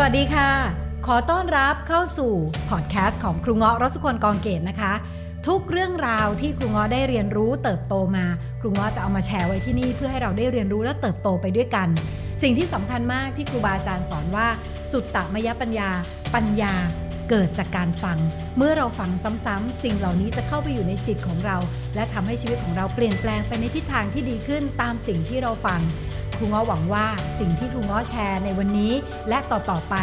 [0.00, 0.50] สวัสดีค่ะ
[1.06, 2.32] ขอต้อนรับเข้าสู่
[2.70, 4.92] พอดแคสต์ของครูเงาะรสุคนกองเกตนะคะ
[5.48, 8.26] ทุกเรื่องราวที่ครูเงาะได้เรียนรู้เติบโตมา
[8.60, 11.88] ครูเงาะจะเอามาแชร์ไว้ที่นี่เพื่อให้เราได้เรียนรู้และเติบโตไปด้วยกัน
[12.42, 14.48] สิ่งที่สำคัญมากที่ครูบาอาจารย์สอนว่า
[14.90, 15.90] สุตตมยปัญญา
[16.34, 16.72] ปัญญา
[17.30, 18.18] เกิดจากการฟัง
[18.56, 19.10] เมื่อเราฟัง
[19.44, 21.56] ซ้ำๆสิ่งเหล่านี้จะเข้าไปอยู่ในจิตของเรา
[21.94, 25.80] และทำให้ชีวิตของเราเปลี่ยนแปลงไปในทิศทางที่ดีขึ้นตามสิ่งที่เราฟัง
[26.36, 27.06] ครูง้อหวังว่า
[27.38, 28.92] สิ่งที่ครูง้อแชร์ในวันนี้
[29.28, 29.94] และต่อๆไป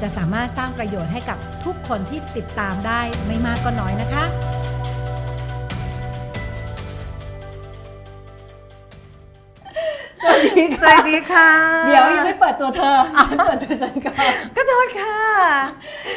[0.00, 4.24] จะสามารถสร้างประโยชน์ให้กับทุกคนที่ติดตามได้ไม่มากก็น้อยนะคะ
[10.60, 11.48] สวัสดีสวัสดีค่ะ
[11.86, 15.18] เดี๋ยวยังไม่เปิดตัวเธอฉันเปิดตัวฉันก่อนก็โทษค่ะ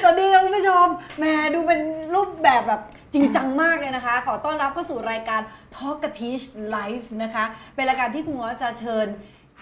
[0.01, 1.79] สวัสดีค่ะคุณผู้ชมแหมดูเป็น
[2.15, 2.81] รูปแบบแบบ
[3.13, 5.41] จริงจังมากเลยนะคะ ขอต้อนรับเข้าสู่รายการ
[5.75, 7.43] Talk a Teach Live นะคะ
[7.75, 9.07] เป็นรายการที่คุณง้อจะเชิญ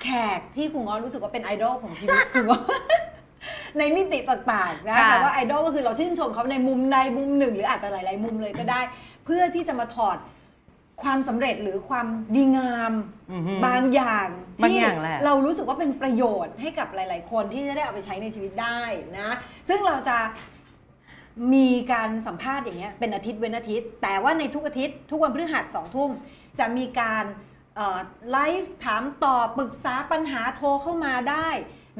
[0.01, 0.07] แข
[0.37, 2.59] กที่คุณง้อรู้สึกว่าเป็นไอดอลของชีวิตคุณง้อ
[3.77, 8.81] ในมิติต่างๆนะค่ะแต่ว่าไอดอลก็คือเราชื่นชมเขาในมุมใดมุมหนึ่ง หรืออาจจะหลาย ๆ มุมเลยก็ได้
[9.25, 10.17] เพื่อที่จะมาถอด
[11.03, 12.93] ความสำเร็จหรือความดีงาม
[13.31, 14.27] อือหือบางอย่าง
[14.61, 18.81] บางที่อย่างแหละเรารู้สึกว่าเป็นประโยชน์ให้กับหลาย ๆ คนที่จะได้เอาไปใช้ในชีวิตได้
[19.17, 19.29] นะ
[19.69, 20.17] ซึ่งเราจะ
[21.53, 26.09] มีการสัมภาษณ์อย่างเงี้ยเป็นอาทิตย์เว้นอาทิตย์ แต่ว่าในทุกอาทิตย์ ทุกวันพฤหัสสองทุ่ม
[26.59, 27.25] จะมีการ
[27.75, 27.99] เอ่อ
[28.31, 31.49] ไลฟ์ถามตอบปรึกษาปัญหาโทรเข้ามาได้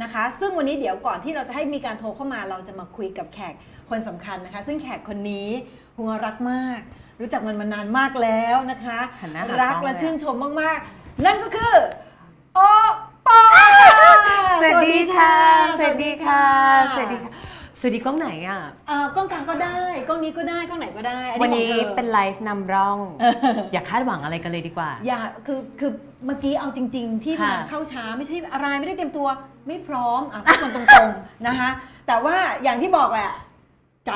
[0.04, 3.54] นะคะ ซึ่งวันนี้เดี๋ยวก่อนที่เราจะให้มีการโทรเข้ามาเราจะมาคุยกับแขก
[3.90, 5.48] คนสำคัญนะคะ ซึ่งแขกคนนี้
[5.98, 6.80] หัวรักมาก
[7.22, 11.76] รู้จักมันมานานมากแล้วนะคะ หันหน้าหารักกล้องและเลยอะ ชื่นชมมากๆ นั่นก็คือ
[12.56, 12.60] โอ
[13.28, 13.42] ปอ
[14.62, 15.36] สวัสดีค่ะ
[15.80, 16.44] สวัสดีค่ะ
[16.96, 17.32] สวัสดีค่ะ
[17.80, 19.78] สวัสดีกล้องไหนอะ เอ่อกล้องกลางก็ได้
[20.08, 22.98] กล้องนี้ก็ได้กล้องไหนก็ได้อัวันนี้ของธอ เป็นไลฟ์นำร่อง
[23.72, 25.92] อย่าคาดหวังอะไรกันเลยดีกว่า อย่าคือคือ
[26.26, 29.28] เมื่อกี้เอาจริง ๆ ที่มาค่ะเข้าช้าไม่ใช่อะไรไม่ได้เตรียมตัว
[29.68, 31.70] ไม่พร้อมอะพูดกันตรงๆนะคะ
[32.08, 33.32] แต่ว่าอย่างที่บอกแหละ
[34.08, 34.12] ใจ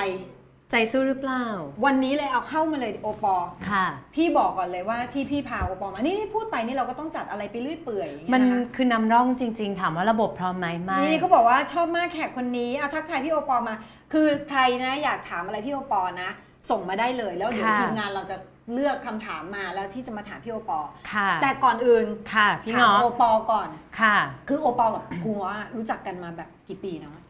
[0.71, 1.45] ใจสู้หรือเปล่า
[1.85, 3.35] วันนี้เลยเอาเข้ามาเลยโอปอ
[3.69, 13.75] ค่ะ พี่บอกก่อนเลยว่าที่พี่พาโอปอมา นี่นี่พูดไปนี่เราก็ต้องจัดอะไรไปเรื่อยเปื่อยอย่างเงี้ยมันนะคะคือนำร่องจริง ๆ ถามว่าระบบพร้อมไหมไม่นี่ก็บอกว่าชอบมากแขกคนนี้เอาทักทายพี่โอปอมา
[14.13, 16.29] คือใครนะอยากถามอะไรพี่โอปอนะ
[16.69, 18.37] ส่งมาได้เลยแล้วเดี๋ยวค่ะทีมงานเราจะ
[18.73, 20.79] เลือกคำถามมาแล้วที่จะมาถามพี่โอปอ
[21.11, 27.23] ค่ะ แต่ก่อนอื่นค่ะพี่ถามเงาะโอปอก่อนค่ะ คือโอปอกับครูว่ารู้จักกันมาแบบกี่ปีนะ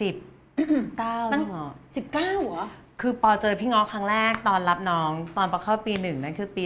[0.00, 0.14] สิบ
[0.98, 2.64] เก้าตั้งพี่เงาะสิบเก้าเหรอ
[3.00, 6.64] คือปอเจอพี่เงาะครั้งแรกตอนรับน้อง ตอนปอเข้าปีหนึ่งนั่นคือปี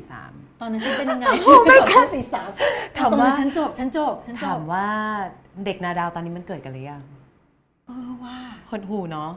[0.00, 2.50] 2543 ตอนนั้นฉันเป็นยังไงโอ้ไม่ค่ะสี่สาม
[2.96, 4.86] ถามตอนนั้นว่าฉันจบฉันจบฉันจถาบมว่า
[5.64, 7.02] เด็กนาดาวตอนนี้มันเกิดกันหรือยัง
[7.86, 8.36] เออว่า
[8.70, 9.30] หดหูเนาะ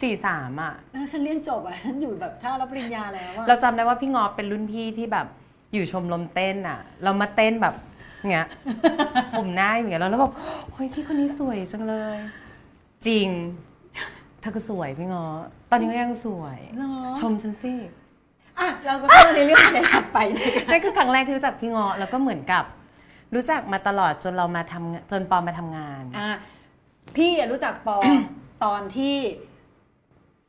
[0.00, 5.26] สี่สามอะแล้วฉันเรียนจบอะฉันอยู่แบบถ้ารับปริญญาแล้วอะเราจำได้ว่าพี่งอเป็นรุ่นพี่ที่แบบ
[5.72, 7.74] อยู่ชมรมเต้นอะ เรามาเต้นแบบ
[8.30, 8.46] เงี้ย
[9.38, 10.32] ผมหน้าอย่างเงี้ยแล้วเราแบบ
[10.72, 12.18] เฮ้ยพี่คนนี้สวยจังเลย
[13.06, 13.28] จริง
[14.40, 15.24] เธอก็สวยพี่งอ
[15.70, 17.74] ตอนนี้ก็ยังสวย เหรอ ชมฉันสิ
[18.58, 22.64] อะ เราก็เข้าในเรื่องในถัดไปนะคะนั่นคือครั้งแรกที่รู้จักพี่เงาะแล้วก็เหมือนกับ
[23.34, 26.36] รู้จักมาตลอดจนเรามาทำจนปอมาทำงาน อะ
[27.16, 27.96] พี่อะรู้จักปอ
[28.64, 29.16] ตอนที่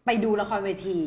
[0.06, 1.00] ไปดูละครเวที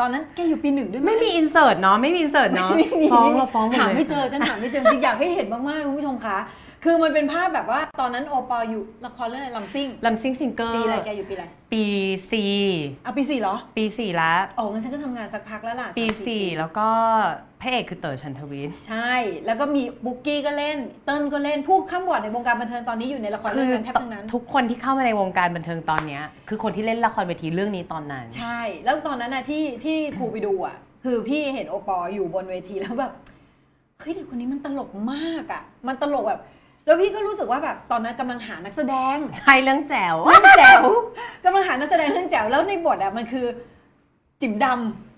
[0.00, 6.38] ตอนนั้นแกอยู่ปีหนึ่งด้วยห ไม่มี insert เนาะไม่มี insert เนาะไม่มีฟ้องเราฟ้องหมดหาเลย ไม่เจอฉันหาไม่เจอจริงๆอยากให้เห็นมากๆคุณผู้ชมคะ
[6.84, 11.84] คือมันเป็นภาพแบบว่าตอนนั้นโอปอล์อยู่ละครเรื่องอะไรลำซิ่งลำซิ่งซิงเกอร์ปีอะไรแกอยู่ปีอะไรปี
[12.32, 12.54] สี่
[13.04, 16.88] เอาปีสี่เหรอ ปีสี่ละโอ้งั้นฉันก็ทำงานสักพักแล้วล่ะปีามสี่แล้วก็
[17.60, 19.12] พระเอกคือเต๋อชันทวิทย์ใช่
[19.46, 33.12] แล้วก็มีบุ๊กกี้ก็เล่น เติ้ลก็เล่นผู้ข้ามบอร์ดในวงการบันเทิงตอนนี้อยู่ในละครคืเรื่องอนั้นแทบทั้งนั้น ทุกคนที่เข้ามาในวงการบันเทิงตอนเนี้ยคือคนที่เล่นละครเวทีเรื่องนี้ตอนนั้น ใช่ แล้วตอนนั้นนะที่ที่ครูไปดูอะคือพี่เห็นโอปออยู่บนเวทีแล้วแบบ
[34.00, 36.40] เฮ้ยเด็กคนนี้มันตลกมากอะ มันตลกแบบ
[36.86, 40.82] แล้วพี่ก็รู้สึกว่าแบบตอนนั้นกำลังหานักแสดงใช่เรื่องแจ๋วเรื่องแจ๋ว
[41.44, 43.46] กำลังหานักแสดงเรื่องแจ๋วแล้วในบทอะมันคือ
[44.40, 44.66] จิ๋มด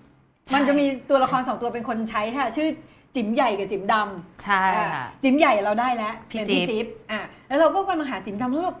[0.01, 2.67] ำมันจะมีตัวละครสองตัวเป็นคนใช้ค่ะ ชื่อ
[3.15, 8.77] จิ๋มใหญ่กับจิ๋มดำใช่อะค่ะจิ๋มใหญ่เราได้แล้วพี่เป็นจิ๊พี่บจิ๊บอะแล้วเราก็กำลังหาจิ๋มดำแล้วแบบ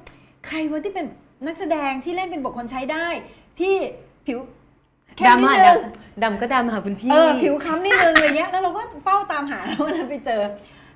[0.47, 1.05] ใครวะที่เป็น
[1.45, 3.07] นักแสดงที่เล่นเป็นบทคนใช้ได้
[3.59, 3.75] ที่
[4.25, 4.37] ผิว
[5.17, 5.79] แค่นิดำดอะนึง
[6.23, 10.41] ดำดำก็ดำค่ะคุณพี่เออผิวค้ำนิดนึงอะไรเงี้ยแล้วเราก็เป้าตามหาแล้ววันนั้นไปเจอ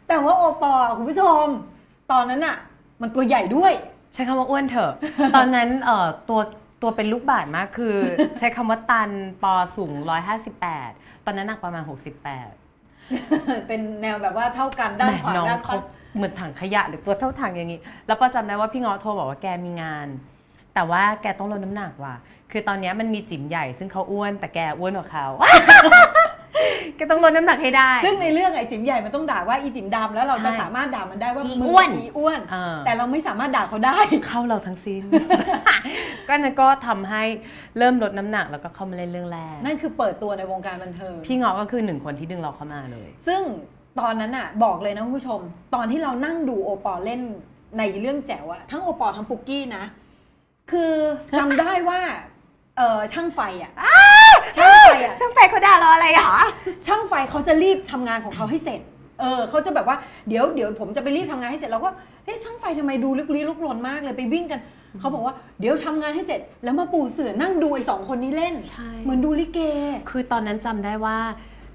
[0.08, 1.46] แต่ว่าโอปอล์คุณผู้ชม
[2.12, 2.56] ตอนนั้นอะ
[3.02, 3.74] มันตัวใหญ่ด้วย
[4.14, 4.92] ใช้คำว่าอ้วนเถอะ
[5.36, 6.40] ตอนนั้นเอ่อตัว
[6.82, 7.96] ตัวเป็นลูกบาศก์มากคือ
[8.40, 9.10] ใช้คำว่าตัน
[9.44, 9.92] ปอสูง
[10.60, 11.84] 158 ตอนนั้นหนักประมาณ
[12.56, 15.82] 68 เป็นแนวแบบว่าเท่ากันด้านขวาแหม่น้องด้านเขาซ้าย
[16.16, 20.08] เหมือนถังขยะหรือตัวเท่าถังอย่างนี้ แล้วปอจำได้ว่าพี่เงาะโทรบอกว่าแกมีงาน
[20.74, 22.16] แต่ว่าแกต้องลดน้ำหนักว่ะ
[22.52, 35.02] คือตอนเนี้ยมันมีจิ๋มใหญ่ซึ่งเขาอ้วนแต่แกอ้วนกว่าเขาแกก็ต้องลดน้ำหนักให้ได้ ซึ่งในเรื่องไอ้จิ๋มใหญ่มันต้องด่าว่าอีจิ๋มดำแล้วเราจะใช่สามารถด่ามันได้ว่าอีมึงอ้วนอีอ้วนเออแต่เราไม่สามารถด่าเขาได้ เข้าเราทั้งสิ้น
[36.28, 37.24] ก็นั่นก็ทำให้
[37.78, 43.42] เริ่มลดน้ำหนักแล้วก็เข้ามาเล่นเรื่องแรก นั่นคือเปิดตัวในวงการบันเทิง พี่เงาะก็คือหนึ่งคนที่ดึงเราเข้ามาเลย ซึ่ง
[44.00, 45.40] ตอนนั้นอะบอกเลยนะคุณผู้ชม
[45.76, 47.22] ตอนที่เรานั่งดูโอปอล์เล่น
[47.78, 49.84] ในเรื่องแจ๋วอะทั้งโอปอล์ทั้งปุกกี้นะ
[50.72, 50.94] คือ
[51.40, 52.02] จำได้ว่า
[52.78, 53.72] เออช่างไฟอะ
[54.58, 56.32] ช่างไฟอะช่างไฟเขาด่าเราอะไรหรอ
[56.86, 58.80] ช่างไฟเขาจะรีบทำงานของเขาให้เสร็จ
[59.20, 59.98] เออเขาจะแบบว่า
[60.28, 61.90] เดี๋ยวเดี๋ยวผมจะไปรีบทำงานให้เสร็จเราก็
[62.26, 64.60] เฮ้ยช่างไฟทำไมดูลึกลี้ลุกลนมากเลยไปวิ่งกัน
[65.00, 69.60] เขาบอกว่าเดี๋ยวทำงานให้เสร็จ แล้วมาปูเสือนั่งดูไอ้สองคนนี้เล่นใช่เหมือนดูลิเก
[70.10, 71.18] คือตอนนั้นจำได้ว่า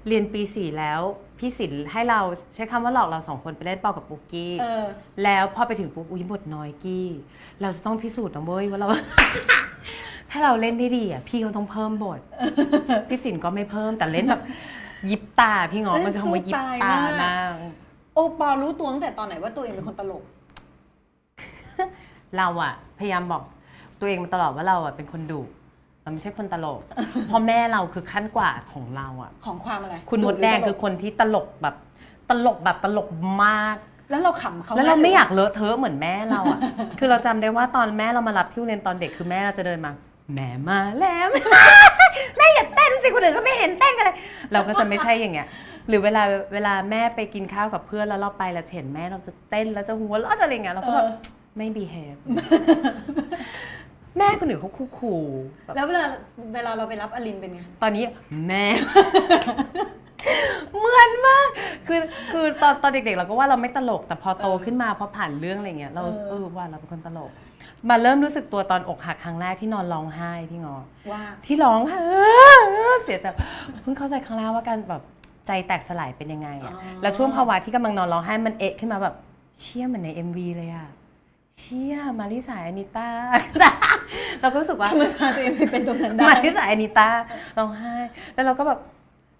[0.07, 1.01] เรียนปีสี่แล้ว
[1.39, 2.19] พี่ศิลป์ให้เรา
[2.55, 4.85] ใช้คำว่าหลอกเราสองคนไปเล่นเป่ากับปุ๊กกี้เออ
[5.23, 7.07] แล้วพอไปถึงปุ๊บอุ้ยบทน้อยกี้
[7.61, 8.87] เราจะต้องพิสูจน์นะเว้ยว่าเรา
[10.31, 12.19] ถ้าเราเล่นได้ดีอะพี่เขาต้องเพิ่มบท
[13.09, 14.41] พี่สินก็ไม่เพิ่มแต่เล่นแบบ
[15.09, 17.51] ยิบตาพี่งอเล่นมันจะคำว่ายิบสู้ตายตามากมาก
[18.13, 20.23] โอปอล์รู้ตัวตั้งแต่ตอนไหนว่าตัวเองเป็นคนตลก
[22.37, 23.41] เราอะพยายามบอก
[23.99, 25.41] ตัวเองมาตลอดว่าเราอะเป็นคนดุ
[26.01, 26.81] เราไม่ใช่คนตลก
[27.27, 31.75] เพราะแม่เราคือขั้นกว่าของเราอะของความอะไร คุณมดแดงคือคนที่ตลกแบบ
[32.29, 33.07] ตลกแบบตลก
[33.45, 33.77] มาก
[34.09, 36.59] แล้วเราขำเขาแล้วเราหไม่อยากเลอะเทอะเหมือนแม่เราอะ
[36.99, 39.91] คือเราจำได้ว่าตอนแม่เรามารับที่โรงเรียนตอนเด็กคือแม่เราจะเดินมา
[40.33, 41.27] แม่มาแล้ว
[42.37, 44.17] แม่อย่าเต้นสิคนอื่นก็ไม่เห็นเต้นกันเลย
[44.51, 45.47] เราก็จะไม่ใช่อย่างเงี้ย
[45.87, 51.07] หรือเวลาเวลาแม่ไปกินข้าวกับเพื่อนแล้วเราไปแล้วเห็นแม่เราจะเต้นแล้วจะหัวเราะจะอะไรเงี้ยเราก็แบบ
[51.57, 52.19] ไม่ behave
[54.17, 56.03] แม่คนอื่นเขาคูลๆแบบแล้วเวลา
[56.53, 58.03] เวลาเราไปรับอลินเป็นไง ตอนนี้
[58.47, 58.63] แม่
[60.77, 61.47] เหมือนมาก
[61.87, 62.01] คือ
[62.31, 67.31] คือตอนตอนเด็กๆ เราก็ว่าเราไม่ตลก แต่พอโตขึ้นมาพอผ่านเรื่องอะไรเงี้ยเราเออเออว่าเราเป็นคนตลก
[67.89, 70.77] มาเริ่มรู้สึกตัวตอนอกหักครั้งแรกที่นอนร้องไห้พี่งอ
[71.11, 72.05] ว่าที่ร้องไห้
[73.03, 73.31] เสียแต่
[73.81, 75.03] เพิ่งเข้าใจครั้งแรกว่าการแบบ
[75.47, 79.15] ใจแตกสลายเป็นยังไงอะอ๋อแล้วช่วงภาวะที่กำลังนอนร้องไห้มันเอะขึ้นมาแบบ
[79.61, 80.87] เชี่ยเหมือนใน MV เลยอะ
[81.59, 83.09] เชี่ยมาริสาอานิต้า
[84.41, 87.09] เราก็รู้สึกว่าทำไมพาตัวเองไปเป็นตรงนั้นได้มาที่สายอานิต้า
[87.57, 87.95] ร้องไห้
[88.33, 88.79] แล้วเราก็แบบ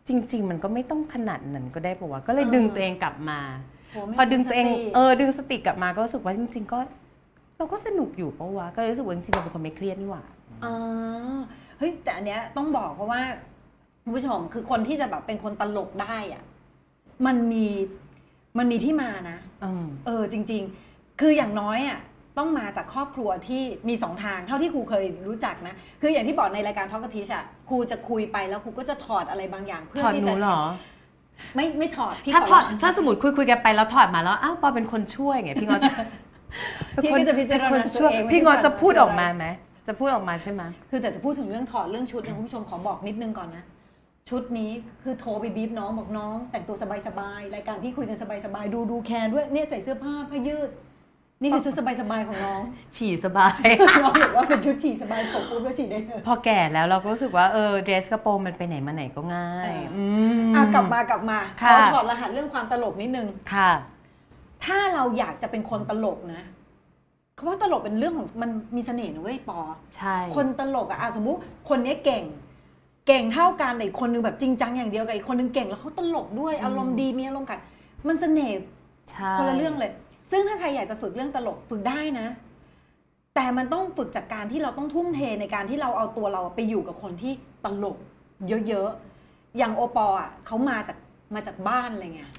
[0.07, 3.39] จริง ๆ มันก็ไม่ต้องขนาดนั้นก็ได้ปะวะก็เลยดึงตัวเองกลับมา
[3.91, 6.79] โไม่พอดึงตัวเองมีสติเออดึงสติกลับมาก็รู้สึกว่าจริง ๆ ก็
[7.57, 10.24] เราก็สนุกอยู่ปะวะก็เลยรู้สึกว่าจริงๆเราเป็นคนไม่เครียดนี่หว่า
[10.63, 11.38] อ่า
[11.77, 13.21] เฮ้ยแต่อันเนี้ยต้องบอกเพราะว่า
[14.04, 16.44] คุณผู้ชมคือคนที่จะแบบเป็นคนตลกได้อะ
[17.25, 17.68] มันมี
[18.57, 20.62] มันมีที่มานะอืม เออจริง
[20.92, 22.00] ๆ คืออย่างน้อยอะ
[22.38, 30.59] ต้องมาจากครอบครัวที่มีสองทางเท่าที่ครูเคยรู้จักนะ คืออย่างที่บอกในรายการทอกทิชอะครูจะคุยไปแล้วครูก็จะถอดอะไรบางอย่าง เพื่อถอดที่หนูจะเหรอ
[31.56, 35.94] ไม่ไม่ถอดพี่ถ้าขถอดร้ง ถ้าสมมติคุยคุยๆกันไปแล้วถอดมาแล้ว อ้าวปอเป็นคนช่วยไงพี่งอจะ
[37.03, 39.45] พี่ก็จะพิจารณาเป็นคนช่วยตัวเองว่าพี่งอจะพูดจะออกมาไหม
[39.88, 43.63] จะพูดออกมาใช่ไหมคือแต่จะพูดถึงเรื่องถอดเรื่องชุดเนี่ยคุณผู้ชมขอบอกนิดนึงก่อนนะ
[44.29, 44.71] ชุดนี้
[45.03, 46.75] คือโทรไปบีบน้องบอกน้อง แต่งตัว
[47.07, 50.69] สบายๆรายการที่คุยกันสบายๆดูดูแคนด้วยเนี่ยใส่เสื้อผ้าผ้ายืด
[51.41, 52.61] นี่คือชุดสบายๆของน้อง
[52.95, 53.61] ฉี่สบาย
[54.03, 60.05] น้องบอกว่าเป็นชุดฉี่สบายถกปุ๊บแล้วฉี่ได้เลยพอแก่แล้วเราก็รู้สึกว่าเออเดรสกระโปรงมันไปไหนมาไหนก็ง่ายเอออื
[60.39, 63.71] มอะกลับมากลับมาขค่ะอถอดรหัสเรื่องความตลกนิดนึงค่ะ
[64.65, 66.42] ถ้าเราอยากจะเป็นคนตลกนะ
[67.36, 69.59] เพราะว่าตลกเป็นเรื่องของมันมีเสน่ห์นะเว้ยปอ
[69.98, 71.39] ใช่ คนตลกอะอะสมมุติ
[71.69, 72.24] คนนี้เก่ง
[73.07, 77.59] เก่งเท่ากันแต่อีกคนนึงแบบจริงจังอย่างเดียวกับอีกคนนึงเก่งแล้วเขาตลกด้วยอารมณ์ดีมีอารมณ์ขัน
[78.07, 78.57] มันเสน่ห์
[79.12, 79.92] ใช่คนละเรื่องเลย
[80.31, 82.28] ซึ่งถ้าใครอยากจะฝึกเรื่องตลกฝึกได้นะ
[83.35, 87.33] แต่มันต้องฝึกจากการที่เราต้องทุ่มเทในการที่เราเอาตัวเราไปอยู่กับคนที่
[87.66, 87.97] ตลก
[88.68, 90.97] เยอะๆอย่างโอปอล์อะเขามาจาก
[91.35, 92.31] มาจากบ้านอะไรเงี้ย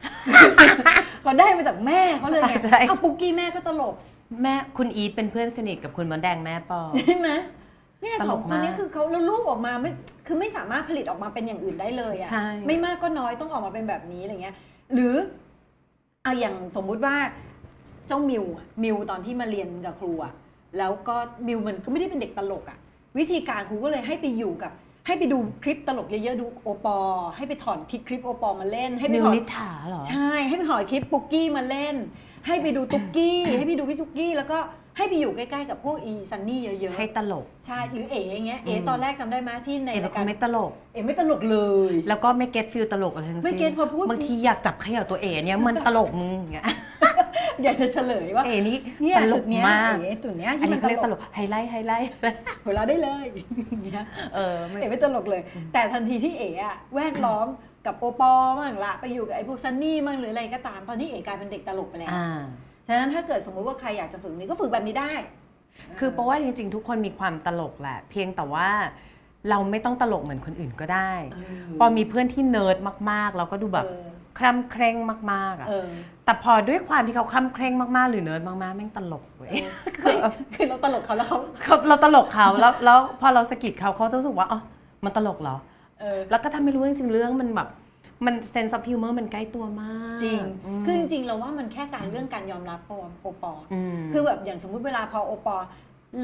[1.23, 3.95] เขาได้มาจากแม่เขาเลยไงใช่ เอาปุกกี้แม่ก็ตลก
[4.43, 7.31] แม่คุณอีทเป็นเพื่อนสนิทกับคุณมดแดงแม่ปอ ใช่ไหม
[8.03, 9.91] เนี่ยตสลองกคนนี้มากคือเขาแล้วลูกออกมาไม่
[10.27, 14.55] คือไม่สามารถผลิตออกมาเป็นอย่างอื่นได้เลยใช่ อะ่ะไม่มากก็น้อยต้องออกมาเป็นแบบนี้อะไรเงี้ย
[14.95, 15.15] หรือ
[16.23, 17.17] เอาอย่างสมมุติว่า
[18.07, 20.33] เจ้ามิวอะมิวตอนที่มาเรียนกับครูอะ
[20.79, 21.17] แล้วก็
[21.47, 22.79] มิวมันก็ไม่ได้เป็นเด็กตลกอะ่ะ
[23.19, 24.73] วิธีการครูก็เลยให้ไปอยู่กับ
[25.09, 31.97] ให้ไปดูคลิปตลกเยอะๆดูโอปอล์ให้ไปถอนคลิปคลิปโอปอล์มาเล่น ให้ไปมิวถอนนิษฐาเหรอใช่ให้ไปหอยคลิปปุกกี้มาเล่น
[32.47, 34.59] ให้ไปดูตุ๊กกี้ ให้ไปดูพี่ตุ๊กกี้แล้วก็
[34.97, 41.59] ให้ไปอยู่ใกล้ๆกับพวกอีซันนี่เยอะให้ตลกๆใช่หรือเอ๋อย่างเงี้ยเอ๋อืมตอนแรกจำได้ไหมที่ในเอ็มรายเป็การนไม่ตลกเอ๋ไม่ตลกเล
[41.91, 46.67] ย แล้วก็ไม่เก็ตฟิลตลกอะไรทั้งสิ้นไม่เก็ตพอพูดบางทีอยากจับเขย่าตัวเอ๋เนี่ยมันตลกมึงอย่างเงี้ย
[47.63, 52.11] อยากจะเฉลยว่าเอ๋นี่เนี่ยตลจุกดเนี้ยมากเอ๋จุดเนี้ยอันที่มันี้นเขาเรียกตตลลกกไฮไลท์ไฮไลท์
[52.65, 53.25] หัวเราะได้เลย
[53.69, 57.47] อย่างเงี้ยเออไม่เอ๋ไม่ตลกเลย แต่ทันทีที่เอ๋อะแวดล้อม
[57.87, 62.41] กับโอปอล์มั่งละไปอยู่กับไอ้พวกซันนี่มั่งหรืออะไรก็ตามตอนนี้เอ๋กลายเป็นเด็กตลกไปแล้วอ่า
[62.89, 65.13] ฉะนั้นถ้าเกิดสมมุติว่าใครอยากจะฝึกนี้ก็ฝึกแบบนี้ได้
[65.99, 68.69] คือเพราะว่าจริงๆ ทุกคนมีความตลกแหละ เพียงแต่ว่า
[69.51, 72.77] เราไม่ต้องตลกเหมือนคนอื่นก็ได้เออปอมีเพื่อนที่เนิร์ด
[73.11, 74.08] มากๆ เราก็ดูแบบเออ
[74.39, 74.97] คร่ำเคร่ง
[75.33, 75.89] มากๆอะเออ
[76.25, 79.53] แต่พอด้วยความที่เขาคร่ำเคร่งมากๆ หรือเนิร์ดมากๆแม่งตลกเว้ย
[79.99, 80.17] คือ
[80.55, 84.61] คือเราตลกเขาแล้วเขาเขาเราตลกเขาแล้วแล้วพอเราสะกิดเขาเขาจะรู้สึกว่าอ๋อ
[85.05, 85.57] มันตลกเหรอ
[86.01, 87.69] เออแล้วก็ทำไม่รู้จริงๆเรื่องมันแบบ
[88.27, 90.41] มันเซนส์ of humor มันใกล้ตัวมาก จริง
[90.81, 93.61] มคือจริงๆเราว่ามันแค่การเรื่องการยอมรับปอโอปออม
[94.13, 95.57] คือแบบอย่างสมมุติเวลาพอโอปอ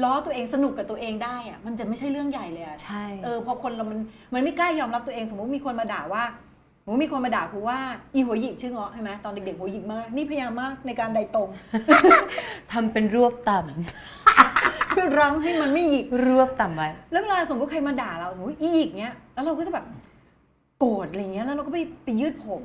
[0.03, 3.99] ล้อตัวเองสนุกกับตัวเองได้อะมันจะไม่ใช่เรื่องใหญ่เลยอะใช่เออพอคนเรามัน
[4.33, 6.23] มันไม่กล้ายอมรับตัวเองสมมติมีคนมาด่าว่า
[6.85, 7.77] สมมติมีคนมาด่ากูว่า
[8.13, 11.49] อีหัวหยิกชื่อเงาะใช่ไหมตอนเด็กๆหัวหยิกมากนี่พยายามมากในการใดตรง
[12.71, 13.57] ทำเป็นรวบต่
[14.89, 19.85] เพื่อรั้งให้มันไม่หยิกำรวบต่ำไว้ แล้วเวลาสมมติใครมาด่าเราสมมติอีหยิกเนี้ยแล้วเราก็จะแบบ
[20.79, 22.63] โกรธอะไรเงี้ยแล้วเราก็ไปไปยืดผม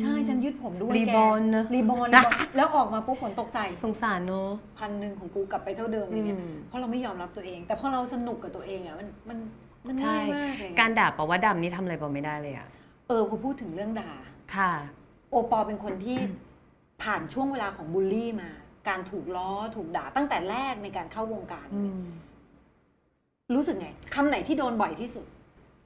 [0.00, 9.38] ใช่ฉันยืดผมด้วยรีแกบอนนะ รีบอนรีบอนแล้วออกมาปุ๊บฝนตกใส่ สงสารเนอะ พันหนึ่งของกูกลับไปเท่าเดิมอะไรเงี้ยอืม เพราะเราไม่ยอมรับตัวเอง แต่พอเราสนุกกับตัวเองอะมันมัน
[9.88, 12.68] มันใช่ง่ายมากเลยการด่าปะว่าดำนี่ทำอะไรปะไม่ได้เลยอะ
[13.08, 14.12] เออพอพูดถึงเรื่องด่า
[14.56, 14.72] ค่ะ
[15.30, 16.18] โอปอเป็นคนที่
[17.02, 18.50] ผ่านช่วงเวลาของบูลลี่มา
[18.88, 21.68] การถูกล้อถูกด่าตั้งแต่แรกในการเข้าวงการ
[23.54, 25.26] รู้สึกไงคำไหนที่โดนบ่อยที่สุด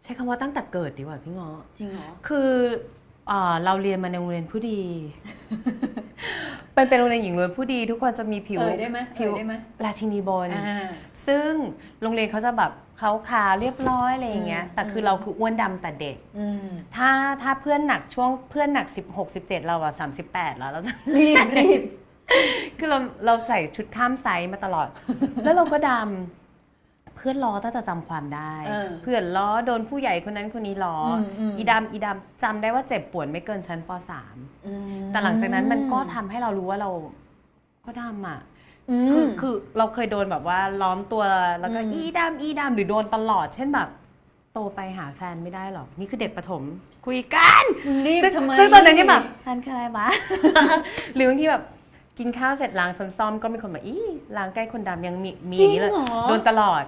[0.02, 2.50] ใช้คำว่าตั้งแต่เกิดดีกว่าพี่เงาะ จริงเหรอ คือ
[3.28, 4.80] เอ่อเราเรียนมาในโรงเรียนผู้ดี
[6.74, 9.54] เป็นเป็นโรงเรียนหญิงล้วนผู้ดีทุกคนจะมีผิวเอ่ยได้ไหมผิวเอ่ยได้ไหม
[9.84, 10.86] ราชินีบนอ่า
[11.26, 11.50] ซึ่ง
[12.02, 17.10] โรงเรียนเขาจะแบบขาวขาวๆเรียบร้อยอะไรอย่างเงี้ยอืมแต่คือเราคืออ้วนดำแต่เด็กอืมถ้า
[17.42, 19.92] ถ้าเพื่อนหนักช่วงเพื่อนหนัก 16 17 เราอะ
[20.26, 21.82] 38แล้วเราจะรีบรีบ
[22.78, 24.88] คือเราเราใส่ชุดข้ามไซส์มาตลอด
[25.44, 33.90] แล้วเราก็ดำเพื่อนล้อตั้งแต่จำความได้เออเพื่อนล้อโดนผู้ใหญ่คนนั้นคนนี้ล้ออมอืมอีดำอีดำจำได้ว่าเจ็บปวดไม่เกินชั้นป
[34.28, 36.90] .3 อืมแต่หลังจากนั้นมันก็ทำให้เรารู้ว่าเรา
[37.86, 38.40] ก็ดำอะ
[38.90, 41.22] อืมคือคือเราเคยโดนแบบว่าล้อมตัว
[41.60, 43.88] แล้วก็อืมอีดำอีดำหรือโดนตลอด เช่นแบบ
[44.52, 46.62] โตไปหาแฟนไม่ได้หรอกนี่คือเด็กประถม
[47.06, 47.64] คุยกัน
[48.06, 50.08] รีบซึ่งทำไมซึ่งตอนนั้นที่แบบแฟนคืออะไรวะ
[51.14, 51.64] หรือบางทีแบบ
[52.18, 53.96] กินข้าวเสร็จล้างช้อนซ่อมก็มีคนแบบอี
[54.36, 56.84] ล้างใกล้คนดำยังมีมีอย่างนี้เลยจริงเหรอโดนตลอด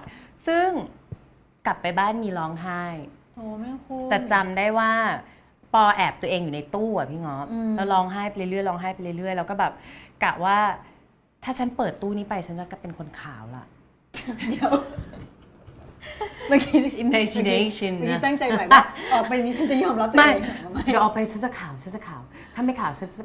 [0.47, 0.69] ซึ่ง
[1.65, 2.83] กลับไปบ้านมีร้องไห้
[3.33, 4.91] โถแม่คุณแต่จำได้ว่า
[5.73, 9.73] ปอแอบตัวเองอยู่ในตู้อะพี่ง้ออมแล้วร้องไห้ไปเรื่อยๆร้องไห้ไปเรื่อยๆแล้วก็แบบ
[10.23, 10.57] กะว่า
[11.43, 13.65] ถ้าฉันเปิดตู้นี้ไปฉันจะเป็นคนขาวละ
[14.49, 14.71] เดี๋ยว
[16.47, 22.21] เมื่อกี้ Imagination เมื่อกี้นะตั้งใจหมายว่าออกไปนี้ฉันจะยอมรับตัวไม่เองเหรอไม่เดี๋ยวออกไปฉันจะขาวฉันจะขาว
[22.55, 23.17] ถ้าไม่ขาวฉันจะ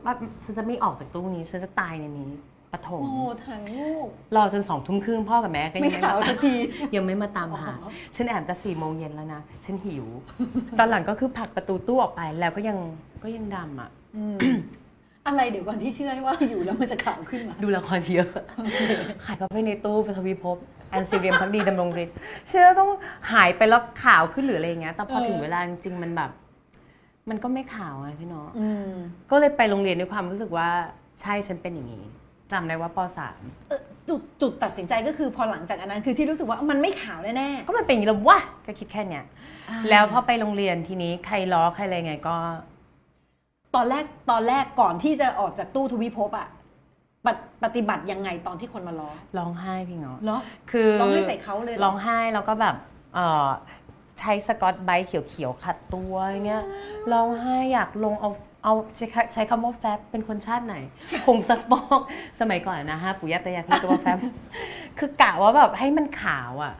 [0.44, 2.30] ฉันจะไม่ออกจากตู้นี้ฉันจะตายในนี้
[2.74, 6.54] ปฐมโอ้ถังลูกรอจนสองทุ่มครึ่งพ่อกับแม่ก็ยังไม่ขาวสักที
[6.96, 10.06] ยังไม่มาตามหาอ๋อฉันแอบแต่สี่โมงเย็นแล้วนะ ฉันหิว
[10.78, 12.78] ตอนหลังก็คือผลักประตูตู้ออกไปแล้วก็ยัง
[13.22, 14.36] ก็ยังดำอะอืม
[15.26, 18.30] อะไรเดี๋ยวก่อนที่เชื่อว่าอยู่แล้วมันจะขาวขึ้นมา ดูละครเยอะ
[19.24, 20.56] หายเข้าไปในตู้ไปทวีภพ
[20.90, 22.14] แอนซีเรียมพักดีดำรงฤทธิ์
[22.48, 22.90] เชื่อต้อง
[23.32, 26.30] หายไปแล้วขาวขึ้นหรืออะไรอย่างเงี้ยแต่พอเออถึงเวลาจริงๆมันแบบ
[27.30, 28.90] มันก็ไม่ขาวไงพี่เน้องอืม
[29.30, 30.68] ก็เลยไปโรงเรียนด้วยความรู้สึกว่า
[31.22, 32.04] ใช่ฉันเป็นอย่างนี้
[32.52, 42.36] จำได้ว่าปสามเอ่อจุดจุดตัดสินใจก็คือพอหลังจากอันนั้นคือที่รู้สึกว่ามันไม่ขาวแน่ก็มันเป็นอย่างนี้แล้ววะก็คิดแค่เนี้ยๆแล้วพอไปโรงเรียนทีนี้ใครล้อใครอะไรไงก็
[43.74, 46.48] ตอนแรกตอนแรกก่อนที่จะออกจากตู้ทวิภพอะ
[47.26, 50.38] ปฏิปฏิบัติยังไงตอนที่คนมาล้อร้องไห้พี่เงาะเหรอ
[50.70, 52.76] คือร้องไห้ใส่เขาเลยเหรอร้องไห้แล้วก็แบบ
[53.14, 53.48] เอ่อ
[54.18, 56.64] ใช้สกอตไบรท์เขียวๆขัดตัวอย่างเงี้ย
[57.12, 58.30] ร้องไห้อยากลงเอา
[58.64, 60.76] เอาใช้คใช้คำว่าแฟบเป็นคนชาติไหน
[61.26, 62.00] ผงซักฟอก
[62.40, 64.18] สมัยก่อนนะฮะปู่ย่าตายายเรียกว่าแฟบ
[64.98, 66.74] คือกะว่าแบบให้มันขาวอะ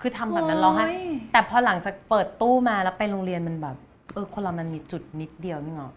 [0.00, 1.00] คือทำแบบนั้นร้องไห้โอ้ย
[1.32, 3.76] แต่พอหลังจากเปิดตู้มาแล้วไปโรงเรียนมันแบบ
[4.14, 5.92] เออคนเรามันมีจุดนิดเดียวนี่เงาะ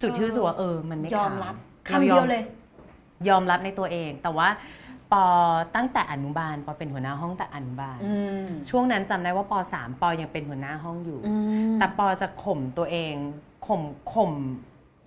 [0.00, 2.42] จุดที่รู้สึกว่าเออมันไม่ยอขามวรับราคำเดียวเลย
[3.28, 4.48] ยอมรับในตัวเองแต่ว่า
[5.12, 5.24] ปอ
[5.76, 11.34] ตั้งแต่อนุบาลปอเป็นหัวหน้าห้องแต่อนุบาลอืมช่วงนั้นจำได้ว่าปสามปอยังเป็นหัวหน้าห้องอยู่อื
[11.72, 13.14] มแต่ปอจะข่มตัวเอง
[13.66, 13.82] ข่ม
[14.12, 14.32] ข่ม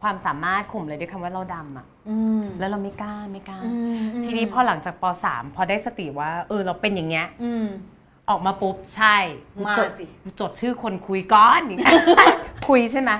[0.03, 7.65] ความสามารถข่มเลยด้วยคำว่าเราดำอะอืมแล้วเราไม่กล้าไม่กล้าอืมทีนี้พอหลังจากปสามพอได้สติว่า เออเราเป็นอย่างเงี้ยอืม
[8.29, 9.15] ออกมาปุ๊บใช่
[9.55, 11.95] กูมาจดสิกูจดชื่อคนคุยก้อนอย่างเงี้ย
[12.67, 13.11] คุยใช่ไหม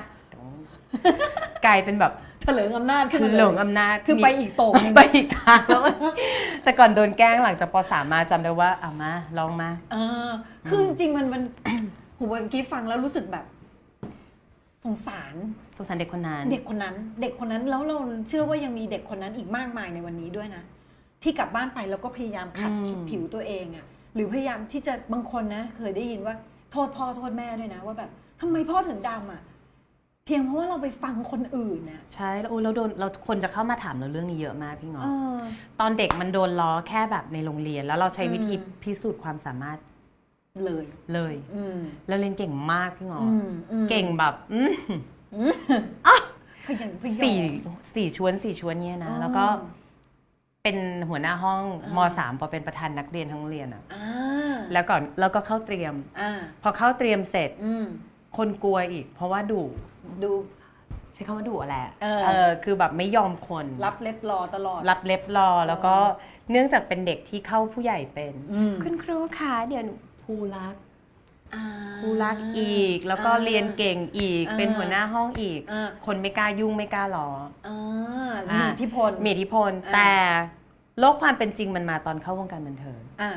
[1.66, 5.84] กลายเป็นแบบเถลิงอำนาจขึ้นมาเหลิงอำนาจคือไปอีกโต่งหนึ่งไปอีกทางแล้ว
[6.64, 9.96] แต่ก่อนโดนแกล้งหลังจากปสามมาจำได้ว่าเอามาลองมาเอ
[10.28, 10.30] อ
[10.70, 11.42] คือจริงๆมันมัน
[12.18, 13.46] ผมเมื่อกี้ฟังแล้วรู้สึกแบบ
[14.84, 15.36] สงสาร
[15.78, 17.98] สงสารเด็กคนนั้น เด็กคนนั้น เด็กคนนั้นแล้วเรา
[18.28, 20.64] เชื่อว่ายังมีเด็กคนนั้นอีกมากมายในวันนี้ด้วยนะ
[21.24, 23.86] ที่กลับบ้านไปแล้วก็พยายามขัดอืมผิวตัวเองอะ่ะ
[24.16, 26.36] หรือพยายามที่จะบางคนนะ เคยได้ยินว่า
[26.72, 28.10] โทษพ่อโทษแม่ด้วยนะ ว่าแบบ
[28.42, 29.42] ทำไมพ่อถึงดำอะ่ะ
[30.26, 35.38] เพียงเพราะว่าเราไปฟังคนอื่นน่ะใช่แล้วโอ้แล้วโดนเราคนจะเข้ามาถามเราเรื่องนี้เยอะมากพี่เงาะเออ
[35.80, 39.78] ตอนเด็กมันโดนล้อแค่แบบในโรงเรียน แล้วเราใช้วิธีอืมพิสูจน์ความสามารถ
[40.66, 44.72] เลยเลยอืมเราเรียนเก่งมากพี่งอออืมอืมเก่งแบบอืม
[46.68, 47.38] ขยันขยอสี่
[47.96, 49.46] สี่ชวนสี่ชวนเนี่ยนะอ๋อแล้วก็
[50.64, 50.78] เป็น
[51.10, 56.32] หัวหน้าห้องอ่ามสามพอเป็นประธานนักเรียนทั้งโรงเรียนอะอ่าแล้วก่อนแล้วก็เข้าเตรียมอ่า
[56.64, 57.86] พอเข้าเตรียมเสร็จอืม
[58.38, 59.64] คนกลัวอีก เพราะว่าดุ
[60.24, 60.32] ดู
[61.14, 65.96] ใช้คำว่าดุแหละเออเออคือแบบไม่ยอมคน รับเล็บรอตลอด รับเล็บรอแล้วก็
[66.52, 69.94] เนื่องจากเป็นเด็กที่เข้าผู้ใหญ่เป็นอืมคุณครูคะเดี๋ยวหนู
[70.26, 70.76] ครูรัก
[71.56, 71.66] อ่า
[72.02, 77.28] ครูรักอีก แล้วก็อ่าเรียนเก่งอีกอ่าเป็นหัวหน้าห้องอีกอ่าคนไม่กล้ายุ่งไม่กล้าล้อ
[77.68, 80.12] อ่าอ่ามีมีอิทธิพลมีอิทธิพลอ่าแต่
[81.00, 83.32] โลกความเป็นจริงมันมาตอนเข้าวงการบันเทิงอ่า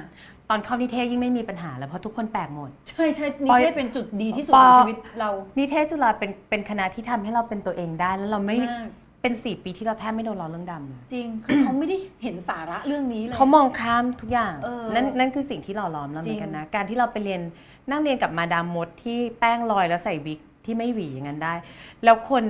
[0.51, 8.87] ตอนเข้านิเทศยิ่งไม่มีปัญหาแล้วเพราะทุกคนแปลกหมด ใช่ใช่นิปอยเทศเป็นจุดดีที่สุดปขอองชีวิตเรา นิเทศจุฬาเป็นเป็นคณะที่ทำให้เราเป็นตัวเองได้แล้วเราไม่มาก
[9.27, 17.41] เป็นสี่ปีที่เราแทบไม่โดนล้อเรื่องดำเลยจริง คือเขาไม่ได้เห็นสาระเรื่องนี้เลย เขามองข้ามทุกอย่าง เออนั่นนั่นคือสิ่งที่หล่อหล้อมเราเหมือนกันนะ การที่เราไปเรียน
[17.91, 21.55] นั่งเรียนกับมาดามมดที่แป้งลอยแล้วใส่วิกที่ไม่หวีอย่างนั้นได้
[22.05, 22.45] แล้วคน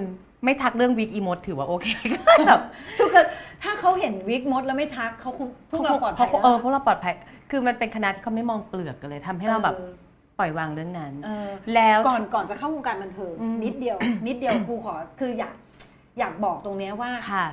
[0.44, 2.60] ไม่ทักเรื่องวิกอีมดถือว่าโอเคก็แบบ
[2.98, 3.26] ทุกคน
[3.62, 7.12] ถ้าเขาเห็นวิกมดแล้วไม่ทักเขาคงพวกเราปลอดภัยเขาเออพวกเราปลอดภัย
[7.50, 9.92] คือมันเป็นคณะที่เขาไม่มองเปลือกกันเลยทำให้เราแบบออ
[10.38, 15.54] ปล่อยวางเรื่องนั้นเออแล้วก่อนก่อนจะเข้าวงการบันเทิงอืมนิดเดียว นิดเดียวครูขอคืออยาก
[16.18, 17.46] อยากบอกตรงเนี้ยว่าค่ะ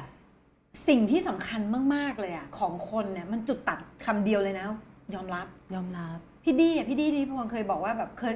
[0.87, 1.61] สิ่งที่สำคัญ
[1.95, 4.65] มาก ๆ เลยอะของคนเนี่ยมันจุดตัดคำเดียวเลยนะ
[5.15, 8.35] ยอมรับยอมรับ พี่ดีอะพี่ดีที่พวงเคยบอกว่าแบบเคย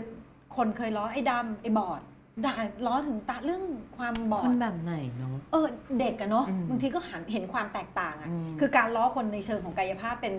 [0.55, 2.01] คนเคยล้อไอ้ดำไอ้บอด
[2.46, 2.53] ด่า
[2.86, 3.63] ล้อถึงตาเรื่อง
[3.98, 5.67] ความบอคนดแบบไหนเนาะเออ
[6.00, 10.34] เด็กอะเนาะอืมบางทีก็หันเห็นความแตกต่างอะอืมคือการล้อคนในเชิงของกายภาพเป็น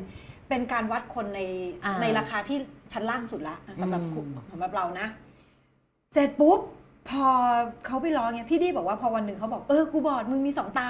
[0.49, 1.41] เป็นการวัดคนใน
[1.85, 2.59] อ่าในราคาที่
[2.93, 5.07] ชั้นล่างสุดละสำหรับอืมคุณสำหรับเรานะ
[6.13, 6.61] เสร็จปุ๊บ
[7.11, 7.27] พอ
[7.87, 10.89] เขาไปล้อเงี้ยพี่ดีบอกว่าพอวันหนึ่งเขาบอกเออกูบอดมึงมีสองตา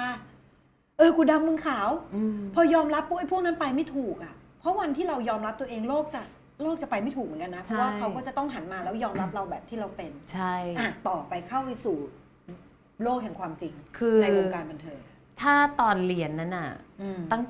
[0.97, 6.21] เออกูดำมึงขาวอืมพอยอมรับปุ๊บไอ้พวกนั้นไปไม่ถูกอะ เพราะวันที่เรายอมรับตัวเองโลกจะ
[6.61, 11.97] โลกจะไปไม่ถูกเหมือนกันนะเพราะว่าใช่เขาก็จะต้องหันมาแล้วยอมรับเราแบบที่เราเป็นใช่อะต่อไปเข้าไปสู่
[13.03, 14.99] โลกแห่งความจริงคือในวงการบันเทิง
[15.41, 16.69] ถ้าตอนเรียนนั้นน่ะ
[17.01, 17.41] อืมตั้ง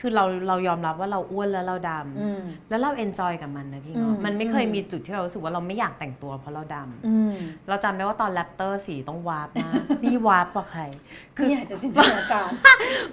[0.00, 7.34] คือเราเรายอมรับว่าเราอ้วนแล้วเราดำอืมแล้วเรา enjoy กับมันนะพี่เงาะอืมมันไม่เคยอืมมีจุดที่เรารู้สึกว่าเราไม่อยากแต่งตัวเพราะเราดำอืม
[7.68, 10.82] เราจำได้ว่าตอนแรปเตอร์สีต้องวาร์ปมากนี่วาร์ปกว่าใคร
[11.36, 12.50] คืออยากจะจินตนาการ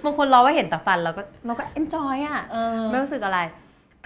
[0.04, 3.38] บางคนเราว่าเห็นแต่ฟันเราก็เราก็เอนจอยอะเออไม่รู้สึกอะไร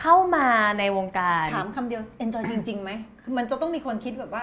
[0.00, 0.46] เข้ามา
[0.78, 2.90] ในวงการถามคำเดียว enjoy จริงๆไหม
[3.22, 4.42] คือมันจะต้องมีคนคิดแบบว่า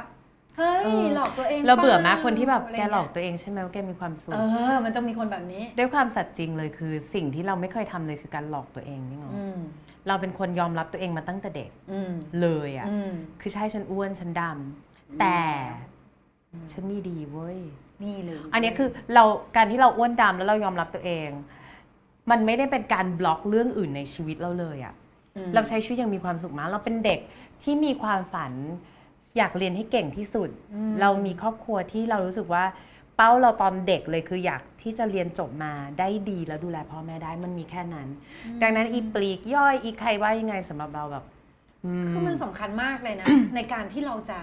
[0.59, 4.39] เฮ้ยเออหลอกตัวเองเราเบื่อมากปล่คนที่แบบะไรแกเงี้ยหลอกตัวเองใช่ไหมว่าแกมีความสุขเอ
[4.71, 9.59] อ มันต้องมีคนแบบนี้ ด้วยความสัตย์จริงเลยคือ สิ่งที่เราไม่เคยทำเลยคือการหลอกตัวเองนี่เนาะอืม
[10.07, 15.37] เราเป็นคนยอมรับตัวเองมาตั้งแต่เด็กอืมเลยอะอืมคือใช่ฉันอ้วนฉันดำแต่
[16.71, 17.59] ฉันมีดีเว้ย
[18.03, 19.23] นี่เลย อันเนี้ยคือเรา
[19.55, 21.29] การที่เราอ้วนดำแล้วเรายอมรับตัวเอง
[22.31, 24.93] มันไม่ได้เป็นการบล็อกเรื่องอื่นในชีวิตเราเลยอะ
[25.47, 27.19] มเราใช้ชีวิตอย่างมีความสุขมากเราเป็นเด็ก
[27.63, 28.53] ที่มีความฝัน
[29.37, 32.65] อยากเรียนให้เก่งที่สุดอืมเรามีครอบครัวที่เรารู้สึกว่า
[33.17, 38.07] เป้าเราตอนเด็กเลยคืออยากที่จะเรียนจบมาได้ดีแล้วดูแลพ่อแม่ได้มันมีแค่นั้น
[38.61, 41.25] ดังนั้นอีปลีกย่อยอีใครว่ายังไงสำหรับเราแบบ
[41.85, 44.39] อืมคือมันสำคัญมากเลยนะ ในการที่เราจะ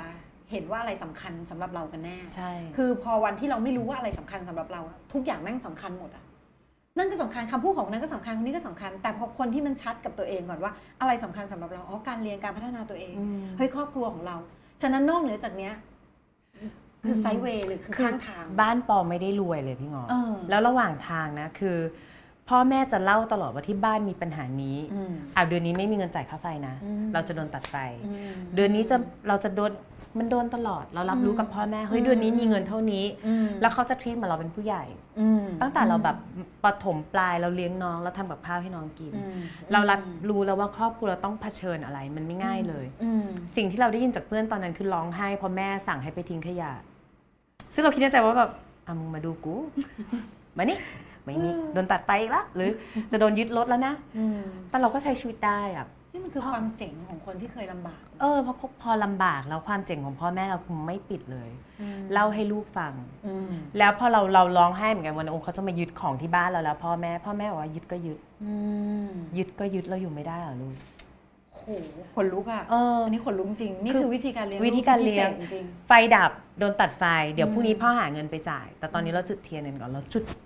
[0.51, 6.25] เห็นว่าอะไรสำคัญสำหรับเรากันแน่ใช่คือพอวันที่เราไม่รู้ว่าอะไรสำคัญสำหรับเราอะทุกอย่างแม่งสำคัญหมดอะ
[6.99, 14.37] นั่นก็สำคัญคำพูดของคนนั้นก็สำคัญคนนี้ก็สำคัญ แต่พอคนที่มันชัดกับตัวเองก่อนว่าอะไรสำคัญสำหรับเราอ๋อการเรียนการพัฒนาตัวเองอืมเฮ้ยครอบครัวของเรา
[14.83, 15.75] ฉะนั้นนอกเหนือจากเนี้ย
[17.05, 21.79] คือไซด์เวย์หรือคือข้างทาง บ้านปอไม่ได้รวยเลยพี่งอเออแล้วระหว่างทางนะคือ
[22.49, 28.97] พ่อแม่จะเล่าตลอดว่าที่บ้านมีปัญหานี้อืมอ่าเดือนนี้ไม่มีเงินจ่ายค่าไฟนะอืมเราจะโดนตัดไฟอืมเดือนนี้จะ
[29.29, 29.73] เราจะโดน
[30.19, 34.85] มันโดนตลอดเรารับรู้กับพ่อแม่เฮ้ยอืมเดือนนี้มีเงินเท่านี้อืมแล้วเขาจะทรีตเหมาเราเป็นผู้ใหญ่
[35.21, 36.17] อืมตั้งแต่เราแบบ
[36.65, 39.39] ปฐมปลายเราเลี้ยงน้องเราทำกับข้าวให้น้องกินอืม
[39.73, 43.27] เรารับรู้แล้วว่าครอบครัวเราต้องเผชิญอะไร มันไม่ง่ายเลยอืม
[43.57, 46.73] สิ่งที่เราได้ยินจากเพื่อนตอนนั้นคือร้องไห้เพราะแม่สั่งให้ไปทิ้งขยะ
[47.75, 48.51] ซึ่งเราคิดในใจว่าแบบ
[48.87, 49.55] อะมึงมาดูกู
[50.57, 50.79] มานี่
[51.25, 52.71] ไม่มีโดนตัดไปอีกแล้วหรือ
[53.11, 55.96] จะโดนยึดรถแล้วนะอืมแต่เราก็ใช้ชีวิตได้อะนี่
[56.27, 62.93] มันคือความเจ๋งของคนที่เคยลำบาก เออเพราะพอลำบากแล้วความเจ๋งของพ่อแม่เราคือไม่ปิดเลยอืมเล่าให้ลูกฟัง
[63.27, 68.53] อืมแล้วพอเราเราร้องไห้เหมือนกันวันนั้นเขาจะมายึดของที่บ้านเราแล้วพ่อแม่พ่อแม่บอกว่ายึดก็ยึดอื
[69.07, 70.75] มยึดก็ยึดเราอยู่ไม่ได้เหรอลูก
[71.55, 71.65] โห
[72.15, 80.46] ขนลุกอะเออันนี้ขนลุกจริงนี่คือคือวิธีการเลี้ยงวิธีการเลี้ยงที่พิศษจริงไฟดับโดนตัดไฟ เดี๋ยวอืมพรุ่งนี้พ่อหาเงินไปจ่าย แต่ตอนนี้เราจุดเทียนกันก่อนเราจุดๆโอ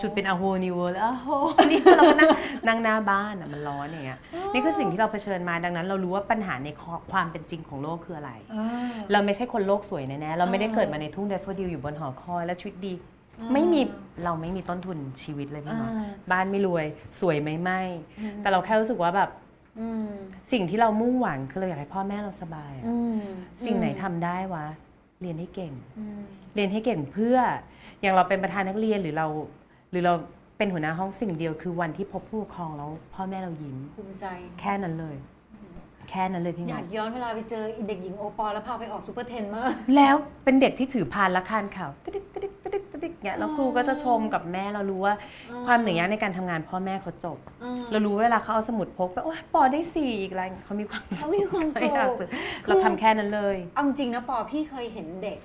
[0.00, 1.28] จุดเป็นอะโฮนิวแล้วอะโฮ
[1.70, 2.30] นี่เราก็นั่ง
[2.66, 4.18] นั่งหน้าบ้านอะมันร้อนอย่างเงี้ย
[4.52, 6.68] นี่คือสิ่งที่เราเผชิญมาดังนั้น เรารู้ว่าปัญหาใน
[7.12, 8.56] ความเป็นจริงของโลกคืออะไรเอ
[8.90, 12.94] อเราไม่ใช่คนโลกสวยแน่ๆเราไม่ได้เออเกิดมาในทุ่ง daffodil อยู่บนหอคอยและชีวิตดี
[13.38, 13.80] เออไม่มี
[14.24, 16.84] เราไม่มีต้นทุนชีวิตเลยพี่น้องเออบ้านไม่รวย
[17.20, 17.80] สวยไหมไม่
[18.20, 19.30] อืมแต่เราแค่รู้สึกว่าแบบ
[19.80, 20.08] อืม
[20.52, 23.18] สิ่งที่เรามุ่งหวังคือเราอยากให้พ่อแม่เราสบายอะอืม
[23.66, 24.66] สิ่งไหนทำได้วะ
[25.20, 26.20] เรียนให้เก่งอืม
[26.54, 27.36] เรียนให้เก่งเพื่อ
[28.00, 29.63] อย่างเราเป็นประธานนักเรียนหรือเราห
[29.94, 30.14] รือเรา
[30.58, 34.26] เป็นหัวหน้าห้องสิ่งเดียวคือวันที่พบผู้ปกครองแล้วพ่อแม่เรายิ้ม ภูมิใจ
[34.60, 35.16] แค่นั้นเลย
[36.10, 45.14] แค่นั้นเลยพี่อน้ยาอกงย้อนเวลาไปเจอเด็กหญิงโอปอล์แล้วพาไปออก SuperTen มาก แล้วเป็นเด็กที่ถือพานละคานข่าวตึ๊ดตึ๊ดตึ๊ดตึ๊ดตึ๊ดเนี่ยแล้วครูก็จะชมกับแม่เรารู้ว่า
[45.50, 52.28] อ๋อความเหนื่อยยากในการทำงานพ่อแม่เขาจบ อืม เรารู้เวลาเขาเอาสมุดพกไปโอ้ยปอได้สี่อีกอะไรเขามีความสุขเขามีความสุขไอยากฝึก
[52.66, 55.38] เราทำแค่นั้นเลย เอาจริงนะปอพี่เคยเห็นเด็ก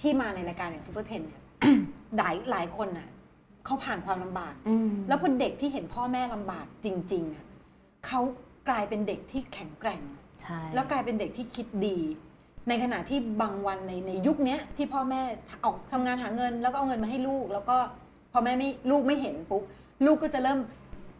[0.00, 1.40] ที่มาในรายการอย่าง SuperTen เนี่ย
[2.16, 3.08] หลายหลายคนน่ะ
[3.66, 7.44] เขาผ่านความลำบากอืมแล้วพอเด็กที่เห็นพ่อแม่ลำบากจริงๆอะ
[8.06, 8.20] เขา
[8.68, 10.02] กลายเป็นเด็กที่แข็งแกร่ง
[10.42, 11.98] ใช่แล้วกลายเป็นเด็กที่คิดดี
[12.68, 15.20] ในขณะที่บางวันในในยุคเนี้ยที่พ่อแม่
[15.64, 17.76] ออกทำงานหาเงิน แล้วก็เอาเงินมาให้ลูก แล้วก็
[18.32, 19.62] พอแม่ไม่ลูกไม่เห็นปุ๊บ
[20.06, 20.58] ลูกก็จะเริ่ม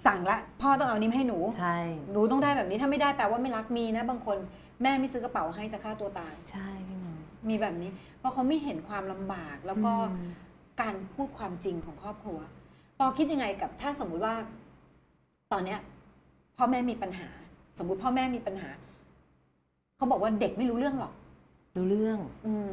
[0.06, 1.78] สั่งละพ่อต้องเอานี้มาให้หนูใช่
[2.12, 4.37] หนูต้องได้แบบนี้ถ้าไม่ได้แปลว่าไม่รักมีนะ บางคน
[4.82, 10.30] แม่ไม่ซื้อกระเป๋าให้จะฆ่าตัวตายใช่พี่น้องมีแบบนี้ เพราะเขาไม่เห็นความลำบากแล้วก็อืม
[10.80, 12.38] การพูดความจริงของครอบครัว
[12.98, 14.34] ปอคิดยังไงกับถ้าสมมุติว่า
[15.52, 15.78] ตอนเนี้ย
[16.56, 17.28] พ่อแม่มีปัญหา
[17.78, 18.70] สมมุติพ่อแม่มีปัญหา
[19.96, 21.12] เขาบอกว่าเด็กไม่รู้เรื่องหรอก
[21.76, 22.70] ดูเรื่องอืม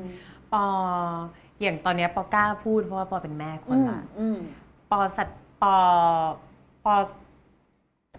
[0.54, 0.64] ปอ
[1.62, 4.38] อย่างตอนเนี้ยปอกล้าพูดเพราะว่าปอเป็นแม่คนละอืม
[4.92, 5.28] ปอสัต
[5.62, 5.76] ปอ
[6.86, 6.94] ปอ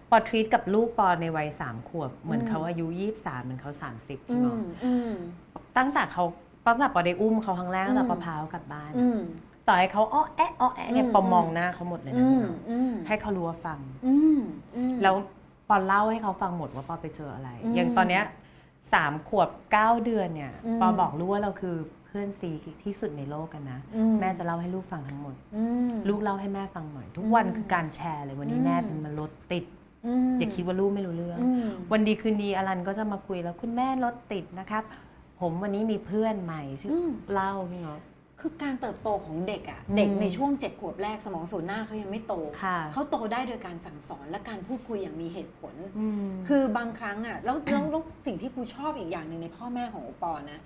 [0.09, 5.11] ปอทรีตกับลูกปอในวัยสามขวบ เหมือนอืมเขาอายุยี่สามเหมือนเขาสามสิบอืพี่น้องมอืม
[5.77, 6.23] ตั้งแต่เขา
[6.67, 9.19] ตั้งแต่ปอได้อุ้มเขาครั้งแรกตั้งแต่อืมปอพาเขากลับบ้านอืม
[9.67, 14.39] ต่อให้เขาอ้อแอะอ้อแอะเนี่ยอืมปอมองหน้าเขาหมดเลยอืนะพี่มน้องอืมให้เขารู้ว่าฟังอืม
[14.75, 15.15] อืมแล้ว
[15.69, 18.23] ปอเล่าให้เขาฟังหมดว่าปอไปเจออะไรอืมอย่างตอนเนี้ย
[18.93, 21.75] สามขวบเก้าเดือนเนี่ยอืมปอบอกลูกว่าเราคือ
[22.05, 22.51] เพื่อนซี
[22.83, 29.65] ที่สุดในโลกกันนะอืมแม่จะเล่าให้ลูกฟังทั้งหมดอืมลูกเล่าให้แม่ฟังหน่อย ทุกวันอืมคือการแชร์เลยวันนี้อืมแม่เป็นมารถติด
[30.05, 34.83] อืมอย่าคิดว่าลูกไม่รู้เรื่องอืมวันดีคืนดีอลันก็จะมาคุยแล้วคุณแม่รถติดนะครับ
[35.41, 37.99] ผมวันนี้มีเพื่อนใหม่ชื่ออมเล่าพี่เนาะ
[38.47, 50.59] คือการเติบโตของเด็กอะอืมเด็กในช่วงเจ็ดขวบแรกสมองส่วนหน้าเขายังไม่โตค่ะเขาโตได้โดยการสั่งสอนและการพูดคุยอย่างมีเหตุผลอืมคือบางครั้งอะแล้วแล้วแล้วสิ่งที่ครูชอบอีกอย่างหนึ่งในพ่อแม่ของโอปอล์นะ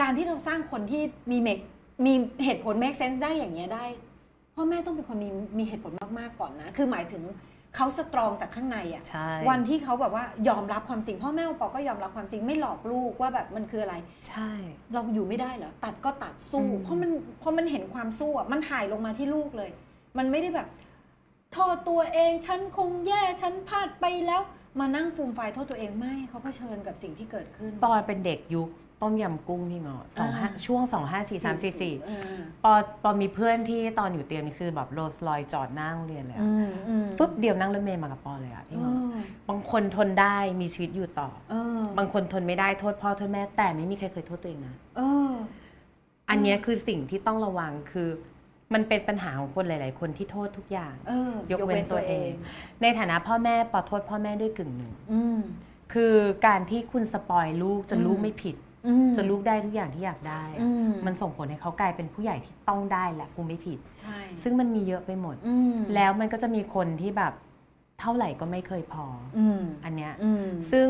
[0.00, 1.58] การที่เราสร้างคนที่มีเมก
[2.06, 2.12] มี
[2.44, 3.84] เหตุผล make sense ได้อย่างเงี้ยได้
[4.54, 7.22] พ่อแม่ต้องเป็นคนมีมีเหตุผลมากๆก่อนนะ คือหมายถึง
[7.76, 13.94] เขาสตรองจากข้างในอะใช่วันที่เขาแบบว่ายอมรับความจริงพ่อแม่โอปอล์ก็ยอมรับความจริงไม่หลอกลูกว่าแบบมันคืออะไร
[14.28, 14.50] ใช่
[14.92, 19.70] เราอยู่ไม่ได้เหรอตัดก็ตัดสู้อืมเพราะมันเพราะมันเห็นความสู้อะมันถ่ายลงมาที่ลูกเลย
[20.18, 20.68] มันไม่ได้แบบ
[21.52, 24.42] โทษตัวเองฉันคงแย่ฉันพลาดไปแล้ว
[24.80, 28.68] มานั่งฟูมไฟายโทษตัวเองไม่เขาเผชิญกับสิ่งที่เกิดขึ้น ตอนเป็นเด็กยุค
[29.02, 39.16] ต้มยำกุ้งพี่เงาะสองห้าอ่าช่วงสองห้าสี่สามสี่สี่เออปอปอมีเพื่อนที่ตอนอยู่เตรียมนี่คือแบบโรลส์รอยจอดหน้าโรงเรียนเลยอะอืมอืมปุ๊บเดียวนั่งรถเมล์มากับปอเลยอะพี่เอเงาะอ
[39.48, 45.30] บางคนทนได้มีชีวิตอยู่ต่อเออบางคนทนไม่ได้โทษพ่อโทษแม่แต่ไม่มีใครเคยโทษตัวเองนะเออ
[46.30, 48.08] อันเนี้ยคือสิ่งที่ต้องระวังคือ
[48.74, 52.30] มันเป็นปัญหาของคนหลาย ๆ คนที่โทษทุกอย่างเออยกเว้นตัวเอง
[52.82, 55.38] ในฐานะพ่อแม่ปอโทษพ่อแม่ด้วยกึ่งหนึ่งอืม
[55.92, 56.14] คือ
[56.46, 58.67] การที่คุณสปอยลูกจนอืมลูกไม่ผิดอืม
[59.16, 67.32] จนลูกได้ทุกอย่างที่อยากได้อะอืมมันส่งผลให้เขากลายเป็นผู้ใหญ่ที่ต้องได้และกูไม่ผิดใช่ซึ่งมันมีเยอะไปหมดอืมแล้วมันก็จะมีคนที่แบบ
[68.00, 69.06] เท่าไหร่ก็ไม่เคยพอ
[69.38, 70.88] ออืมอันเนี้ยอืมซึ่ง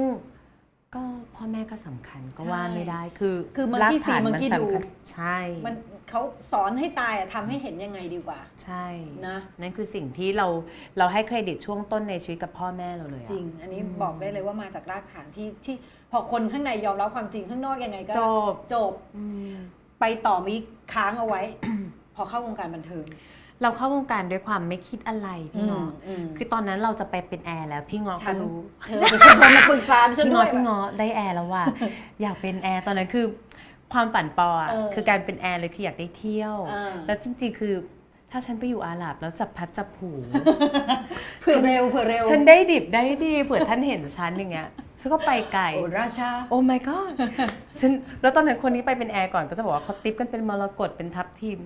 [0.95, 1.03] ก็
[1.35, 4.67] พ่อแม่ก็สำคัญก็ใช่ว่าไม่ได้คือ คือ monkey รากฐาน see monkey สำคัญ do
[5.11, 5.75] ใช่มัน
[6.11, 6.21] เขา
[6.53, 8.87] สอนให้ตายอะทำให้เห็นยังไงดีกว่า ใช่
[9.27, 10.47] นะ นั่นคือสิ่งที่เรา
[10.99, 15.75] เราให้เครดิตช่วงต้นในชีวิตกับพ่อแม่เราเลยอะจริง อันนี้บอกได้เลยว่ามาจากรากฐานที่ที่
[16.11, 19.55] พอคนข้างในยอมรับความจริงข้างนอกยังไงก็จบจบอืม
[20.01, 20.55] ไปต่อมี
[20.93, 21.43] ค้างเอาไว้
[22.15, 23.05] พอเข้าวงการบันเทิง
[23.63, 31.65] เราเข้าวงการด้วยความไม่คิดอะไรพี่เงาะอืมคือตอนนั้นเราจะไปเป็นแอร์แล้วพี่เงาะฉัก็นรู้เธอเป็นคนมาปรึกษาฉันพี่ด้วเงาะยพี่เงาะได้แอร์แล้วว่ะ
[32.23, 33.27] อยากเป็นแอร์ตอนนั้นคือ
[33.93, 37.75] ความฝันปออะเออคือการเป็นแอร์เลยคืออยากได้เที่ยวเออแล้วจริงๆคือ
[38.31, 40.11] ถ้าฉันไปอยู่อาหรับแล้วจับพลัดจับผลู
[41.41, 44.69] เผื่อเร็วเผื่อเร็ว ฉันได้ดิบได้ดีเผื่อท่านเห็นฉันอย่างเงี้ย
[45.01, 47.13] ฉันก็ไปไกลโอ้ราชา oh my god
[47.81, 47.91] ฉัน
[48.23, 51.59] แล้วตอนนั้นคนนี้ไปเป็นแอร์ก่อนก็จะบอกว่าเขาติปกันเป็นมรกตเป็นทับทิม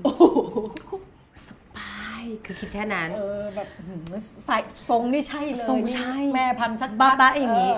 [1.48, 4.02] สบายคือคิดแค่นั้น เออแบบหืม
[4.46, 4.56] ใส่
[4.88, 7.72] ทรงนี่ใช่เลยทรงใช่นี่แม่พันธุ์ชัดๆบ้าๆอย่างนี้นี้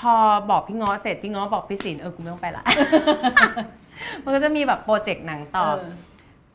[0.00, 0.14] พอ
[0.50, 2.64] บอกพี่ง้อเสร็จพี่ง้อบอกพี่ศิลป์เออกูไม่ต้องไปละ
[4.24, 5.64] มันก็จะมีแบบโปรเจกต์หนังต่อ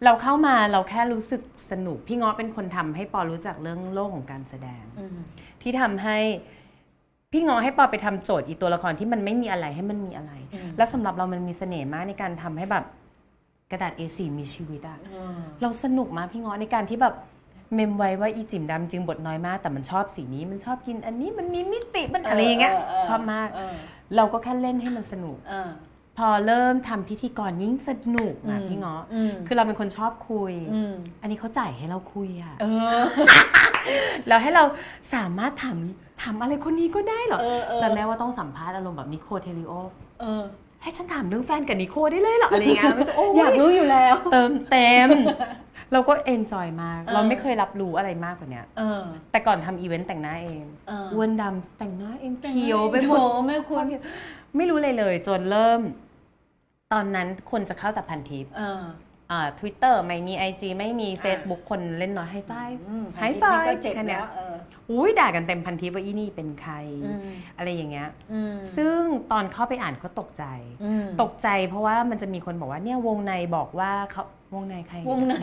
[0.06, 4.84] เราเข้ามาเราแค่รู้สึกสนุก พี่ง้อเป็นคนทำให้ปอรู้จักเรื่องโลกของการแสดง
[5.62, 6.18] ที่ทำให้
[7.32, 12.86] พี่ง้อให้ปอไปทำโจทย์อีตัวละครที่มันไม่มีอะไรให้มันมีอะไรอืมแล้วสำหรับเรามันมีเสน่ห์มากในการทำให้แบบ
[13.72, 15.00] กระดาษ A4 มีชีวิตอะ
[15.62, 17.16] เราสนุกมากพี่เงาะในการที่แบบ
[17.76, 22.74] เมมไว้ว่าอีจิ๋มดำจริงบทน้อยมาก แต่มันชอบสีนี้มันชอบกินอันนี้มันมีมิติมันอะไรอย่างเงี้ย
[23.08, 23.76] ชอบมากเออ
[24.16, 25.70] เราก็แค่เล่นให้มันสนุกเออ
[26.18, 32.66] พอเริ่มทำพิธีกรยิ่งสนุกนะอืมพี่เงาะอืมคือเราเป็นคนชอบคุยอืมอันนี้เขาจ่ายให้เราคุยอะเอ
[32.98, 33.02] อ
[34.28, 34.64] แล้วให้เรา
[35.14, 35.78] สามารถถาม
[36.22, 39.74] ถามอะไรคนนี้ก็ได้เหรอเออเออจำได้ว่าต้องสัมภาษณ์อารมณ์แบบนิโคล เทริโอ
[40.22, 40.44] เออ
[40.82, 45.10] ให้ฉันถามเรื่องแฟนกับนิโคได้เลยเหรออะไรเงี้ยไม่ต้องโอ้อยากรู้อยู่แล้ว เติมเต็ม
[45.94, 49.02] เราก็ enjoy มากเออเราไม่เคยรับรู้อะไรมากกว่าเนี้ยเออ
[49.32, 53.86] แต่ก่อนทำอีเวนต์แต่งหน้าเองเอออ้วนดำแต่งหน้าเองเพียวไปหมโถดแม่คุณ
[54.56, 55.82] ไม่รู้เลยเลย จนเริ่ม
[56.94, 58.82] ตอนนั้นคนจะเข้าแต่พันทิปเออ
[59.32, 62.52] อ่าทวิตเตอร์ไม่มี IG ไม่มี Facebook คนเล่นน้อยให้ไฟ
[62.90, 66.74] อืมให้ไฟก็เจ็บแค่เนี้แล้ยวเอออุ้ยด่ากันเต็มพันทิปว่าอีนี่เป็นใคร
[67.06, 67.20] อืม
[67.58, 69.00] อะไรอย่างเงี้ยอืมซึ่ง
[69.32, 70.44] ตอนเข้าไปอ่านก็ตกใจ
[70.84, 75.36] อืมตกใจเพราะว่ามันจะมีคนบอกว่าเนี่ยวงในบอกว่าเขาวงในใคร วงใน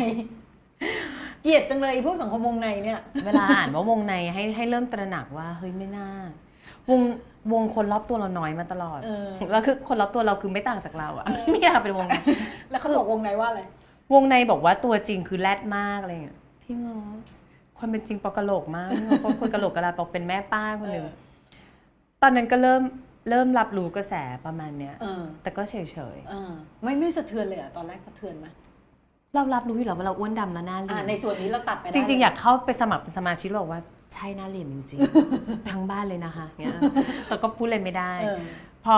[1.42, 6.08] เกลียดจังเลยไอ้พวกสังคมวงในเนี่ย เวลาอ่านว่าวงในให้ให้เริ่มตระหนักว่าเฮ้ยไม่น่า
[6.90, 7.00] วง
[7.52, 12.14] วงคนรอบตัวเราน้อยมาตลอดเออแล้วคือคนรอบตัวเราคือไม่ต่างจากเราอะไม่อยากเป็นวงใน
[12.70, 13.60] แล้วเขาบอกวงในว่าอะไร
[14.14, 16.98] วงในบอกว่าตัวจริงคือแรดมากอะไรอย่างเงี้ยพี่งอ
[17.80, 21.12] ความเป็นจริงปอกกะโหลกมากพี่งอปอกคนกะโหลกกะลาปอกเป็นแม่ป้าคนหนึ่งเออ
[22.22, 22.82] ตอนนั้นก็เริ่ม
[23.30, 24.14] เริ่มรับรู้กระแส
[24.46, 25.74] ประมาณเนี้ยเออแต่ก็เฉ
[26.14, 33.80] ยเออไม่ไม่สะเทือนเลยเหรอะตอนแรกสะเทือนไหมๆเรารับรู้อยู่แล้วว่าเราอ้วนดำแล้วหน้าเรีอ่ายนในส่วนนี้เราตัดไปได้จริงๆเลอยากเข้าไปสมัครเป็นสมาชิกบอกว่า
[34.14, 36.78] ใช่หน้าเรียนจริงๆ ทั้งบ้านเลยนะคะเงี้ย
[37.26, 38.40] แต่ก็พูดเลยไม่ได้เออ
[38.84, 38.96] พอ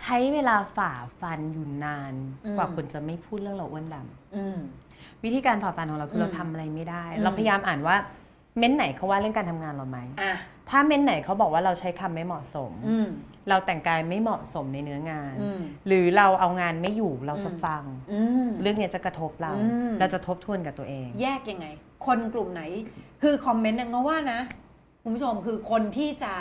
[0.00, 4.58] ใช้เวลาฝ่าฟันอยู่นานอืมกว่าคนจะไม่พูดเรื่องเราอ้วนดำอืม
[5.24, 7.96] วิธีการฝ่าฟันของเราคือมเราทำอะไรไม่ได้อืมเราพยายามอ่านว่า
[8.58, 10.32] เม้นต์ไหนเขาว่าเรื่องการทำงานเราไหมอะ
[10.70, 13.08] ถ้าเม้นต์ไหนเขาบอกว่าเราใช้คำไม่เหมาะสมอืม
[13.48, 21.66] เราแต่งกายไม่เหมาะสมในเนื้องานอืมหรือเราเอางานไม่อยู่เราจะอืมฟังอืมเรื่องเนี้ยจะกระทบเราอืมเราจะทบทวนกับตัวเอง แยกยังไง
[22.06, 22.62] คนกลุ่มไหน
[23.22, 24.40] คือคอมเมนต์เนี่ยก็ว่านะ
[25.02, 26.32] คุณผู้ชมคือคนที่จะ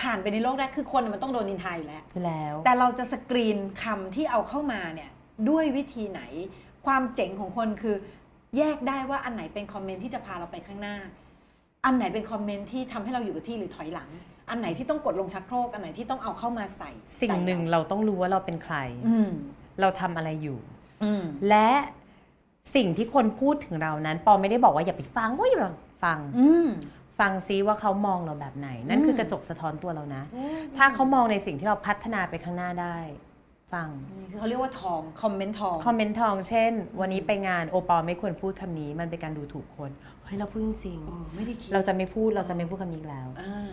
[0.00, 5.10] ผ่านไปในโลกได้คือคนมันต้องโดนนินทาอยู่แล้วคือแล้ว แต่เราจะสกรีนคำที่เอาเข้ามาเนี่ย
[5.48, 6.22] ด้วยวิธีไหน
[6.86, 7.96] ความเจ๋งของคนคือ
[8.58, 10.96] แยกได้ว่าอันไหนเป็นคอมเมนต์ที่จะพาเราไปข้างหน้า
[11.84, 14.10] อันไหนเป็นคอมเมนต์ที่ทำให้เราอยู่กับที่หรือถอยหลัง
[14.50, 16.90] อันไหนที่ต้องกดลงชักโครก อันไหนที่ต้องเอาเข้ามาใส่
[17.22, 19.30] สิ่งหนึ่งใจเราต้องรู้ว่าเราเป็นใคร เราอืม
[19.80, 20.58] เราทำอะไรอยู่
[21.02, 21.70] อืมและ
[22.74, 25.64] สิ่งที่คนพูดถึงเรานั้น ปอไม่ได้บอกว่าอย่าไปฟังว่าอย่าไป
[26.04, 26.68] ฟังอืม
[27.18, 30.22] ฟังซิว่าเขามองเราแบบไหน นั่นอืมคือกระจกสะท้อนตัวเรานะ
[30.76, 32.96] ถ้าเขามองในสิ่งที่เราพัฒนาไปข้างหน้าได้
[33.72, 39.90] ฟังนี่คือเขาเรียกว่าทอง คอมเมนต์ทอง คอมเมนต์ทอง เช่น วันนี้ไปงานโอปอลไม่ควรพูดคำนี้ มันเป็นการดูถูกคน
[40.24, 43.72] เฮ้ย เราพูดจริงเออไม่ได้คิดๆเราจะไม่พูด เราจะไม่พูดคำนี้อีกแล้วอ่า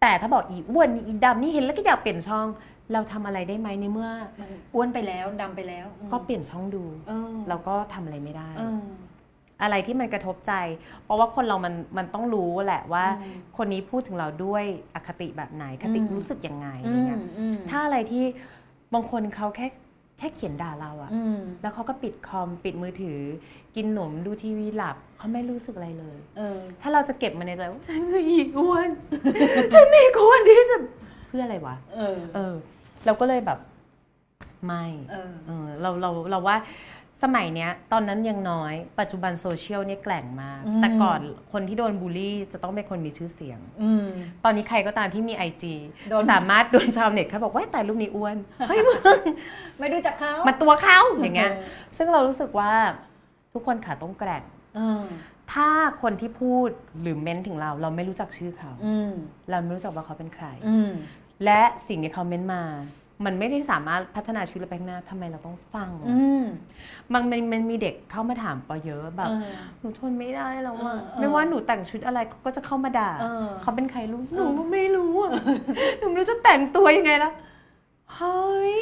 [0.00, 2.46] แต่ถ้าบอกอีอ้วนนี่อีดำนี่เห็นแล้วก็อยากเปลี่ยนช่อง
[2.92, 8.80] เราทำอะไรได้ไหมในเมื่อมันอ้วนไปแล้วดำไปแล้วอืมก็เปลี่ยนช่องดูเออเราก็ทำอะไรไม่ได้เออ
[9.62, 10.52] อะไรที่มันกระทบใจ
[11.04, 18.24] เพราะว่าคนเรามันมันต้องรู้แหละว่าอืมคนนี้พูดถึงเราด้วยอคติแบบไหนคติอืมรู้สึกยังไงอะอืไรมเงี้ยอืมถ้าอะไรที่
[18.94, 19.66] บางคนเขาแค่
[20.18, 23.18] แค่เขียนด่าเราอะอืมแล้วเขาก็ปิดคอมปิดมือถือ
[23.76, 28.88] กินหนมดูทีวีหลับเขาไม่รู้สึกอะไรเลยเออ ถ้าเราจะเก็บมันในใจว่าฉันคืออีกอ้วน
[29.72, 30.78] ฉันไม่ควรที่จะ
[31.28, 32.54] เพื่ออะไรวะเออ เออ
[33.06, 33.58] เราก็เลยแบบ
[34.66, 36.56] ไม่เออเออเราเราเราว่า
[37.22, 41.20] สมัยเนี้ยตอนนั้นยังน้อย ปัจจุบันโซเชียลเนี่ยแกล่งมากอืมแต่ก่อน
[41.52, 44.06] คนที่โดนบูลลี่จะต้องเป็นคนมีชื่อเสียงอืม
[44.44, 45.74] ตอนนี้ใครก็ตามที่มีไอจี
[46.10, 48.36] โดนสามารถโดนชาวเน็ตเขาบอกว่าแต่รูปนี้อ้วน
[48.68, 49.18] เฮ้ยมึง
[49.78, 51.62] ไม่รู้จักเขามาตัวเขาอย่างเงี้ยเออ
[51.96, 52.72] ซึ่งเรารู้สึกว่า
[53.52, 54.42] ทุกคนขาต้องแกร่ง
[54.76, 55.04] เออ
[55.52, 55.68] ถ้า
[56.02, 56.68] คนที่พูด
[57.02, 59.10] หรือเม้นถึงเรา เราไม่รู้จักชื่อเขาอืม
[59.50, 60.90] เราไม่รู้จักว่าเขาเป็นใครอืม
[61.44, 62.62] และสิ่งที่เขาเม้นมา
[63.24, 66.42] มันไม่ได้สามารถพัฒนาชีวิตเราไปข้างหน้าทำไมเราต้องฟังอืม
[67.12, 69.46] บางมันมันมีเด็กเข้ามาถามปอเยอะแบบเออ
[69.80, 75.30] หนูทนไม่ได้แล้วอะเออเออไม่ว่าหนูแต่งชุดอะไรเขาก็จะเข้ามาด่าเออเขาเป็นใครรู้หนูก็ไม่รู้อะ
[75.98, 77.30] หนูไม่รู้จะแต่งตัวยังไงละ
[78.14, 78.74] เฮ้ย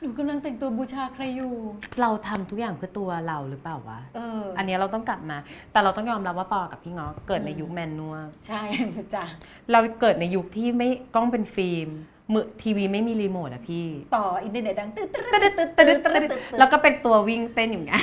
[0.00, 1.54] หนูกำลังแต่งตัวบูชาใครอยู่
[2.00, 5.38] เราทำทุกอย่างเพื่อตัวเราหรือเปล่าวะเอออันเนี้ยเราต้องกลับมา
[5.72, 8.62] แต่เราต้องยอมรับว่าปอกับพี่ง้อเกิดในยุคแมนนวลใช่
[9.14, 9.24] จ้ะ
[9.72, 11.88] เราเกิดในยุคที่ไม่กล้องเป็นฟิล์ม
[12.32, 13.86] มือทีวีไม่มีรีโมทอะพี่
[14.16, 18.02] ต่ออินเทอร์เน็ตดังตึ๊ดตึ๊ดตึ๊ดตึ๊ดตึ๊ดตึ๊ดตึ๊ดแล้วก็เป็นตัววิ่งเต้นอย่างเงี้ย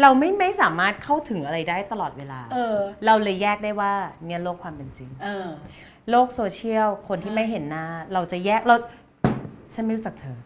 [0.00, 3.92] เราไม่ไม่สามารถเข้าถึงอะไรได้ตลอดเวลาเออเราเลยแยกได้ว่า
[4.26, 5.46] เนี่ยโลกความเป็นจริง เออ
[6.10, 8.74] โลกโซเชียลคนที่ไม่เห็นหน้า เราจะแยกเรา
[9.74, 10.38] ฉันไม่รู้จักเธอ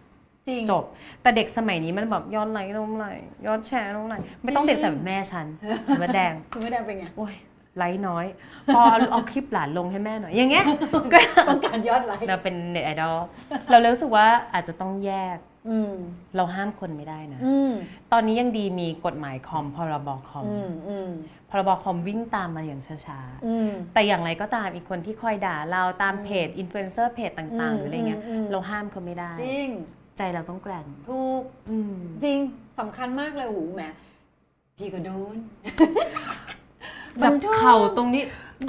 [0.49, 0.85] จริงจบ
[1.23, 5.47] แต่เด็กสมัยนี้มันแบบย้อนไลค์ลงไลค์ย้อนแชร์ลงไลค์ไม่ต้องเด็กส่แบบแม่ฉัน
[5.99, 7.35] หัวแดงคุณไม่ได้เป็นไงโอ้ย
[7.79, 8.27] ไลค์น้อย
[8.75, 10.65] พอเอาเอาคลิปหลานลงให้แม่หน่อย อย่างเงี้ย
[11.13, 13.17] ก็ต้องการยอดไลค์เราเป็นเน็ตไอดอล
[13.71, 15.39] เราเลยรู้สึกว่าอาจจะต้องแยก
[15.69, 15.93] อืม
[16.37, 17.71] เราห้ามคนไม่ได้นะอืม
[18.13, 21.11] ตอนนี้ยังดีมีกฎหมายคอมพรบคอมอืมอืม
[21.51, 29.69] พรบคอมวิ่งตามมาอย่างช้าๆอืมแต่อย่างไรก็ตามอีกคนที่คอยด่าเราตามเพจอินฟลูเอนเซอร์เพจต่างอืมๆหรืออะไรเงี้ยอืมอืมเราห้ามเขาไม่ได้จริง
[30.17, 32.39] ใจเราต้องแกร่งถูกอืมจริง
[32.79, 33.83] สำคัญมากเลยโอ้โหแหม
[34.77, 35.37] พี่ก็โดน
[37.25, 38.23] จับเข่าตรงนี้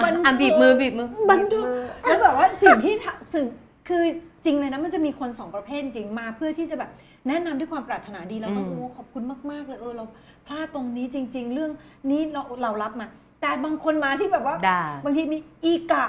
[0.04, 1.66] บันทึกอะบีบมือบีบมือบันทึก
[2.04, 3.46] แล้วแบบว่าสิ่งที่ทำสิ่ง
[3.90, 4.04] คือ
[4.46, 6.92] จริงเลยนะมันจะมีคนสองประเภทจริงมาเพื่อที่จะแบบ
[7.28, 10.06] แนะนำด้วยความปรารถนาดีเราต้องอืมโอ้ขอบคุณมาก ๆ เลยเออเรา
[10.46, 11.72] พลาดตรงนี้จริง ๆ เรื่อง
[12.10, 13.08] นี้เราเรารับมา
[13.42, 16.06] แต่บางคนมาที่แบบว่าด่าบางทีมีอีกะ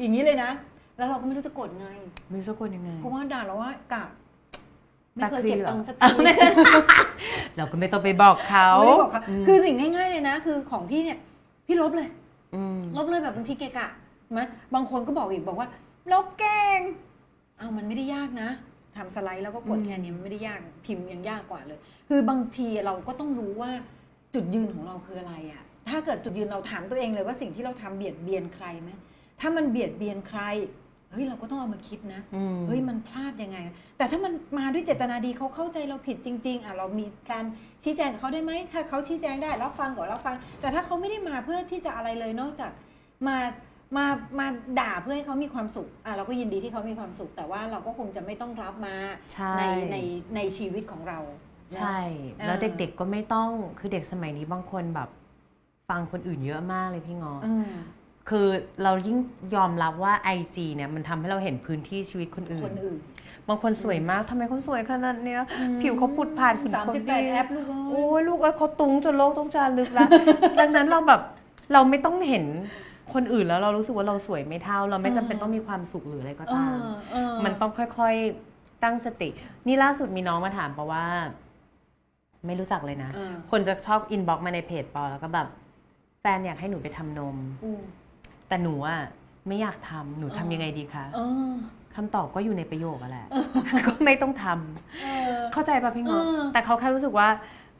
[0.00, 0.50] อย่างนี้เลยนะ
[0.96, 1.88] แล้วเราก็ไม่รู้จะกดไง
[2.28, 4.04] ไม่รู้จะกดยังไงเพราะว่าด่าเราว่ากะ
[5.14, 6.46] ไม่ตาเคยคลีเก็บเหรอตังค์สักอะทีไม่ได้
[7.56, 11.18] เราก็ไม่ต้องไปบอกเขาไม่ได้บอกค่ะมคือสิ่งง่าย ๆเลยนะ คือของพี่เนี่ย
[11.66, 12.08] พี่ลบเลย
[12.78, 13.88] มลบเลยแบบบางทีเกะกะ
[14.32, 14.40] ไหม
[14.74, 15.68] บางคนก็บอกอีกบอกว่า
[16.12, 16.80] ลบเก่ง
[17.58, 18.50] เอามันไม่ได้ยากนะ
[18.96, 23.70] ทำสไลด์แล้วก็กดแค่นี้มันไม่ได้ยากพิมพ์ยังยากกว่าเลย คือบางทีเราก็ต้องรู้ว่า
[24.34, 28.90] จุดยืนของเราคืออะไรอะถ้าเกิดจุดยืนเราถามตัวเองเลยว่าสิ่งที่เราทำเบียดเบียนใครไหม
[29.40, 30.40] ถ้ามันเบียดเบียนใคร
[31.12, 33.58] เฮ้ยเราก็ต้องเอามาคิดนะอืมเฮ้ยมันพลาดยังไง
[33.96, 37.44] แต่ถ้ามันมาด้วยเจตนาดีเขาเข้าใจเราผิดจริง ๆอะเรามีการ
[37.84, 42.70] ชี้แจงกับเขาได้ไหมถ้าเขาชี้แจงได้รับฟังก่อนรับฟัง แต่ถ้าเขาไม่ได้มาเพื่อที่จะอะไรเลยนอกจาก
[43.26, 43.36] มา
[43.96, 44.06] มา
[44.38, 44.46] มา
[44.80, 48.96] ด่าเพื่อให้เขามีความสุขอะเราก็ยินดีที่เขามีความสุข แต่ว่าเราก็คงจะไม่ต้องรับมา
[49.32, 49.96] ใช่ในใน
[50.36, 51.18] ในชีวิตของเรา
[51.76, 51.98] นะใช่
[52.40, 55.08] อ่าแล้วเด็กๆก็ไม่ต้องคือเด็กสมัยนี้บางคนแบบ
[55.88, 57.72] ฟังคนอื่นเยอะมากเลยพี่งอออืม
[58.28, 58.46] คือ
[58.84, 59.18] เรายิ่ง
[59.54, 62.98] ยอมรับว่า IG เนี่ยมันทำให้เราเห็นพื้นที่ชีวิตคนอื่คนนอื่น
[63.48, 65.40] บางคนสวยมากทำไมเขาสวยขนาดเนี้ย
[65.80, 70.08] ผิวเขาพุดผ่านขุนสามเขาสิบแปดีดแอปลูกโอ้ยลูกเอ้ยเขาตุงจนโลกต้องจารึกแล้ว
[70.60, 71.20] ดังนั้นเราแบบ
[71.72, 72.44] เราไม่ต้องเห็น
[73.14, 79.28] คนอื่นแล้วเรารู้สึกว่าเราสวยไม่เท่า เราไม่จำเป็นต้องมีความสุขหรืออะไรก็เอตามอเออมันต้องค่อยๆ ตั้งสติ
[79.66, 81.04] นี่ล่าสุดมีน้องมาถามปะว่า
[82.46, 85.46] ไม่รู้จักเลยนะ เออคนจะชอบอินบ็อกมาในเพจปอแล้วก็แบบ
[86.20, 87.82] แฟนอยากให้หนูไปทำนม อืม
[88.52, 89.00] แต่หนูอะ
[89.48, 91.52] ไม่อยากทำหนูทำยังไงดีคะเออ
[91.94, 93.26] คำตอบก็อยู่ในประโยคอะแหละ
[93.86, 97.28] ก็ไม่ต้องทำเออเข้าใจป่ะพี่งอเออแต่เขาแค่รู้สึกว่า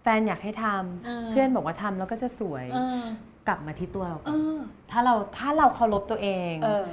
[0.03, 3.03] แฟนอยากให้ทำเออเพื่อนบอกว่าทำแล้วก็จะสวยเออ
[3.49, 6.85] กลับมาที่ตัวเราเอก่อนอถ้าเราถ้าเราเคารพตัวเองเออ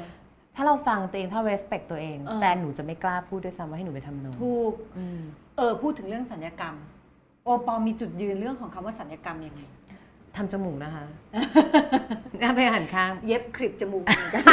[0.55, 5.19] ถ้าเราฟังตัวเองถ้า respect ตัวเองเออแฟนหนูจะไม่กล้าพูดด้วยซ้ำว่าให้หนูไปทำนมถูกอืม
[5.57, 6.75] เออพูดถึงเรื่องสัญญกรรม
[7.43, 9.61] โอปอมีจุดยืนเรื่องของคำว่าสัญญกรรมยังไง
[10.37, 11.03] ทำจมูกนะคะ
[12.41, 14.43] น่าไปหันข้าง เย็บคลิปจมูกเหมือนกัน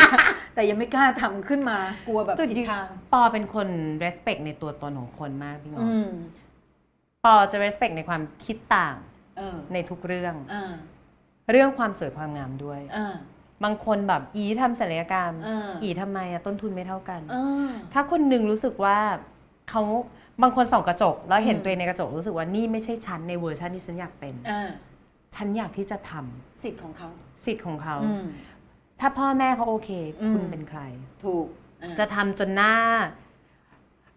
[0.55, 3.69] แต่ยังไม่กล้าทำขึ้นมากลัวแบบจุดผิดยืนทาง ปอเป็นคน
[4.05, 6.11] respect ในตัวตนของคนมากพี่งออืม
[7.25, 8.97] ปอจะ respect ในความคิดต่าง
[9.39, 10.73] เออในทุกเรื่องเออ
[11.51, 13.15] เรื่องความสวยความงามด้วยเออ
[13.65, 17.37] บางคนแบบอีทำศัลยกรรมเอออีทำไมอะต้นทุนไม่เท่ากันเอ
[17.67, 18.99] อถ้าคนหนึ่งรู้สึกว่า
[19.71, 19.83] เขา
[20.43, 24.69] บางคนส่องกระจก แล้วเห็นอืมตัวเองในกระจกรู้สึกว่านี่ไม่ใช่ฉันในเวอร์ชันที่ฉันอยากเป็นเออ
[25.35, 27.09] ฉันอยากที่จะทำสิทธิ์ของเขา
[27.45, 28.27] สิทธิ์ของเขาอืม
[29.01, 29.91] ถ้าพ่อแม่เขาโอเค
[30.23, 30.81] อืมคุณเป็นใคร
[31.25, 31.47] ถูก
[31.81, 32.73] เออจะทำจนหน้า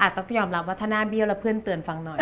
[0.01, 2.19] อาจต้องยอมรับว่าถ้าหน้าเบี้ยวแล้วเพื่อนเตือนฟังหน่อย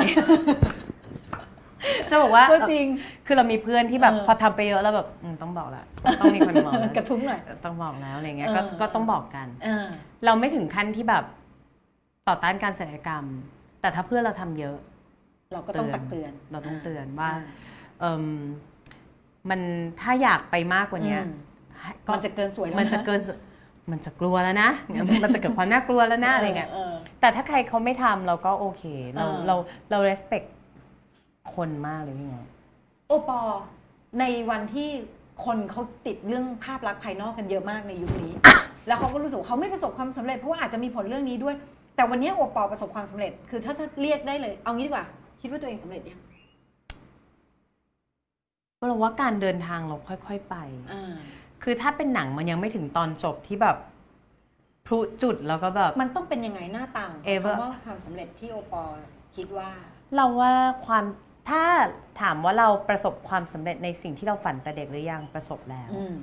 [2.09, 2.85] จะบอกว่าก็จริง
[3.25, 5.85] คือเรามีเพื่อนที่แบบเออพอทำไปเยอะแล้วแบบอืมต้องบอกละ
[6.19, 9.87] ต้องมีคนบอกแล้วกระทุ้งหน่อยต้องบอกแล้วอะไรเงี้ยก็เออก็ต้องบอกกันเออ
[10.25, 11.23] เราไม่ถึงขั้นที่แบบ
[12.27, 13.23] ต่อต้านการศัลยกรรม
[13.81, 14.77] แต่ถ้าเพื่อนเราทำเยอะ
[15.53, 17.29] เราก็ต้องตักเตือน เราต้องเตือนว่า
[17.99, 18.05] เอ
[19.47, 19.61] มมัน
[20.01, 21.35] ถ้าอยากไปมากกว่าเนี้ยอืม
[22.07, 23.21] ก็มันจะเกินสวยแล้วมันจะเกิน
[23.91, 24.69] มันจะกลัวแล้วนะ
[25.23, 28.83] มันจะเกิดความน่ากลัวแล้วนะอะไรเงี้ยเออแต่ถ้าใครเขาไม่ทำเราก็โอเค
[29.15, 29.55] เราเออเรา
[29.91, 30.47] เรา respect
[31.55, 32.43] คนมากเลยพี่เงา
[33.07, 33.39] โอปอ
[34.19, 34.89] ในวันที่
[35.45, 38.33] คนเขาติดเรื่องภาพลักษณ์ภายนอกกันเยอะมากในยุคนี้
[38.87, 41.55] แล้วเขาก็รู้สึกว่าเขาไม่ประสบความสำเร็จเพราะว่าอาจจะมีผลเรื่องนี้ด้วย
[41.95, 45.05] แต่วันนี้โอปอประสบความสำเร็จ คือถ้าถ้าเรียกได้เลย เอางี้ดีกว่า
[45.41, 46.19] คิดว่าตัวเองสำเร็จยัง
[48.85, 50.55] เราว่าการเดินทางเราค่อยๆไป
[50.91, 51.13] อ่า
[51.63, 53.77] คือถ้าเป็นหนังมันยังไม่ถึงตอนจบที่แบบ
[54.85, 58.83] พลุจุดแล้วก็แบบ มันต้องเป็นยังไงหน้าตาของ Ever คำว่าความสำเร็จที่โอปอ
[59.35, 59.69] คิดว่า
[60.15, 60.53] เราว่า
[60.85, 61.03] ความ
[61.49, 61.63] ถ้า
[62.21, 66.13] ถามว่าเราประสบความสำเร็จในสิ่งที่เราฝันแต่เด็กหรือยังประสบแล้วอืม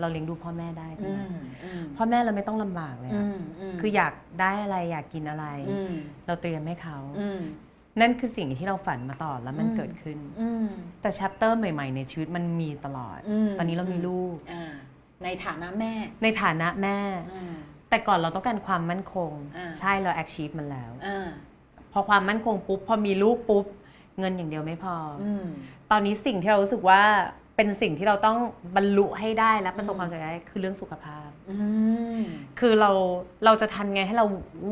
[0.00, 3.38] เราเลี้ยงดูพ่อแม่ได้อืนะมอืมพ่อแม่เราไม่ต้องลำบากเลยอือะม
[3.72, 5.92] มคืออยากได้อะไรอยากกินอะไรอืม
[6.26, 7.40] เราเตรียมให้เขาอืม
[8.00, 10.66] นั่นคือสิ่งที่เราฝันมาตลอดแล้วมันอืมเกิดขึ้นอืม
[11.00, 14.72] แต่ชัปเตอร์ใหม่ ๆ ในชีวิตมันมีตลอดอืมตอนนี้เรามีลูกอ่า
[15.24, 15.92] ในฐานะแม่
[16.22, 16.98] ในฐานะแม่
[17.34, 17.56] อ่า
[17.88, 21.26] แต่ก่อนเราต้องการความมั่นคงอ่าใช่เรา achieve มันแล้วอ่า
[21.92, 23.64] พอความมั่นคงปุ๊บ พอมีลูกปุ๊บ
[24.18, 25.46] เงินอย่างเดียวไม่พอออืม
[25.90, 27.02] ตอนนี้สิ่งที่เรารู้สึกว่า
[27.56, 28.38] เป็นสิ่งที่เราต้อง
[28.76, 31.56] บรรลุให้ได้และประสบความสำเร็จได้คือเรื่องสุขภาพอื
[32.18, 32.20] ม
[32.60, 32.90] คือเรา
[33.44, 34.26] เราจะทำไงให้เรา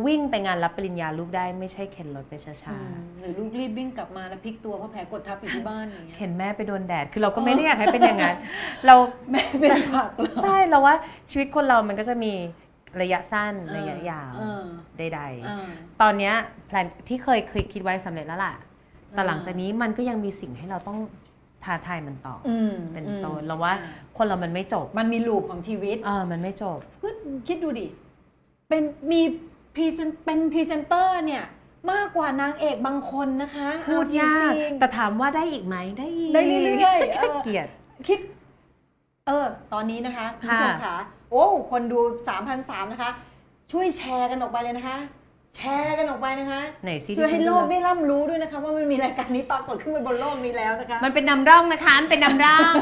[0.07, 2.76] วิ่งไปงานรับปริญญาลูกได้ไม่ใช่เข็นรถไปช้า
[3.20, 8.37] หรือลูกรีบวิ่งกลับมาแล้วพลิกตัวเพราะแผลกดทับอยู่ที่บ้านอย่างๆเงี้ยเข็นแม่ไปโดนแดดคือเราก็ไม่ได้อยากให้เป็นอย่างนั้น
[8.87, 8.95] เรา
[9.30, 10.95] แม่เป็นผักเหรอใช่เราว่า
[11.30, 12.33] ชีวิตคนเรามันก็จะมี
[13.01, 14.64] ระยะสั้นเออระยะยาวเออ
[14.99, 15.03] ใด
[15.47, 16.35] อ่าๆตอนเนี้ย
[16.66, 18.55] plan ที่เคยเคยคิดไว้สำเร็จแล้วล่ะ
[19.12, 20.99] แต่อ่าหลังจากนี้มันก็ยังมีสิ่งให้เราต้อง
[21.64, 27.08] ท้าทายมันต่อออืมเป็นอืมต้นเราว่าอ่คนเรามันไม่จบ มันมี loop ของชีวิตเออมันไม่จบก็
[27.48, 27.86] คิดดูดิ
[28.68, 28.82] เป็น
[29.12, 29.20] มี
[29.74, 31.44] พรีเซนเป็นพรีเซนเตอร์เนี่ย
[31.92, 36.42] มากกว่านางเอกบางคนนะคะ พูดยากเอจริงๆแต่ถามว่าได้อีกไหมได้อีกได้
[36.78, 37.68] เรื่อยๆเออเกลียด
[38.08, 38.18] คิด
[39.26, 40.96] เออ ตอนนี้นะคะคุณผู้ชมค่ะขา
[41.30, 42.00] โอ้คนดู
[42.46, 43.10] 3,003นะคะ
[43.72, 44.96] ช่วยแชร์กันออกไปเลยนะคะ
[45.57, 52.74] แชร์กันออกไปนะคะไหนซิช่วยให้ดิฉันโลดูกได้ร่ำรู้ด้วยนะคะ ว่ามันมีรายการนี้ปรากฏขึ้นบนโลกนี้แล้วนะคะ มันเป็นนำร่องนะคะมันเป็นนำร่อง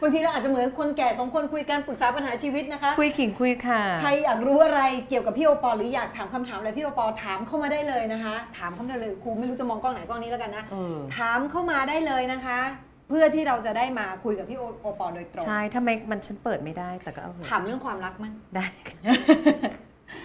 [0.00, 12.60] บางทีเราอาจจะเหมือนคนแก่สองคนคุยกันปรึกษาปัญหาชีวิตนะคะ คุยขิงคุยค่ะ ใครอยากรู้อะไรเกี่ยวกับพี่โอปอลหรืออยากถามคำถามอะไรพี่โอปอลถามเข้ามาได้เลยนะคะ ถามเข้ามาได้เลยครูไม่รู้จะมองกล้องไหนกล้องนี้แล้วกันนะเออถามเข้ามาได้เลยนะคะ
[13.08, 18.66] เพื่อที่เราจะได้มาคุยกับพี่โอโอปอลโดยตรงใช่ทำไมมันฉันเปิดไม่ได้แต่ก็เอาเถอะถามเรื่องความรักมั้งได้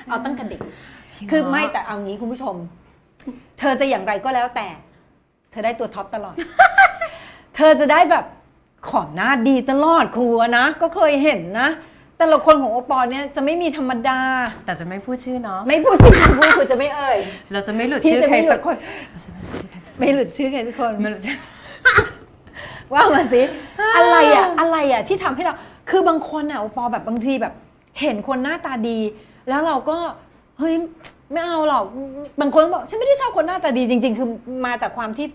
[0.10, 0.97] เอาตั้งแต่เด็กพี่ง้อ
[1.32, 2.56] คือไม่แต่เอางี้คุณผู้ชม
[3.60, 4.68] เธอจะอย่างไรก็แล้วแต่
[5.52, 6.36] เธอได้ตัวท็อปตลอด
[7.56, 8.26] เธอจะได้แบบ
[8.90, 11.70] ขอหน้าดีตลอดครูอะนะ ก็เคยเห็นนะ
[12.18, 14.20] แต่ละคนของโอปอลเนี่ยจะไม่มีธรรมดา
[14.66, 16.10] แต่จะไม่พูดชื่อเนาะไม่พูดสิ
[16.40, 17.18] พูดคือจะไม่เอ่ย
[17.52, 18.76] เราจะไม่หลุดพี่ชื่อจะใครไม่หลุดสักคน
[19.10, 21.38] เราจะไม่หลุดชื่อใครสักคน ไม่หลุดชื่อใครทุกคนไม่หลุดชื่อ
[22.94, 23.42] ว่ามาสิ
[23.96, 25.54] อะไรอะอะไรอะที่ทำให้เรา
[25.90, 27.54] คือบางคนอะโอปอแบบบางทีแบบ
[28.02, 29.00] เห็นคนหน้าตาดี
[29.50, 29.98] แล้วเราก็
[30.60, 30.74] เฮ้ย
[31.32, 31.86] ไม่เอาหรอก
[32.42, 34.28] บางคนก็บอกฉันไม่ได้ชอบคนหน้าตาดีจริง ๆ คือ
[34.66, 35.28] มาจากความที่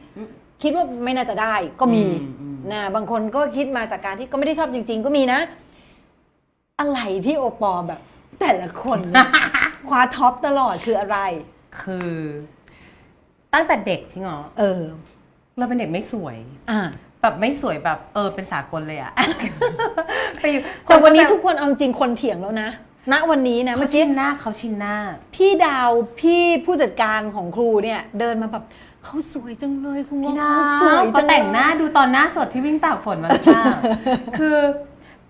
[0.62, 5.40] คิดว่าไม่น่าจะได้ก็มีอืมอืมนะบางคนก็คิดมาจากการที่ก็ไม่ได้ชอบจริง ๆ ก็มีนะ
[6.80, 8.00] อะไรที่โอปอแบบ
[8.40, 9.28] แต่ละคนเนี่ย
[9.88, 11.18] คว้าท็อปตลอดคืออะไร
[11.80, 12.12] คือ
[13.54, 14.80] ตั้งแต่เด็กพี่เงาะเออ
[15.58, 16.36] เราเป็นเด็กไม่สวย
[16.70, 16.80] อ่า
[17.20, 19.12] แบบไม่สวยแบบเออเป็นสากลเลยอะ
[20.40, 22.68] ไปอยู่แต่วันนี้คทุกคนเอาจริงคนเถียงแล้วนะ
[23.10, 24.96] ณวันนี้นะเขาเมื่อชิกี้นหน้าเขาชินหน้า
[25.34, 25.90] พี่ดาว
[26.20, 28.64] พี่ผู้จัดการของครูเนี่ย เดินมาแบบ
[29.04, 33.62] เขาสวยจังเลยคุณพี่ว่านาเขาสวยพอจังแต่งหน้าดูตอนหน้าสดที่วิ่งตากฝนมาแล้วค่ะ
[34.38, 34.56] คือ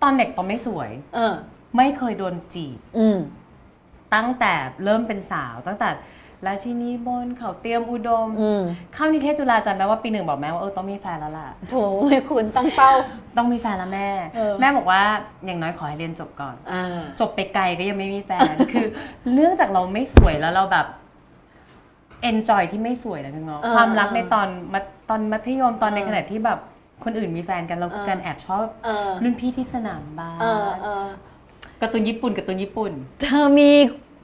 [0.01, 1.33] ตอนเด็กปอไม่สวย เออ
[1.77, 3.19] ไม่เคยโดนจีบอืม
[4.13, 4.53] ตั้งแต่
[4.83, 5.89] เริ่มเป็นสาวตั้งแต่
[6.47, 8.61] ราชินีบนเขาเตรียมอุดมอืม
[8.93, 11.75] เข้านิเทศจุฬาจำได้ว่าปีหนึ่งบอกแม่ว่าเออต้องมีแฟนแล้วล่ะโถ
[12.09, 12.91] แม่คุณตั้งเป้า
[13.37, 15.01] ต้องมีแฟนแล้วแม่เออแม่บอกว่า
[15.45, 18.87] อย่างน้อยขอให้เรียนจบก่อนอ่าจบไปไกลก็ยังไม่มีแฟน คือ
[19.33, 20.87] เนื่องจากเราไม่สวยแล้วเราแบบ
[22.29, 26.59] enjoy ที่ไม่สวยนะพี่ง้อเออความรักเออในตอนมัธตอนมัธยมตอนในเออขณะที่แบบ
[27.03, 31.05] คนอื่นมีแฟนกันเราเออการแอบชอบเออรุ่นพี่ที่สนามบาสเออเออ
[31.81, 32.91] การ์ตูนญี่ปุ่นการ์ตูนญี่ปุ่น
[33.21, 33.71] เธอมี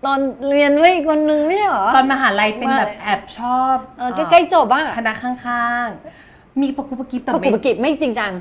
[0.06, 0.20] ตอน
[0.50, 8.32] เรียนด้วยอีกคนนึงไม่ใช่เหรอ ตอนมหาลัยเป็นว่าแบบแอบชอบเออใกล้ๆจบอะคณะข้างๆ มีปะกุปะกิบแต่ปรากไม่ฏกิจไม่จริงจัง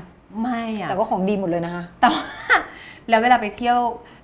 [0.41, 2.23] ไม่อะแต่ก็ของดีหมดเลยนะคะแต่ว่า
[3.09, 3.79] แล้วเวลาไปเที่ยว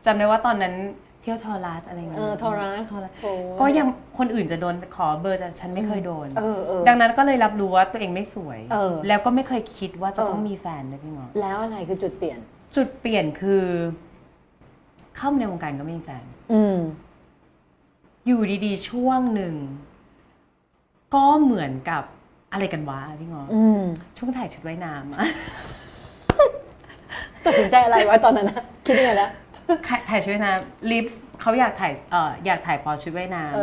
[0.05, 0.73] จำได้ว่าตอนนั้น
[1.21, 3.25] เที่ยวทอรัสอะไรเงี้ยเออทอรัสทอรัสโถ
[3.59, 12.39] ก็ยังคนอื่นจะโดนขอเบอร์แต่ฉันไม่เคยโดนเออเออดังนั้นก็เลยรับรู้ว่าตัวเองไม่สวยเออแล้วก็ไม่เคยคิดว่าจะเออต้องมีแฟนเลยพี่หมอแล้วอะไรคือจุดเปลี่ยน
[12.75, 13.63] จุดเปลี่ยนคือ
[15.17, 16.23] เข้ามาในวงการก็ไม่มีแฟน
[16.53, 16.77] อืม
[18.25, 19.55] อยู่ดีๆ ช่วงหนึ่ง
[21.15, 22.03] ก็เหมือนกับ
[22.51, 23.81] อะไรกันวะพี่งออืม
[24.17, 25.19] ช่วงถ่ายชุดว่ายน้ำอะ
[27.45, 29.29] ตัดสินใจอะไรไว้ตอนนั้นนะคิดยังไงนะ
[30.09, 33.55] ถ่ายชุดว่ายน้ำลิฟส์เขาอยากถ่ายเอ่ออยากถ่ายพอชุดว่ายน้เ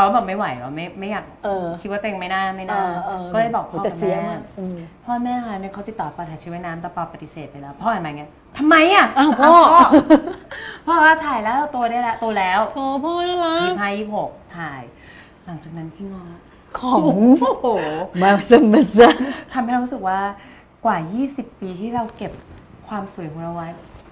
[0.00, 8.22] ออำปอแบบไม่ไหววะไม่ไม่อยากเออ คิดว่าตัวเองไม่น่าไม่เอน่าอเออก็เลยบอกพ่อแต่กับเสียแม่มากอืม พ่อแม่ค่ะเนี่ยเขาติดต่อปอถ่ายชุดว่ายน้ำแต่ปอปฏิเสธไปแล้วพ่อเห็นไหมไง
[8.58, 9.86] ทำไมอะอ้าวพ่อพ่อ
[10.86, 14.82] พ่อว่าถ่ายแล้วโตได้แล้วโตแล้วโถพ่อน่ารัยี่กห้ายี่หกถ่าย
[15.44, 16.24] หลังจากนั้นพี่งอ
[16.78, 17.66] ของโอ้โห
[18.22, 19.10] มาสมาซะ
[19.52, 20.20] ทำให้เรารู้สึกว่า
[20.84, 20.96] กว่า
[21.28, 22.32] 20 ปีที่เราเก็บ
[22.88, 23.68] ความสวยของเราไว้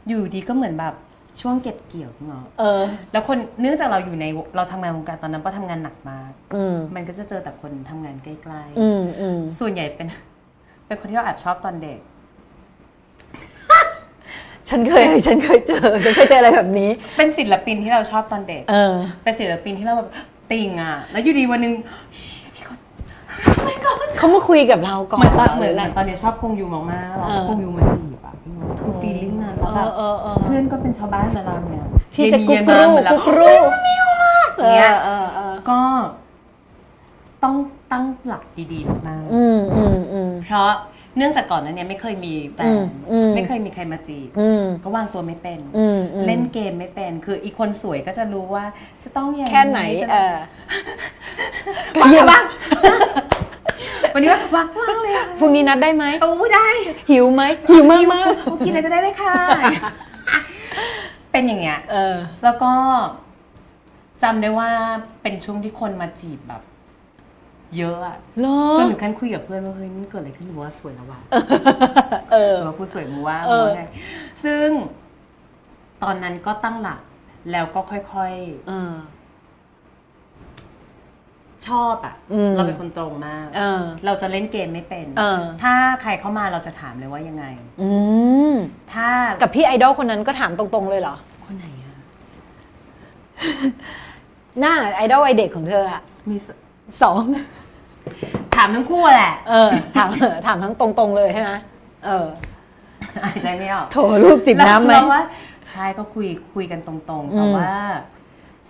[0.09, 0.95] อยู่ดีก็เหมือนแบบ
[1.41, 2.83] ช่วงเก็บเกี่ยวพี่งอเออ
[3.13, 4.25] แล้วคนเนื่องจากเราอยู่ใน
[4.57, 10.07] เราทำงานวงการตอนนั้นป้าทำงานหนักมากอืมมันก็จะเจอแต่คนทำงานใกล้อืมอืมๆส่วนใหญ่เป็น
[10.87, 12.01] เป็นคนที่เราแอบชอบตอนเด็ก
[14.69, 20.11] ฉันเคย ฉันเคยเจอฉันเคยเจออะไรแบบนี้ เป็นศิลปินที่เราชอบตอนเด็ก เออ เป็นศิลปินที่เราแบบ
[20.51, 21.75] ติงอะ แล้วอยู่ดีวันหนึ่ง
[22.38, 31.85] เขามาคุยกับเราก่อนเหมือนตอนเหหมืรืออนอะไรตอนนี้ชอบคงยูมากๆเราเออคงยูมาจีบอะพี่งอคือฟีลลิ่งนั้นแล้วแบบเออเออเพื่อนก็เป็นชาวบ้านแต่เราเนี่ย
[32.15, 33.53] พี่จะกุเย็กนๆรูมาเหมือนเรากุกรู
[34.65, 35.81] เนี่ยเออเออก็
[37.43, 37.55] ต้อง
[37.93, 40.73] ตั้งหลักดีๆมากอืมอืมอืมๆเพราะ
[41.19, 48.65] เนื่องจากก่อนนั้นเนี่ยไม่เคยมีแฟอืนมอืมไม่เคยมีใครมาจีบอืมก็วางตัวไม่เป็นอืมอืมเล่นเกมไม่เป็น คืออีกคนสวยก็จะรู้ว่า
[49.03, 50.37] จะต้องอย่างแค่ไหนจะเออ
[52.01, 52.45] วางบ้าง
[54.15, 56.69] วันนี้ว่าว่างว่างเลยอะพรุ่งนี้นัดได้ไหมโอ้ได้
[57.11, 59.35] หิวไหมหิวมากมากโอ้กินอะไรก็ได้เลยค่ะ
[61.33, 62.15] เป็นอย่างเงี้ยเออ
[62.45, 62.73] แล้วก็
[64.23, 64.71] จำได้ว่า
[65.23, 66.63] เป็นช่วงที่คนมาจีบแบบ
[67.77, 71.21] เยอะอะเหรอจนถึงขั้นคุยกับเพื่อนว่าเฮ้ยมันเกิดอะไรขึ้นหรือว่าสวยแล้ววะ
[72.33, 73.83] เออหรือว่าผู้สวยมูว่าเออมูว่าไง
[74.45, 74.69] ซึ่ง
[76.03, 77.01] ตอนนั้นก็ตั้งหลัก
[77.53, 78.33] แล้วก็ค่อย
[78.69, 79.19] เออๆ
[81.67, 87.45] ชอบอะอืมเราเป็นคนตรงมากเออเราจะเล่นเกมไม่เป็นเออถ้าใครเข้ามาเราจะถามเลยว่ายังไง
[87.83, 87.91] อื
[88.53, 88.55] ม
[88.93, 89.09] ถ้า
[89.43, 91.17] กับพี่ไอดอลคนนั้นก็ถามตรงๆเลยเหรอ
[91.47, 91.95] คนไหนอะ
[94.61, 96.01] หน้าไอดอลวัยเด็กของเธออะ
[96.31, 96.37] มี
[96.89, 97.23] สสอง
[98.55, 100.09] ถามทั้งคู่แหละเออถาม
[100.47, 101.51] ถามทั้งตรง ๆ เลยใช่ไหม
[102.07, 102.27] เออ
[103.25, 105.25] หายใจไม่ออกโถลูกจิบน้ำไหมเราว่า
[105.71, 107.73] ใช่ก็คุยคุยกันตรงๆแต่อืมว่า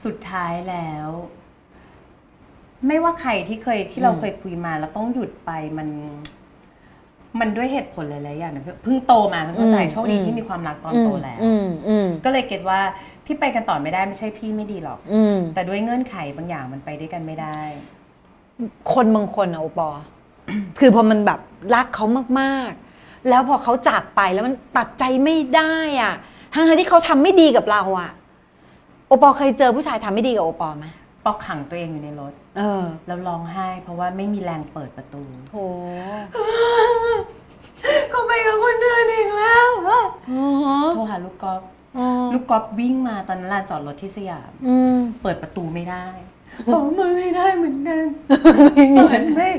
[0.04, 1.08] สุดท้ายแล้ว
[2.86, 5.88] ไม่ว่าใครที่เคยที่เราเคยคุยมาแล้วต้องหยุดไปมัน
[7.40, 12.80] มันด้วยเหตุผลหลายๆอย่างนะเพิ่งโตมาเพิ่งเข้าใจโชคดีที่มีความรักตอนโตแล้วอืมอืมก็เลยเก็ตว่า
[13.26, 17.58] ที่ไปกันต่อไม่ได้ไม่ใช่พี่ไม่ดีหรอกอืมแต่ด้วยเงื่อนไขบางอย่างมันไปด้วยกันไม่ได้
[18.92, 19.88] คนบางคนอะโอปอ
[20.78, 21.40] คือพอมันแบบ
[21.74, 22.06] รักเขา
[22.40, 26.14] มากๆ แล้วพอเขาจากไปแล้วมันตัดใจไม่ได้อะ
[26.52, 28.10] ทั้งๆที่เขาทำไม่ดีกับเราอะ
[29.08, 30.86] โอปอเคยเจอผู้ชายทำไม่ดีกับโอปอไหม
[31.24, 35.54] ปอกขังตัวเองอยู่ในรถ เออ แล้วร้องไห้ เพราะว่าไม่มีแรงเปิดประตูโถ
[38.10, 40.44] เขาไปกับคนเดินอีกแล้วอะอ๋อ
[40.94, 41.62] โทรหาลูกกอล์ฟ
[41.98, 46.06] อ๋อลูกกอล์ฟวิ่งมาตอนนั้นลานจอดรถที่สยามอืมเปิดประตูไม่ได้
[46.72, 48.04] ผมมันไม่ได้เหมือนกัน
[48.66, 49.50] ไม่มีเปิดไม่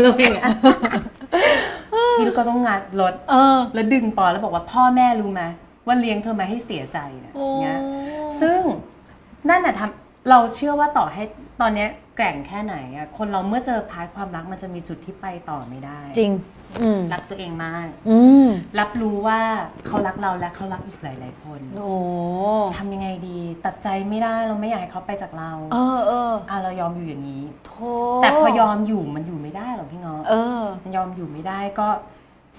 [0.00, 0.40] แล้วเป็นไง
[2.18, 5.42] พี่ลูกก็ต้องงัดรถเออแล้วดึงปอแล้วบอกว่าพ่อแม่รู้ไหม
[5.86, 7.78] ว่าเลี้ยงเธอมาให้เสียใจเนี่ยโอ้เงี้ย
[8.40, 8.60] ซึ่ง
[9.48, 11.22] นั่นน่ะทำเราเชื่อว่าต่อให้
[11.60, 16.32] ตอนเนี้ยแกร่งแค่ไหนอะคนเราเมื่อเจอพาร์ทความรักมันจะมีจุดที่ไปต่อไม่ได้ จริง
[16.80, 18.48] อืมรักตัวเองมาก อืม
[18.80, 19.40] รับรู้ว่า
[19.86, 21.94] เขารักเราและเขารักอีกหลาย ๆ คนโอ้
[22.78, 27.72] ทำยังไงดี ตัดใจไม่ได้เราไม่อยากให้เขาไปจากเราเออเอออะเรายอมอยู่อย่างนี้โถ
[28.22, 31.88] แต่พอยอมอยู่มันอยู่ไม่ได้หรอกพี่ง้อเออ มันยอมอยู่ไม่ได้ก็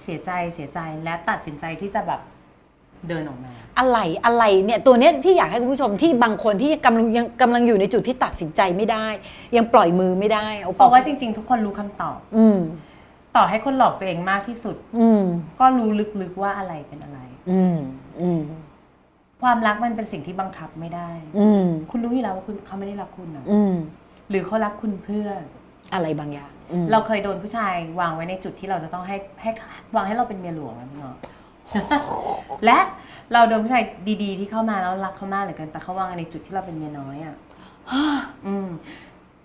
[0.02, 2.20] เสียใจเสียใจและตัดสินใจที่จะแบบ
[3.08, 9.06] เดินออกมา อะไรอะไรเนี่ยตัวเนี้ยที่อยากให้คุณผู้ชมที่บางคนที่กำลังยังกำลังอยู่ในจุดที่ตัดสินใจไม่ได้
[9.56, 12.58] ยังปล่อยมือไม่ได้เอาเพราะว่าจริง ๆ ทุกคนรู้คำตอบ อืม
[13.36, 15.22] ต่อให้คนหลอกตัวเองมากที่สุด อืม
[15.60, 15.90] ก็รู้
[16.22, 17.20] ลึกๆว่าอะไรเป็นอะไร
[17.50, 17.76] อืม
[18.20, 18.40] อืม
[19.42, 23.74] ความรักมันเป็นสิ่งที่บังคับไม่ได้ อืมคุณรู้อยู่แล้วว่าคุณเขาไม่ได้รักคุณนะอืม
[24.30, 25.26] หรือเขารักคุณเพื่อ
[25.94, 29.50] อะไรบางอย่างอืมเราเคยโดนผู้ชายวางไว้ในจุดที่เราจะต้องให้ให้
[29.94, 31.16] วางให้เราเป็นเมียหลวงนะพี่เนาะ
[32.64, 32.78] และ
[33.32, 33.82] เราโดนผู้ชาย
[34.22, 37.36] ดีๆ ที่เข้ามาแล้วรักเขามากเหลือเกินแต่เขาวางในจุดที่เราเป็นเมียน้อยอะ
[38.46, 38.68] อืม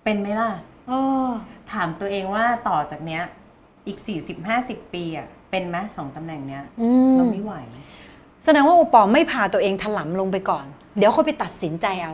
[0.04, 0.50] เป็นไหมล่ะ
[0.88, 0.92] เอ
[1.26, 1.28] อ
[1.72, 3.22] ถามตัวเองว่าต่อจากเนี้ย
[3.86, 7.54] อีกสี่สิบห้าสิบปีอะเป็นไหมสองตำแหน่งเนี้ยอืมเราไม่ไหว
[8.44, 10.64] แสดงว่าโอปอไม่พาตัวเองถลำลงไปก่อน
[10.98, 12.12] เดี๋ยวค่อยไปตัดสินใจเอา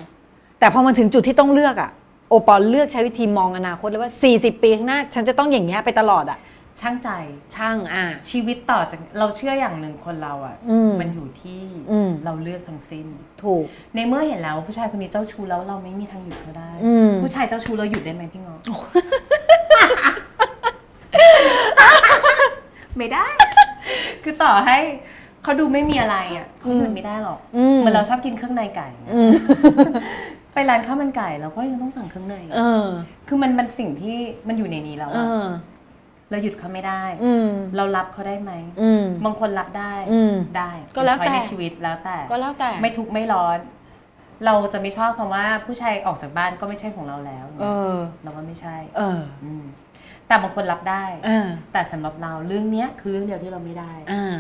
[0.59, 1.91] แต่พอมาถึงจุดที่ต้องเลือกอะ
[2.29, 6.39] โอปอเลือกใช้วิธีมองอนาคตเลยว่า 40 ปีข้างหน้า ฉันจะต้องอย่างเงี้ยไปตลอดอะ
[6.81, 7.11] ช่างใจ
[7.55, 13.07] ช่างอะชีวิตต่อจากเราเชื่ออย่างหนึ่งคนเราอะอืมมันอยู่ที่อืมเราเลือกทั้งสิ้น
[13.43, 13.65] ถูก
[13.95, 18.57] ในเมื่อเห็นแล้วว่าผู้ชายคนนี้เจ้าชู้แล้วเราไม่มีทางหยุดเขาได้อืมผู้ชายเจ้าชู้เราหยุดได้ไหมพี่งอ
[22.99, 23.27] ไม่ได้
[24.23, 24.79] คือต่อให้
[25.43, 29.31] เขาดูไม่มีอะไรอะเขาหยุดไม่ได้หรอกอืมเหมือนเราชอบกินเครื่องในไก่อืม
[30.53, 32.87] ไปร้านข้าวมันไก่เราก็ยังต้องสั่งเครื่องในเออ
[33.29, 34.19] คือมันมันสิ่งที่
[34.49, 35.47] มันอยู่ในนี้แล้วเออะอ
[36.31, 43.59] เราหยุดเขาไม่ได้อืมเรารับเขาได้ไหมอืมบางคนรับได้อืมได้ ก็แล้วแต่เป็น choice ในชีวิตแล้วแต่ ก็แล้วแต่ ไม่ทุกข์ไม่ร้อน
[44.47, 49.65] เราจะไม่ชอบคำว่าผู้ชายออกจากบ้านก็ไม่ใช่ของเราแล้ว เออ เราว่าไม่ใช่ เอออืม
[50.33, 54.37] แต่บางคนรับได้เออแต่สำหรับเราเรื่องเนี้ยคือเรื่องเดียวที่เราไม่ได้อ่า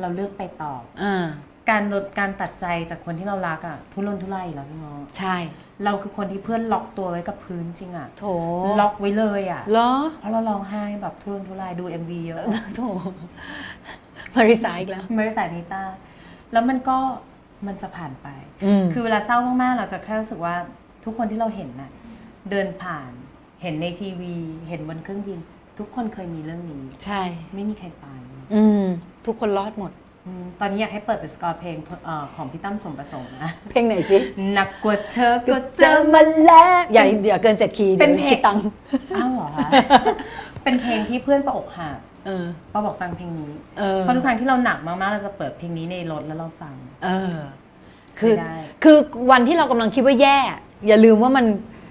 [0.00, 1.24] เราเลือกไปต่ออ่า
[1.70, 5.36] การลดการตัดใจจากคนที่เรารักอะทุรนทุรายอยู่แล้วพี่งอใช่
[5.84, 8.24] เราคือคนที่เพื่อนล็อกตัวไว้กับพื้นจริงอะโถ
[8.80, 12.44] ล็อกไว้เลยอะเหรอเพราะเราร้องไห้แบบทุรนทุรายดู MV เยอะ
[12.76, 12.80] โถ
[14.34, 15.82] มาริสาอีกแล้วไม่ได้ใส่นิต้า
[16.52, 16.98] แล้วมันก็
[17.66, 18.28] มันจะผ่านไป
[18.64, 20.54] อืมคือเวลาเศร้ามากๆ เราจะแค่รู้สึกว่า
[21.04, 21.90] ทุกคนที่เราเห็นน่ะ
[22.50, 23.12] เดินผ่าน
[23.64, 24.34] เห็นในทีวี
[24.68, 25.38] เห็นบนเครื่องบิน
[25.78, 27.22] ทุกคนเคยมีเรื่องนี้ ใช่
[27.54, 28.20] ไม่มีใครตาย
[28.54, 28.84] อืม
[29.26, 29.92] ทุกคนรอดหมด
[30.26, 34.18] อืมตอนนี้อยากให้เปิดเป็นสกอร์เพลงเอ่อของพี่ตั้มสมประสงค์นะ เพลงไหนสิ
[34.52, 38.66] หนักกว่าเธอก็เจเจออมามาแล้ว อย่าอย่าเกินเจ็ดคีย์เป็นดี๋ยวเพลงคิดตังค์
[39.16, 39.68] อ้าวเหรอคะ
[40.62, 47.34] เป็นเพลงที่เพื่อนประอกหักเออป้าบอกฟังเพลงนี้เออเพราะทุกครั้งที่เราหนักมากๆ เราจะเปิดเพลงนี้ในรถแล้วเราฟัง เออ
[48.18, 48.96] คือไม่ได้คือ
[49.30, 50.36] วันที่เรากำลังคิดว่าแย่
[50.86, 51.46] อย่าลืมว่ามัน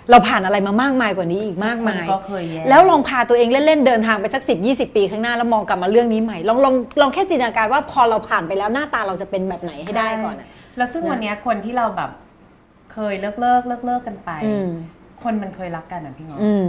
[0.10, 10.48] เราผ่านอะไรมามากมายกว่านี้อีกมากมายคนก็เคยแย่แล้วลองพาตัวเองเล่นๆเดินทางไปสักสิบยี่สิบปีข้างหน้าแล้วมองกลับมาเรื่องนี้ใหม่ลองลองลองแค่จินตนาการว่าพอเราผ่านไปแล้วหน้าตาเราจะเป็นแบบไหนให้ได้ก่อนอะ
[10.78, 12.10] แล้วซึ่งนะวันเนี้ยคนที่เราแบบ
[12.94, 14.70] เคยเลิกเลิกเลิกเลิกกันไปอืม
[15.24, 16.68] คนมันเคยรักกันอะพี่งออืม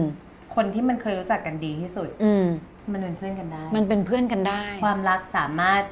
[0.55, 2.47] คนที่มันเคยรู้จักกันดีที่สุดอืม
[2.93, 5.82] มันเป็นเพื่อนกันได้ มันเป็นเพื่อนกันได้ ความรักสามารถ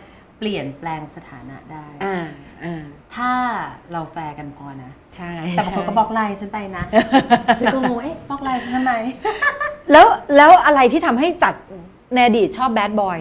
[0.44, 2.24] เปลี่ยนแปลงสถานะได้อ่า
[2.64, 2.82] อ่า
[3.14, 3.30] ถ้า
[3.92, 6.84] เราแฟร์กันพอนะ ใช่แต่บางคนใช่ก็บล็อกไลน์ฉันไปนะ
[7.58, 8.92] ฉันก็งงเอ๊ะบล็อกไลน์ฉันทำไม
[9.92, 11.54] แล้วแล้วอะไรที่ทำให้จัด
[12.14, 13.18] ในอดีตชอบ bad boy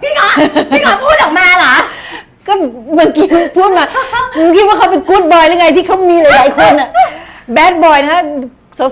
[0.00, 0.28] พี่งอ
[0.70, 1.74] พี่งอพูดออกมาเหรอ
[2.46, 2.52] ก็
[2.94, 3.84] เมื่อกี้พูดมา
[4.38, 6.88] มึงคิดว่าเขาเป็นกู๊ดบอยหรือไงที่เขามีหลายๆคนอะ
[7.52, 8.16] แบดบอยนะ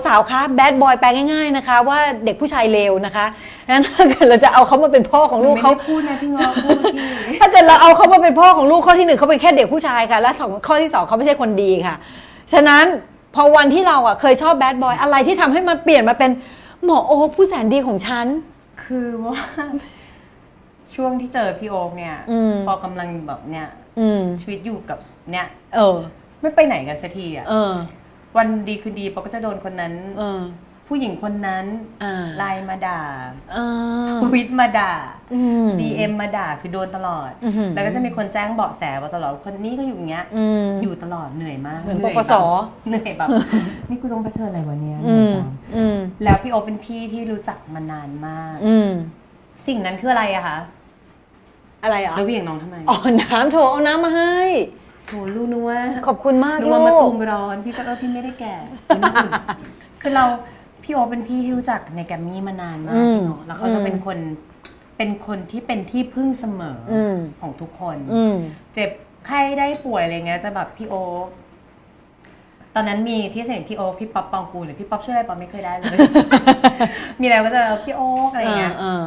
[0.05, 3.25] สาวๆ คะแบดบอยแปลง่ายๆนะคะ ว่าเด็กผู้ชายเลวนะคะ
[3.69, 11.95] งั้นถ้าเกิดเราจะเอาเขามาเป็นพ่อของลูกไม่เขาได้พูดนะพี่งอพูดพี่ถ้าเกิดเราเอาเขามาเป็นพ่อของลูกข้อที่หนึ่งเขาเป็นแค่เด็กผู้ชายค่ะ และสองข้อที่สองเขาไม่ใช่คนดีค่ะ
[12.53, 12.85] ฉะนั้น
[13.35, 16.31] พอวันที่เราอะเคยชอบแบดบอยอะไรที่ทำให้มันเปลี่ยนมาเป็น
[16.85, 18.27] หมอโอผู้แสนดีของฉัน
[18.83, 19.37] คือว่า
[20.93, 23.67] ช่วงที่เจอพี่โอ๊คเนี่ยอืมพอกำลังแบบเนี่ย
[23.99, 24.99] อืมชีวิตอยู่กับ
[25.31, 25.97] เนี่ย เออ
[26.41, 27.73] ไม่ไปไหนกันสักทีอะเออ
[28.37, 30.41] วันดีคืนดีปอก็จะโดนคนนั้นเออ
[30.87, 31.65] ผู้หญิงคนนั้น
[32.03, 33.01] อ่าไลน์มาด่า
[33.53, 33.57] เอ
[34.05, 34.93] อทวิตมาด่า
[35.33, 42.41] อืมดีเอ็มมาด่าคือโดนตลอดอื้อหือแล้วก็จะมีคนแจ้งเบาะแสมาตลอดคนนี้ก็อยู่อย่างเงี้ยอืมอยู่ตลอดเหนื่อยมากเหมือนยปปสแบบ
[42.89, 43.29] เหนื่อยแบบ
[43.89, 48.89] นี่กูต้องไปเชิญอะไรวะเนี่ยอืมเหนื่อยจังอืมแล้วพี่โอเป็นพี่ที่รู้จักมานานมากอืม
[49.67, 50.57] สิ่งนั้นคืออะไรอะคะ
[51.83, 54.35] อะไรอะแล้วเหวี่ยงน้องทำไมอ๋อน้ำโถเอาน้ำมาให้
[55.07, 58.55] โหลูกนึกว่าขอบคุณมากนึกลูว่ามาตูกมร้อน พี่ก็เออพี่ไม่ได้แก่
[58.87, 59.31] พี่ไม่อุ่น
[60.01, 60.25] คือเรา
[60.83, 64.17] พี่โอเป็นพี่ที่รู้จักในแกรมมี่มานานมากอืมเนอะแล้วเขาจะเป็นคน
[64.97, 68.35] เป็นคนที่เป็นที่พึ่งเสมออมของทุกคนอืม
[68.73, 68.89] เจ็บ
[69.25, 71.27] ไข้ได้ป่วยอะไรเงี้ยจะแบบพี่โอ๊ค
[72.75, 75.97] ตอนนั้นมีที่สนิทพี่โอ๊คพี่ป๊อปปองกูลหรือพี่ป๊อปช่วยอะไรป๊อปไม่เคยได้เลย
[77.19, 79.03] มีอะไรก็จะพี่โอ๊คอะไรเงี้ยเออ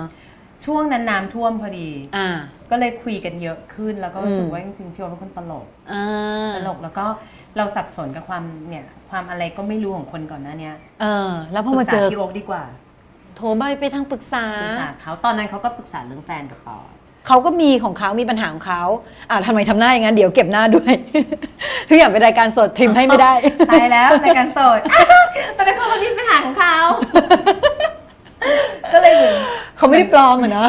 [0.66, 2.28] ช่วงนั้นน้ำท่วมพอดี อ่า
[2.70, 7.04] ก็เลยคุยกันเยอะขึ้น แล้วก็รู้สึกอืมว่าจริงๆพี่โอ๊คเป็นคนตลกอ่าตลกแล้วก็
[7.56, 12.62] เราสับสนกับความเนี่ย ความอะไรก็ไม่รู้ของคนก่อนหน้าเนี้ยเออ แล้วพอมาเจอปรึกษพี่โอ๊คดีกว่า
[13.36, 16.78] โทรไปไปทางปรึกษาปรึกษาเขาตอนนั้นเขาก็ปรึกษาเรื่องแฟนกับปอ
[17.26, 18.82] เขาก็มีของเขามีปัญหาของเขา
[19.30, 20.92] อ่าทำไมทำหน้าอย่างนั้น เดี๋ยวเก็บหน้าด้วย
[21.88, 23.32] ทุกอย่างเป็นรายการสดทริมให้ไม่ได้
[23.70, 24.80] ตายแล้วในการโสด
[25.56, 26.76] ตอนนั้นเขาก็มีปัญหาของเขา
[28.92, 29.36] ก็เลยเหมือน
[29.76, 30.66] เขาไม่ได้ปลอมอะนะ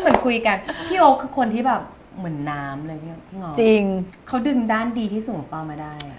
[0.00, 0.56] เหมือนคุยกัน
[0.88, 1.82] พี่โอ๊คคือคนที่แบบ
[2.18, 3.82] เหมือนน้ำเลยพี่พี่งอจริง
[4.26, 6.18] เขาดึงด้านดีที่สุดของปอมาได้อะ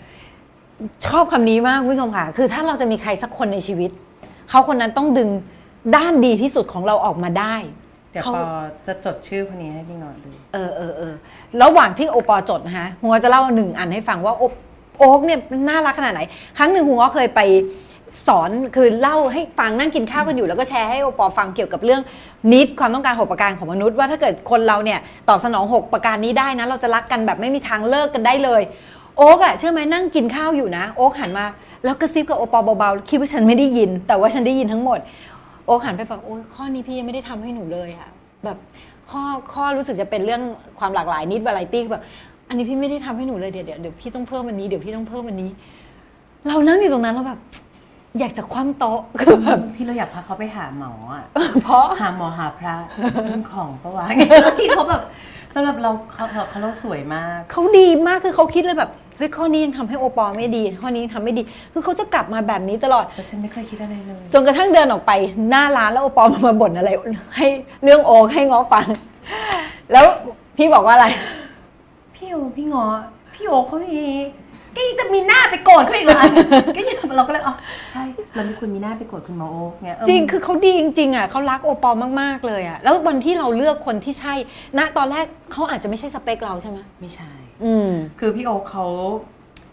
[1.08, 3.92] ชอบคำนี้มากคุณผู้ชมค่ะ คือถ้าเราจะมีใครสักคนในชีวิต
[4.50, 5.30] เขาคนนั้นต้องดึง
[5.96, 7.56] ด้านดีที่สุดของเราออกมาได้
[8.12, 8.44] เดี๋ยวเขาปอ
[8.88, 11.14] จะจดชื่อคนนี้ให้พี่งอดู เออเออเออ
[11.62, 14.44] ระหว่างที่โอปอจดนะคะหัวจะเล่าหนึ่งอันให้ฟังว่าโอ
[14.98, 15.40] โอ๊กเนี่ย
[15.70, 16.22] น่ารักขนาดไหน
[16.58, 17.40] ครั้งหนึ่งหัวเคยไป
[18.28, 22.02] สอนคือเล่าให้ฟังนั่งกินข้าวกันอยู่ แล้วก็แชร์ให้โอปอฟังเกี่ยวกับเรื่อง
[22.52, 25.00] นิดความต้องการหกประการของมนุษย์ ว่าถ้าเกิดคนเราเนี่ย
[25.30, 28.62] ตอบสนองหกประการนี้ได้นะ เราจะรักกันแบบไม่มีทางเลิกกันได้เลย
[29.18, 31.46] โอ๊กอะเชื่อไหมนั่งกินข้าวอยู่นะ โอ๊กหันมา
[31.84, 35.00] แล้วกระซิบกับโอปอเบาๆคิดว่าฉันไม่ได้ยิน แต่ว่าฉันได้ยินทั้งหมด
[35.66, 38.10] โอ๊กหันไปบอกโอ้ยข้อนี้พี่ยังไม่ได้ทำให้หนูเลยอะ
[38.44, 38.58] แบบ
[39.10, 39.22] ข้อ
[39.54, 40.42] ข้อรู้สึกจะเป็นเรื่อง
[40.80, 42.04] ความหลากหลายนิดวาไรตี้แบบ
[42.48, 45.50] อันนี้พี่ไม่ได้ทำให้หนูเลยเดี๋ยวเดี๋ยวเดี๋ยวพี่ต้องเพิ่มวันนี้เดี๋ยวพี่ต้องเพิ่มวันนี้
[46.48, 47.40] เรานั่งอยู่ตรงนั้นเราแบบ
[48.20, 51.26] อยากจะคว่ำโต๊ะคือแบบที่เราอยากพาเขาไปหาหมออะ
[51.64, 52.76] เพราะหาหมอหาพระ
[53.26, 54.06] เรื่องของปะวะ
[54.60, 55.02] ที่เขาแบบ
[55.56, 61.42] สำหรับเราเขาเขาเขาเราสวยมาก เขาดีมากคือเขาคิดเลยแบบเฮ้ยข้อนี้ยังทำให้โอปอไม่ดี ข้อนี้ทำไม่ดี
[61.74, 65.12] คือเขาจะกลับมาแบบนี้ตลอดแต่ฉันไม่เคยคิดอะไรเลย จนกระทั่งเดินออกไป
[65.50, 66.90] หน้าร้านแล้วโอปอมาบ่นอะไร
[67.38, 67.48] ให้
[67.84, 68.86] เรื่องโอให้ง้อฟัง
[69.92, 70.06] แล้ว
[70.58, 71.08] พี่บอกว่าอะไร
[72.16, 72.86] พี่โอพี่งอ
[73.34, 74.00] พี่โอเขามี
[74.76, 76.22] ก็ยังจะมีหน้าไปโกรธเขาอีกเหรอ
[76.78, 77.54] ก็ยังเราก็เลยอ๋อ
[77.92, 78.04] ใช่
[78.34, 84.34] เราไม่ควรมีหน้าไปโกรธคุณหมอโอ๊คเนี่ยเออจริงคือเขาดีจริงๆอะเขารักโอปอลมากๆเลยอะแล้ววันที่เราเลือกคนที่ใช่
[84.78, 87.32] ณตอนแรกเขาอาจจะไม่ใช่สเปคเราใช่ไหมไม่ใช่
[87.64, 88.86] อืมคือพี่โอคเขา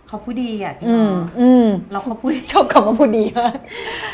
[0.09, 3.57] เขาพูดดีอะพี่อืหมมออืมเราเขาพูดชอบคำว่าพูดดีมาก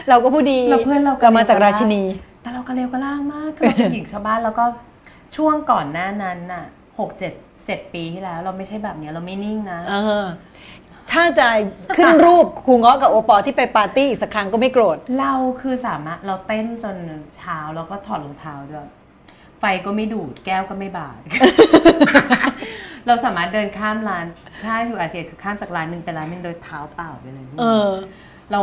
[0.09, 2.03] เราก็พูดดีเราเพื่อนเราก็มาจากราชินี
[2.43, 4.65] แต่เราก็เร็วก็ล่างมากคือเราเป็นหญิงชาวบ้านแล้วก็
[5.37, 6.65] ช่วงก่อนหน้านั้นน่ะ
[6.99, 7.33] หกเจ็ด
[7.67, 10.25] เจ็ดปีที่แล้ว เราไม่ใช่แบบเนี้ยเราไม่นิ่งนะเออ
[11.15, 11.49] ถ้าจะ
[11.97, 16.97] ขึ้นรูปครูเงาะกับโอปอลที่ไปปาร์ตี้อีกสักครั้งก็ไม่โกรธ เราคือสามารถเราเต้นจน
[17.37, 18.89] เช้าแล้วก็ถอดรองเท้าด้วย
[19.61, 21.19] ไฟก็ไม่ดูดแก้วก็ไม่บาด
[23.07, 24.25] เราสามารถเดินข้ามร้าน
[24.65, 27.89] ถ้าอยู่อาเซียคือข้ามจากร้านหนึ่งไปร้านหนึ่งโดยเท้าเปล่าไปเลยเออ
[28.53, 28.61] เรา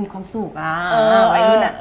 [0.00, 1.74] มีความสุขอะเออวัยรุ่นอะ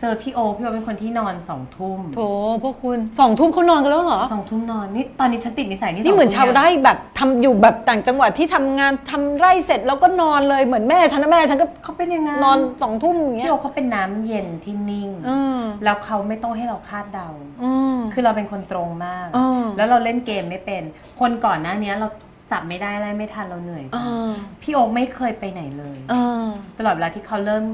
[0.00, 2.20] เออเจอพี่โอพี่โอเป็นคนที่นอนสองทุ่มโถ
[2.64, 17.28] พวกคุณสองทุ่มเขานอนกันแล้วเหรอสองทุ่มนอนนี่ตอนนี้ฉันติดนิสัยนี่นี่เหมือนสงชาวทุ่ไร่แบบทำอยู่แบบต่างจังหวัดที่ทำงานทำไร่เสร็จแล้วก็นอนเลยเหมือนแม่ฉันนะแม่ฉันก็เขาเป็นยังไงนอนสองทุ่มอย่างเงี้พี่ยโอเขาเป็นน้ำเย็นที่นิ่งอืมแล้วเขาไม่ต้องให้เราคาดเดา
[17.62, 20.82] อืมคือเราเป็นคนตรงมากอ่าแล้วเราเล่นเกมไม่เป็น
[21.20, 22.08] คนก่อนหน้านี้เรา
[22.52, 24.30] จับไม่ได้ไล่ไม่ทันเราเหนื่อยอ่า
[24.62, 26.46] พี่โอ๊คไม่เคยไปไหนเลยเออ
[26.78, 27.64] ตลอดเวลาที่เขาเริ่ม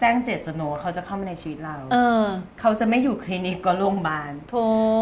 [0.00, 2.24] แจ้งเจตจำนงว่าเขาจะเข้ามาในชีวิตเรา เออ
[2.60, 4.54] เขาจะไม่อยู่คลินิกก็โรงพยาบาลโถ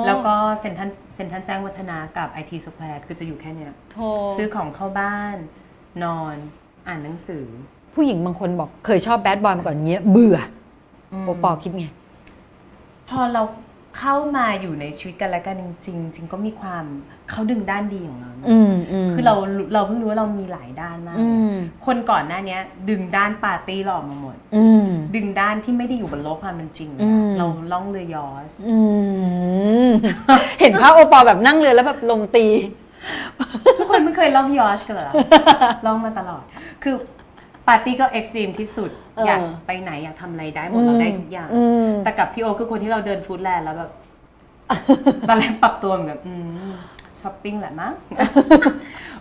[0.07, 3.99] แล้วก็เซ็นทรัลเซ็นทรัลแจ้งวัฒนากับไอทีสแควร์คือจะอยู่แค่เนี้ยโถ
[4.37, 5.37] ซื้อของเข้าบ้าน
[6.05, 6.37] นอน
[6.87, 7.45] อ่านหนังสือ
[7.95, 10.39] ผู้หญิงบางคนบอกเคยชอบแบดบอยมาก่อนเงี้ยเบื่อ
[11.23, 11.87] มโอปอคิดไง
[13.09, 13.43] พอเรา
[13.99, 16.85] เข้ามาอยู่ในชีวิตกันและกันจริงๆจริงก็มีความ
[17.31, 19.35] เขาดึงด้านดีของเรานะอืมอืมคือเรา
[19.73, 21.53] เราเพิ่งรู้ว่าเรามีหลายด้านมากอืม
[21.87, 22.61] คนก่อนหน้าเนี้ย
[22.91, 28.79] ดึงด้านปาร์ตี้เราออกมาหมดอืมดึงด้านที่ไม่ได้อยู่บนโลกความเป็นจริงเลยอือะมเราล่องเรือยอชอื
[29.87, 29.89] ม
[30.61, 32.47] เห็นภาพโอปอแบบนั่งเรือแล้วแบบลมตี
[33.79, 35.13] ทุกคนไม่เคยล่อง yacht กันเหรอ
[35.87, 36.43] ล่องมาตลอด
[36.83, 36.95] คือ
[37.69, 43.91] ปาร์ตี้ก็ extreme ที่สุดเออออยากไปไหนอยากทำอะไรได้หมดเราได้ทุกอย่างอืมแต่กับพี่โอคือคนที่เราเดินฟู้ดแลนด์แล้วแบบ
[45.29, 46.35] ตอนแรกปรับตัวเหมือนกับอื
[46.69, 46.71] ม
[47.23, 47.93] ช้อปปิ้งแหละมั้ง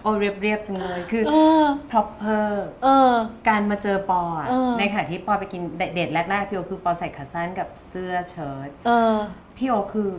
[0.01, 1.33] โอเรียบเรียบๆจังเลย คือเอ
[1.63, 2.47] อ proper
[2.83, 3.13] เออ
[3.47, 9.15] การมาเจอปออะเออในขณะที่ปอไปกินเดทแรกๆ พี่โอคือปอใส่ขาสั้นกับเสื้อเชิ้ตเออ
[9.57, 10.09] พี่โอคือ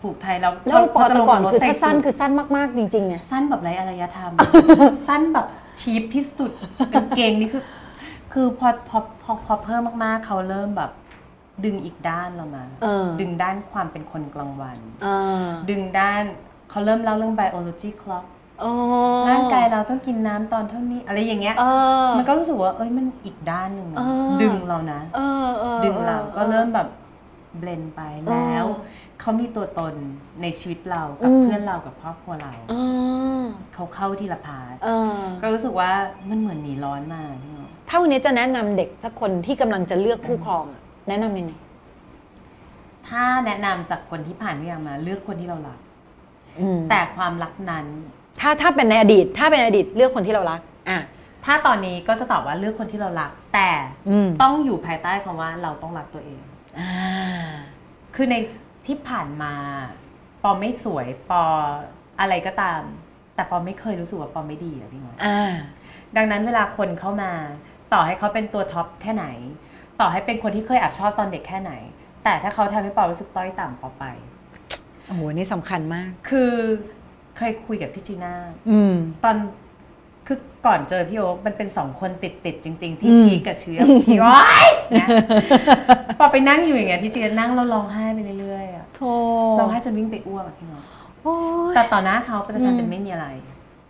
[0.00, 4.32] ผูกไทยแล้วแล้วปอพจะแต่ลงก่อนรถคือใส่ถ้าสั้นสูทคือสั้นมากๆ จริงๆไงสั้นแบบไรอารยธรรม
[5.08, 5.46] สั้นแบบ
[5.80, 6.50] ชีพที่สุด
[6.94, 7.62] กางเกงนี่คือ
[8.32, 10.90] คือพอพอพอพอเพิ่มมากๆ เขาเริ่มแบบ
[11.64, 15.08] ดึงอีกด้านเรามาเออดึงด้านความเป็นคนกลางวันเอ
[15.44, 16.24] อดึงด้าน
[16.74, 18.24] เขาเริ่มเล่าเรื่อง biology clock
[18.60, 18.70] โอ้
[19.28, 21.64] ร่างกายเราต้องกินน้ำตอนเท่านี้ อะไรอย่างเงี้ย เอ
[22.04, 26.88] อ มันก็รู้สึกว่า เอ้ยมันอีกด้านหนึ่งนะเออ ดึงเรานะ เออเออ ดึงเราออก็เริ่มแบบ
[27.58, 28.64] เบลนไปเออแล้ว
[29.20, 29.94] เขามีตัวตน
[30.42, 32.74] ในชีวิตเรากับอืม เพื่อนเรากับครอบครัวเรา เอ
[33.40, 33.42] อ
[33.74, 35.90] เขาเข้าทีละพาร์ทเออก็รู้สึกว่า
[36.30, 41.52] มันเหมือนหนีร้อนมาพี่น้องถ้าวันนี้จะแนะนำเด็กสักคนที่กำลังจะเลือกคู่ครองอะแนะนำยังไง
[43.08, 45.83] ถ้าแนะนำจากคนที่ผ่านทุกอย่างมาเลือกคนที่เรารักอืม
[46.90, 47.86] แต่ความรักนั้น
[48.40, 51.00] ถ้าถ้าเป็นในอดีต ถ้าเป็นในอดีตเลือกคนที่เรารัก อะ
[51.44, 53.70] ถ้าตอนนี้ก็จะตอบว่าเลือกคนที่เรารัก แต่
[54.08, 56.40] อืมต้องอยู่ภายใต้คำว่าเราต้องรักตัวเอง
[56.78, 56.92] อ่า
[58.14, 58.34] คือใน
[58.86, 59.52] ที่ผ่านมา
[60.42, 61.42] ปอไม่สวยปอ
[62.20, 62.82] อะไรก็ตาม
[63.34, 65.52] แต่ปอไม่เคยรู้สึกว่าปอไม่ดีอะพี่น้องอ่า
[66.16, 67.32] ดังนั้นเวลาคนเข้ามา
[67.92, 69.26] ต่อให้เขาเป็นตัวท็อปแค่ไหน
[70.00, 71.72] ต่อให้เป็นคนที่เคยแอบชอบตอนเด็กแค่ไหน
[72.24, 74.04] แต่ถ้าเขาทำให้ปอรู้สึกต้อยต่ำปอไป
[75.06, 76.52] โอ้โหนี่สำคัญมาก คือ
[77.36, 78.34] เคยคุยกับพี่จีน่า
[78.70, 78.94] อืม
[79.24, 79.36] ตอน
[80.26, 84.66] คือก่อนเจอพี่โอ๊คมันเป็นสองคนติดติดๆจริง ๆ ที่อืมพีคกับเชื้อพี่ว้าย
[85.00, 85.06] นะ
[86.18, 89.00] พอไปนั่งอยู่อย่างเงี้ยที่จีน่านั่งแล้วร้องไห้ไปเรื่อยๆอะโธ
[89.58, 90.82] ร้องไห้จนวิ่งไปอ้วกอะพี่น้อง
[91.22, 91.34] โอ้
[91.70, 93.26] ยแต่ต่อหน้าเขาก็จะอืมทำเป็นไม่มีอะไร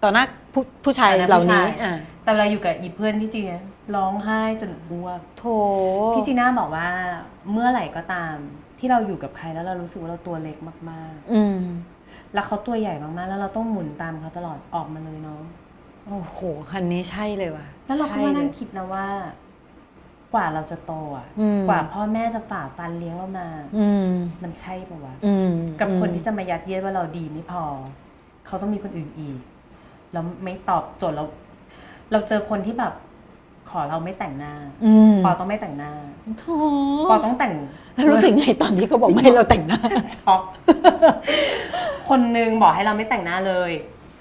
[0.02, 1.94] ต่อหน้าผู้ผู้ชายต่อหน้าเหล่าผู้นี้ชายอะ
[2.24, 3.60] แต่เวลาอยู่กับอีเพื่อนที่จีน่า
[3.96, 5.44] ร้องไห้จนอ้วกโถ
[6.14, 6.88] พี่จีน่าบอกว่า
[7.52, 8.36] เมื่อไหร่ก็ตาม
[8.78, 10.56] ที่เราอยู่กับใครแล้วเรารู้สึกว่าเราตัวเล็ก
[10.90, 15.42] มาก อืมๆ แล้วเขาตัวใหญ่มากๆ แล้วเราต้องหมุนตามเขาตลอดออกมาเลยเนาะ
[16.06, 16.38] โอ้โห
[16.70, 19.06] คันนี้ใช่เลยว่ะแล้วเราก็ใช่มาลนั่ยงคิดนะว่า
[20.34, 23.48] กว่าเราจะโตอะ อืม กว่าพ่อแม่จะฝ่าฟันเลี้ยงเรามา
[23.78, 24.10] อืม
[24.42, 25.50] มันใช่ปะวะ อืม
[25.80, 27.64] กับคนอืมที่จะมายัดเยียดว่าเราดีไม่พอ
[28.46, 29.38] เขาต้องมีคนอื่นอีก
[30.12, 31.24] แล้วไม่ตอบโจทย์เรา
[32.12, 32.92] เราเจอคนที่แบบ
[33.70, 34.54] ขอเราไม่แต่งหน้า
[34.84, 35.92] อืมปอต้องไม่แต่งหน้า
[36.38, 36.44] โถ
[37.10, 37.52] ปอต้องแต่ง
[37.94, 39.80] แล้วรู้สึกไงตอนที่เขาบอกไม่ให้เราแต่งหน้า
[40.16, 40.42] ช็อก
[42.08, 43.72] คนหนึงบอกให้เราไม่แต่งหน้าเลย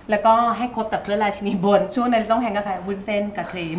[0.09, 3.77] แล้วก็ให้คบแต่เพื่อนราชินีบน ช่วงนั้นต้องแฮงกับใครวุ้นเส้นกับครีม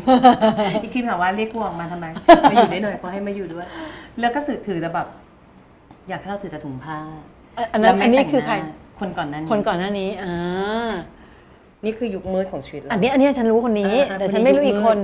[0.83, 2.07] อีครีมถามว่าเรียกกูออกมาทำไม
[2.51, 3.67] มาอยู่ได้หน่อยก็ให้มาอยู่ด้วย
[4.21, 5.09] แล้วก็สื่อถือแต่แบบ
[6.09, 6.99] อยากให้เราถือแต่ถุงผ้า
[7.73, 10.93] อันนั้นแล้วไม่อันนี้แต่งคือใครหน้าคนก่อนหนั้นคนก่อนหน้านี้อ่า
[11.85, 14.99] นี่คือยุคมืดของชีวิตเราอันนี้อันนี้ฉันรู้คนนี้อ่าแต่คนนี้ฉันไม่รู้ยุคอีกคน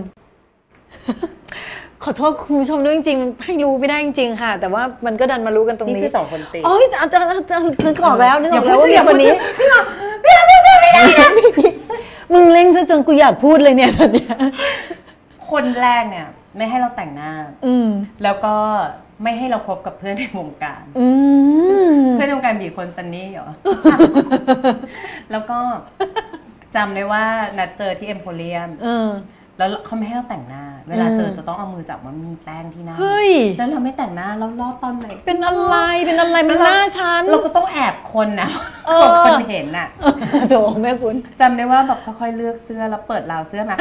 [2.04, 9.80] ขอโทษคุณผู้ชมด้วยจริงๆให้รู้ไม่ได้จริงๆค่ะ แต่ว่ามันก็ดันมารู้กันตรงนี่นี้คือสองคนติดโอ้ยอาจารย์อาจารย์นึกออกแล้วนึกออกแล้วอย่าพูดว่ามีอย่าพูคดนนี้พี่หรอ
[10.22, 11.30] พี่หรอพูดชื่อไม่ได้นะ
[12.32, 14.34] มึงเล่งซะจนกูอยากพูดเลยเนี่ยตอนเนี้ย
[15.50, 16.26] คนแรกเนี่ย
[16.56, 17.32] ไม่ให้เราแต่งหน้า
[17.66, 17.88] อืม
[18.22, 18.54] แล้วก็
[19.22, 21.08] ไม่ให้เราคบกับเพื่อนในวงการอื
[21.94, 23.48] มเพื่อนในวงการมีคนซันนี่เหรอ
[25.30, 25.58] แล้วก็
[26.74, 27.24] จำได้ว่า
[27.58, 29.08] นัดเจอที่เอ็มโพเรียมเออ
[29.60, 38.48] แล้วเขาไม่ให้เราแต่งหน้า เวลาเจออืมจะต้องเอามือจับว่ามีแป้งที่หน้าเฮ้ยแล้วเราไม่แต่งหน้าเราลอดตอนไหนเป็นอะไรเป็นอะไรมันหน้าฉันเราก็ต้องแอบคนนะ
[38.86, 39.88] เออกลัวคนเห็นน่ะ
[40.50, 43.76] โถแม่คุณจำได้ว่าแบบค่อยๆเลือกเสื้อแล้วเปิดราวเสื้อมา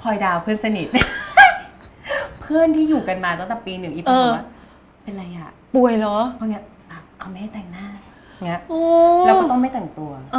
[0.00, 0.88] พลอยดาวเพื่อนสนิท
[2.40, 4.44] เพื่อนที่อยู่กันมาตั้งแต่ปีหนึ่งอีพีเออบอกว่า
[5.02, 7.86] เป็นไรอะป่วยเหรอเพราะเงี้ยอะเขาไม่ให้แต่งหน้า
[8.46, 8.80] เงี้ยโอ้
[9.26, 10.38] เราก็ต้องไม่แต่งตัวเอ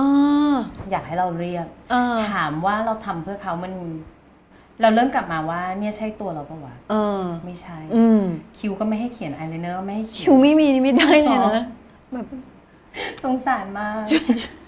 [0.52, 0.54] อ
[0.92, 3.74] อยากให้เราเรียบเออถามว่าเราทำเพื่อเขามัน
[4.82, 8.22] เราเริ่มกลับมาว่าเนี่ยใช่ตัวเราปะวะเออ ไม่ใช่ อืม
[8.58, 11.66] คิ้วก็ไม่ให้เขียนอายไลเนอร์ก็ไม่ให้เขีคิวไม่มีนี่ไม่ได้เลยอ๋อนะ
[12.14, 12.26] แบบ
[13.24, 14.04] สงสารมาก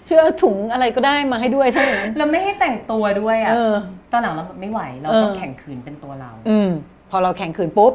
[0.08, 3.74] ช่วยเอาถุงอะไรก็ได้มาให้ด้วยถ้าอย่างนั้นเราไม่ให้แต่งตัวด้วยอะเออ
[4.12, 6.70] ตอนหลังเราแบบไม่ไหว เราเออต้องแข่งขืนเป็นตัวเรา อืม
[7.10, 7.92] พอเราแข่งขืนปุ๊บ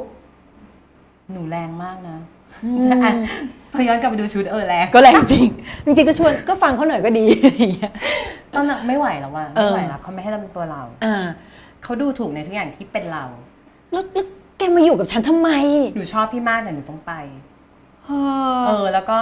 [1.31, 2.17] หนูแรงมากนะ
[2.63, 3.13] อืมอะ
[3.73, 5.47] พอย้อนกลับไปดูชุดเออแรงก็แรงจริง
[5.85, 7.25] จริงๆก็ชวนก็ฟังเขาหน่อยก็ดี
[7.59, 7.91] อย่างเงี้ย
[8.53, 11.23] ตอนหลังไม่ไหวแล้วว่ะเออไม่ไหวแล้วเขาไม่ให้เราเป็นตัวเราอ่า
[11.83, 13.25] เขาดูถูกในทุกอย่างที่เป็นเรา
[13.91, 14.25] แล้วแล้ว
[14.57, 15.49] แกมาอยู่กับฉันทำไม
[15.95, 17.13] หนูชอบพี่มากแต่หนูต้องไป
[18.05, 18.11] เอ
[18.67, 19.19] เอออ แล้วก็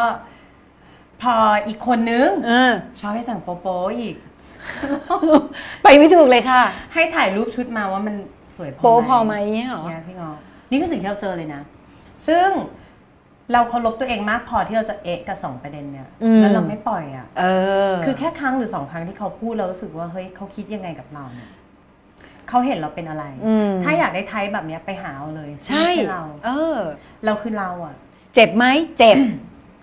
[1.21, 1.33] พอ
[1.67, 4.15] อีกคนนึงเออ ชอบให้แต่งโป๊ะๆอีก
[5.83, 6.61] ไปไม่ถูกเลยค่ะ
[6.93, 8.15] ให้ถ่ายรูปชุดมาว่ามัน
[8.55, 10.29] สวยพอโป๊พอไหมเนี่ยเหรอ เนี่ยพี่งอ
[10.69, 11.61] นี่คือสิ่งที่เราเจอเลยนะ
[12.27, 12.49] ซึ่ง
[13.53, 17.43] เราเคารพตัวเองมากพอที่เราจะเอะกับสองประเด็นเนี่ย อืม แล้วเราไม่ปล่อยอะ เอ
[17.91, 21.49] อ คือแค่ครั้งหรือสองครั้งที่เขาพูดเรารู้สึกว่าเฮ้ยเขาคิดยังไงกับเราเนี่ย
[22.49, 26.77] เขาเห็นเราเป็นอะไรอืมถ้าอยากได้ไทป์แบบเนี้ยไปหาเอาเลยใช่ไม่เราเออ
[27.25, 27.95] เราคือเราอะ
[28.35, 28.65] เจ็บไหม
[28.99, 29.17] เจ็บ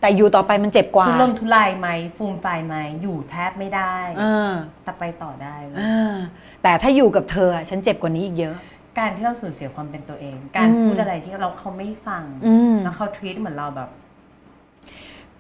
[0.01, 4.53] แต่อยู่ต่อไปมันเจ็บกว่าทุรนทุรายไหมฟูมไฟายไหมอยู่แทบไม่ได้เออ
[4.85, 6.15] แต่ไปต่อได้เว้ยเออ
[6.63, 8.57] แต่ถ้าอยู่กับเธออะฉันเจ็บกว่านี้อีกเยอะ
[8.99, 13.89] การที่เราสูญเสียความเป็นตัวเอง การอืมพูดอะไรที่เราเขาไม่ฟังอืมแล้วเขาทวีตเหมือนเราแบบ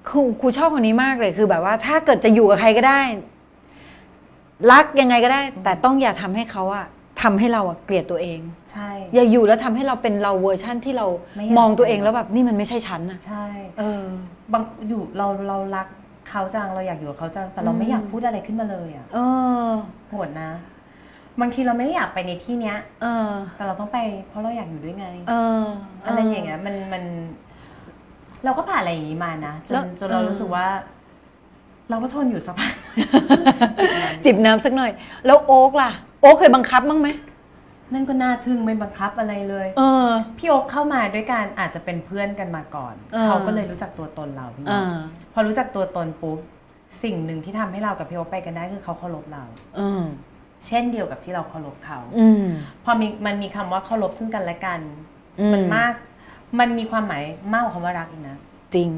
[0.08, 3.02] ครูครูชอบคนนี้มากเลยคือแบบว่า ถ้าเกิดจะอยู่กับใครก็ได้
[4.70, 6.86] รักยังไงก็ได้ แต่ต้องอย่าทำให้เขาอะ
[7.22, 8.40] ทำให้เราอะเกลียดตัวเอง
[8.72, 11.06] ใช่ อย่าอยู่แล้วทำให้เราเป็นเราเวอร์ชั่นที่เรา
[11.36, 13.44] ไม่อยากมองตัวเองแล้วแบบนี่มันไม่ใช่ฉันอะใช่
[13.78, 14.04] เออ
[14.52, 15.86] บางอยู่เราเรารัก
[16.28, 19.18] เขาจังเราอยากอยู่กับเขาจังแต่เราอืมไม่อยากพูดอะไรขึ้นมาเลยอะเอ
[19.68, 19.70] อ
[20.08, 20.50] โหดนะ
[21.40, 23.98] บางทีเราไม่ได้อยากไปในที่เนี้ย เออ แต่เราต้องไป
[24.28, 25.64] เพราะเราอยากอยู่ด้วยไง เออ
[26.06, 27.04] อะไรอย่างเงี้ยมันมัน
[28.44, 30.66] เราก็ผ่านอะไรอย่างงี้มานะจแล้วนจนเราเออรู้สึกว่า
[31.90, 32.72] เราก็ทนอยู่สักพัก
[34.24, 34.92] จิบน้ำสักหน่อย
[35.26, 37.08] แล้วโอ๊กล่ะโอ๊กเคยบังคับบ้างไหม
[37.92, 40.08] นั่นก็น่าทึ่งไม่บังคับอะไรเลย เออ
[40.38, 44.96] พี่โอ๊คเข้ามาด้วยการอาจจะเป็นเพื่อนกันมาก่อนเออเขาก็เลยรู้จักตัวตนเราพี่เอน้องอ
[45.32, 46.38] พอรู้จักตัวตนปุ๊บ
[47.02, 49.44] สิ่งหนึ่งที่ทำให้เรากับพี่โอ๊คไปกันได้คือเขาเคารพเรา
[49.76, 50.02] เออ
[50.66, 52.44] เช่นเดียวกับที่เราเคารพเขาอืม
[52.84, 54.80] พอมีมันมีคำว่าเคารพซึ่งกันและกัน
[55.40, 55.92] อืมมันมาก
[56.58, 57.22] มันมีความหมาย
[57.52, 58.36] มากกว่าคำว่ารักอีกนะ
[58.74, 58.88] จริง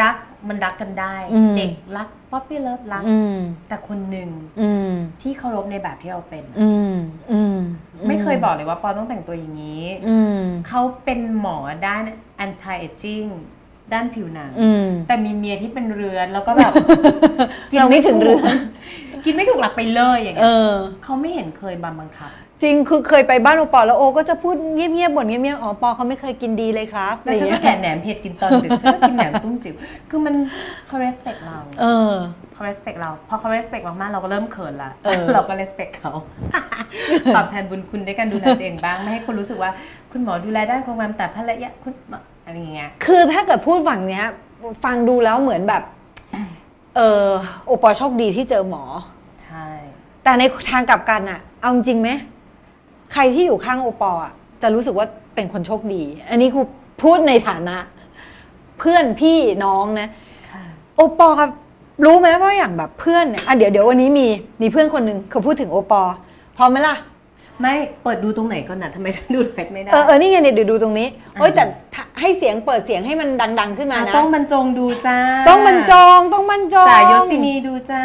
[0.00, 0.16] รัก
[0.48, 3.36] มันรักกันได้อืมเด็กรัก puppy love รักอืม
[3.68, 4.28] แต่คนหนึ่ง
[4.60, 4.90] อืม
[5.22, 6.94] ที่เคารพในแบบที่เราเป็นอืม
[7.32, 7.58] อืม
[8.08, 12.02] ไม่เคยบอกเลยว่าปอต้องแต่งตัวอย่างนี้อืมเขาเป็นหมอด้าน
[12.44, 13.28] anti aging
[13.92, 16.72] ด้านผิวหนังอืมแต่มีเมียที่เป็นเรือนแล้วก็แบบ
[17.78, 18.56] เราไม่ถึงเรือน
[19.24, 20.74] กินไม่ถูกหลักไปเลยอย่างเอเงี้ยอ
[21.04, 22.32] เขาไม่เห็นเคยบังบังคับ
[22.62, 29.74] จริงคือเคยไปบ้านโอปอแล้วโอก็จะพูดเงียบๆบ่นเงียบๆอ๋อปอเขาไม่เคยกินดีเลยครับแล้วฉันก็อะไรแกะเงี้ยแหนมเห็ดกินตอนดึกฉันก็กินแหนมตุ้มจิ๋ว
[30.10, 30.34] คือมัน
[30.86, 32.12] เขา respect เราเออ
[32.52, 36.12] เขา respect เราพอเขา respect มากๆเราก็เริ่มเขินละเออเราก็ respect เขา
[37.34, 39.70] ตอบแทนบุญคุณด้วยการดูแลตัวเองบ้างไม่ให้คนรู้สึกว่า
[40.12, 41.92] คุณหมอดูแลด้านความงามแต่ภรรยาคุณ
[42.44, 44.24] อะไรอย่างเงี้ยคือถ้าเกิดพูดฝั่งเนี้ย
[44.84, 45.82] ฟังดูแล้วเหมือนแบบ
[46.96, 47.28] เออ
[47.66, 48.82] โอปอโชคดีที่เจอหมอ
[49.42, 49.66] ใช่
[50.24, 52.10] แต่ในทางกลับกันอะเอาจริงไหม
[53.12, 54.32] ใครที่อยู่ข้างโอปออะ
[54.62, 56.60] จะรู้สึกว่าเป็นคนโชคดี อันนี้ครู
[57.02, 57.76] พูดในฐานะ
[58.78, 60.08] เพื่อนพี่น้องนะ
[60.50, 60.62] ค่ะ
[60.96, 61.50] โอปอครับ
[62.04, 64.26] รู้ไหมว่าอย่างแบบเพื่อนเนี่ยอะเดี๋ยวเดี๋ยววันนี้มี
[64.62, 66.02] มีเพื่อนคนหนึ่งเขาพูดถึงโอปอ
[66.56, 66.96] พร้อมไหมล่ะ
[67.60, 71.06] ไม่เปิดดูตรงไหนก่อนนะทำไมฉันดูไหนไม่ได้เออเออนี่ไงเนี่ยเดี๋ยวดูตรงนี้
[71.40, 73.28] โอ้ยแต่ถ้าให้เสียงเปิดเสียงให้มัน
[73.60, 78.02] ดัง ๆ ขึ้นมาอะนะต้องบรรจงดูจ้าต้องบรรจงต้องบรรจงจ่ายยศินีดูจ้า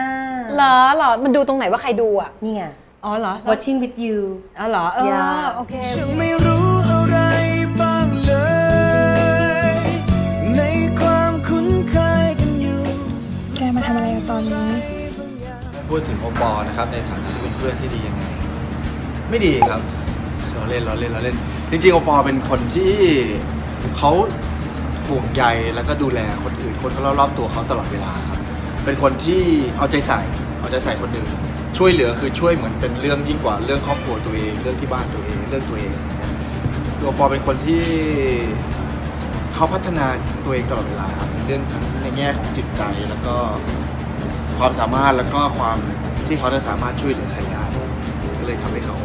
[0.56, 2.64] เหรอเหรอมันดูตรงไหนว่าใครดูอะนี่ไง
[3.06, 4.18] อ๋อเหรอ watching with you
[4.60, 5.26] อ๋อเหรอ เอออย่า
[5.56, 7.18] โอเค ฉันไม่รู้อะไร
[7.82, 8.34] บ้างเล
[9.72, 9.74] ย
[10.58, 10.62] ใน
[11.00, 11.96] ความคุ้นเค
[12.26, 12.80] ยกันอยู่
[13.58, 14.68] แกมาทำอะไรกันตอนนี้
[15.90, 18.22] พูดถึงโอปอล์นะครับในฐานะที่เป็นเพื่อนที่ดียังไง
[19.30, 19.82] ไม่ดีครับ
[20.54, 21.36] เราเล่นเราเล่นเราเล่น
[21.72, 22.94] จริงๆโอปอล์เป็นคนที่
[23.98, 24.12] เขา
[25.08, 25.44] ห่วงใย
[25.76, 28.40] แล้วก็ดูแลคนอื่นคนรอบๆตัวเขาตลอดเวลาครับ
[28.86, 29.42] เป็นคนที่
[29.78, 30.20] เอาใจใส่
[30.60, 31.30] เอาใจใส่คนอื่น
[31.78, 36.32] ช่วยเหลือคือช่วยเหมือนเป็นเรื่องยิ่งกว่าเรื่องครอบครัวตัวเอง เรื่องที่บ้านตัวเองเรื่องตัวเองนะครับ
[36.98, 37.82] โอปอเป็นคนที่
[39.54, 40.06] เขาพัฒนา
[40.46, 43.36] ตัวเองตลอดเวลาครับเรื่องทั้งในแง่ของจิตใจแล้วก็
[44.58, 45.78] ความสามารถแล้วก็ความ
[46.28, 47.64] ที่เขาจะสามารถช่วยเหลือใครได้
[48.40, 48.98] ก็เลยทำให้เขา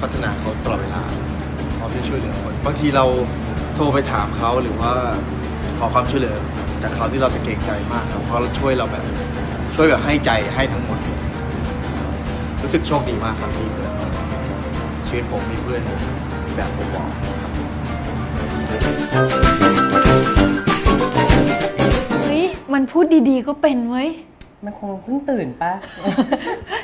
[0.00, 1.02] พัฒนาเขาตลอดเวลา
[1.78, 3.04] พร้อมที่ช่วยเหลือคนบางทีเรา
[3.74, 4.92] โทรไปถามเขาหรือว่า
[5.78, 6.36] ขอความช่วยเหลือ
[6.82, 9.04] จากเขาที่เราจะเกรงใจมากครับเพราะเราช่วยเราแบบ
[9.74, 10.98] ช่วยแบบให้ใจให้ทั้งหมด
[12.66, 13.90] รู้สึกโชคดีมากครับที่เกิด
[15.06, 15.80] ชีวิตผมมีเพื่อน
[16.46, 17.08] มีแบบผมบอก
[22.24, 24.10] เฮ้ยมันพูดดีๆก็เป็นเว้ย
[24.64, 25.72] มันคงเพิ่งตื่นปะ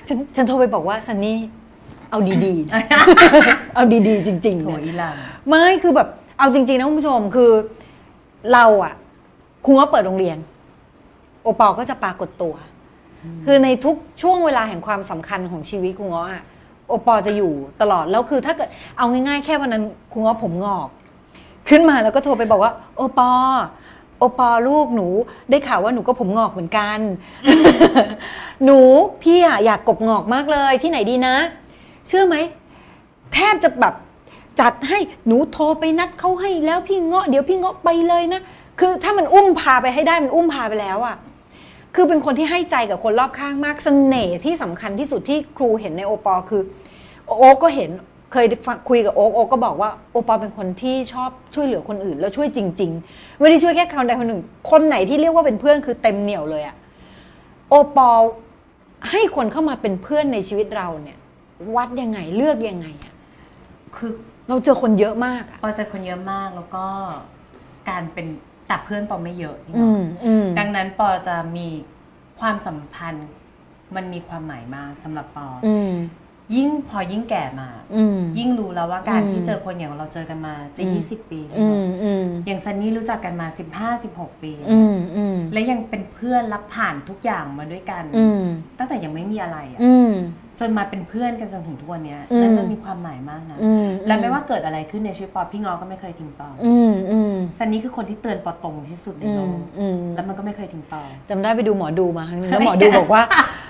[0.08, 1.38] ฉันฉันโทรไปบอกว่าซันนี่
[2.10, 5.14] เอาดีๆ เอาดีๆ จริงๆโนะอีลัง
[5.48, 6.08] ไม่คือแบบ
[6.38, 7.50] เอาจริง ๆ นะคุณผู้ชมคือ
[8.52, 8.94] เราอะ
[9.64, 10.38] คุณว่าเปิดโรงเรียน
[11.42, 12.54] โอปอลก็จะปรากฏตัว
[13.44, 16.44] คือในทุกช่วงเวลาแห่งความสำคัญของชีวิตครูง้ออะ
[16.88, 18.68] โอปอลจะอยู่ตลอดแล้วคือถ้าเกิด
[18.98, 20.88] เอาง่าย ๆ แค่วันนั้นครูง้อผมงอก
[21.68, 23.30] ขึ้นมาแล้วก็โทรไปบอกว่า โอปอ
[24.18, 25.06] โอปอลูกหนู
[25.50, 26.98] ได้ข่าวว่าหนูก็ผมงอกเหมือนกัน
[28.64, 28.78] หนู
[29.22, 31.36] พี่อะอยากกบงอกมากเลยที่ไหนดีนะ
[32.08, 32.36] เชื่อไหม
[33.34, 33.94] แทบจะแบบ
[34.60, 38.40] จัดให้หนูโทรไปนัดเขาให้แล้วพี่เงาะเดี๋ยวพี่เงาะไปเลยนะ
[38.80, 41.16] คือถ้ามันอุ้มพาไปให้ได้มันอุ้มพาไปแล้วอะ
[41.94, 46.62] คือเป็นคนที่ให้ใจกับคนรอบข้างมากเสน่ห์ที่สำคัญที่สุดที่ครูเห็นในโอปอลคือ
[47.38, 47.90] โอ๊กก็เห็น
[48.32, 48.46] เคย
[48.88, 56.76] คุยกับโอ๊กโอ๊กก็บอกว่าโอปอลเป็นคนที่ชอบช่วยเหลือคนอื่น แล้วช่วยจริง ๆ ไม่ได้ช่วยแค่คนใดคนหนึ่ง คนไหนที่เรียกว่าเป็นเพื่อนคือเต็มเหนียวเลยอะ
[57.68, 58.20] โอปอล
[59.10, 61.18] ให้คนเข้ามาเป็นเพื่อนในชีวิตเราเนี่ย
[61.76, 63.14] วัดยังไงเลือกยังไงอะ
[63.96, 64.10] คือ
[64.48, 66.84] เราเจอคนเยอะมากอะปอเจอคนเยอะมากแล้วก็
[67.90, 68.26] การเป็น
[68.70, 71.68] แต่เพื่อนปอไม่เยอะนี่อืเนาะมอืมดังนั้นปอจะมี
[72.40, 73.28] ความสัมพันธ์
[73.96, 75.92] มันมีความหมายมากสำหรับปอออืม
[76.56, 83.46] ยิ่งพอยิ่งแก่มาอืมยิ่งรู้แล้วว่าการอืมที่เจอคนอย่างเราเจอกันมาจะอืม20 ปีแล้วอืเนมอะอืมอย่างซันนี่รู้จักกันมา
[83.94, 88.42] 15-16 ปีอืมอืมและยังเป็นเพื่อนรับผ่านทุกอย่างมาด้วยกันอืม
[88.78, 90.12] ตั้งแต่ยังไม่มีอะไรอะอืม
[90.62, 103.36] จนมาเป็นเพื่อนกันจนถึงทุกวันเนี้ยอืมนั่นมันมีความหมายมากนะอืมและไม่ว่าเกิดอะไรขึ้นในชีวิตปอพี่งอก็ไม่เคยทิ้งปอออืมอืมซันนี่คือคนที่เตือนปอตรงที่สุดในอืโลมกอืมแล้วมันก็ไม่เคยทิ้งปอจำได้ไปดูหมอดูมาครั้งนึงแล้วหมอดูบอกว่าคุ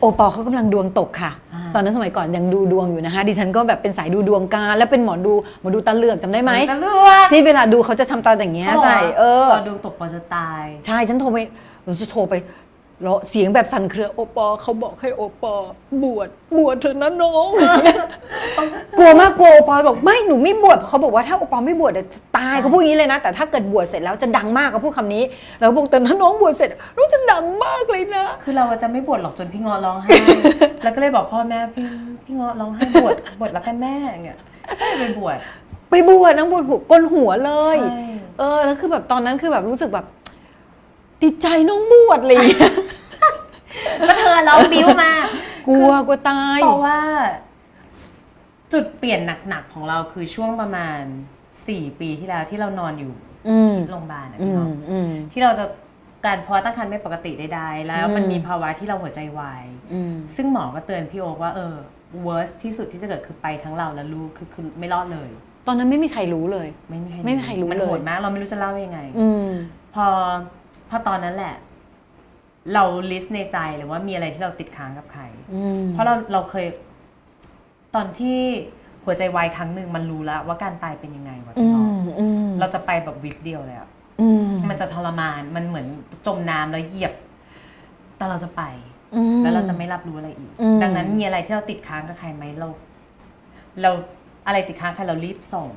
[0.00, 11.38] โอปอลเขากำลังดวงตกค่ะอ่าตอนนั้นสมัยก่อนยังดูดวงอยู่นะคะ ดิฉันก็แบบเป็นสายดูดวงการ แล้วเป็นหมอดูหมอดูตาเหลือกจำได้ไหมตะลวกที่เวลาดูเขาจะทำตาอย่างเงี้ยใส่เออปอดวงตกปอจะตาย ใช่ฉันโทรไป
[11.84, 12.34] เราจะโทรไป
[13.02, 15.54] แล้วเสียงแบบสั่นเครือโอปอเขาบอกให้โอปอ
[16.02, 16.28] บวช
[16.58, 17.48] บวชเถอะนะน้อง
[18.98, 25.22] กลัวมากกลัวโอปอบอกไม่หนูไม่บวชเขาบอกว่าถ้าโอปอไม่บวชเดี๋ยวจะตายเขาพูดอย่างนี้เลยนะ แต่ถ้าเกิดบวชเสร็จแล้วจะดังมากเขาพูดคำนี้
[25.60, 30.10] แล้วบอกแต่ถ้าน้องบวชเสร็จน้องจะดังมากเลยนะ คือเราจะไม่บวชหรอกจนพี่งอร้องไห้
[30.82, 31.86] แล้วก็เลยบอกพ่อแม่พี่
[32.24, 34.38] พี่งอร้องไห้บวชบวชแล้วกันแม่อย่างเงี้ย
[34.80, 35.38] ก็เลยไปบวช
[35.90, 38.02] ไปบวชนั่งบวชหัวก้นหัวเลยใช่
[38.38, 40.06] เออแล้วคือแบบตอนนั้นคือแบบรู้สึกแบบ
[41.24, 42.38] ติดใจน้องบวชเลย
[44.08, 45.26] ก็เธอร้องบิ้วมาก
[45.68, 47.00] กลัวกลัวตายเพราะว่า
[48.72, 51.00] จุดเปลี่ยนหนักๆของเราคือช่วงประมาณ
[51.68, 53.14] สี่ปีที่แล้วที่เรานอนอยู่
[53.48, 55.64] อืมโรงพยาบาลนะอืพี่มน้องอืมที่เราจะ
[56.26, 61.74] การภาวะตั้งครรภ์ไม่ปกติใดๆแล้วมันอืมมีภาวะที่เราหัวใจวายอืมซึ่งหมอก็เตือนพี่โอ๊กว่าเออ
[62.26, 65.30] worst ที่สุดที่จะเกิดคือไปทั้งเราและลูกคือคือไม่รอดเลย
[65.66, 69.48] ตอนนั้นไม่มีใครรู้เลย ไม่มีใครไม่มีใครรู้มันเลยโหดมากเราไม่รู้จะเล่ายังไงอืม
[69.94, 70.06] พอ
[70.63, 70.63] พ
[70.94, 71.54] อตอนนั้นแหละ
[72.74, 75.22] เราลิสต์ในใจเลยว่ามีอะไรที่เราติดค้างกับใคร
[75.54, 76.66] อืมเพราะเราเราเคย
[77.94, 78.40] ตอนที่
[79.04, 83.88] หัวใจวายครั้งหนึ่งมันรู้แล้วว่าการตายเป็นยังไงวะอืพี่น้องมอืมเราจะไปแบบวิบเดียวเลยอะ
[84.20, 85.86] อืมมันจะทรมานมันเหมือน
[86.26, 87.12] จมน้ำแล้วเหยียบ
[88.16, 88.62] แต่เราจะไป
[89.14, 92.68] อืมแล้วเราจะไม่รับรู้อะไรอีกอืมดังนั้นมีอะไรที่เราติดค้างกับใครไหมเรา
[93.82, 93.90] เรา
[94.46, 95.68] อะไรติดค้างใครเรารีบส่ง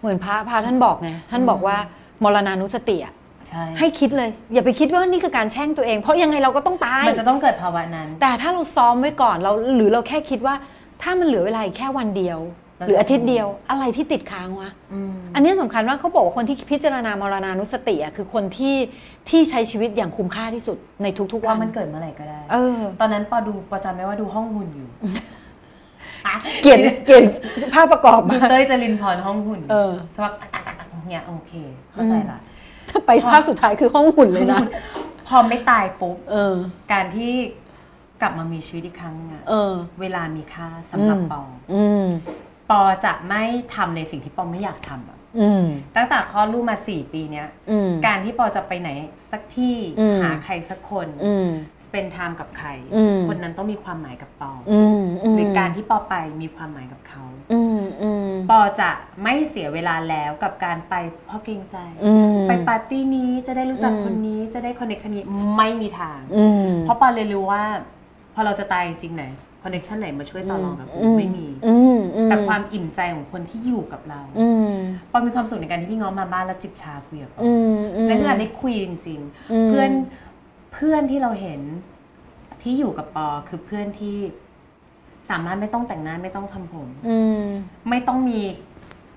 [0.00, 1.76] เหมือนพระพระท่านบอกไงท่านบอกว่า
[2.24, 3.14] มรณานุสติอะ
[3.48, 10.54] ใช่ให้คิดเลย อย่าไปคิดว่านี่คือการแช่งตัวเอง เพราะยังไงเราก็ต้องตาย มันจะต้องเกิดภาวะนั้น แต่ถ้าเราซ้อมไว้ก่อนเราหรือเราแค่คิดว่า
[11.02, 12.38] ถ้ามันเหลือเวลาอีกแค่วันเดียว
[12.78, 18.76] เราหรือจะอาทิตย์เดียวอะไรที่ติดค้างวะอืมอันนี้สำคัญว่าเขาบอกว่าคนที่พิจารณามรณานุสติอะคือคนที่
[19.28, 24.88] ที่ใช้ชีวิตอย่างคุ้มค่าที่สุดในทุกๆวัว่านมันเกิดเมื่อไหร่ก็ได้เออตอนนั้นปอดูปอจำได้ว่าดูห้องหุ่นอยู่
[26.62, 27.24] เกลียดเกลียด
[27.74, 31.52] ภาพประกอบดูมาเต้ยจรินพรห้องหุ่นเออสำหรับตักตักตักตักเนี่ยโอเค
[31.92, 32.38] เข้าใจละ
[32.90, 34.60] ถ้าไปภาพสุดท้ายคือห้องหุ่นเลยนะ
[35.28, 36.54] พอไม่ตายปุ๊บเออ
[36.92, 37.32] การที่
[38.20, 41.42] กลับมามีชีวิตอีกครั้งอะเออเวลามีค่าสำหรับอืมปอ
[41.74, 42.06] อืม
[42.70, 43.42] ปอจะไม่
[43.74, 45.64] ทำในสิ่งที่ปอไม่อยากทำอะอืม
[45.96, 48.90] ตั้งแต่คลอดลูกมาสี่ปีเนี้ยอืมการที่ปอจะไปไหน
[49.30, 51.48] สักที่อืมหาใครสักคนอืม
[51.92, 55.00] spend time กับใครอืมคนนั้นต้องมีความหมายกับปอออืม
[55.32, 58.90] มหรือการที่ปอไปมีความหมายกับเขาอืมอืมปอจะ
[59.22, 60.94] ไม่เสียเวลาแล้วกับการไป
[61.26, 65.24] เพราะเกรงใจอืมไปปาร์ตี้นี้จะได้รู้จักอืมคนนี้จะได้ connection นี้
[65.56, 67.62] ไม่มีทางอืมเพราะปอเลยรู้ว่า
[68.34, 69.24] พอเราจะตายจริงๆไหน
[69.62, 74.74] connection ไหนมาช่วยต่อรองกับกูไม่มีอืมอืแต่ความอิ่มใจของคนที่อยู่กับเราอืม
[75.10, 79.20] ปอมีความสุขในการที่พี่เงาะมาบ้านแล้วจิบชาคุยกับปออืมอืมนั่นคือการได้คุยจริง
[79.52, 79.90] อืมๆเพื่อน
[80.72, 81.60] เพื่อนที่เราเห็น
[82.62, 84.16] ที่อยู่กับปอคือเพื่อนที่
[85.30, 87.44] สามารถไม่ต้องแต่งหน้าไม่ต้องทำผมอืม
[87.90, 88.40] ไม่ต้องมี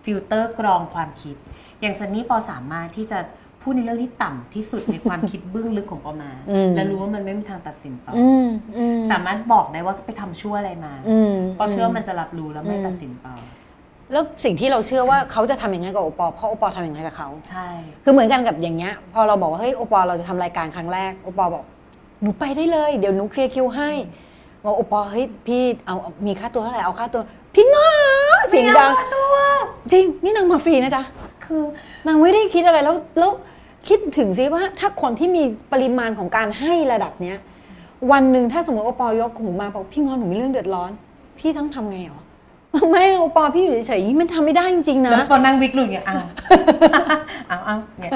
[0.03, 1.35] ฟิลเตอร์กรองความคิด
[1.81, 3.19] อย่างซันนี่ปอสามารถที่จะ
[3.61, 8.45] พูดในเรื่องที่ต่ำที่สุดในความคิดเบื้องลึกของปอมาอืมและรู้ว่ามันไม่มีทางตัดสินปอออืม
[8.77, 13.33] อืมสามารถบอกได้ว่าไปทำชั่วอะไรมาอืมปอเชื่อว่ามันจะรับรู้แล้วไม่ตัดสินปอ
[14.11, 17.67] แล้วสิ่งที่เราเชื่อว่าเขาจะทำอย่างนั้นกับโอปอล์เพราะโอปอล์ทำอย่างนั้นกับเขา ใช่
[18.03, 21.63] คือเหมือนกันกับอย่างเงี้ย พอเราบอกว่าเฮ้ยโอปอล์เราจะทำรายการครั้งแรกโอปอล์บอก
[22.21, 23.91] หนูไปได้เลย เดี๋ยวหนูเคลียร์คิวให้
[24.63, 27.21] บอกโอปอล์เฮ้ยพี่เอาเอามีค่าตัวเท่าไหร่เอาค่าตัว
[27.55, 27.87] พี่ง้อ
[28.49, 28.91] เสียงดัง
[29.91, 31.03] จริงนี่นางมาฟรีนะจ๊ะ
[31.45, 31.61] คือ
[32.07, 33.31] นางไม่ได้คิดอะไรแล้วแล้ว
[33.87, 37.37] คิดถึงซิว่าถ้าคนที่มีปริมาณของการให้ระดับเนี้ย
[38.11, 40.91] วันหนึ่งถ้าสมมติโอปอล์ยกหูมาบอกพี่ง้อหนูมีเรื่องเดือดร้อน
[41.39, 42.21] พี่ต้องทำไงหรอ
[42.91, 46.25] ไม่โอปอล์พี่อยู่เฉยๆมันทำไม่ได้จริงๆแล้วนะปอนั่งวิกลุนเนี่ยอ้าว
[47.49, 48.11] อ้าวอ้าวเนี่ย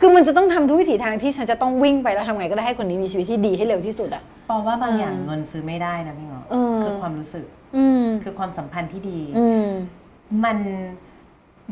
[0.00, 7.44] คือมันจะต้องทำทุกวิถีทางที่ฉันจะต้องวิ่งไปแล้วทำไงก็ได้ให้คนนี้มีชีวิตที่ดีให้เร็วที่สุดอะปอว่าบางเออออย่างเงินซื้อไม่ได้นะพี่หงอเออคือความรู้สึก
[7.76, 9.66] อืมคือความสัมพันธ์ที่ดีอืม
[10.44, 10.58] มัน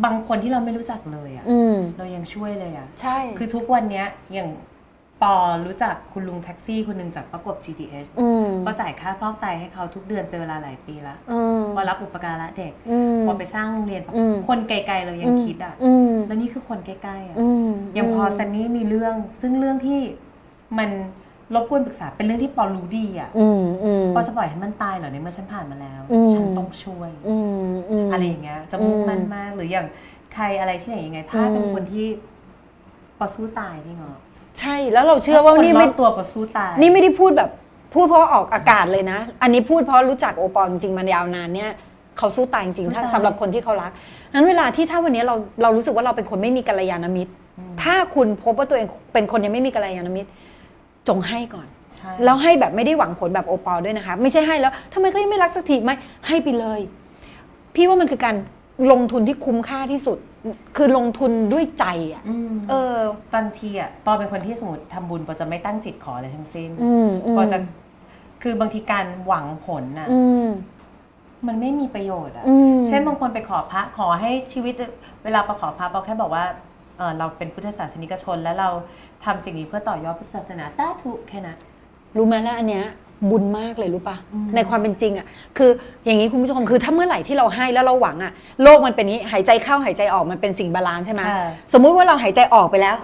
[0.04, 4.48] บางคนที่เราไม่รู้จักเลยอะอืมเรายังช่วยเลยอะใช่ คือทุกวันเนี้ยอย่าง
[5.22, 5.34] ปอ
[5.66, 20.00] รู้จักคุณลุงแท็กซี่คนหนึ่งจากประกบ GTS อืมก็จ่ายค่าฟอกไตให้เขาทุกเดือนเป็นเวลาหลายปีละอืมพอรับอุปการะเด็กอืมพอไปสร้างโรงเรียนอืมคนไกลๆเรายังคิดอะอืมแล้วนี่คือคนใกล้ๆอะอืมอย่างพอซันนี่มีเรื่อง ซึ่งเรื่องที่
[20.78, 20.90] มัน
[21.54, 27.36] รบกวนปรึกษาเป็นเรื่องที่ปอรู้ดีอะอืมอืมปอจะปล่อยให้มันตายเหรอในเมื่อฉันผ่านมาแล้วอืมฉันต้องช่วยอื
[27.68, 29.86] มอืมอะไรอย่างเงี้ยจะมุ่งมั่นอืมมากหรืออย่าง
[30.34, 32.06] ใครอะไรที่ไหนยังไง ถ้าอืมเป็นคนที่
[33.18, 34.18] ปอสู้ตายพี่เงาะ
[34.58, 37.50] ใช่แล้วเราเชื่อว่าถ้คนี่รไม่อบตัวปอสู้ตายนี่ไม่ได้พูดแบบ
[37.94, 41.70] พูดเพราะออกอากาศเลยนะ อันนี้พูดเพราะรู้จักโอปอลจริงๆมันยาวนานเนี่ย
[42.18, 43.90] เขาสู้ตายจริงๆถ้าสำหรับคนที่เขารัก
[44.32, 47.32] นั้นเวลาที่ถ้าวันนี้เราเรารู้สึกว่าเราเป็นคนไม่มีกัลยาณมิตร
[47.82, 50.28] ถ้าคุณพบว่าตัวเองเป็นคนยังไม่มีกัลยาณมิตร
[51.08, 55.94] จงให้ก่อนใช่แล้วให้แบบไม่ได้หวังผลแบบโอปอลด้วยนะคะ ไม่ใช่ให้แล้วทำไมเขายังไม่รักสักทีไม่
[56.28, 56.80] ให้ไปเลย
[57.74, 58.34] พี่ว่ามันคือการ
[58.92, 60.18] ลงทุนที่คุ้มค่าที่สุด
[60.76, 62.96] คือลงทุนด้วยใจอะอืมเออ
[63.34, 67.58] บางทีอะปอเป็นคนที่สมมติทำบุญปอจะไม่ตั้งจิตขออะไรทั้งสิ้นอืมมปอจะ
[68.42, 70.46] คือบางทีการหวังผลน่ะอืม
[71.46, 74.74] มันไม่มีประโยชน์อะอืมเช่นบางคนไปขอพระขอให้ชีวิต
[75.24, 76.44] เวลาปอขอพระปอแค่บอกว่า
[76.98, 78.68] เออเราเป็นพุทธศาสนิกชน แล้วเรา
[79.24, 81.58] ทำสิ่งนี้เพื่อต่อยอดพุทธศาสนาสาธุแค่นั้น
[82.16, 82.86] รู้ไหมแล้วอันเนี้ย
[83.30, 85.26] บุญมากเลยรู้ปะอืมในความเป็นจริงอะ
[85.58, 85.70] คือ
[86.04, 91.42] อย่างนี้คุณผู้ชมคือถ้าเมื่อไหร่ที่เราให้แล้วเราหวังอะโลกมันเป็นนี้หายใจเข้าหายใจออกมันเป็นสิ่ง balance ใช่ไหมค่ะ
[91.72, 92.96] สมมุติว่าเราหายใจออกไปแล้ว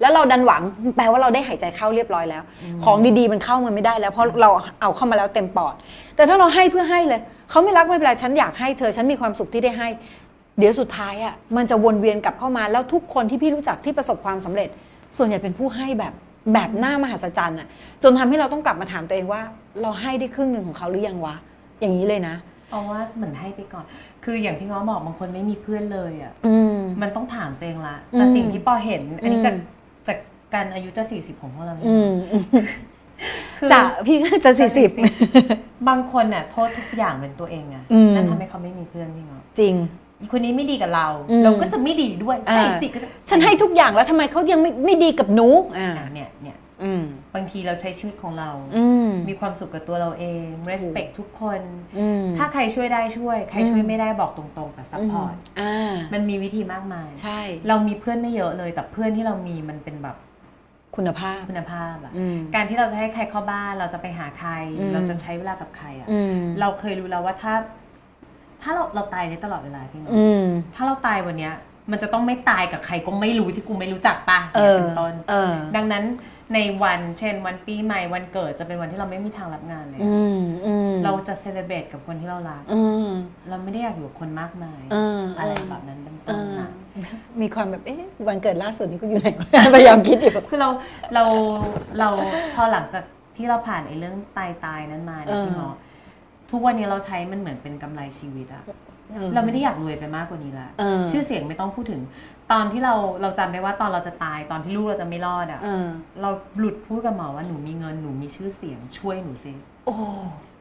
[0.00, 0.62] แล้วเราดันหวัง
[0.96, 2.42] แปลว่าเราได้หายใจเข้าเรียบร้อยแล้ว
[2.84, 4.50] ของดีๆมันเข้ามาไม่ได้แล้วเพราะเรา
[4.80, 5.74] เอาเข้ามาแล้วเต็มปอด
[6.16, 9.88] แต่ถ้าเราให้เพื่อให้เลยเขาไม่รักไม่เป็นไรฉันอยากให้เธอฉันมีความสุขที่ได้ให้
[10.58, 14.68] เดี๋ยวสุดท้ายอะมันจะวนเวียนกลับเข้ามาแล้วทุกคนที่พี่รู้จักที่ประสบความสำเร็จ
[15.16, 16.12] ส่วนใหญ่เป็นผู้ให้แบบ
[16.52, 17.68] แบบหน้ามหัศจรรย์อะ
[18.02, 19.42] จนทำให้เราต้องกลับมาถามตัวเองว่า
[19.82, 21.34] เราให้ได้ครึ่งหนึ่งของเขาหรือยังวะ
[21.80, 22.34] อย่างนี้เลยนะ
[22.70, 23.84] เอาว่าเหมือนให้ไปก่อน
[24.24, 29.64] คืออย่างที่ง้อบอกบางคนไม่มีเพื่อนเลยอะอืมมันต้องถามตัวเองละ แต่อืมสิ่งที่ปอเห็น อันนี้จากอืม
[30.08, 30.18] จาก
[30.54, 32.10] การอายุจะสี่สิบของพวกเราเนี่ยอืม
[33.58, 34.90] คือจะพี่ก็จะสี่สิบ
[35.88, 39.90] บางคนน่ะโทษทุกอย่างเป็นตัวเองอะอืมนั่นทำให้เขาไม่มีเพื่อนพี่ง้อจริงอีก
[40.32, 45.48] คนนี้ไม่ดีกับเราอืมเราก็จะไม่ดีด้วยใช่อ่าสิก็จะฉันให้ทุกอย่างแล้วทำไมเขายังไม่ไม่ดีกับหนู
[45.78, 47.04] อ่าอะเนี่ยเนี่ยอืม
[47.34, 51.60] บางทีเราใช้ชีวิตของเราอืมมีความสุขกับตัวเราเอง respect ทุกคน
[51.98, 60.16] อืมถ้าใครช่วยได้ช่วย ใครอืมช่วยไม่ได้บอกตรงๆแต่ support อ่ามันมีวิธีมากมาย ใช่ เรามีเพื่อนไม่เยอะเลย แต่เพื่อนที่เรามีมันเป็นแบบ
[60.96, 67.54] คุณภาพคุณภาพอะอืมการที่เราจะให้ใครเข้าบ้าน เราจะไปหาใครอืมเราจะใช้เวลากับใครอะอืมเราเคยรู้แล้วว่าถ้า
[68.62, 70.44] ถ้าเราเราตายได้ตลอดเวลาพี่น้องอืม
[70.74, 71.54] ถ้าเราตายวันเนี้ย
[71.90, 76.04] มันจะต้องไม่ตายกับใครก็ไม่รู้ที่กูไม่รู้จักปะเอเนี่ยอเป็นต้นเออดังนั้น
[76.54, 83.08] ในวันเช่น วันปีใหม่วันเกิดจะเป็นวันที่เราไม่มีทางรับงานเลยอืมอืมเราจะเซเลบรตกับคนที่เรารักอืม
[83.48, 86.70] เราไม่ได้อยากอยู่กับคนมากมายเออออะไรแบบนั้นเป็นเอต้นอนะ
[87.40, 89.28] มีความแบบเอ๊ะวันเกิดล่าสุดนี้กูอยู่ไหน
[89.74, 90.68] พยายามคิดอยู่คือเรา
[91.14, 91.24] เรา
[91.98, 92.08] เรา
[92.54, 93.04] พอหลังจาก
[93.36, 95.68] ที่เราผ่านไอ้เรื่องตายตายๆนั้นมาเนี่ยเออพี่หมอ
[96.50, 98.64] ทุกวันนี้เราใช้มันเหมือนเป็นกำไรชีวิตอะ
[99.34, 102.00] เราไม่ได้อยากรวยไปมากกว่านี้ละเออชื่อเสียงไม่ต้องพูดถึง
[102.52, 105.86] ตอนที่เราเราจำได้ว่าตอนเราจะตายตอนที่ลูกเราจะไม่รอดอะเออ
[106.20, 109.52] เราหลุดพูดกับหมอว่าหนูมีเงินหนูมีชื่อเสียงช่วยหนูสิ
[109.86, 109.94] โอ้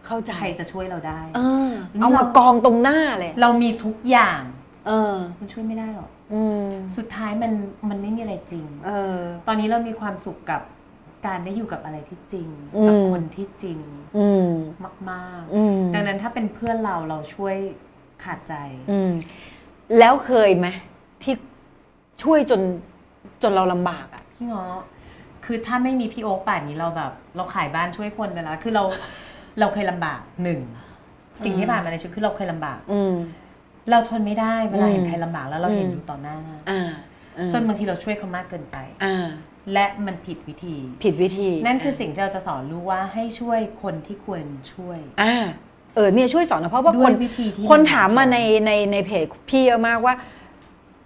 [0.05, 4.41] เข้าใจใครจะช่วยเราได้ เออนี่เอามาเรากองตรงหน้าเลย เรามีทุกอย่าง
[4.87, 6.67] เออ มันช่วยไม่ได้หรอกอืม
[6.97, 7.51] สุดท้ายมัน
[7.89, 10.61] มันไม่มีอะไรจริง เออ ตอนนี้เรามีความสุขกับ
[11.25, 13.79] การได้อยู่กับอะไรที่จริงอืมกับคนที่จริง
[14.17, 14.51] อืม
[15.11, 17.55] มากอืมๆดังนั้นถ้าเป็นเพื่อนเราเราช่วย
[18.23, 18.53] ขาดใจ
[18.91, 19.11] อืม
[19.99, 20.67] แล้วเคยไหม
[21.23, 21.33] ที่
[22.23, 22.61] ช่วยจน
[23.41, 24.81] จนเราลำบากอะพี่เงาะ
[25.45, 28.83] คือถ้าไม่มีพี่โอ๊คป่านนี้เราแบบ เราขายบ้านช่วยคนไปแล้วคือเรา
[29.59, 30.59] เราเคยลำบากหนึ่ง
[31.43, 33.13] สิ่งที่ผ่านมาในชีวิตคือเราเคยลำบากอืม
[33.91, 36.37] เราทนไม่ได้เวลาเห็นอืมใครลำบากแล้วเราเห็นอืมอยู่ต่อหน้า
[36.69, 36.81] อ่า
[37.37, 39.27] ออจนบางทีเราช่วยเขามากเกินไปอ่า
[39.73, 44.43] และมันผิดวิธี ผิดวิธี นั่นคือสิ่งที่เราจะสอนลูกว่าให้ช่วยคนที่ควร
[44.73, 45.35] ช่วยอ่า
[45.95, 50.15] เออเนี่ยช่วยสอนนะเพราะว่าด้วยคนวิธีที่คนมันถามมาเหมาะสมในในในเพจพี่เยอะมากว่า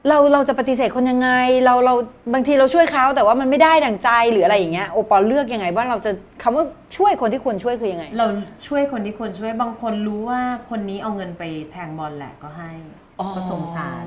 [0.10, 1.30] เราเราจะปฏิเสธคนยังไง
[1.66, 1.94] เราเรา
[2.34, 6.12] บางทีเราช่วยเขาแต่ว่ามันไม่ได้ดั่งใจหรืออะไรอย่างเงี้ยโอปอลเลือกยังไงว่าเราจะ
[6.44, 6.66] คำว่า
[6.98, 8.28] ช่วยคนที่ควรช่วยคือยังไง เรา
[8.68, 12.72] ช่วยคนที่ควรช่วยบางคนรู้ว่าคนนี้เอาเงินไปแทงบอลแหละก็ให้
[13.36, 14.06] ก็สงสาร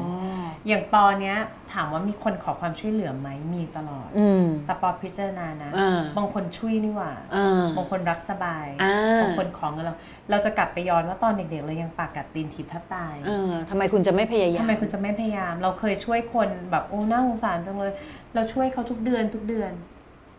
[0.69, 1.37] อย่างปอเนี้ย
[1.73, 9.95] ถามว่ามีคนขอความช่วยเหลือไหมมีตลอดอืมแต่ปอพิจารณานะอ่าบางคนช่วยนี่หว่าอ่าบางคนรักสบายอ่าบางคนของเงินเรา
[10.31, 17.93] เราจะกลับไปย้อนว่าตอนเด็กๆเรายังปากกัดตีนทิพย์แทับตายเออทำไมคุณจะไม่พยายามทำไมคุณจะไม่พยายาม เราเคยช่วยคนแบบโอ้น่าสงสารจังเลย
[18.35, 19.73] เราช่วยเขาทุกเดือนทุกเดือน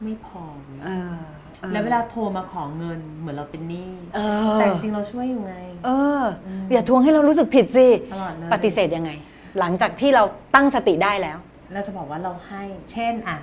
[0.04, 1.28] ไม่พอเว้ยเออออ
[1.72, 4.20] แล้วเวลาโทรมาขอเงินเหมือนเราเป็นหนี้เอ
[4.54, 5.56] อแต่จริงๆเราช่วยอยู่ไง
[5.86, 5.90] เอ
[6.22, 9.12] ออ อย่าทวงให้เรารู้สึกผิดสิตลอดเลยปฏิเสธยังไง
[9.60, 10.24] หลังจากที่เรา
[10.56, 11.38] ตั้งสติได้แล้ว
[11.74, 13.38] เราจะบอกว่าเราให้ เช่นอะ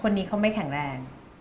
[0.00, 0.98] คนนี้เขาไม่แข็งแรง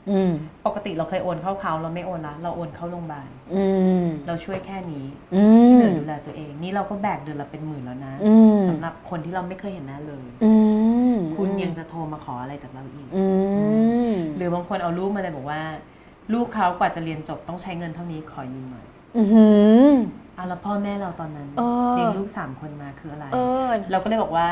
[0.09, 0.31] อืม
[0.65, 3.63] ปกติเราเคยโอนเข้าเขาเราไม่โอนละเราโอนเข้าโรงพยาบาลอื
[4.03, 5.05] มเราช่วยแค่นี้
[5.35, 10.53] อืที่มเหลือดูแลตัวเอง นี่เราก็แบกเดือนละเป็นหมื่นแล้วนะอืมสำหรับคนที่เราไม่เคยเห็นหน้าเลยอื
[11.13, 13.25] มคุณยังจะโทรมาขออะไรจากเราอีกอื
[14.09, 15.61] มหรือบางคนเอาลูกมาเลยบอกว่า
[16.33, 18.85] ลูกเขากว่าจะเรียนจบต้องใช้เงินเท่านี้ขอยืมหน่อย
[19.17, 19.47] อือหื
[19.87, 19.89] อ
[20.37, 23.37] อะแล้วพ่อแม่เราตอนนั้นเออ เลี้ยงลูกสามคนมาคืออะไร เอ
[23.67, 24.47] อเราก็เลยบอกว่า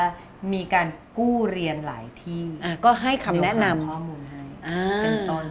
[0.54, 0.88] มีการ
[1.18, 5.46] กู้เรียนหลายที่อะก็ให้คำแนะนเดี๋ยวหาข้อมูลให้ำอ่าเป็นต้น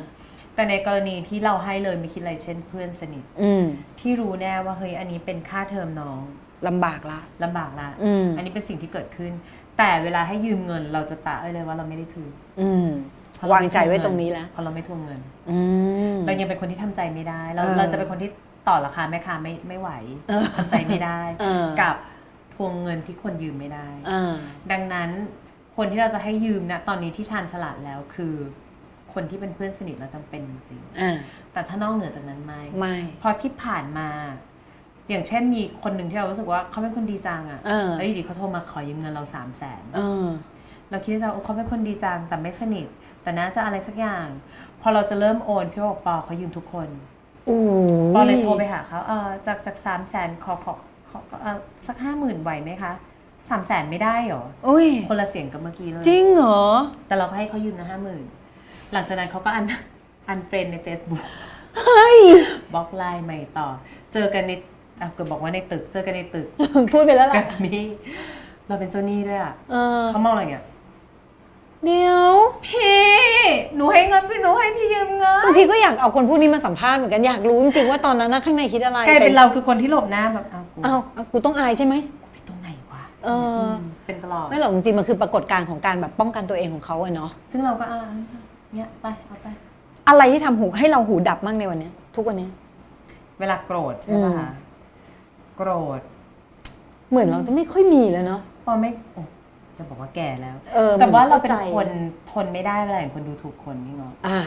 [0.54, 3.64] แต่ในกรณีที่เราให้เลยไม่คิดอะไรเช่น เพื่อนสนิท อืม
[4.00, 6.20] ที่รู้แน่ว่าเฮ้ยอันนี้เป็นค่าเทอมน้อง
[6.68, 9.32] ลำบากละ ลำบากละอืม อันนี้เป็นสิ่งที่เกิดขึ้น
[9.78, 15.20] แต่เวลาให้ยืมเงินเราจะตะไว้เลยว่าเราไม่ได้คืน อืมเพราะเร วางไม่ใจไว้ทวเงิตรงนี้แล้วเพราะเราไม่ทวงเงิน
[15.50, 15.58] อื
[16.14, 18.30] มเรายังเป็นคนที่ทำใจไม่ได้ เราเออเราจะเป็นคนที่
[18.68, 19.90] ต่อราคาแม่ค้าไม่ไม่ไหว
[20.28, 21.96] เออทำใจไม่ได้เออกับ
[22.54, 24.34] ทวงเงินที่คนยืมไม่ได้อ่า
[24.72, 25.10] ดังนั้น
[25.76, 28.34] คนที่เราจะให้ยืมนะตอนนี้ที่ชาญฉลาดแล้วคือ
[29.14, 34.08] คนที่เป็นเพื่อนสนิทเราจำเป็นจริงอ่าๆแต่ถ้านอกเหนือจากนั้นไม่ไม่เพราะที่ผ่านมา
[35.08, 40.26] อย่างเช่นมีคนหนึ่งที่เรารู้สึกว่าเขาเป็นคนดีจังอะเออแล้วอยู่ดีเขาโทรมาขอยืมเงินเราสามแสนเออ
[40.90, 42.86] เราคิดว่าเขาเป็นคนดีจังแต่ไม่สนิท
[43.22, 44.26] แต่น่าจะอะไรสักอย่าง
[44.80, 46.88] พอเราจะเริ่มโอนพี่บอกปอเขายืมทุกคน
[47.48, 47.60] อู้
[48.14, 50.72] ปอเลยโทรไปหาเขาเออจากจากสามแสนขอขอ
[51.08, 51.58] ขอเออ
[51.88, 52.92] สักห้าหมื่นไหวไหมคะ
[53.48, 56.62] สามแสนไม่ได้เหรออุ้ยคนละเสียงกับเมื่อกี้เลยจริงเหรอ
[57.06, 58.22] แต่เราก็ให้เขายืมนะห้าหมื่น
[58.92, 59.64] หลังจากนั้นเขาก็อัน
[60.28, 61.22] อันเฟรนใน Facebook
[61.80, 62.18] เฮ้ย
[62.74, 63.68] บล็อกไลน์ใหม่ต่อ
[64.12, 64.52] เจอกันใน
[65.00, 66.46] อะเกิดบอกว่าในตึกเจอกันในตึก
[66.92, 67.84] พูดไปแล้วแกรล่ะมมี่
[68.66, 70.64] เราเป็นเจ้าหนี้ด้วยอะเออเขามองอะไรเงี้ย
[71.84, 72.32] เดี๋ยว
[72.66, 73.02] พี่
[73.76, 81.94] หนูให้เงินพี่หนูให้พี่ยืมเงินบางทีก็อยากเอาคนพวกนี้มาสัมภาษณ์เหมือนกันอยากรู้จริงๆว่าตอนนั้นนะข้างในคิดอะไรกลายเป็นแต่เราคือคนที่หลบหน้าแบบอ้าวกูเอาเอากูต้องอายใช่ไหม
[82.32, 83.74] ไปตรงไหนวะเอออืม
[84.06, 88.00] เป็นตลอดไม่หรอกจริงๆมันคือปรากฏการณ์ของการแบบป้องกันตัวเองของเขาอะเนาะซึ่งเราก็อ่า
[88.74, 89.46] เนี่ยไปเอาไป
[90.08, 92.50] อะไรที่ทำหูให้เราหูดับมั่งในวันเนี้ย ทุกวันเนี้ย
[93.40, 94.50] เวลาโกรธใช่ป่ะอืมคะ
[95.56, 96.00] โกรธ
[97.10, 99.22] เหมือนเราจะไม่ค่อยมีแล้วเนาะพอไม่โอ้
[99.76, 101.88] จะบอกว่าแก่แล้วเออแต่ว่าเราเป็นเข้าใจคน
[102.32, 104.40] ทนไม่ได้เวลาเห็นคนดูถูกคนนี่เงาะอ่า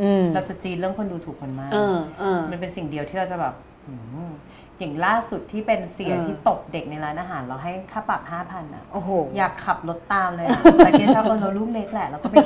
[0.00, 3.54] อืมเราจะจีนเรื่องคนดูถูกคนมากเออเออมันเป็นสิ่งเดียวที่เราจะแบบ
[3.86, 3.94] หื
[4.28, 4.30] ม
[4.78, 12.38] อย่างล่าสุดที่เป็นเสียเออที่ตบเด็กในร้านอาหาร เราให้ค่าปรับห้าพันอะโอ้โหอยากขับรถตามเลยอะแต่เกณฑ์ชอบเราลูกเล็กแหละเราก็ไม่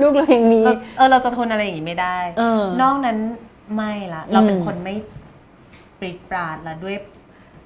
[0.00, 3.18] ลูกเรายังมีเราเออเราจะทนอะไรอย่างนี้ไม่ได้เออนอกนั้น
[3.74, 4.94] ไม่ละ เราเป็นอืมคนไม่
[5.98, 6.96] ปรีดปราดละด้วย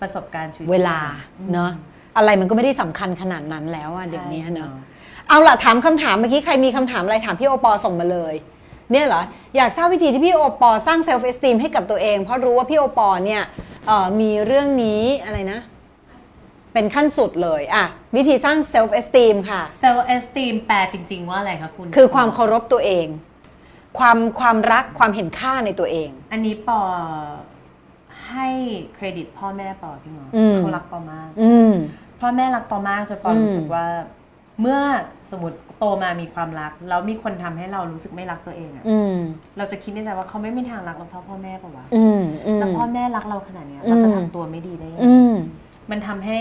[0.00, 0.98] ประสบการณ์ชีวิตเวลา
[1.38, 1.70] อืมเนาะ
[2.16, 4.70] อะไรมันก็ไม่ได้สำคัญขนาดนั้นแล้วอะใช่เดี๋ยวนี้เนาะเนอะ
[5.28, 8.34] เอาล่ะถามคำถามเมื่อกี้ใครมีคำถามอะไรถามพี่โอปอส่งมาเลย
[8.92, 9.22] เนี่ยเหรอ
[9.56, 13.42] อยากทราบวิธีที่พี่โอปอสร้าง self-esteem ให้กับตัวเอง เพราะรู้ว่าพี่โอปอเนี่ย
[13.86, 15.60] เอ่อมีเรื่องนี้อะไรนะ
[16.72, 17.84] เป็นขั้นสุดเลยอะ
[18.16, 23.06] วิธีสร้าง self-esteem ค่ะ self-esteem แปลจริง ๆ ว่าอะไรคะคุณ คือความเคารพตัวเอง
[23.98, 26.80] ความความรักความเห็นค่าในตัวเอง อันนี้ปอ
[28.32, 28.48] ให้
[28.94, 31.72] เครดิตพ่อแม่ปอพี่หมออมเขารักปอมากอืม
[32.20, 33.86] พ่อแม่รักปอมากจนปออืมรู้สึกว่า
[34.60, 34.80] เมื่อ
[35.30, 39.16] สมมติโตมามีความรัก แล้วมีคนทำให้เรารู้สึกไม่รักตัวเองอะอืม
[39.56, 45.34] เราจะคิดในใจว่าเขาไม่มีทางรักเราเท่าพ่อแม่ปะวะอืมอืมแล้วพ่อแม่รักเราขนาดเนี้ยอืมเราจะทำตัวไม่ดีได้ยังไงอืม
[45.90, 46.38] มันทำให้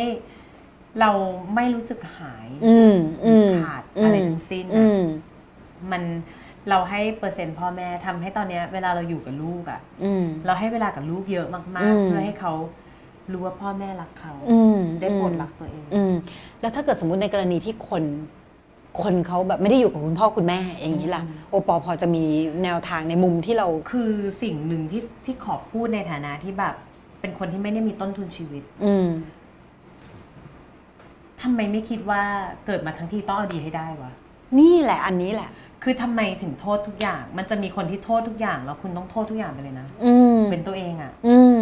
[1.00, 1.12] เรา
[1.56, 2.96] ไม่รู้สึกหายอืม
[3.26, 5.02] อืมขาดอะไรทั้งสิ้นอะอืม
[5.92, 6.04] มัน
[6.70, 12.54] เราให้เปอร์เซ็นต์พ่อแม่ทำให้ตอนเนี้ย เวลาเราอยู่กับลูกอะอืมเราให้เวลากับลูกเยอะอืมากมๆเพื่อให้เขา
[13.32, 16.14] รู้ว่าพ่อแม่รักเขาอืมได้โปรดรักตัวเองอืม
[16.62, 18.04] แล้วถ้าเกิดสมมติในกรณีที่คน
[19.02, 22.24] คนเขาแบบไม่ได้อยู่กับคุณพ่อคุณแม่อย่างนี้ล่ะ โอปอพอจะมี
[22.64, 24.12] แนวทางในมุมที่เราคือ
[24.44, 26.76] สิ่งหนึ่งที่ที่ขอพูดในฐานะที่แบบ
[27.22, 29.08] เป็นคนที่ไม่ได้มีต้นทุนชีวิต อืม
[31.42, 32.22] ทำไมไม่คิดว่า
[32.66, 34.12] เกิดมาทั้งทีต้องเอาดีให้ได้วะ
[34.60, 35.50] นี่แหละอันนี้แหละ
[35.84, 41.62] คือทำไมถึงโทษทุกอย่าง มันจะมีคนที่โทษทุกอย่างแล้วคุณต้องโทษทุกอย่างไปเลยนะอืมเป็นตัวเองอะอืม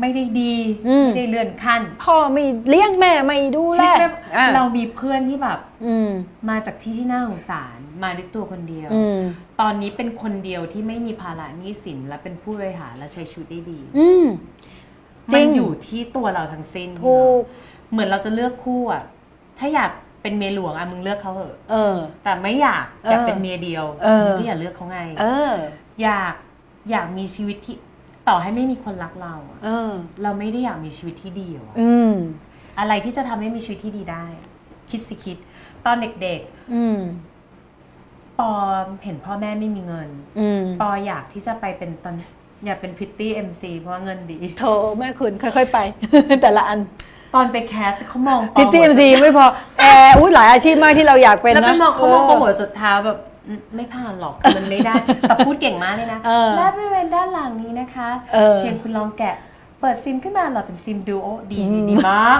[0.00, 0.56] ไม่ได้ดี
[0.88, 4.04] อืมไม่ได้เลื่อนขั้นพ่อไม่เลี้ยงแม่ไม่ดูแลใช่ไหม
[4.36, 6.10] อะเรามีเพื่อนที่แบบอืม
[6.48, 9.18] มาจากที่ที่น่าสงสาร มาด้วยตัวคนเดียวอืม
[9.60, 14.26] ตอนนี้เป็นคนเดียวที่ไม่มีภาระหนี้สินและเป็นผู้บริหารและใช้ชีวิตได้ดีอืม
[15.32, 17.42] จริมันงอยู่ที่ตัวเราทั้งสิ้นถูก
[17.90, 19.02] เหมือนเราจะเลือกคู่อะ
[19.58, 19.90] ถ้าอยาก
[20.22, 25.52] เป็นเมียหลวงอะมึงเลือกเขาเถอะเออ แต่ไม่อยากอยากเออเป็นเมียเดียวเออมึงก็อย่าเลือกเขาไงเออ
[26.02, 26.34] อยาก
[26.90, 27.76] อยากมีชีวิตที่
[28.28, 29.90] ต่อให้ไม่มีคนรักเราอะเออ
[30.22, 32.12] เราไม่ได้อยากมีชีวิตที่ดีอะอืม
[32.78, 34.24] อะไรที่จะทำให้มีชีวิตที่ดีได้
[34.90, 35.36] คิดสิคิด
[35.86, 36.40] ตอนเด็ก
[36.74, 38.50] อืมๆปอ
[39.04, 42.14] เห็นพ่อแม่ไม่มีเงินอืมปออยากที่จะไปเป็นตอน
[42.64, 44.64] อยากเป็นพริตตี้ MC เพราะว่าเงินดี โถ
[44.98, 45.78] แม่คุณค่อย ๆ ไป
[46.42, 46.78] แต่ละอัน
[47.34, 49.46] ตอนไป cast เขามองปอพริตตี้ MCไม่พอ
[49.78, 59.34] แอร์อุ้ยหลายอาชีพมากที่เราอยากเป็นแล้วนะไปมองเขามองเโปรโมทจุดเท้าแบบอืมไม่ผ่านหรอกคือมันไม่ได้ แต่พูดเก่งมากเลยนะเออและบริเวณด้านหลังนี้นะคะเออเพียงคุณลองแกะ
[59.80, 62.38] เปิดซิมขึ้นมาเราเป็นซิมดูโอดีอืมดีมาก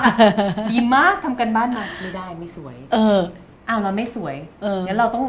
[0.72, 3.20] ดีมากทำกันบ้านมาไม่ได้ไม่สวย เออ
[3.68, 5.24] อ้าวเราไม่สวยเอองั้นเราต้อง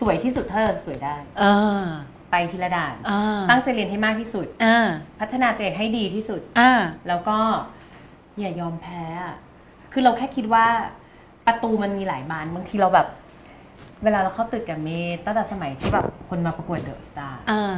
[0.00, 1.86] สวยที่สุดถ้าเราสวยได้อ่า
[2.30, 4.86] ไปทีละด่านอ่าตั้งใจเรียนให้มากที่สุดอ่า
[5.20, 6.72] พัฒนาตัวเองให้ดีที่สุดอ่า
[7.08, 7.38] แล้วก็
[8.40, 9.34] อย่ายอมแพ้อะ
[9.92, 10.66] คือเราแค่คิดว่า
[11.46, 13.06] ประตูมันมีหลายบานบางทีเราแบบ
[14.04, 17.76] เวลาเราเข้าตึกกับเมย์ตั้งแต่สมัยที่แบบคนมาประกวดเดอะสตาร์อ่า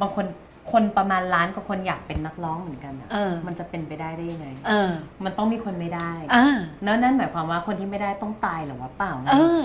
[0.00, 0.26] บางคน
[0.72, 4.90] คนประมาณล้านกว่าคนอยากเป็นนักร้องเหมือนกันอะเออ มันจะเป็นไปได้ได้ยังไง เออ
[5.24, 9.64] มันต้องมีคนไม่ได้อ่าแล้วนั่นหมายความว่าคนที่ไม่ได้ต้องตายเหรือว่าเปล่านะเออ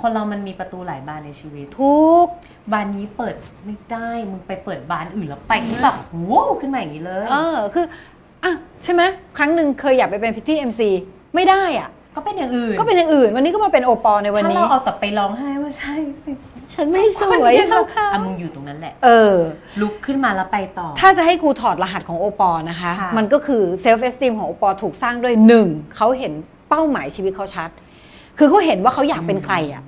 [0.00, 2.26] คนเรามันมีประตูหลายบานในชีวิต ทุก
[2.72, 5.96] บานนี้เปิดไม่ได้ มึงไปเปิดบานอื่นแล้วไปที่แบบ
[6.30, 7.86] ว้าวขึ้นมาอย่างนี้เลย เออ คือ
[8.46, 8.54] อะ
[8.84, 9.02] ใช่ไหม
[9.38, 10.90] ครั้งหนึ่งเคยอยากไปเป็นพริตตี้ MC
[11.34, 15.94] ไม่ได้อะ ก็เป็นอย่างอื่น ก็เป็นอย่างอื่น วันนี้ก็มาเป็นโอปอลในวันถ้านี้เราเอาแต่ไปร้องไห้ว่าใช่
[16.24, 16.30] สิ
[16.74, 19.34] ฉันไม่สวยเท่าเขาอะมึงอยู่ตรงนั้นแหละ เออ
[19.80, 26.32] ลุกขึ้นมาแล้วไปต่อ ถ้าจะให้ครูถอดรหัสของโอปอลนะคะค่ะมันก็คือ self-esteem ของโอปอลถูกสร้างด้วยหนึ่งเขาเห็น
[26.68, 27.70] เป้าหมายชีวิตเขาชัด
[28.38, 29.82] คือเขาเห็นว่าเขาอยากเป็นใครอะ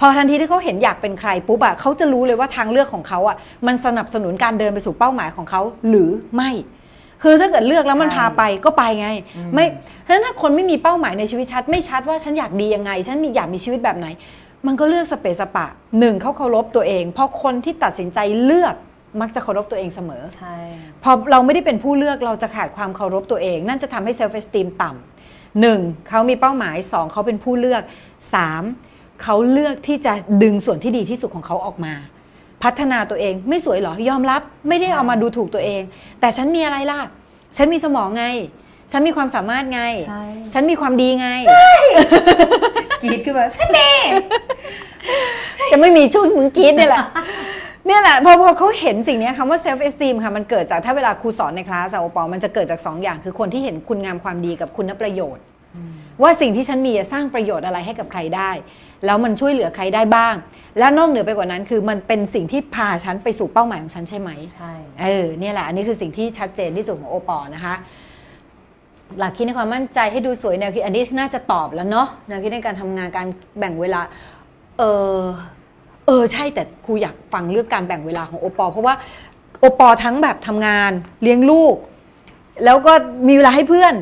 [0.00, 6.50] พอทันทีที่เขาเห็นอยากเป็นใครปุ๊บอะเขาจะรู้เลยว่าทางเลือกของเขาอะมันสนับสนุนการเดินไปสู่เป้าหมายของเขาหรือไม่
[7.22, 9.66] คือถ้าเกิดเลือกแล้วมันใช่พาไปก็ไปไงอืมไม่
[10.06, 14.06] ฉะนั้นถ้าคนไม่มีเป้าหมายในชีวิตชัด ไม่ชัดว่าฉันอยากดียังไง ฉันมีอยากมีชีวิตแบบไหน
[14.66, 15.66] มันก็เลือกสะเปะสะปะ
[15.98, 18.74] หนึ่งเขาเคารพตัวเอง เพราะคนที่ตัดสินใจเลือก
[19.20, 20.56] มักจะเคารพตัวเองเสมอใช่
[21.02, 27.82] พอเราไม่ได้เป็นผู้เลือกเราจะขาดความเคารพตัวเอง นั่นจะทำให้ self-esteem ต่ำหนึ่งเขามีเป้าหมายสองเขาเป็นผู้เลือก
[28.34, 28.62] สาม
[29.22, 30.12] เขาเลือกที่จะ
[30.42, 31.94] ดึงส่วนที่ดีที่สุดของเขาออกมา
[32.62, 35.82] พัฒนาตัวเองไม่สวยเหรอยอมรับ ไม่ได้เอามาดูถูกตัวเอง
[36.20, 37.00] แต่ฉันมีอะไรล่ะ
[37.56, 38.26] ฉันมีสมองไง
[38.92, 40.24] ฉันมีความสามารถไงใช่
[40.54, 41.28] ฉันมีความดีไง
[43.02, 43.90] กรีดขึ้นมาใช่แม่
[45.70, 47.04] จะไม่มีชุดมึงกรีดเนี่ยแหละ
[47.86, 55.44] เนี่ยแหละพอพอเขาเห็นสิ่งเนี้ยคำว่า self esteem ค่ะมันเกิดจากถ้าเวลาครูสอนในคลาสอะโอปอลมันจะเกิดจากสองอย่าง คือคนที่เห็นคุณงามความดีกับคุณประโยชน์
[56.22, 58.50] ว่าสิ่งที่ฉันมีจะสร้างประโยชน์อะไรให้กับใครได้
[59.06, 60.34] แล้วมันช่วยเหลือใครได้บ้าง
[60.78, 64.72] และนอกเหนือไปกว่านั้นคือมันเป็นสิ่งที่พาฉันไปสู่เป้าหมายของฉันใช่ไหมใช่
[65.02, 67.74] เออเนี่ยแหละอันนี้คือสิ่งที่ชัดเจนที่สุดของโอปอล์นะคะ
[69.18, 73.26] หลักคิดในความมั่นใจให้ดูสวยแนวคิดอันนี้น่าจะตอบแล้วเนาะแนวคิดในการทำงานการ
[73.58, 74.00] แบ่งเวลา
[74.78, 74.82] เอ
[75.18, 75.20] อ
[76.06, 78.94] เออใช่แต่ครูอยากฟังเรื่องการแบ่งเวลาของโอปอล์เพราะว่า
[79.60, 80.92] โอปอล์ทั้งแบบทำงาน
[81.22, 81.74] เลี้ยงลูก
[82.64, 82.92] แล้วก็
[83.28, 83.94] มีเวลาให้เพื่อน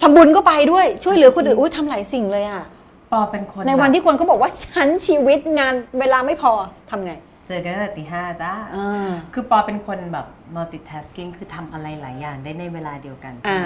[0.00, 2.62] ทำบุญก็ไปด้วยช่วยเหลือคนอื่นอุ้ยทำหลายสิ่งเลยอะ
[3.12, 6.52] ปอเป็นคนในวันแบบที่คนเขาบอกว่าฉันชีวิตงานเวลาไม่พอ
[6.90, 7.12] ทำไง
[7.48, 10.26] เจอกันตั้งแต่ตีห้าจ้าอ่าคือปอเป็นคนแบบ
[10.56, 13.60] multitasking คือทำอะไรหลายอย่างได้ในเวลาเดียวกันอ่า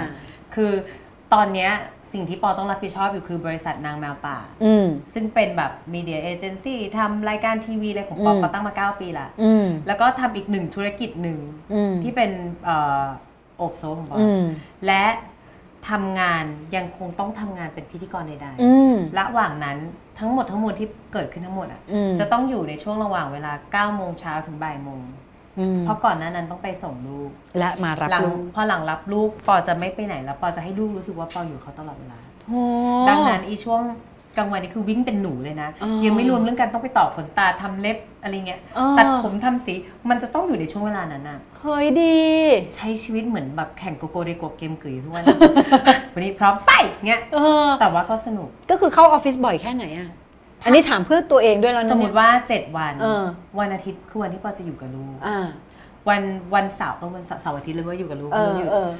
[0.54, 0.72] คือ
[1.32, 1.72] ตอนเนี้ย
[2.12, 11.38] สิ่งที่ปอต้องรับผิดชอบอยู่คือบริษัทนางแมวป่าอืมซึ่งเป็นแบบมีเดียเอเจนซี่ทำรายการทีวีอะไรของปออืมปอตั้งมา 9 ปีละอืมแล้วก็ทำอีกหนึ่งธุรกิจหนึ่ง
[11.74, 12.30] อืมที่เป็น
[12.64, 13.04] เอ่อ
[13.58, 14.44] โอบโซของปอออืม
[14.86, 15.04] และ
[15.88, 16.44] ทำงาน
[16.76, 19.78] ยังคงต้องทำงานเป็นพิธีกรใดอืม ๆระหว่างนั้น
[20.18, 23.52] ทั้งหมดทั้งมวลที่เกิดขึ้นทั้งหมดอะอืม จะต้องอยู่ในช่วงระหว่างเวลา
[23.90, 25.02] 9โมงเช้าถึงบ่ายโมง
[25.58, 32.62] อืมเพราะก่อนหน้านั้นต้องไปส่งลูกและมารับหลังลูกพอหลังรับลูกปอจะไม่ไปไหนแล้วปอจะให้ลูกรู้สึกว่าปออยู่กับเขาตลอดเวลา โอ้
[33.08, 33.82] ดังนั้นอีช่วง
[34.36, 39.74] กลางวันนี่คือวิ่งเป็นหนูเลยนะอ๋อยังไม่รวมเรื่องการต้องไปต่อขนตาทำเล็บอะไรเงี้ยอ๋อตัดผมทำสี
[40.10, 42.18] มันจะต้องอยู่ในช่วงเวลานั้นน่ะเฮ้ยดี
[42.74, 45.24] ใช้ชีวิตเหมือนแบบแข่งโกโกเดโกเกมกึ๋ยทุกวัน
[46.14, 46.72] วันนี้พร้อมไป
[47.06, 50.10] เงี้ยเออแต่ว่าก็สนุกก็คือเข้าออฟฟิศบ่อยแค่ไหนอะ
[50.64, 53.22] อันนี้ถามเพื่อตัวเองด้วยแล้วนะสมมเนี่ยติว่า7วันเออ
[53.58, 55.46] วันอาทิตย์คือวันที่ปอจะอยู่กับลูกอ่า
[56.08, 56.22] วัน
[56.54, 58.90] วันเสาร์เออวันเสาร์เสาร์อาทิตย์เลยว่าอยู่กับลูกเอออยู่เออ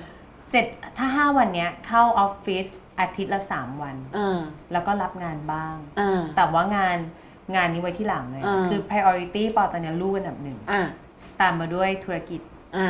[0.50, 0.64] เจ็ด
[0.98, 2.66] ถ้าห้าวันเนี้ยเข้าออฟฟิศ
[3.00, 4.38] อาทิตย์ละสามวันอ่า
[4.72, 6.98] แล้วก็รับงานบ้างอ่าแต่ว่างาน
[7.56, 10.82] งานนี้ไว้ที่หลังเลยอ่าคือ priority ปอตอนนี้ลูกอันดับหนึ่งอ่า
[11.40, 12.40] ตามมาด้วยธุรกิจ
[12.76, 12.88] อ่า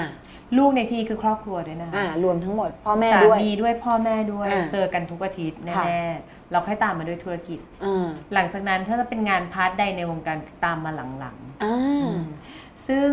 [0.58, 13.10] ลูกในที่นี้คือครอบครัวด้วยนะคะอ่ารวมทั้งหมด พ่อแม่สาด้วยมีด้วยพ่อแม่ด้วยอ่าเจอกันทุกอาทิตย์ค่ะแน่ๆเราค่อยตามมาด้วยธุรกิจอ่าหลังจากนั้นถ้าจะเป็นงาน part ใดในวงการคือตามมาหลังอ่าๆซึ่ง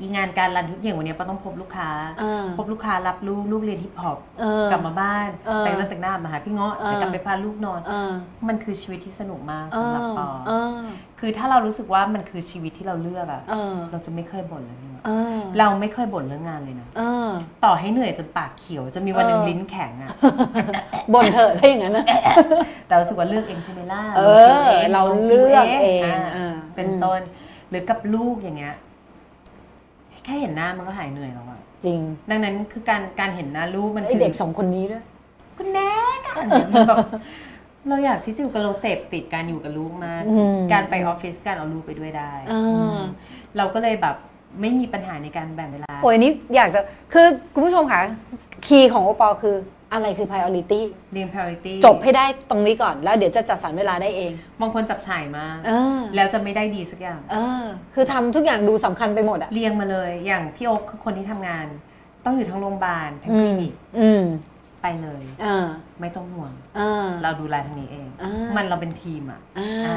[0.00, 1.90] อีงานการรันทุกอย่างวันนี้ปอต้องพบลูกค้า
[2.22, 8.12] อ่าพบลูกค้ารับลูกลูกเรียนฮิปฮอปเออกลับมาบ้านเออแต่งหน้าแต่งหน้ามาหาพี่เงาะเออแต่กลับไปพาลูกนอนอ่า
[8.48, 10.82] มันคือชีวิตที่สนุกมากอ่าสำหรับปออ่า
[11.20, 17.30] คือถ้าเรารู้สึกว่ามันคือชีวิตที่เราเลือกอะเออเราจะไม่เคยบ่นเลยพี่เงาะอ่าเราไม่เคยบ่นเรื่องงานเลยนะอ่า
[17.64, 20.10] ต่อให้เหนื่อยจนปากเขียวจะมีวันหนึ่งเออลิ้นแข็งอะ
[21.14, 22.04] บ่นเถอะถ้าอย่างนั้นนะ
[22.86, 27.20] แต่รู้สึกว่าเลือกเองใช่ไหมล่ะเออคิดเราเลือกเองาอ่าเป็นต้น
[27.70, 28.74] หรือกับลูกอย่างเงี้ย
[30.24, 32.00] แค่เห็นหน้ามันก็หายเหนื่อยแล้วอะจริง
[32.30, 35.04] ดังนั้นคือการการเห็นหน้าลูกมันไอคือเด็กสองคนนี้ด้วย
[35.56, 35.90] คุณแน่
[36.26, 36.46] กัน
[36.88, 36.98] แบบ
[37.88, 42.98] เราอยากที่จะอยู่กับเราเสพติดการอยู่กับลูกมาก อืม การไปออฟฟิศการเอาลูกไปด้วยได้อ่าอืม
[43.56, 44.16] เราก็เลยแบบ
[44.60, 46.80] ไม่มีปัญหาในการแบ่งเวลา โอ้ยนี่อยากจะ
[47.12, 48.00] คือคุณผู้ชมค่ะ
[48.66, 49.56] คีย์ของโอปอลคือ
[49.92, 50.80] อะไรคือ priority
[51.12, 57.64] เรียน priority จบให้ได้ตรงนี้ก่อนแล้วเดี๋ยวจะจัดสรรเวลาได้เอง บางคนจับฉ่ายมากเออ แล้วจะไม่ได้ดีสักอย่าง เออ
[57.94, 61.66] คือทำทุกอย่างดูสำคัญไปหมดอะเรียงมาเลยอย่างพี่โอ๊คคือคนที่ทำงาน
[62.24, 64.24] ต้องอยู่ทั้งโรงพยาบาลทั้งคลินิกอืม
[64.82, 65.66] ไปเลยอ่า
[66.00, 69.96] ไม่ต้องห่วงอ่าเราดูแลทางนี้เอง อ่ามัมันเราเป็นทีมอะอ่า อ่า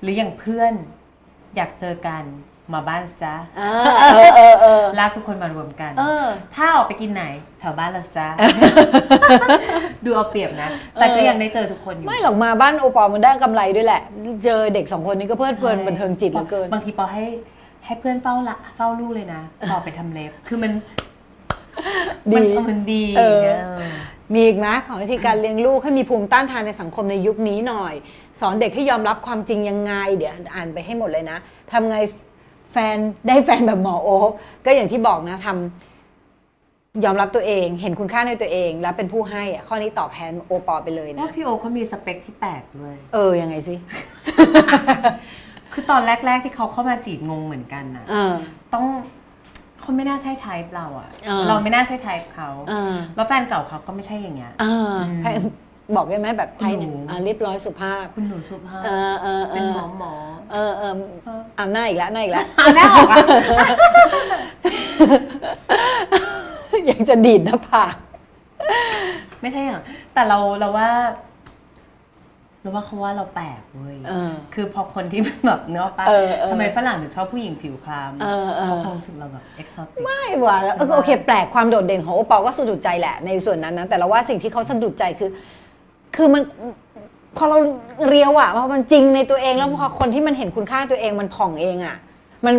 [0.00, 0.72] หรืออย่างเพื่อน
[1.56, 2.24] อยากเจอกัน
[2.74, 3.70] มาบ้านสิจ้าอ่า
[4.14, 7.24] เออเออเออลากทุกคนมารวมกันเออถ้าออกไปกินไหน
[7.60, 8.26] แถวบ้านเราสิจ้า
[10.04, 14.02] ดูเอาเปรียบนะ แต่ก็ยังได้เจอทุกคนอยู่ ไม่หรอกมาบ้านโอปอลมันได้กำไรด้วยแหละ
[14.44, 17.24] เจอเด็กสองคนนี้ก็เพลิดเพลินบันเทิงจิตเหลือเกิน บางทีปอให้
[17.84, 19.40] ให้เพื่อนเฝ้าละเฝ้าลูกเลยนะ
[19.70, 20.72] ต่อไปทำเล็บ คือมัน
[22.32, 23.92] ดีมันมันดีเออเออ
[24.34, 27.94] มีอีกไหมของวิธีการเลี้ยงลูกให้มีภูมิต้านทานในสังคมในยุคนี้หน่อย
[28.40, 31.38] สอนเด็กให้ยอมรับความจริงยังไง เดี๋ยวอ่านไปให้หมดเลยนะ
[31.72, 31.96] ทำไง
[32.72, 32.96] แฟน
[33.26, 34.30] ได้แฟนแบบหมอโอ๊ค
[34.64, 43.74] ก็อย่างที่บอกนะทำยอมรับตัวเอง เห็นคุณค่าในตัวเอง แล้วเป็นผู้ให้อะข้อนี้ตอบแทนโอปอไปเลยว่านะพี่โอเขามีสเปคที่แปลกด้วย เออยังไงสิ
[45.72, 48.34] คือตอนแรก ๆ ที่เขาเข้ามาจีบงงเหมือนกันนะเออ
[48.74, 48.86] ต้อง
[49.80, 55.32] เขาไม่น่าใช่ไทป์เราอะเออเราไม่น่าใช่ไทป์เขาเออแล้วแฟนเก่าเขาก็ไม่ใช่อย่างเงี้ยเออให้
[55.96, 60.12] บอกได้ไหมแบบไทยเนี่ยหนูอะเรียบร้อยสุภาพ คุณหนูสุภาพเออเออเอเป็นอหมอหมอ
[60.52, 60.92] เออเออ
[61.58, 63.18] อะหน้าอีกแล้วหน้าอีกแล้วอะแน่ออกอะ
[66.86, 67.94] อยากจะดีดหน้าผาก
[69.40, 69.82] ไม่ใช่อย่าง
[70.14, 70.90] แต่เราเราว่า
[72.62, 85.30] เราว่าเขาว่าเราแปลกเว้ยเออคือพอคนที่แบบเนื้ออกปะเออเออทำไมฝรั่งถึงชอบผู้หญิงผิวคล้ำเออเออเขาคงรู้สึกเราแบบเอ็กซ์ตติกไม่ว่ะเออโอเค แปลกความโดดเด่นของโอปอลก็สะดุดใจแหละในส่วนนั้นนะแต่เราว่าสิ่งที่เขาสะดุดใจคือ
[86.16, 86.42] คือมัน
[87.36, 87.58] พอเรา
[88.08, 91.96] เรียวอะพอมันจริงในตัวเองแล้วพอคนที่มันเห็นคุณค่าตัวเองมันผ่องเองอะ
[92.46, 92.54] มัน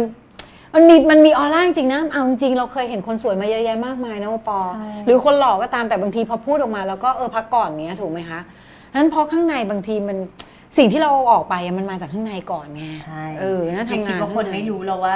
[0.76, 8.40] มันมีมันมีออร่าจริงนะเอาจริงเราเคยเห็นคนสวยมาเยอะแยะมากมายนะโอปอใช่หรือคนหล่อก็ตามแต่บางทีพอพูดออกมาแล้วก็เออพักก่อนเนี้ยถูกไหมคะ
[8.92, 10.18] ฉะนั้นพอข้างในบางทีมัน
[10.78, 15.16] สิ่งที่เราเอาออกไปอะมันมาจากข้างในก่อนไงใช่เออน่าอย่าทำคิดงานว่าคนข้งใไม่รู้เราว่า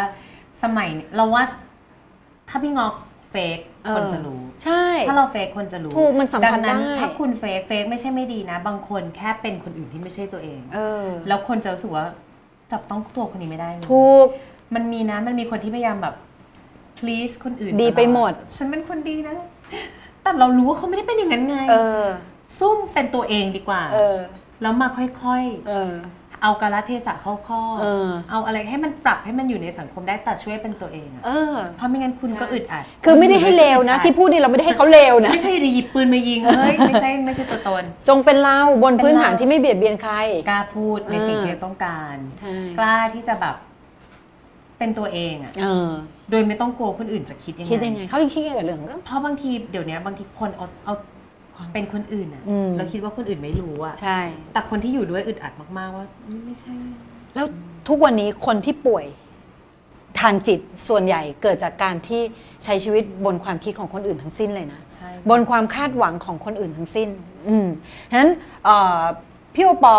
[0.64, 1.44] สมัยนี้เราว่า
[2.50, 2.94] ถ้าพี่งอก
[3.34, 12.06] เฟกเออคนจะรู้ ใช่ ถ้าเราเฟกคนจะรู้ ถูกมันสัมพันธ์ดังนั้นได้ถ้าคุณเฟกเฟกไม่ใช่ไม่ดีนะ บางคนแค่เป็นคนอื่นที่ไม่ใช่ตัวเอง เออ แล้วคนจะรู้สึกว่า
[12.72, 14.28] จับต้องตัวคนนี้ไม่ได้เลยถูก
[14.76, 16.16] มันมีนะ มันมีคนที่พยายามแบบ
[16.98, 19.36] please คนอื่น ดีไปหมดตลอฉันเป็นคนดีนะ
[20.22, 22.06] แต่เรารู้ว่าเขาไม่ได้เป็นอย่างนั้นไง เออ
[22.60, 24.18] ซุ่มเป็นตัวเองดีกว่า เออ
[24.62, 40.16] แล้วมาค่อยเออๆ เอากาลเทศะเข้าข้อเออ เอาอะไรให้มันปรับให้มันอยู่ในสังคมได้แต่ช่วยเป็นตัวเองอะเออ เพราะไม่งั้นคุณก็อึดอัดคือไม่ได้ให้เลวนะ ที่พูดนี่เราไม่ได้ให้เขาเลวนะ ไม่ใช่หยิบปืนมายิงเฮ้ยไม่ใช่ไม่ใช่ตัวตน จงเป็นเราบนพื้นฐานเป็นเราที่ไม่เบียดเบียนใคร
[40.50, 43.56] กล้าพูดในสิ่งเออที่ต้องการ ใช่ กล้าที่จะแบบ
[44.78, 45.90] เป็นตัวเองอะเออ
[46.32, 50.94] โดยไม่ต้องกลัวคนอื่นจะคิดยังไงคิดยังไงเขายังคิดเกี่ยวกับเรื่องก็เพราะบางทีเดี๋ยวนี้บางทีคนเอาเอา
[51.74, 54.20] เป็นคนอื่นอะอืมเราคิดว่าคนอื่นไม่รู้อะใช่
[54.54, 56.74] แต่คนที่อยู่ด้วยอึดอัดมาก ๆ ว่าอืมไม่ใช่
[57.36, 57.48] แล้ว
[57.88, 59.06] ทุกวันนี้คนที่ป่วย
[60.22, 62.22] ทางจิตส่วนใหญ่เกิดจากการที่
[62.64, 67.10] ใช้ชีวิตบนความคิดของคนอื่นทั้งสิ้นเลยนะใช่บนความคาดหวังของคนอื่นทั้งสิ้น
[67.48, 67.68] อืม
[68.12, 68.32] ฉะนั้น
[68.66, 69.02] เอ่อ
[69.56, 69.98] พี่โอปอ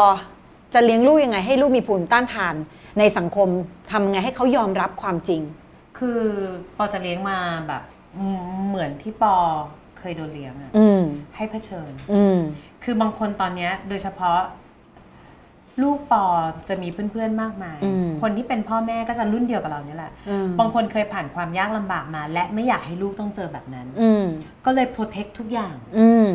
[0.75, 2.55] จะเลี้ยงลูกยังไง ให้ลูกมีภูมิต้านทาน
[2.99, 3.49] ในสังคม
[3.91, 5.43] ทำไงให้เขายอมรับความจริง
[5.99, 6.21] คือ
[6.77, 7.83] ปอจะเลี้ยงมาแบบ
[8.17, 9.37] อืมเหมือนที่ปอ
[9.83, 11.03] เค ยโดนเลี้ยงอะอืม
[11.37, 12.39] ให้เผชิญ อืม
[12.85, 14.41] คือบางคนตอนเนี้ย โดยเฉพาะ
[15.83, 16.25] ลูกปอ
[16.69, 24.25] จะมีเพื่อนๆมากมาย อืม คนที่เป็นพ่อแม่ก็จะรุ่นเดียวกับเราเนี่ยแหละ อืมบางคนเคยผ่านความยากลำบากมา และไม่อยากให้ลูกต้องเจอแบบนั้น อืม
[24.65, 26.29] ก็เลย protect ทุกอย่าง อืม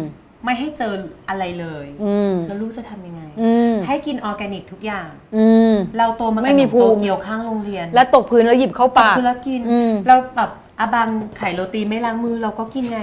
[0.43, 0.93] ไม่ให้เจอ
[1.29, 10.49] อะไรเลย อืมแล้วลูกจะทำยังไง อืมให้กินออร์แกนิกทุกอย่าง อืม เราโตมากับไม่มีขนภูมิ โตเกียวข้างโรงเรียนแล้วตกพื้นแล้วหยิบเข้าปากคือเรากิน อืม เราแบบ
[10.79, 13.01] อาบังไข่โรตีไม่ล้างมือเราก็กินไง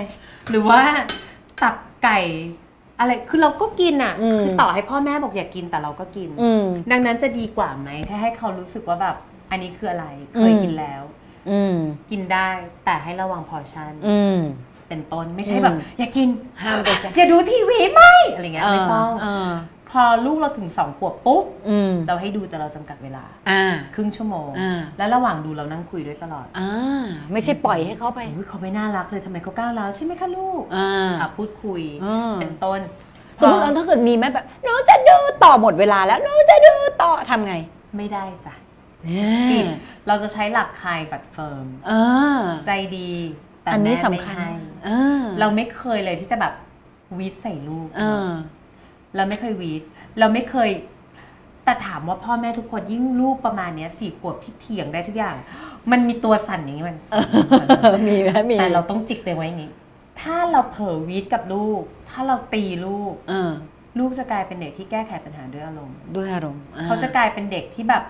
[0.51, 0.81] หรือว่า
[1.63, 1.75] ตับ
[2.05, 2.19] ไก่
[2.99, 9.17] อะไรคือเราก็กินอะอืมคือต่อให้พ่อแม่บอกอย่ากกินแต่เราก็กินอืมดังนั้นจะดีกว่าไหมถ้าให้เขารู้สึกว่าแบบ
[9.51, 11.03] อันนี้คืออะไรเคยอืมกินแล้ว
[11.51, 11.77] อืม
[12.11, 12.49] กินได้
[12.85, 14.39] แต่ให้ระวังพอชั่นอืม
[14.89, 16.29] เป็นต้นไม่ใช่อืมแบบ อย่ากิน
[16.63, 19.51] ห้ามไปจ้ะอย่าดูทีวีไม่อะไรเงี้ยไม่ต้องเออ
[19.91, 23.63] พอลูกเราถึงสองขวบปุ๊บอืมเราให้ดูแต่เราจำกัดเวลาอ่า
[23.95, 32.81] ครึ่งชั่วโมงอ่าแล้วระหว่างดูเรานั่งคุยด้วยตลอดอ่าไม่ใช่ปล่อยให้เขาไปอุ๊ยเขาไม่น่ารักเลยทำไมเขาก้าวร้าวใช่ไหมคะลูกอ่าอะพูดคุยอ่าเป็นต้น
[33.41, 37.55] สมมติเราถ้าเกิดมีไหมแบบหนูจะดูต่อหมดเวลาแล้วหนูจะดูต่อทำไง
[37.97, 38.55] ไม่ได้จ้ะ
[39.05, 39.11] เอ
[39.51, 39.71] ปิดอ
[40.07, 41.93] เราจะใช้หลักคายบัตรเฟิร์มเอ
[42.39, 43.11] อใจดี
[43.63, 44.51] แต่อันนี้แม่สำไม่คัญให้
[44.85, 44.91] เอ
[45.21, 46.53] อเราไม่เคยเลยที่จะแบบ
[47.19, 47.89] วีดใส่ลูก
[49.13, 49.83] เออเราไม่เคยวีด
[50.19, 50.71] เราไม่เคย
[51.65, 55.37] แต่ถามว่าพ่อแม่ทุกคนยิ่งลูกประมาณเนี้ยสี่ขวบพี่เถียงได้ทุกอย่าง
[55.91, 57.21] มันมีตัวสั่นอย่างนี้มันสั่น
[57.61, 59.71] สั่นสั่นมีไหมมีแต่เราต้องจิกตัวเองไว้อย่างนี้
[60.21, 61.81] ถ้าเราเผลอวีดกับลูก
[62.11, 63.51] ถ้าเราตีลูกเออ
[63.99, 68.03] ลูกจะกลายเป็นเด็กที่แก้ไขปัญหาด้วยอารมณ์ด้วยอารมณ์อ่เขาจะกลายเป็นเด็กที่แบบ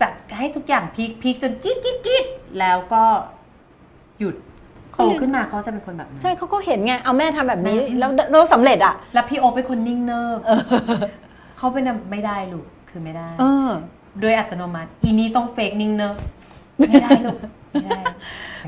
[0.00, 2.26] จัดให้ทุกอย่างพีคพีคจนกิ๊ดกิ๊ดกิ๊ด
[2.58, 3.04] แล้วก็
[4.18, 4.36] หยุด
[4.96, 10.38] โตขึ้นมาเขาจะเป็นคนแบบนั้นใช่เขาก็เห็นไง เอาแม่ทำแบบนี้ใช่แล้วเราสำเร็จอะ แล้วพี่โอเป็นคนนิ่งเนิบ
[11.58, 13.70] เขาเป็นแบบไม่ได้ลูก คือไม่ได้เออ
[14.20, 16.14] โดยอัตโนมัติ อีนี้ต้องเฟกนิ่งเนิบ
[16.78, 17.38] ไม่ได้ลูก
[17.72, 18.02] ไม่ได้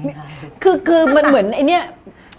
[0.03, 1.83] ไม่ได้ลูกคือคือมันเหมือนไอเนี้ย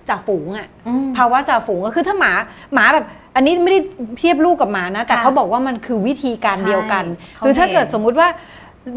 [0.09, 2.31] จ่าฝูงอะอืมภาวะจ่าฝูงก็คือถ้าหมา
[2.73, 3.05] หมาแบบ
[3.35, 3.79] อันนี้ไม่ได้
[4.19, 7.05] เทียบลูกกับหมานะ แต่ค่ะเขาบอกว่ามันคือวิธีการใช่เดียวกัน
[7.35, 8.27] เขาคือถ้าเห็นเกิดสมมุติว่า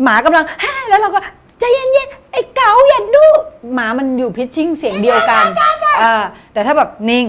[0.03, 1.21] หมากำลังแฮ่แล้วเราก็
[1.61, 3.25] ใจเย็นๆไอ้เก๋าอย่าดู
[3.75, 5.45] หมามันอยู่พิชชิ่งเสียงเดียวกัน
[6.03, 6.17] อ่า
[6.53, 7.27] แต่ถ้าแบบนิ่ง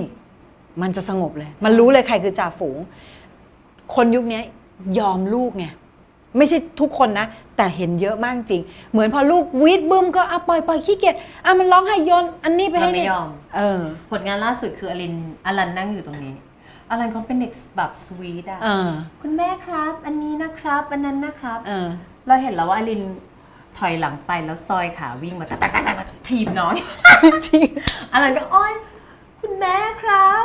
[0.82, 2.78] มันจะสงบเลย มันรู้เลยใครคือจ่าฝูง
[3.96, 4.42] คนยุคนี้
[5.00, 5.66] ยอมลูกไง
[6.38, 7.28] ไม่ใช่ทุกคนนะ
[7.58, 13.82] แต่เห็นเยอะมากจริง เหมือนพอลูกวีดบึ้มก็อะปล่อยปล่อยขี้เกียจอะมันร้องให้โยนอันนี้ไปเราให้ไม่นี่ยอมเออ
[14.12, 15.14] ผลงานล่าสุดคืออลิน
[15.46, 16.36] อลันนั่งอยู่ตรงนี้
[16.90, 18.90] อลันเขาเป็นเด็กแบบสวีทอะเออ
[19.22, 21.88] คุณแม่ครับ อันนี้นะครับ อันนั้นนะครับเออ
[22.28, 23.06] เราเห็นแล้วว่าอลินถ
[23.86, 26.74] อยหลังไปแล้วซอยขาวิ่งมาตักตักตักตักถีบน้อง
[27.48, 27.66] จริง
[28.12, 28.74] อลันก็อ้อย
[29.42, 30.44] คุณแม่ครับ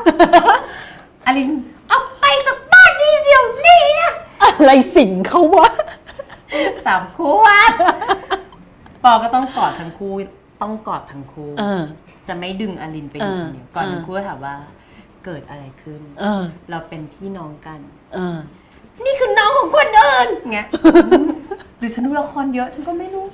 [1.27, 1.51] อลิน
[1.89, 5.71] เอาไปจากบ้านนี้เดี๋ยวนี้นะอะไรสิ่งเขาวะ
[6.87, 7.73] สามขวบ
[9.05, 10.15] ปอก็ต้องกอดทั้งคู่
[10.63, 11.83] ต้องกอดทั้งคู่เออ
[12.27, 14.55] จะไม่ดึงอลินไปอยู่เออคนเดียวก่อนเออทั้งคู่ก็ถามว่า
[15.25, 17.81] เกิดอะไรขึ้นเออเราเป็นพี่น้องกัน
[18.15, 18.39] เออ
[19.05, 20.69] นี่คือน้องของคนอื่นเงี้ย
[21.79, 23.25] หรือฉันดูละครเยอะฉันก็ไม่รู้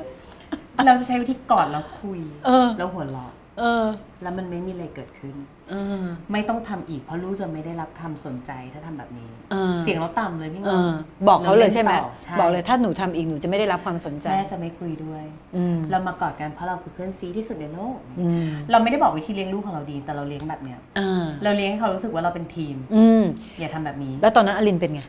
[0.87, 3.85] เราจะใช้วิธีกอดแล้วคุยเออ แล้วหัวเราะเออ
[4.23, 5.35] แล้วมันไม่มีอะไรเกิดขึ้น
[5.71, 10.93] เออ ไม่ต้องทำอีกเพราะลูกจะไม่ได้รับคำสนใจถ้าทำแบบนี้ เออ เสียงเราต่ำเลยพี่เอเงาอ
[11.29, 15.25] บอกเขาเลยใช่ไหมรานต่ใช่บอกเลยถ้าหนูทำอีกหนูจะไม่ได้รับความสนใจ แม่จะไม่คุยด้วย
[15.57, 23.23] อืมเรามากอดกันเพราะเราคือเพื่อนซีที่สุดในโลก อืมเราไม่ได้บอกวิธีเลี้ยงลูกของเราดี แต่เราเลี้ยงแบบเนี้ย เออเราเลี้ยงให้เขารู้สึกว่าเราเป็นทีม อืม
[23.59, 25.03] อย่าทำแบบนี้ แล้วตอนนั้นอลินเป็นไง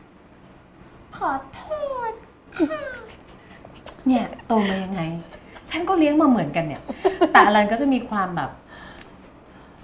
[1.18, 1.64] ขอโท
[2.10, 2.12] ษ
[2.58, 2.82] ค่ะ
[4.08, 5.02] เนี่ยโตมายังไง
[5.70, 6.82] ฉันก็เลี้ยงมาเหมือนกันเนี่ย
[7.32, 8.52] แต่อลันก็จะมีความแบบ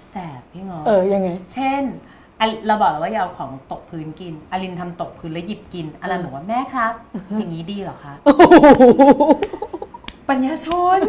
[0.08, 1.82] แสบพี่งอเออยังไง เช่น
[2.40, 6.92] อะเราบอกแล้วว่าอย่าเอาของตกพื้นกิน อลินทำตกพื้นแล้วหยิบกิน อลันบอกว่าแม่ครับ
[7.38, 8.14] อย่างนี้ดีเหรอคะ
[10.28, 11.00] ปัญญาชน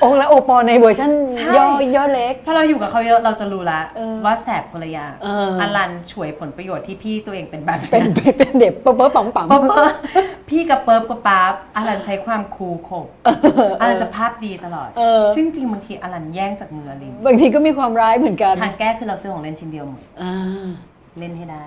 [0.00, 1.66] โอ้แล้วโอปอในเวอร์ชันใช่ย่อ
[1.96, 9.94] ย่อเล็กถ้าเราอยู่กับเขาเยอะเราจะรู้ละเออว่าแสบคนละอย่างเอออลันฉวยผลประโยชน์ที่พี่ตัวเองเป็นแบบเป็นนี้เป็นเป็นเด็กเป๊ะเป๊ะป๋องป๋องเปิ๊บ
[10.50, 13.04] พี่กับเปิ๊บกับป๊าบอลันใช้ความคูลข่ม
[13.80, 20.66] อลันจะภาพดีตลอดเออซึ่งจริงบางทีอลันแย่งจากมืออลินบางทีก็มีความร้ายเหมือนกันทางแก้คือเราซื้อของเล่นชิ้นเดียวหมดอ่า
[21.18, 21.64] เล่นให้ได้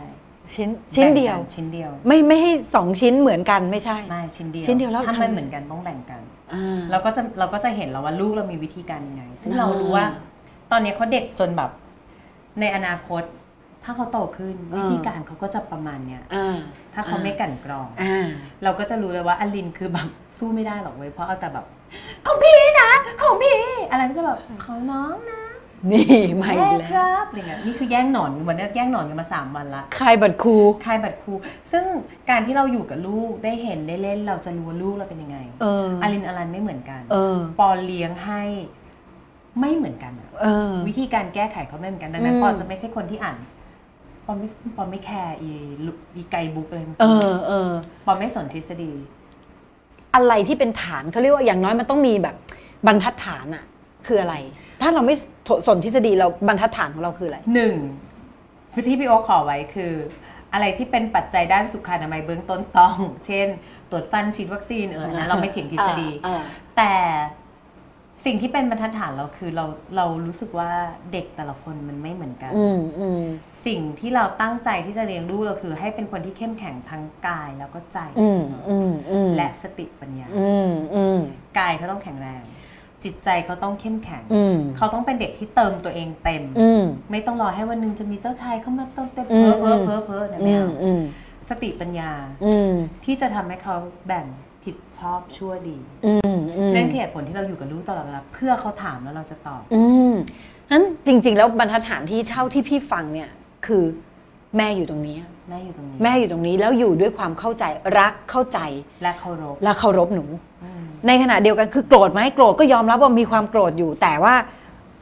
[0.55, 6.21] ชิ้นชิ้นเดียว แบ่งกันชิ้นเดียวไม่ไม่ให้สองชิ้นเหมือนกันไม่ใช่ ไม่ชิ้นเดียวชิ้นเดียวแล้วถ้าทำมันเหมือนกันต้องแบ่งกัน
[6.53, 10.05] อ่า เราก็จะเราก็จะเห็นแล้วว่าลูกเรามีวิธีการยังไง ซึ่งอ่า เรารู้ว่า
[10.71, 11.71] ตอนนี้เขาเด็กจนแบบ
[12.59, 13.23] ในอนาคต
[13.83, 16.55] ถ้าเขาโตขึ้นวิธีการเขาก็จะประมาณเนี้ยอ่า
[16.93, 18.25] ถ้าเขาไม่กลั่นกรอง อ่า
[18.63, 20.07] เราก็จะรู้เลยว่าอลินคือแบบ
[20.37, 21.65] สู้ไม่ได้หรอกเว้ยเพราะเอาแต่แบบ
[22.25, 22.91] ของพี่นะ
[23.21, 23.57] ของพี่
[23.91, 25.41] อะไรก็จะแบบของน้องนะ
[25.91, 26.05] นี่
[26.41, 31.33] มาอีแม่กแล้ควรับอะไรเงี้ยนี่คือแย่งหนอนวันนี้แย่งหนอนกันมาสามวันละคายบัตรครูคลายบัตรครู
[31.71, 31.85] ซึ่ง
[32.29, 38.43] การที่เราอยู่กับลูกได้เห็นได้เล่นเราจะรู้ว่าลูกเราเป็นยังไงเอออลินอลันไม่เหมือนกัน เออ ปอเลี้ยงให้
[39.59, 43.37] ไม่เหมือนกันอะเออวิธีการแก้ไขเขาไม่เหมือนกันดังนั้นอืมปอจะไม่ใช่คนที่อ่าน
[44.25, 44.47] ปอไม่
[44.77, 45.51] ปอไม่แคร์อี
[45.85, 47.71] ลุอีไกด์บุ๊กอะไรทั้งเอสิ้นอเออ
[48.05, 48.93] ปอไม่สนทฤษฎี
[50.15, 52.35] อะไรที่เป็นฐานเขาเรียกว่าอย่างน้อยมันต้องมีแบบ
[52.87, 53.63] บรรทัดฐานอะ
[54.07, 54.35] คืออะไร
[54.81, 55.15] ถ้าเราไม่
[55.67, 57.75] สนทฤษฎีเราบรรทัดฐานของเราคืออะไรหนึ่ง
[58.87, 59.93] ที่พี่โอคขอไว้คือ
[60.53, 63.47] อะไรที่เป็นปัจจัยด้านสุขอนามัยเบื้องต้นต้อง เช่น
[63.91, 66.41] ตรวจฟันฉีดวัคซีนเอออันนั้นเราไม่เถียงทฤษฎีเออ
[66.77, 66.93] แต่
[68.25, 69.65] สิ่งที่เป็นบรรทัดฐานเราคือเรา
[69.95, 70.71] เรารู้สึกว่า
[71.11, 73.21] เด็กแต่ละคนมันไม่เหมือนกันอืมอืม
[73.65, 81.19] สิ่งที่เราตั้งใจที่จะเลี้ยงลูกเราคือ ให้เป็นคนที่เข้มแข็งทั้งกายแล้วก็ใจอืมอืมอืมและสติปัญญาอืมอืม
[81.59, 82.41] กายเขาต้องแข็งแรง
[83.03, 91.01] จิตใจเขาต้องเข้มแข็งอืมเขาต้องเป็นเด็กที่เติมตัวเองเต็มอืมไม่ต้องรอให้วันหนึ่งจะมีเจ้าชายเข้ามาเติมเต็มอืเพ้มอเพ้อเพ้อเพ้อนะอืไม่มเอาอืม
[91.49, 92.11] สติปัญญา
[92.45, 92.71] อืม
[93.05, 93.75] ที่จะทำให้เขา
[94.07, 94.25] แบ่ง
[94.63, 100.13] ผิดชอบชั่วดีอืมอืมนั่นคือเหตุผลที่เราอยู่กับลูกตลอดเวลาเพื่อเขาถามแล้วเราจะตอบอืม
[100.71, 103.29] นั้นจริง ๆ แล้วบรรทัดฐานที่เท่าที่พี่ฟังเนี่ย
[103.67, 103.83] คือ
[104.57, 105.17] แม่อยู่ตรงนี้
[105.49, 107.63] แม่อยู่ตรงนี้ แม่อยู่ตรงนี้แล้วอยู่ด้วยความเข้าใจ
[107.99, 108.59] รักเข้าใจ
[109.03, 110.25] และเคารพและเคารพหนู
[110.63, 110.76] อืม
[111.07, 114.33] ในขณะเดียวกันคือโกรธไหมโกรธก็ยอมรับว่ามีความโกรธอยู่ แต่ว่า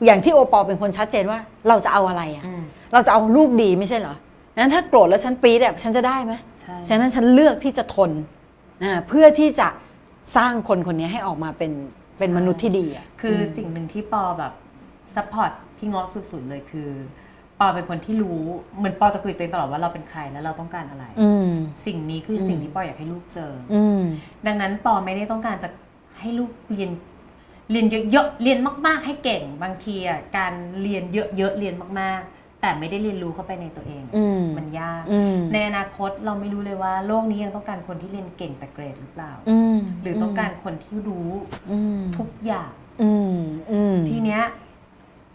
[0.05, 2.63] อย่างที่โอปอลเป็นคนชัดเจนว่าเราจะเอาอะไรอะอืม
[2.93, 4.15] เราจะเอาลูกดีไม่ใช่เหรอ
[4.57, 8.11] นั้นถ้าโกรธแล้วฉันปี๊ดแบบฉันจะได้ไหมใช่ฉะนั้นฉันเลือกที่จะทน
[8.83, 9.67] อ่าเพื่อที่จะ
[10.37, 11.71] สร้างคนคนนี้ให้ออกมาเป็น
[12.19, 14.53] เป็นมนุษย์ที่ดีอะคือสิ่งหนึ่งที่ปอแบบ
[15.15, 16.89] support พี่เงาะสุดๆเลยคือ
[17.59, 18.41] ปอเป็นคนที่รู้
[18.77, 21.51] เหมือนปอจะคุยกับตัวเองตลอดว่าเราเป็นใครแล้วเราต้องการอะไรอืม
[21.85, 24.01] สิ่งนี้คือสิ่งที่ปออยากให้ลูกเจออืม
[24.47, 25.69] ดังนั้นปอไม่ได้ต้องการจะ
[26.19, 26.91] ให้ลูกเรียน
[27.71, 41.31] เรียนเยอะๆเรียนมาก ๆ ให้เก่งบางทีอะการเรียนเยอะๆเรียนมากๆ แต่ไม่ได้เรียนรู้เข้าไปในตัวเองอืมมันยากอืมในอนาคตเราไม่รู้เลยว่า โลกนี้ยังต้องการคนที่เรียนเก่งแต่เกรดหรือเปล่าอืมหรือต้องการคนที่รู้
[41.71, 42.71] อืมทุกอย่าง
[43.01, 43.37] อืม
[43.71, 44.43] อืมทีเนี้ย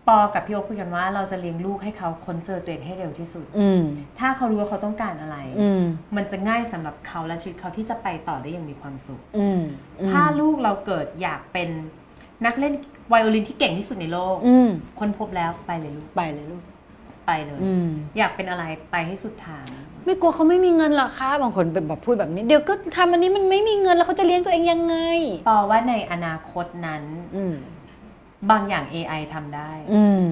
[0.08, 3.82] ปอกับพี่โอคคุยกันว่าเราจะเลี้ยงลูกให้เขาค้นเจอตัวเองให้เร็วที่สุด อืม
[4.18, 5.82] ถ้าเขารู้ว่าเขาต้องการอะไร อืม
[6.16, 9.62] มันจะง่ายสำหรับเขาและชีวิตเขาที่จะไปต่อได้อย่างมีความสุข อืม
[10.10, 11.68] ถ้าลูกเราเกิดอยากเป็น
[12.46, 12.74] นักเล่น
[13.08, 14.68] ไวโอลินที่เก่งที่สุดในโลก อืม
[14.98, 16.62] ค้นพบแล้วไปเลยลูกไปเลยลูก
[17.26, 19.66] ไปเลย อืม อยากเป็นอะไรไปให้สุดทาง
[20.04, 24.96] ไม่กลัวเขาไม่มีเงินหรอคะบางคนเป็นแบบพูดแบบนี้ เดี๋ยวก็ทำอันนี้มันไม่มีเงินแล้วเขาจะเลี้ยงตัวเองยังไง
[25.48, 27.02] ปอว่าในอนาคตนั้น
[27.36, 27.54] อืม
[28.50, 30.22] บางอย่าง AI ทำได้ อืม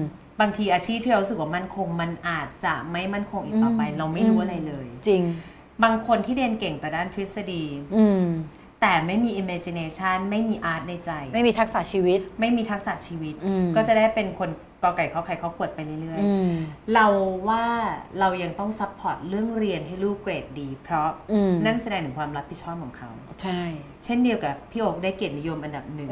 [0.41, 5.23] บางทีอาชีพที่เรารู้สึกว่ามั่นคง มันอาจจะไม่มั่นคงอีกต่อไปอืมเราไม่รู้อะไรเลย จริง
[5.83, 7.63] บางคนที่เรียนเก่งแต่ด้านทฤษฎี
[7.95, 8.23] อืม
[8.81, 14.49] แต่ไม่มี imagination ไม่มี art ในใจ ไม่มีทักษะชีวิต ไม่มีทักษะชีวิตอืมก็จะได้เป็นคน
[14.83, 17.07] กอไก่ข้อไข่ข้อขวดไปเรื่อยอืมๆเรา
[17.49, 17.65] ว่า
[18.19, 23.09] เรายังต้อง support เรื่องเรียนให้ลูกเกรดดี เพราะอืมนั่นแสดงถึงความรับผิดชอบของเขา
[23.41, 23.61] ใช่
[24.05, 26.09] เช่นเดียวกับพี่โอกได้เกียรตินิยมอันดับหนึ่ง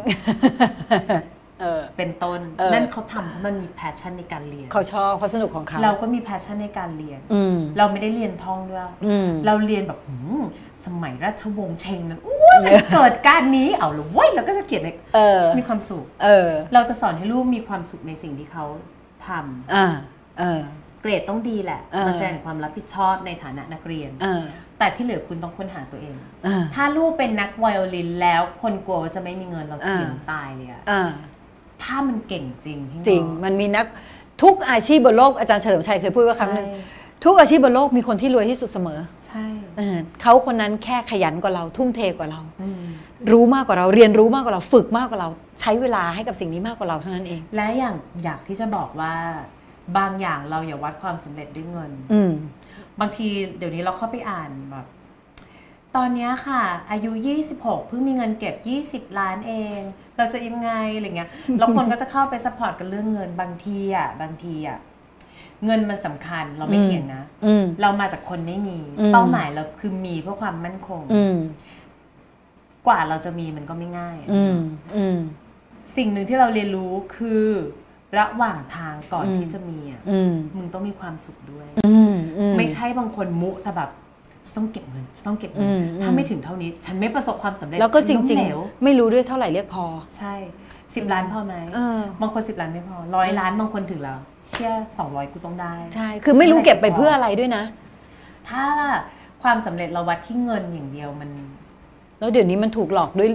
[1.62, 10.42] เออ เป็นต้น เออ นั่นเขาทำเพราะมันมี passion ในการเรียน เขาชอบเขาสนุกของเขาเราก็มี passion ในการเรียน อืมเราไม่ได้เรียนท่องด้วย อืม เราเรียนแบบหืม
[10.86, 18.66] สมัยราชวงศ์เช็งนั้นอุ้ยมันเกิดการนี้เอาละเว้ยเราก็จะเขียนในเออ มีความสุข เออ เราจะสอนให้ลูกมีความสุขในสิ่งที่เขา
[19.28, 19.86] ทำอ่า
[20.40, 20.62] เออ
[21.02, 24.44] เกรดต้องดีแหละเออ มันแสดงถึงความรับผิดชอบในฐานะนักเรียน เออ
[24.80, 26.16] แต่ที่เหลือคุณต้องค้นหาตัวเอง
[26.46, 31.10] เออ ถ้าลูกเป็นนักไวโอลินแล้วคนกลัวว่าจะไม่มีเงินเราเออเถียงตายเลยอะอ่า
[31.84, 33.86] ถ้ามันเก่งจริงพี่จริงน้อมันมีนัก
[34.44, 36.82] ทุกอาชีพบนโลกอาจารย์เฉลิมชัยเคยพูดว่าครั้งหนึ่งใช่
[37.26, 39.46] ทุกอาชีพบนโลกมีคนที่รวยที่สุดเสมอ ใช่
[39.78, 42.84] เออเขาคนนั้นแค่ขยันกว่าเราทุ่มเทกว่าเราอืม
[43.32, 45.30] รู้มากกว่าเราเรียนรู้มากกว่าเราฝึกมากกว่าเรา
[45.62, 49.14] ใช้เวลาให้กับสิ่งนี้มากกว่าเราเท่านั้นเอง และอย่างอยากที่จะบอกว่า
[49.98, 52.32] บางอย่างเราอย่าวัดความสำเร็จด้วยเงิน อืม
[53.00, 53.28] บางที
[53.58, 54.88] เดี๋ยวนี้เราเข้าไปอ่านแบบ
[55.98, 57.12] ตอนเนี้ยค่ะ อายุ
[57.50, 58.56] 26 เพิ่งมีเงินเก็บ
[59.10, 59.80] 20 ล้านเอง
[60.18, 61.30] เราจะยังไงอะไรเงี้ย
[61.60, 64.80] แล้วคนก็จะเข้าไป support กันเรื่องเงินบางทีอะบางทีอะ
[65.66, 71.38] เงินมันสำคัญเราไม่อืมเถียงนะอืมเรามาจากคนไม่มีอืมเป้าหมายเราคือมีเพื่อความมั่นคงอืม
[72.88, 74.58] กว่าเราจะมีมันก็ไม่ง่ายอืม
[74.96, 75.18] อืม
[75.98, 77.46] สิ่งหนึ่งที่เราเรียนรู้คือ
[78.18, 83.92] ระหว่างทางก่อนอืมที่จะมีอะอืมมึงต้องมีความสุขด้วยอืมอืไม่ใช่บางคนมุแต่แบบ
[84.48, 89.86] ฉันต้องเก็บเงินฉันต้องเก็บเงินอืมถ้าอืมไม่ถึงเท่านี้ ฉันไม่ประสบความสำเร็จแล้วก็จฉันล้มริงเหลวๆไม่รู้ด้วยเท่าไหร่เรียกพอ
[90.18, 90.34] ใช่
[90.96, 94.20] สิบล้านพอไหมเออบางคนสิบล้านไม่พอร้อยล้านบางคนถึงแล้ว
[94.52, 97.64] เชื่อสองร้อยกูต้องได้ใช่คือไม่รู้เก็บไปเพื่ออะไรด้วยนะ
[98.50, 98.66] ถ้า
[99.44, 101.30] ความสำเร็จเราวัดที่เงินอย่างเดียวมัน
[102.20, 103.30] แล้วเดี๋ยวนี้มันถูกหลอกด้วย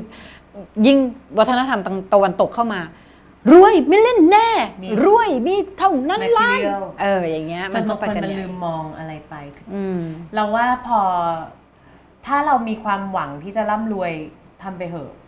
[0.86, 0.98] ยิ่ง
[1.38, 1.80] วัฒนธรรม
[2.12, 2.80] ตะวันตกเข้ามา
[3.52, 4.48] รวยไม่เล่นแน่
[4.82, 9.34] มีรวยมีเท่านั้นล้าน material เอออย่างเงี้ยจนก็บางไปคนกันมันใหญ่ลืมมองอะไรไป
[9.74, 10.00] อืม
[10.34, 11.00] เราว่าพอ
[12.26, 14.12] ถ้าเรามีความหวังที่จะร่ำรวย
[14.62, 15.21] ทำไปเหอะอืม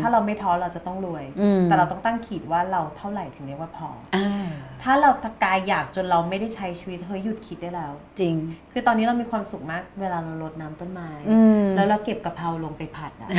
[0.00, 4.46] ถ้าเราไม่ท้อเราจะต้องรวยอืมแต่เราต้องตั้งขีดว่าเราเท่าไหร่ถึงเรียกว่าพออ่า
[4.82, 8.34] ถ้าเราตะกายอยากจนเราไม่ได้ใช้ชีวิตเฮ้ยหยุดคิดได้แล้ว จริง
[8.72, 13.30] คือตอนนี้เรามีความสุขมาก เวลาเรารดน้ำต้นไม้อืมแล้วเราเก็บกะเพราลงไปผัดอะ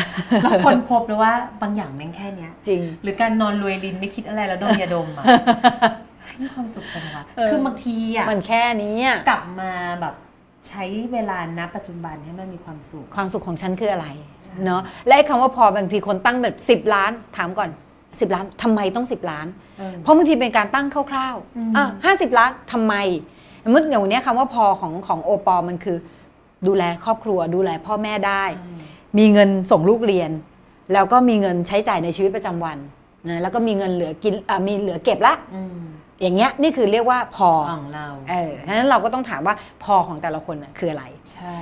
[0.41, 5.26] แล้วคนพบเลยว่าบางอย่างแม่งแค่เนี้ย จริง หรือการนอนรวยลินไม่คิดอะไรแล้วดมยาดมอะ
[6.41, 9.72] มีความสุขจังวะเออคือบางทีอะมันแค่นี้อะกลับมา
[10.02, 10.15] แบบ
[10.68, 10.84] ใช้
[11.14, 14.07] เวลาณปัจจุบันให้มันมีความสุข ความสุขของฉันคืออะไร
[14.65, 17.69] เนาะและไอ้คำว่าพอบางทีคนตั้งแบบ 10 ล้านถามก่อน
[18.03, 19.48] 10 ล้านทำไมต้อง 10 ล้าน
[19.80, 22.94] เออเพราะบางทีเป็นการตั้งคร่าวอืมๆอะห้าสิบล้านทำไม
[23.64, 25.98] สมมติอย่างวันเนี้ยคำว่าพอของของโอปอมันคือ
[26.68, 28.44] ดูแลครอบครัว ดูแลพ่อแม่ได้
[29.18, 30.31] มีเงินส่งลูกเรียน
[30.94, 32.77] แล้วก็มีเงินใช้จ่ายในชีวิตประจำวัน
[33.30, 35.34] นะแล้วก็มีเงินเหลือกินอะมีเหลือเก็บละ
[36.19, 41.03] อืมอย่างเงี้ยนี่คือเรียกว่าพอของเราเออฉะนั้นเราก็ต้องถามว่าพอของแต่ละคนน่ะคืออะไร
[41.34, 41.57] ใช่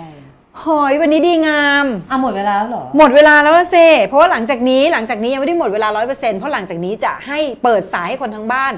[0.64, 3.76] หอยวันนี้ดีงามอะหมดเวลาแล้วเหรอ หมดเวลาแล้วเซ
[4.08, 8.74] เพราะว่าหลังจากนี้หลังจากนี้ยังไม่ได้หมดเวลาร้อยเปอร์เซ็นต์เพราะหลังจากนี้จะให้เปิดสายให้คนทั้งบ้าน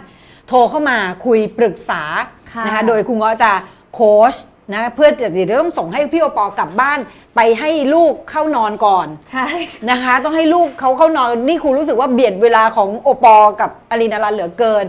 [0.47, 2.03] โทรเข้ามาคุยปรึกษา
[2.51, 3.51] ค่ะนะคะโดยคุณก็จะ
[3.93, 4.33] โค้ช
[4.73, 6.99] นะเพื่อเดี๋ยวต้องส่งให้พี่โอปอกลับบ้าน
[7.35, 9.47] ไปให้ลูกเข้านอนก่อนใช่
[9.89, 14.85] นะคะ ต้องให้ลูกเขาเข้านอนนี่ครูรู้สึกว่าเบียดเวลาของโอปอกับอลินารันเหลือเกิน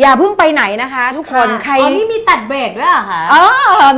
[0.00, 3.44] อย่าเพิ่งไปไหนนะคะ ทุกคนใครอ๋อนี่มีตัดเบรกด้วยเหรอคะอ๋อ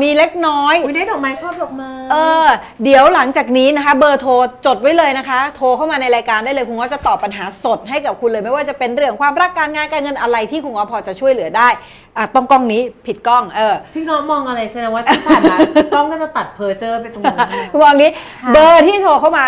[0.03, 2.47] มีเล็กน้อยอุ้ยได้ดอกไม้ชอบดอกไม้เออ
[2.85, 4.33] เดี๋ยวหลังจากนี้นะคะ เบอร์โทร
[4.67, 11.69] จดไว้เลยนะคะ โทรเข้ามาในรายการได้เลยคุณง้อจะตอบปัญหาสดให้กับคุณเลยไม่ว่าจะเป็นเรื่องความรักการงานการเงินอะไรที่คุณง้อพอจะช่วยเหลือได้
[12.17, 15.57] อะต้องกล้องนี้ผิดกล้องเออพี่เงาะมองอะไรแสดงว่าที่ผ่านมา
[15.95, 17.39] กล้องก็จะตัดเพอเจอร์ไปตรงนั้น
[17.73, 18.11] คุณมองนี้
[18.43, 19.45] ค่ะเบอร์ที่โทรเข้ามา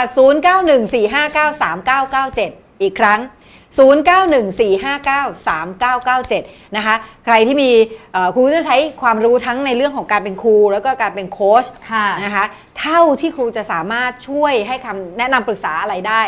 [2.18, 3.20] 0914593997 อีกครั้ง
[3.78, 6.94] 0914593997 นะคะ
[7.24, 7.70] ใครที่มี
[8.12, 12.44] เอ่อครูจะใช้ความรู้ทั้งในเรื่องของการเป็นครู แล้วก็การเป็นโค้ชค่ะนะคะ
[12.80, 16.22] เท่าที่ครูจะสามารถช่วยให้คำแนะนำปรึกษาอะไรได้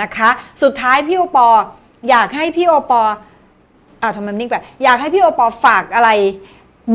[0.00, 0.30] นะคะ
[0.62, 1.48] สุดท้ายพี่โอปอ
[2.10, 3.02] อยากให้พี่โอปอ
[4.02, 4.54] อ้าวทำไมนิ่งไป
[4.84, 6.10] อยากให้พี่โอปอฝากอะไร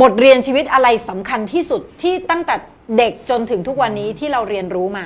[0.01, 2.55] บทเรียนชีวิตอะไรสำคัญที่สุดที่ตั้งแต่
[2.97, 5.05] เด็กจนถึงทุกวันนี้ที่เราเรียนรู้มา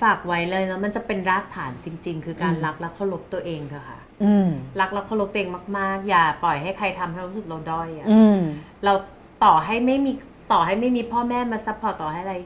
[0.00, 4.48] ฝากไว้เลยนะมันจะเป็นรากฐานจริง ๆ คือการรักและเคารพตัวเองเถอะค่ะอืม
[4.80, 8.38] รักและเคารพตัวเองมากๆ อย่าปล่อยให้ใครทำให้เรารู้สึกเราด้อยอะอืม
[8.84, 8.92] เรา
[9.44, 10.12] ต่อให้ไม่มี
[10.52, 12.36] ต่อให้ไม่มีพ่อแม่มา support ต่อให้อะไร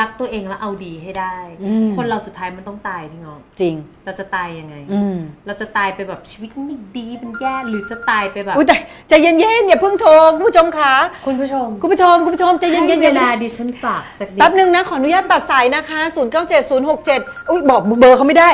[0.00, 3.74] รักตัวเองแล้วเอาดีให้ได้อืมคนเราสุดท้ายมันต้องตายพี่เงาะจริง
[4.04, 5.16] เราจะตายยังไงอืม
[5.46, 8.76] เราจะตายไปแบบชีวิตไม่ดีเป็นแย่หรือจะตายไปแบบอุ้ยแต่
[9.08, 10.94] ใจเย็นๆอย่าเพิ่งโทรคุณผู้ชมคะ
[11.26, 18.50] คุณผู้ชมคุณผู้ชมคุณผู้ชมใจเย็นๆให้อย่าเวเพิ่งลาดิฉันฝากสักนิดแป๊บหนึ่งนะขออนุญาตตัดสายนะคะ 0 9 7 0 6 7 อุ้ยบอกเบอร์เขาไม่ได้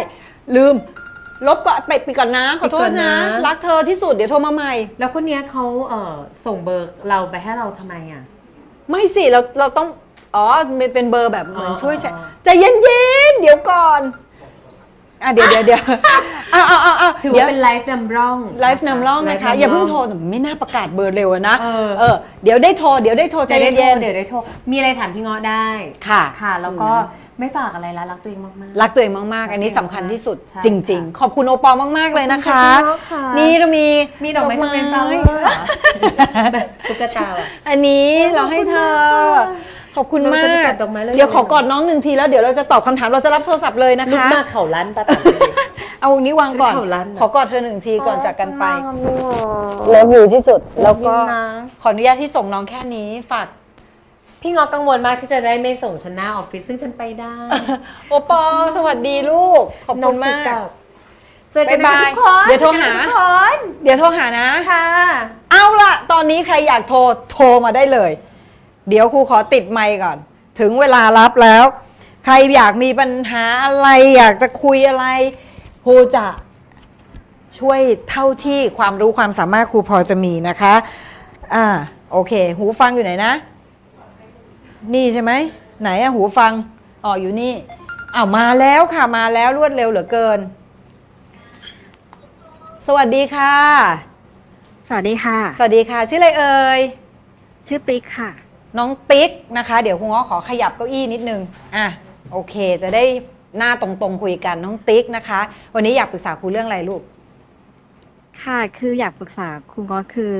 [0.56, 0.74] ลืม
[1.46, 3.12] ลบก็ไปไปก่อนนะ ขอโทษนะ
[3.46, 8.22] รักเธอที่สุดเดี๋ยวโทรมาใหม่ แล้วคนเนี้ยเขาเอ่อส่งเบอร์เราไปให้เราทำไมอะ
[8.90, 9.88] ไม่สิเราเราต้อง
[10.36, 10.46] อ๋อ
[10.80, 12.70] มันเป็นเบอร์แบบเหมือนอ๋อช่วยใช้อ๋อใจเย็
[13.30, 14.00] นๆเดี๋ยวก่อน
[15.22, 15.82] อะเดี๋ยวเดี๋ยวเดี๋ยว
[16.52, 24.36] เอาเอาเอาเอาถือเดี๋ยว่าวเป็นไลฟ์นำร่องไลฟ์นำร่องนะคะอย่าเพิ่งโทรหนูไม่น่าประกาศเบอร์เร็วอะนะเออเออเดี๋ยวได้โทรเดี๋ยวได้โทรใจจะได้โทรเย็นเดี๋ยวได้โทร
[24.70, 26.90] มีอะไรถามพี่เงาะได้ๆค่ะค่ะ แล้วก็
[27.40, 33.86] ไม่ฝากอะไรละรักตัวเองมากๆรักตัวเองมากๆ อันนี้สำคัญที่สุดใช่จริง ๆ ขอบคุณโอปอล์มาก ๆ เลยนะคะขอบคุณค่ะนี่เรามี
[34.24, 35.62] มีดอกไม้จะเป็นฟลาวเวอร์เหรอ
[36.52, 38.94] แบบตุ๊กตาอะอันนี้เราให้เธอ
[39.98, 45.20] ขอบคุณเรามาจะไปกจัดดอกไม้เลย เดี๋ยวขอกอดน้องหนึ่งทีแล้วเดี๋ยวเราจะตอบคำถามเราจะรับโทรศัพท์เลยนะลุกคะ มาเข่าลั่นปะต๋า
[46.00, 48.64] เอาอันนี้วางก่อน ฉันเข่าลั่นอะขอกอดเธอหนึ่งทีก่อนจากกันไป
[49.88, 51.44] เลิฟอยู่ที่สุด แล้วก็นะ
[51.82, 53.46] ขออนุญาตที่ส่งน้องแค่นี้ฝาก
[54.42, 57.34] พี่เงาะกังวลมากที่จะได้ไม่ส่งฉันหน้าออฟฟิศซึ่งฉันไปได้
[58.08, 60.46] โอปอล์สวัสดีลูก ขอบคุณมาก
[61.52, 63.20] เจอกันบ๊ายบายนะทุกคนเดี๋ยวโทรหา จอกันนะทุกค
[63.56, 64.84] นเดี๋ยวโทรหานะ ค่ะ
[65.52, 66.98] เอาล่ะ ตอนนี้ใครอยากโทร
[67.32, 68.10] โทรมาได้เลย
[68.88, 70.18] เดี๋ยวครูขอติดไมค์ก่อน
[70.60, 71.64] ถึงเวลารับแล้ว
[72.24, 75.06] ใครอยากมีปัญหาอะไรอยากจะคุยอะไร
[75.84, 76.26] ครูจะ
[77.58, 80.74] ช่วยเท่าที่ความรู้ความสามารถครูพอจะมีนะคะ
[81.54, 81.66] อ่า
[82.12, 83.32] โอเค หูฟังอยู่ไหนนะ
[84.94, 85.32] นี่ใช่ไหม
[85.82, 86.52] ไหนอะหูฟัง
[87.04, 87.54] อ๋อ อยู่นี่
[88.14, 90.38] อ้าวมาแล้วค่ะ มาแล้วรวดเร็วเหลือเกิน
[92.86, 93.54] สวัสดีค่ะ
[94.88, 96.80] สวัสดีค่ะ สวัสดีค่ะ ชื่ออะไรเอ่ย
[97.66, 98.30] ชื่อติ๊กค่ะ
[98.78, 101.40] น้องติ๊กนะคะ เดี๋ยวคุณง้อขอขยับเก้าอี้นิดนึง
[101.76, 101.86] อะ
[102.32, 103.04] โอเค จะได้
[103.58, 105.40] หน้าตรงๆคุยกันน้องติ๊กนะคะ
[105.74, 107.02] วันนี้อยากปรึกษาครูเรื่องอะไรลูก
[108.42, 110.32] ค่ะ คืออยากปรึกษาคุณก็คือ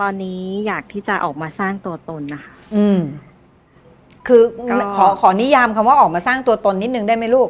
[0.00, 2.98] ตอนนี้อยากที่จะออกมาสร้างตัวตนนะคะ อืม
[4.26, 7.48] คือก็ ขอขอนิยามคำว่าออกมาสร้างตัวตนนิดนึงได้ไหมลูก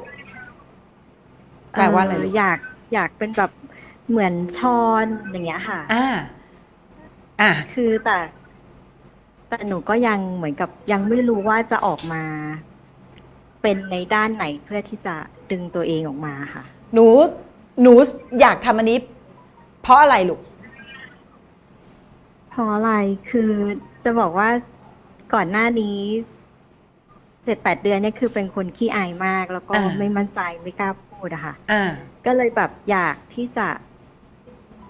[1.72, 2.58] แปลว่าอะไรลูก เอยาก
[2.94, 3.50] อยากเป็นแบบ
[4.10, 6.06] เหมือนชอนอย่างเงี้ยค่ะ อ่า
[7.40, 8.18] อะ คือแต่
[9.52, 12.22] แต่หนูก็ยังเหมือนกับยังไม่รู้ว่าจะออกมา
[13.62, 15.14] เป็นในด้านไหนเพื่อที่จะ
[15.50, 16.64] ดึงตัวเองออกมาค่ะ
[16.94, 17.06] หนู
[17.82, 17.92] หนู
[18.40, 18.98] อยากทำอันนี้
[19.82, 20.40] เพราะอะไรลูก
[22.50, 22.92] เพราะอะไร
[23.30, 23.50] คือ
[24.04, 24.48] จะบอกว่า
[25.34, 25.98] ก่อนหน้านี้
[27.44, 31.90] เจ็ดแปดเดือนเนี่ยคือเป็นคนขี้อายมาก แล้วก็อ่าไม่มั่นใจไม่กล้าพูดอะค่ะอ่า
[32.26, 33.66] ก็เลยแบบอยากที่จะ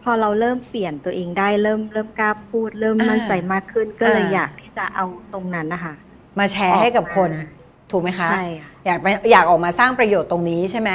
[0.03, 5.95] พอเราเริ่มเปลี่ยนตัวเองได้เริ่มเริ่มกล้าพูด เริ่มอ่ามั่นใจมากขึ้น ก็เลยอ่าอยากที่จะเอาตรงนั้นนะคะ
[6.39, 10.91] มาแชร์ให้กับคนออกมาถูกไหมคะใช่ค่ะอยากไปอยากออกมาสร้างประโยชน์ตรงนี้ใช่ไหม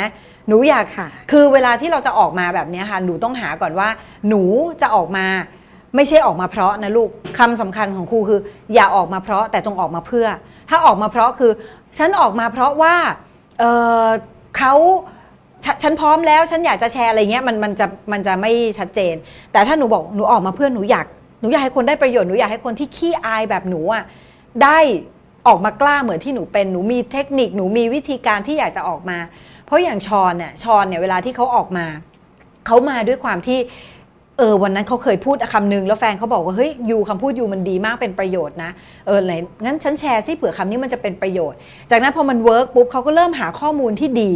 [0.47, 3.89] หนูอยากค่ะคือเวลาที่เราจะออกมาแบบเนี้ยค่ะหนูต้องหาก่อนว่า
[4.27, 4.41] หนู
[4.81, 5.25] จะออกมา
[5.95, 7.09] ไม่ใช่ออกมาเพราะนะลูก
[7.39, 8.39] คำสำคัญของครูคือ
[8.73, 10.27] อย่าออกมาเพราะแต่จงออกมาเพื่อ
[10.69, 11.51] ถ้าออกมาเพราะคือ
[11.97, 12.95] ฉันออกมาเพราะว่า
[13.59, 13.63] เอ
[14.03, 14.05] อ
[14.57, 14.73] เขา
[15.65, 19.15] ฉฉันพร้อมแล้วฉันอยากจะแชร์อะไรเงี้ยมันมันจะมันจะไม่ชัดเจน
[19.51, 21.05] แต่ถ้าหนูบอกหนูออกมาเพื่อหนูอยาก
[21.41, 24.03] หนูอยากให้คนได้ประโยชน์หนูอยากให้คนที่ขี้อายแบบหนูอะ
[24.63, 24.77] ได้
[25.47, 29.17] ออกมากล้าเหมือนที่หนูเป็นหนูมีเทคนิคหนูมีวิธีการที่อยากจะออกมา
[29.65, 31.85] เพราะอย่างชอนเนี่ยชอนเนี่ยเวลาที่เขาออกมา
[32.65, 33.59] เขามาด้วยความที่
[34.37, 38.71] เออวันนั้นเขาเคยพูดคำนึงแล้วแฟนเขาบอกว่าเฮ้ยยูคำพูดยูมันดีมากเป็นประโยชน์นะ
[39.05, 39.31] เออไหน
[39.65, 41.57] งั้นฉันแชร์ซิเผื่อคำนี้มันจะเป็นประโยชน์
[41.91, 44.31] จากนั้นพอมันเวิร์กปุ๊บเขาก็เริ่มหาข้อมูลที่ดี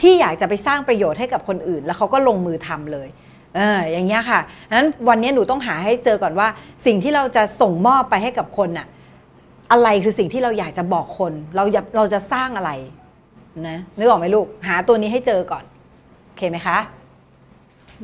[0.00, 3.08] ที่อยากจะไปสร้างประโยชน์ให้กับคนอื่น แล้วเขาก็ลงมือทำเลย
[3.56, 4.40] เอออย่างเงี้ยค่ะ
[4.72, 6.48] นั้นวันนี้หนูต้องหาให้เจอก่อนว่า
[6.86, 8.86] สิ่งที่เราจะส่งมอบไปให้กับคนน่ะ
[9.72, 12.70] อะไรคือสิ่งที่เราอยากจะบอกคน เราอยากเราจะสร้างอะไร
[13.68, 15.64] นะนึกออกไหมลูกหาตัวนี้ให้เจอก่อน
[16.26, 16.78] โอเคไหมคะ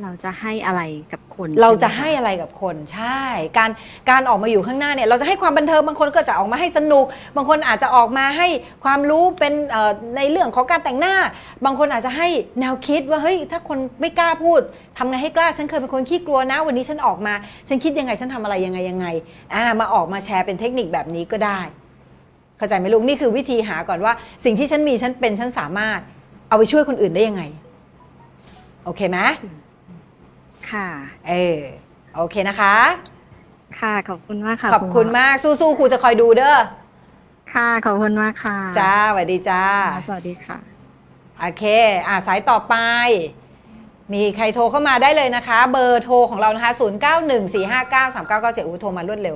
[0.01, 0.81] เราจะให้อะไร
[1.13, 3.23] กับคน เราจะช่ไมคให้อะไรกับคนใช่
[3.57, 3.69] การ
[4.09, 7.05] การออกมาอยู่ข้างหน้าเนี่ยเราจะให้ความบันเทิงบางคนก็จะออกมาให้สนุก
[7.35, 8.47] บางคนอาจจะออกมาให้
[8.83, 11.15] ความรู้เป็นเอ่อในเรื่องของการแต่งหน้า
[11.65, 12.27] บางคนอาจจะให้
[12.59, 14.61] แนวคิดว่าเฮ้ยถ้าคนไม่กล้าพูด
[14.97, 17.33] ทำไงให้กล้าฉันเคยเป็นคนขี้กลัวนะ วันนี้ฉันออกมา
[17.67, 19.07] ฉันคิดยังไงฉันทำอะไรยังไงยังไง
[19.53, 21.59] อ่ามาออกมาแชร์เป็นเทคนิคแบบนี้ก็ได้
[22.57, 24.13] เข้าใจไหมลูกนี่คือวิธีหาก่อนว่า
[24.45, 25.99] สิ่งที่ฉันมีฉันเป็นฉันสามารถ
[26.49, 27.43] เอาไปช่วยคนอื่นได้ยังไง
[28.85, 29.19] โอเคไหม
[30.71, 30.87] ค่ะ
[31.29, 31.59] เออ
[32.15, 32.75] โอเคนะคะ
[33.79, 36.57] ค่ะ ขอบคุณมากค่ะ ขอบคุณหมมากสู้ๆครูจะคอยดูเด้อ
[37.53, 39.63] ค่ะ ขอบคุณมากค่ะ จ้าสวัสดีจ้า
[40.07, 40.57] สวัสดีค่ะ
[41.39, 41.63] โอเค
[42.07, 42.75] อ่าสายต่อไป
[44.13, 49.35] มีใครโทรเข้ามาได้เลยนะคะ เบอร์โทรของเรานะคะ 0 9 1 4 5 9 3 9 9 7 อู้โทรมารวดเร็ว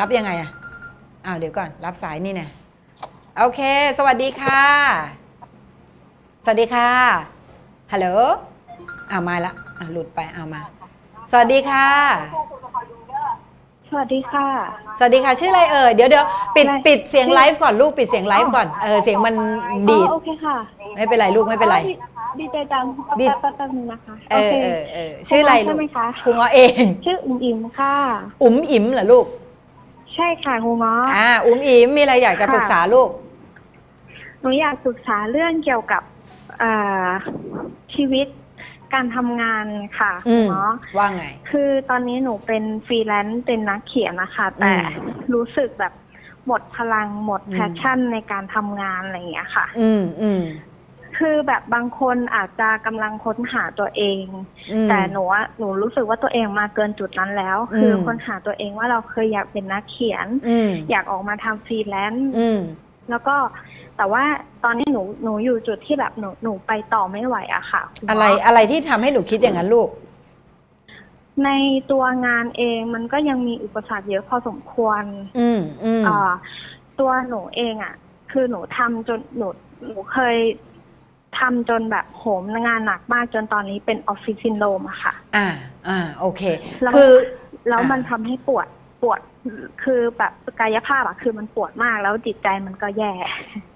[0.00, 0.50] รับยังไงอะ
[1.26, 2.50] อ้าวเดี๋ยวก่อน รับสายนี่เนี่ย
[3.38, 3.60] โอเค
[3.98, 4.62] สวัสดีค่ะ
[6.44, 6.90] สวัสดีค่ะ
[7.92, 8.06] ฮัลโหล
[9.10, 10.60] อ่ามาละ อ่าหลุดไปเอามา
[11.30, 11.86] สวัสดีค่ะ
[13.88, 14.48] สวัสดีค่ะ
[14.98, 16.24] สวัสดีค่ะ ชื่ออะไรเอ่ยเดี๋ยวเดี๋ยว
[16.56, 19.34] ปิดอะไรปิดเสียงไลฟ์ก่อนลูกปิดเสียงไลฟ์ก่อนเออเสียงมัน
[19.90, 20.56] ดีดอ๋อโอเคค่ะ
[20.96, 21.94] ไม่เป็นไรลูกไม่เป็นไร อ๋อดี
[22.40, 22.84] ดีใจจัง
[23.20, 27.94] ดี แป๊บแป๊บแป๊บนึงนะคะเอโออเคเออเออชื่ออะไรใช่ลูกไหมคะครูง้อเอง ชื่ออุ๋มอิ๋มค่ะ
[28.42, 29.26] อุ๋มอิ๋มเหรอลูก
[30.14, 33.08] ใช่ค่ะครูเงาะอ่าอุ๋มอิ๋มมีอะไรอยากจะค่ะปรึกษาลูก
[34.40, 36.02] หนูอยากปรึกษาเรื่องเกี่ยวกับ
[36.58, 36.70] เอ่
[37.04, 37.06] อ
[37.94, 38.26] ชีวิต
[38.94, 39.66] การทำงาน
[39.98, 40.64] ค่ะคอืรูมง้อ
[40.96, 44.74] ว่าไง คือตอนนี้หนูเป็นฟรีแลนซ์เป็นนักเขียนนะคะ แต่
[45.34, 45.92] รู้สึกแบบ
[46.46, 50.42] หมดพลังหมดอืมแพชชั่นในการทำงานอะไรอย่างเงี้ยค่ะ อืมอืม
[51.18, 54.24] คือแบบบางคนอาจจะกำลังค้นหาตัวเอง
[54.72, 62.60] อืมแต่หนูว่าหนูรู้สึกว่าตัวเองมาเกินจุดนั้นแล้ว คืออมค้นหาตัวเองว่าเราเคยอยากเป็นนักเขียนอืมอยากออกมาทำฟรีแลนซ์อืม
[63.10, 63.36] แล้วก็
[64.00, 64.24] แต่ว่า
[64.64, 69.88] ตอนนี้หนูหนูอยู่จุดที่แบบหนูหนูไปต่อไม่ไหวอะค่ะคุณหมอะไรอะไรที่ทำให้หนูคิดอย่างนั้นลูก
[71.44, 71.50] ใน
[71.90, 75.02] ตัวงานเองมันก็ยังมีอุปสรรคเยอะพอสมควร
[75.38, 76.32] อืมอืมอ่า
[77.00, 77.94] ตัวหนูเองอะ
[78.32, 79.48] คือหนูทำจนหนู
[79.86, 80.36] หนูเคย
[81.38, 85.48] ทำจนแบบโหมงานหนักมากจนตอนนี้เป็น office syndrome อะค่ะ อ่า
[85.88, 86.42] อ่าโอเค
[86.82, 87.10] แล้วคือ
[87.68, 88.66] แล้วอ่ามัมันทำให้ปวด
[89.02, 89.20] ปวด
[89.82, 93.12] คือแบบกายภาพอะคือมันปวดมากแล้วจิตใจมันก็แย่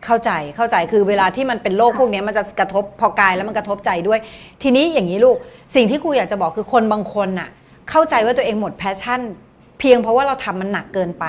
[0.04, 4.18] เข้าใจเข้าใจคือเวลาที่มันเป็นโรคพวกเนี้ยมันจะกระทบพอกายแล้วมันกระทบใจด้วย
[4.62, 5.36] ทีนี้อย่างนี้ลูก
[5.74, 7.48] สิ่งที่ครูอยากจะบอกคือคนบางคนน่ะ
[7.90, 9.20] เข้าใจว่าตัวเองหมด passion
[9.78, 11.24] เพียงเพราะว่าเราทำมันหนักเกินไป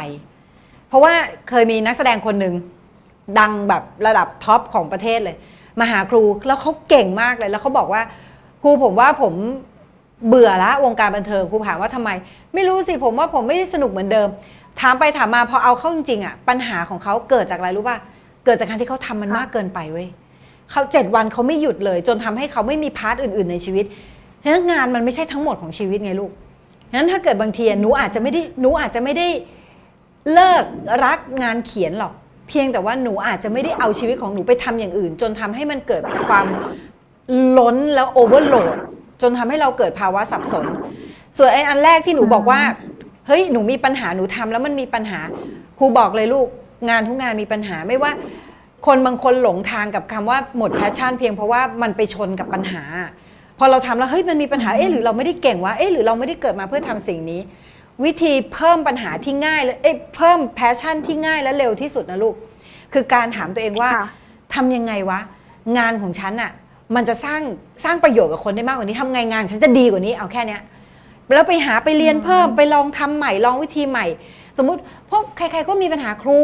[0.87, 1.13] เพราะว่า
[1.49, 2.53] เคยมีนักแสดงคนหนึ่ง
[3.39, 5.35] ดังแบบระดับ top ของประเทศเลย
[5.79, 8.01] มาหาครูแล้วเขาเก่งมากเลยแล้วเขาบอกว่า
[8.61, 9.33] ครูผมว่าผม
[10.27, 12.09] เบื่อละวงการบันเทิงครูถามว่าทำไม
[12.53, 14.27] ไม่รู้สิผมว่าผมไม่ได้สนุกเหมือนเดิม
[14.81, 17.97] ถามไปถามมาพอเอาเข้าจริงๆอะปัญหาของเขาเกิดจากอะไรรู้ป่ะ
[18.45, 20.07] เกิดจากการที่เขาทำมันมากเกินไปเว้ย
[20.71, 23.85] เขาเจ็ดวันเขาไม่หยุดเลย จนทำให้เขาไม่มี part อื่น ๆ ในชีวิต
[24.43, 26.31] ฉะนั้นงานมันไม่ใช่ทั้งหมดของชีวิตไงลูก
[26.89, 29.27] ฉะนั้นถ้าเกิดบางทีอะหนูอาจจะไม่ได้หนูอาจจะไม่ได้
[30.33, 30.63] เลิก
[31.05, 32.13] รักงานเขียนหรอก
[32.47, 36.47] เพียงแต่ว่าหนูอาจจะไม่ได้เอาชีวิตของหนูไปทำอย่างอื่น จนทำให้มันเกิดความ
[37.57, 38.77] ล้นแล้ว overload
[39.21, 40.65] จนทำให้เราเกิดภาวะสับสน
[41.37, 42.61] ส่วนไอ้อันแรกที่หนูบอกว่า
[43.27, 45.19] เฮ้ยหนูมีปัญหาหนูทำแล้วมันมีปัญหา
[45.79, 46.47] ครูบอกเลยลูก
[46.89, 48.11] งานทุกงานมีปัญหาไม่ว่า
[48.85, 52.83] คนบางคนหลงทางกับคำว่าหมด passion เพียงเพราะว่ามันไปชนกับปัญหา
[53.59, 57.41] พอเราทำแล้วเฮ้ยมันมีปัญหาเอ๊ะหรือเราไม่ได้เก่งวะเอ๊ะหรือเราไม่ได้เกิดมาเพื่อทำสิ่งนี้
[58.03, 62.35] วิธีเพิ่มปัญหาที่ง่ายและเอ๊ะเพิ่มแพชชั่นที่ง่ายและเร็วที่สุดนะลูก
[62.93, 64.07] คือการถามตัวเองว่าค่ะ
[64.55, 65.19] ทำยังไงวะ
[65.77, 66.51] งานของฉันอะ
[66.95, 67.41] มันจะสร้าง
[67.83, 70.61] สร้างประโยชน์กับคนได้มากกว่านี้ทำไงงาน ฉันจะดีกว่านี้เอาแค่เนี้ย
[71.35, 74.05] แล้วไปหาไปเรียนเพิ่มไปลองทำใหม่ลองวิธีใหม่
[74.57, 76.39] สมมุติเพราะใคร ๆ ก็มีปัญหาครู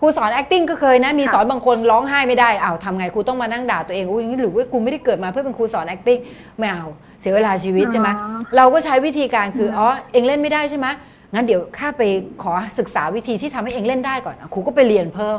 [0.00, 6.20] ครูสอน acting ก็เคยนะ มีสอนบางคนร้องไห้ไม่ได้อ้าวทำไงครูต้องมานั่งด่าตัวเองอุ้ยอย่างนี้หรือว่ากูไม่ได้เกิดมาเพื่อเป็นครูสอน acting
[6.58, 6.86] ไม่เอา
[7.20, 10.86] เสียเวลาชีวิตใช่ไหมอ๋อเราก็ใช้วิธีการคืออ๋อเองเล่นไม่ได้ใช่ไหม
[11.34, 12.02] งั้นเดี๋ยวข้าไป
[12.42, 15.38] ขอศึกษาวิธีที่ทำให้เองเล่นได้ก่อนอะครูก็ไปเรียนเพิ่ม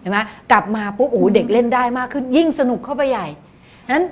[0.00, 0.18] เห็นไหม
[0.52, 3.26] กลับมาปุ๊บโอ้โหเด็กเล่นได้มากขึ้นยิ่งสนุกเข้าไปใหญ่
[3.90, 4.04] นั้น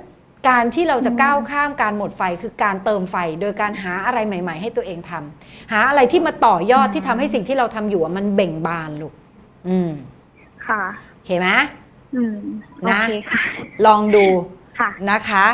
[0.49, 9.13] การที่เราจะก้าวข้ามการหมดไฟคือการเติมไฟ โดยการหาอะไรใหม่ ๆ ให้ตัวเองทำหาอะไรที่มาต่อยอดที่ทำให้สิ่งที่เราทำอยู่อะมันเบ่งบานลูก
[9.67, 9.91] อืม
[10.67, 10.83] ค่ะ
[11.13, 11.47] โอเคไหม
[12.15, 12.37] อืม
[12.81, 13.41] โอนะเคค่ะ
[13.85, 14.25] ลองดู
[14.79, 15.45] ค่ะนะคะ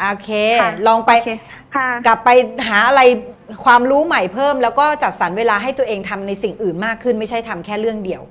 [0.00, 0.30] โอเค
[0.62, 1.32] ค่ะลองไปโอเค
[1.76, 2.28] ค่ะกลับไป
[2.68, 3.02] หาอะไร
[3.64, 8.22] ความรู้ใหม่เพิ่ม แล้วก็จัดสรรเวลาให้ตัวเองทำในสิ่งอื่นมากขึ้น ไม่ใช่ทำแค่เรื่องเดียว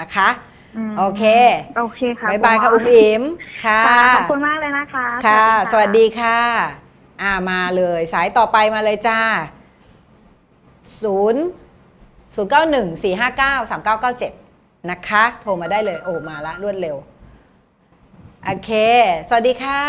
[0.00, 0.28] นะคะ
[0.90, 1.22] มโอเค
[1.78, 3.22] โอเคค่ะบายบายค่ะณหมอุ้มอิม
[3.64, 6.38] ค่ะค่ะ ขอบคุณมากเลยนะคะ ค่ะ สวัสดีค่ะ
[7.22, 9.20] อ่ามาเลย สายต่อไปมาเลยจ้า
[11.02, 11.42] ศูนย์
[12.34, 14.32] ศูนย์เก้าหนึ่งสี่ห้าเก้าสามเก้าเก้าเจ็ด
[14.90, 16.96] นะคะ โทรมาได้เลย โอ้มาละรวดเร็ว
[18.44, 18.70] โอเค
[19.28, 19.80] สวัสดีค่ะ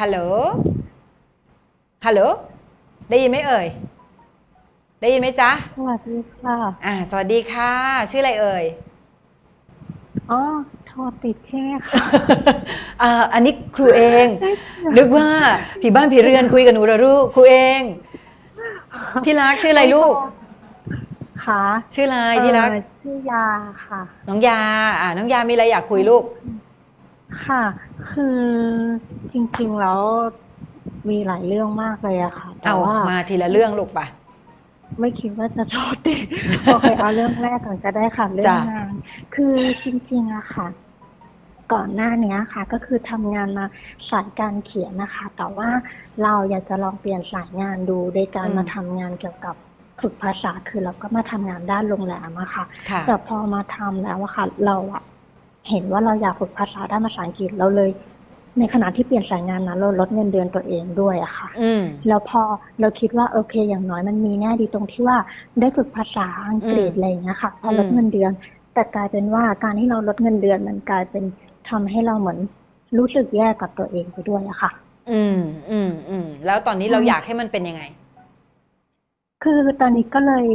[0.00, 0.18] ฮัลโหล
[2.06, 2.20] ฮัลโหล
[3.10, 3.66] ได้ยินไหมเอ่ย
[5.02, 6.56] ได้ยินไหมจ๊ะสวัสดีค่ะ
[6.86, 7.72] อ่า สวัสดีค่ะ
[8.10, 8.64] ชื่ออะไรเอ่ย
[10.30, 10.40] อ๋อ
[10.86, 12.04] โทรติดใช่ไหมคะ
[13.02, 14.26] อ่าอันนี้ครูเอง
[14.96, 15.28] นึกว่า
[15.80, 17.80] ผีบ้านผีเรือนคุยกับหนูเหรอลูกครูเอง
[19.24, 20.14] ที่รักชื่ออะไรลูก
[21.46, 21.62] ค่ะ
[21.94, 23.46] ชื่ออะไรที่รักเอ่อชื่อยา
[23.86, 24.60] ค่ะ น้องยา
[25.00, 26.22] อ่า น้องยามีอะไรอยากคุยลูก
[27.44, 27.62] ค่ะ
[28.10, 28.40] คือ
[29.32, 30.00] จริงๆแล้ว
[31.08, 34.06] มีหลายเรื่องมากเลยอะค่ะแต่เอาว่ามาทีละเรื่องลูกปะ
[35.00, 36.26] ไม่คิดว่าจะโทษติด
[36.64, 38.92] โอเคเอาเรื่องแรกก่อนก็ได้ค่ะเรื่องจ้ะงาน
[39.34, 39.54] คือ
[39.84, 40.68] จริงๆอะค่ะ
[41.72, 43.64] ก่อนหน้านี้ค่ะ ก็คือทำงานมา
[44.10, 45.68] สายการเขียนนะคะ แต่ว่า
[46.22, 49.54] เราอยากจะลองเปลี่ยนสายงานดูโดยการมาทำงานเกี่ยวกับ
[50.00, 55.02] ฝึกภาษาคือเราก็มาทำงานด้านโรงแรมอะค่ะค่ะแต่พอมาทำแล้วอะค่ะ เราอะ
[55.70, 57.90] เห็นว่าเราอยากฝึกภาษาด้านภาษาอังกฤษเราเลย
[58.58, 62.42] ในขณะที่เปลี่ยนสายงานนั้นเราลดเงินเดือนตัวเองด้วยอะค่ะอืมแล้วพอ
[62.80, 65.16] เราคิดว่าโอเค อย่างน้อยมันมีแง่ดีตรงที่ว่า
[65.60, 68.32] ได้ฝึกภาษาอังกฤษอืมอะไรอย่างเงี้ยค่ะพอลดอืมเงินเดือน
[68.74, 71.24] แต่กลายเป็นว่าการที่เราลดเงินเดือนมันกลายเป็น
[71.70, 72.38] ทำให้เราเหมือน
[72.98, 74.70] รู้สึกแย่กับตัวเองไปด้วยอะค่ะ
[75.10, 75.38] อืม
[75.70, 77.82] อืมอืมแล้วตอนนี้เราอืมอยากให้มันเป็นยังไง
[79.42, 80.46] คือตอนนี้ก็เลย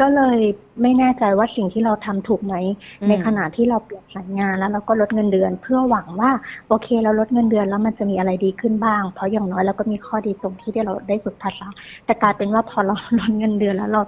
[0.00, 0.38] ก็เลย
[0.82, 2.54] ไม่แน่ใจว่าสิ่งที่เราทำถูกไหม
[3.00, 6.30] อืมในขณะที่เราเปลี่ยนสายงานแล้วเราก็ลดเงินเดือน เพื่อหวังว่า
[6.68, 11.68] โอเคเราลดเงินเดือนแล้วมันจะมีอะไรดีขึ้นบ้าง เพราะอย่างน้อยเราก็มีข้อดีตรงที่ได้เราได้ฝึกภาษา
[12.04, 14.02] แต่กลายเป็นว่าพอเราลดเงินเดือนแล้วเรา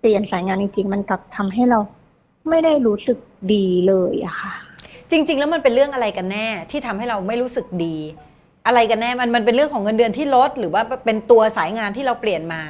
[0.00, 1.78] เปลี่ยนสายงานจริงๆมันกลับทำให้เรา
[2.48, 3.18] ไม่ได้รู้สึก
[3.52, 4.52] ดีเลยอะค่ะ
[5.10, 7.96] จริง ๆ แล้วมันเป็นเรื่องอะไรกันแน่ที่ทำให้เราไม่รู้สึกดี
[8.66, 12.62] อะไรกันแน่มันมันเป็นเรื่องของเงินเดือนที่ลด หรือว่าเป็นตัวสายงานที่เราเปลี่ยนมา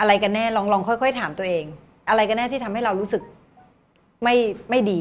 [0.00, 1.64] อะไรกันแน่ลองลองค่อย ๆ ถามตัวเอง
[2.08, 3.22] อะไรกันแน่ที่ทำให้เรารู้สึก
[4.22, 4.34] ไม่
[4.70, 5.00] ไม่ดี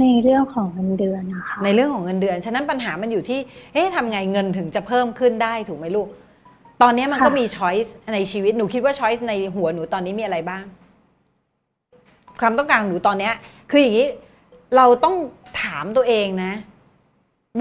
[0.00, 3.38] ในเรื่องของเงินเดือนนะคะ ในเรื่องของเงินเดือน ฉะนั้นปัญหามันอยู่ที่
[3.74, 6.08] เอ๊ะทำไงเงินถึงจะเพิ่มขึ้นได้ถูกไหมลูก
[6.82, 10.64] ตอนนี้มันก็มีช้อยส์ในชีวิตหนูคิดว่าช้อยส์ในหัวหนูตอนนี้มีอะไรบ้าง
[12.40, 13.34] ความต้องการของหนูตอนเนี้ย
[13.70, 14.08] คืออย่างนี้
[14.76, 15.14] เราต้อง
[15.62, 16.52] ถามตัวเองนะ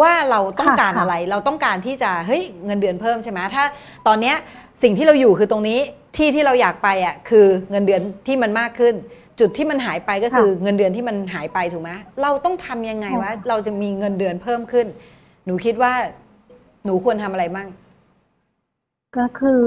[0.02, 3.64] ว่าเราต้องการค่ะอะไร เราต้องการที่จะเฮ้ยเงินเดือนเพิ่มใช่ไหมถ้า
[4.08, 4.36] ตอนเนี้ย
[4.84, 5.80] สิ่งที่เราอยู่คือตรงนี้
[6.18, 8.94] ที่ที่เราอยากไปอะคือเงินเดือนที่มันมากขึ้น
[9.40, 11.92] จุดที่มันหายไปก็คือเงินเดือนที่มันหายไปถูกไหม
[12.22, 14.88] เราต้องทำยังไงวะเราจะมีเงินเดือนเพิ่มขึ้น
[15.46, 15.94] หนูคิดว่า
[16.86, 17.68] หนูควรทำอะไรบ้าง
[19.18, 19.62] ก็คือ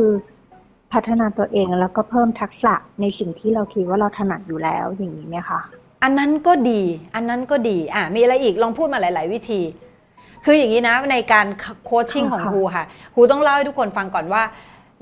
[0.92, 5.60] พัฒนาตัวเองแล้วก็เพิ่มทักษะในสิ่งที่เราคิดว่าเราถนัดอยู่แล้วอย่างนี้ไหมคะ
[6.02, 6.82] อันนั้นก็ดี
[7.14, 9.60] อันนั้นก็ดีอะมีอะไรอีกลองพูดมาหลาย ๆ วิธี
[10.48, 11.47] คืออย่างนี้นะในการ
[11.85, 14.43] โคชชิ่งค่ะของครูค่ะครูต้องเล่าให้ทุกคนฟังก่อนว่า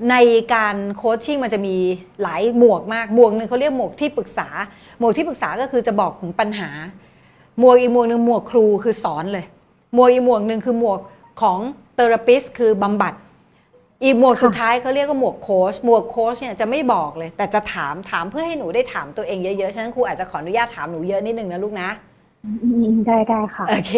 [0.09, 0.15] ใน
[0.53, 1.75] การโคชชิ่งมันจะมี
[2.21, 4.47] หลายหมวกมากหมวกหนึ่งเขาเรียกหมวกที่ปรึกษา
[4.99, 6.69] หมวกที่ปรึกษาก็คือจะบอกถึงปัญหา
[7.59, 9.45] หมวกอีกหมวกหนึ่งหมวกครูคือสอนเลย
[9.93, 10.99] หมวกอีกหมวกหนึ่งคือหมวก
[11.41, 11.59] ของ
[11.95, 13.13] เทอราปิสคือบำบัด
[14.03, 22.14] อีกหมวกสุดท้ายเขาเรียกว่าหมวกโค้ชหมวกโค้ชเนี่ยจะไม่บอกเลย แต่จะถามถามเพื่อให้หนูได้ถามตัวเองเยอะๆ ฉะนั้นครูอาจจะขออนุญาตถามหนูเยอะนิดนึงนะลูกนะอืม
[23.07, 23.93] ได้ได้ค่ะ โอเค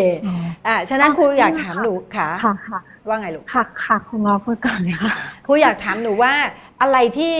[0.67, 5.11] อ่าฉะนั้นครูอยากถามหนูค่ะค่ะค่ะว่าไงลูกค่ะค่ะคุณงอพูดก่อนเลยค่ะ
[5.45, 6.33] ครูอยากถามหนูว่า
[6.81, 7.35] อะไรที่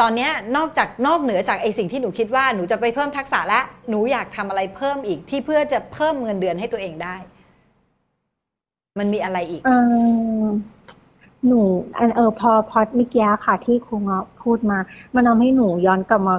[0.00, 7.16] ตอนเนี้ยนอกจากนอกเหนือจากไอสิ่งที่หนูคิดว่าหนูจะไปเพิ่มทักษะและหนูอยากทำอะไรเพิ่มอีกที่เพื่อจะเพิ่มเงินเดือนให้ตัวเองได้
[8.98, 9.70] มันมีอะไรอีกเอ
[10.42, 10.46] อ
[11.46, 11.60] หนู
[11.96, 14.78] อันเออพอพอเมื่อกี้ค่ะ ที่ครูเงาะพูดมา
[15.14, 16.36] มันทำให้หนูย้อนกลับมา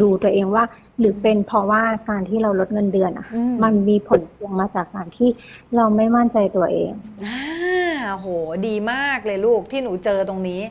[0.00, 0.64] ดูตัวเองว่า
[1.00, 5.28] หรือเป็นเพราะว่าการที่เราลดเงินเดือนอะอืมมันมีผลพวงมาจากการที่
[5.76, 6.90] เราไม่มั่นใจตัวเอง
[7.24, 7.40] อ่า
[8.14, 8.26] โห
[8.66, 10.62] ดีมากเลยลูกที่หนูเจอตรงนี้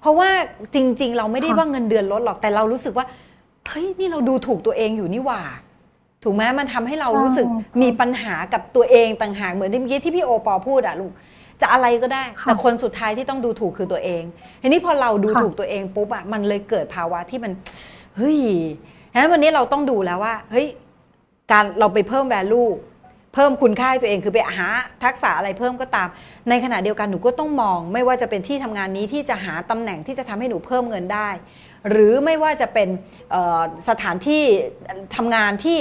[0.00, 0.28] เพราะว่า
[0.74, 3.06] จริง ๆ เราไม่ได้ค่ะว่าเงินเดือนลดหรอกแต่เรารู้สึกว่า
[3.68, 5.42] เฮ้ยนี่เราดูถูกตัวเองอยู่นี่หว่า
[6.24, 7.46] ถูกไหมมันทำให้เรารู้สึก
[7.82, 11.12] มีปัญหากับตัวเองต่างหากเหมือนที่เมื่อกี้ที่พี่โอปอพูดอะลูก
[11.60, 14.22] จะอะไรก็ได้ แต่คนสุดท้ายที่ต้องดูถูกคือตัวเอง
[14.62, 17.52] ทีนี้พอเราดูถูกตัวเองปุ๊บอะมันเลยเกิดภาวะที่มัน
[18.16, 18.38] เฮ้ย
[19.12, 20.68] ฉะนั้นวันนี้เราต้องดูแล้วว่าเฮ้ย
[21.50, 22.70] การเราไปเพิ่ม value
[23.34, 24.68] เพิ่มคุณค่าให้ตัวเองคือไปหา
[25.04, 26.08] ทักษะอะไรเพิ่มก็ตาม
[26.48, 31.28] ในขณะเดียวกันหนูก็ต้องมอง ไม่ว่าจะเป็นที่ทำงานนี้ที่จะหาตำแหน่งที่จะทำให้หนูเพิ่มเงินได้
[31.90, 32.88] หรือไม่ว่าจะเป็น
[33.30, 34.42] เอ่อสถานที่
[35.16, 35.78] ทำงานที่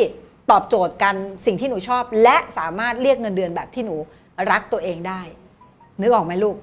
[0.52, 3.96] ตอบโจทย์กันสิ่งที่หนูชอบ และสามารถเรียกเงินเดือนแบบที่หนู
[4.52, 5.22] รักตัวเองได้
[6.02, 6.56] นึกออกไหมลูก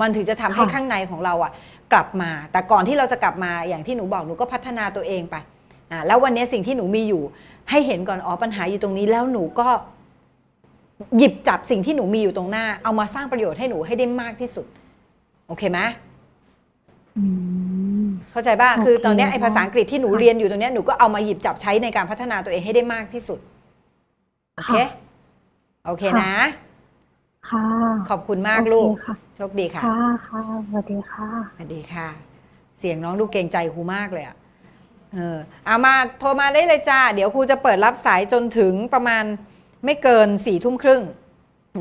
[0.00, 1.52] มันถึงจะทำให้ค่ะข้างในของเราอะ
[1.92, 5.36] กลับมา แต่ก่อนที่เราจะกลับมาอย่างที่หนูบอกหนูก็พัฒนาตัวเองไป
[5.90, 7.22] อ่าแล้ววันนี้สิ่งที่หนูมีอยู่
[7.70, 9.68] ให้เห็นก่อนอ๋อปัญหาอยู่ตรงนี้แล้วหนูก็
[11.18, 14.66] หยิบจับสิ่งที่หนูมีอยู่ตรงหน้า เอามาสร้างประโยชน์ให้หนูให้ได้มากที่สุด
[15.48, 15.80] โอเคไหม
[17.16, 17.24] อื
[18.04, 23.38] มเข้าใจป่ะโอเคคือตอนเนี้ยไอ้ค่ะภาษาอังกฤษที่หนูค่ะเรียนอยู่ตรงเนี้ยหนูก็เอามาหยิบจับใช้ในการพัฒนาตัวเองให้ได้มากที่สุด
[24.56, 24.88] โอเคค่ะ
[25.86, 26.34] โอเคค่ะนะ
[27.50, 27.64] ค่ะ
[28.08, 29.98] ขอบคุณมากลูกโอเคค่ะโชคดีค่ะ ค่ะ
[30.28, 32.08] ค่ะสวัสดีค่ะ สวัสดีค่ะ
[32.78, 34.36] เสียงน้องดูเกรงใจครูมากเลยอะ
[35.14, 39.24] เออเอามาโทรมาได้เลยจ้า เดี๋ยวครูจะเปิดรับสายจนถึงประมาณ
[39.84, 41.02] ไม่เกินสี่ทุ่มครึ่ง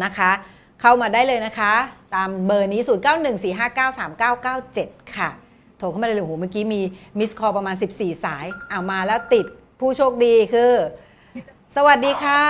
[0.03, 0.31] นะคะ
[0.81, 1.73] เข้ามาได้เลยนะคะ
[2.15, 5.29] ตามเบอร์นี้ 0 9 1 4 5 9 3 9 9 7 ค่ะ
[5.77, 6.81] โทรเข้ามาได้เลยโหเมื่อกี้มี
[7.19, 9.45] มิสคอลประมาณ 14 สาย เอามาแล้วติด
[9.79, 10.71] ผู้โชคดีคือ
[11.75, 12.43] สวัสดีค่ะ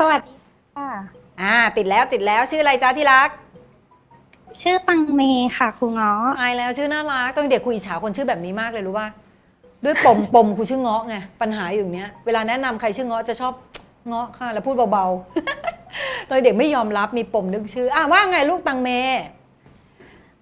[0.00, 0.34] สวัสดี
[0.76, 0.90] ค่ะ
[1.42, 3.28] อ่า ติดแล้วติดแล้วชื่ออะไรจ้าที่รัก
[4.60, 5.20] ชื่อตังเม
[5.58, 9.08] ค่ะครูง้ออายแล้วชื่อน่ารักตอนเด็กคุยอิจฉาคนชื่อแบบนี้มากเลยรู้ป่ะ
[9.84, 13.52] ด้วยปมปมครูชื่อเงาะไงปัญหาอยู่อย่างเนี้ยเวลาแนะนำใครชื่อเงาะจะชอบ
[14.08, 18.90] เงาะค่ะ แล้วพูดเบาๆตอนเด็กไม่ยอมรับมีปมนึกชื่ออะว่าไงลูกตังเม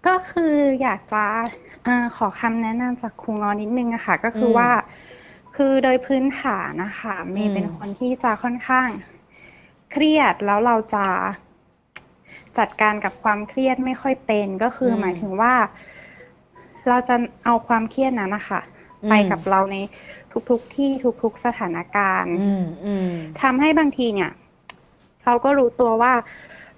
[0.06, 1.24] ก็คืออยากจะ
[1.84, 4.70] เออขอคำแนะนำจากครูง้อนิดนึงอะค่ะ ก็คืออมว่า
[5.56, 8.88] คือโดยพื้นฐานนะคะเมอืย์มเป็นคนที่จะค่อนข้าง
[9.92, 11.06] เครียดแล้วเราจะ
[12.58, 15.54] จัดการกับความเครียดไม่ค่อยเป็นก็คืออหมายถึงว่า
[16.88, 17.14] เราจะ
[17.44, 18.60] เอาความเครียดนั้นนะคะ
[19.08, 19.76] ไปกับเราใน
[20.50, 20.90] ทุกๆที่
[21.22, 23.10] ทุกๆสถานการณ์อืมอืม
[23.42, 24.30] ทำให้บางทีเนี่ย
[25.24, 26.12] เราก็รู้ตัวว่า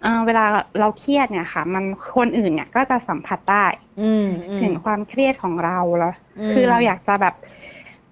[0.02, 0.44] เอ่อเวลา
[0.80, 1.84] เราเครียดเนี่ยค่ะ มัน
[2.16, 3.66] คนอื่นเนี่ยก็จะสัมผัสได้
[4.02, 7.34] อืมอืมถึงความเครียดของเราแล้วอืมคือเราอยากจะแบบ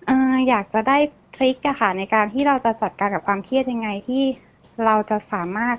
[0.06, 0.98] เอออยากจะได้
[1.36, 4.22] ทริคอะค่ะในการที่เราจะจัดการกับความเครียดยังไงที่
[4.84, 5.76] เราจะสามารถ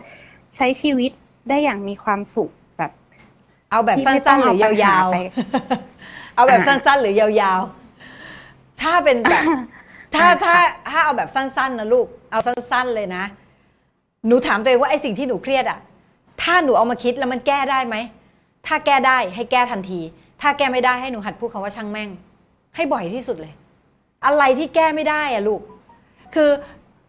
[0.55, 1.11] ใช้ชีวิต
[1.49, 2.91] ได้อย่างมีความสุขแบบ
[3.71, 9.43] เอาแบบที่ไม่ต้สั้อนงๆหรืเอาอยาวปัญหาไปๆเอาแบบอ่าสั้นๆหรือยาวๆ ถ้าเป็นแบบ
[10.15, 10.57] ถ้าอ่าถ้าค่ะ
[10.89, 13.23] ถ้าเอาแบบสั้นๆนะลูก เอาสั้นๆเลยนะ
[14.27, 15.79] หนูถามตัวเองว่าไอ้สิ่งที่หนูเครียดอะ
[16.41, 17.95] ถ้าหนูเอามาคิดแล้วมันแก้ได้ไหม
[18.67, 19.99] ถ้าแก้ได้ให้แก้ทันที
[20.41, 22.09] ถ้าแก้ไม่ได้ให้หนูหัดพูดคำว่าช่างแม่ง
[22.75, 23.53] ให้บ่อยที่สุดเลย
[24.25, 25.61] อะไรที่แก้ไม่ได้อะลูก
[26.35, 26.49] คือ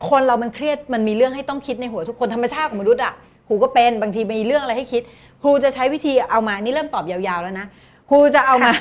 [0.08, 3.14] คนเรามันเครียดมันมีเรื่องให้ต้องคิดในหัวทุกคนธรรมชาติของมนุษย์อะ
[3.48, 5.02] ครูก็เป็นบางทีมีเรื่องอะไรให้คิด
[5.42, 7.66] ครูจะใช้วิธีเอามานี่เริ่มตอบยาวๆแล้วนะ
[8.10, 8.72] ครูจะเอามา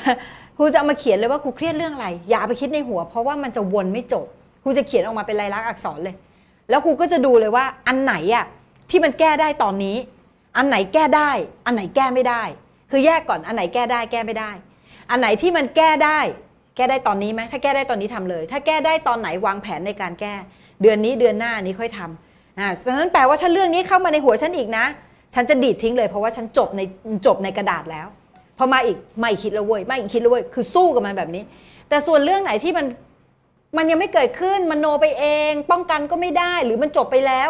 [0.58, 4.26] ครูจะเอามาเขียนเลยว่าครูเครียดเรื่องอะไรอย่าเอาไปคิดในหัว เพราะว่ามันจะวนไม่จบ
[4.64, 6.16] ครูจะเขียนออกมาเป็นลายลักษณ์อักษรเลย
[6.70, 8.46] แล้วครูก็จะดูเลยว่าอันไหนอะ
[8.90, 9.98] ที่มันแก้ได้ตอนนี้
[10.58, 11.32] อันไหนแก้ได้
[11.66, 12.44] อันไหนแก้ไม่ได้
[12.92, 14.52] คือแยกก่อนอันไหนแก้ได้แก้ไม่ได้
[15.10, 16.20] อันไหนที่มันแก้ได้
[16.76, 20.34] แก้ได้ตอนนี้ไหมถ้าแก้ได้ตอนนี้ทำเลย ถ้าแก้ได้ตอนไหนวางแผนในการแก้
[20.82, 22.27] เดือนนี้เดือนหน้านี้ค่อยทำ
[22.60, 24.86] อ่าฉะนั้นแปลว่าถ้าเรื่องนี้เข้ามาในหัวฉันอีกนะ
[25.36, 26.82] ฉันจะดีดทิ้งเลยเพราะว่าฉันจบใน
[27.26, 28.08] จบในกระดาษแล้ว
[28.58, 31.44] พอมาอีกไม่คิดแล้วเว้ยไม่คิดแล้วเว้ยคือสู้กับมันแบบนี้
[31.90, 32.86] แต่ส่วนเรื่องไหนที่มัน
[33.78, 37.50] มันยังไม่เกิดขึ้นมันโนไปเอง ป้องกันก็ไม่ได้หรือมันจบไปแล้ว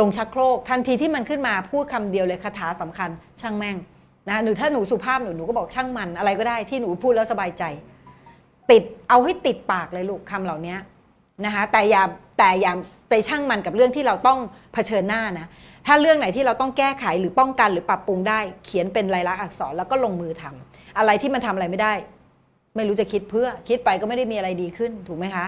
[0.00, 3.10] ลงชักโครก ทันทีที่มันขึ้นมาพูดคำเดียวเลยคาถาสำคัญ
[3.40, 3.76] ช่างแม่ง
[4.28, 7.64] นะหรือถ้าหนูสุภาพหนูหนูก็บอกช่างมันอะไรก็ได้ที่หนูพูดแล้วสบายใจ
[8.70, 10.76] ติดเอาให้ติดปากเลยลูกคำเหล่านี้
[11.44, 12.02] นะคะแต่อย่า
[12.38, 12.72] แต่อย่า
[13.12, 14.38] ไปช่างมันกับเรื่องที่เราต้อง
[14.74, 15.46] เผชิญหน้านะ
[15.86, 21.94] ถ้าเรื่องไหนที่เราต้องแก้ไขหรือป้องกันหรือปรับปรุงได้ เขียนเป็นลายลักษณ์อักษรแล้วก็ลงมือทำอะไรที่มันทำอะไรไม่ได้
[22.76, 25.46] ไม่รู้จะคิดเพื่อคิดไปก็ไม่ได้มีอะไรดีขึ้นถูกไหมคะ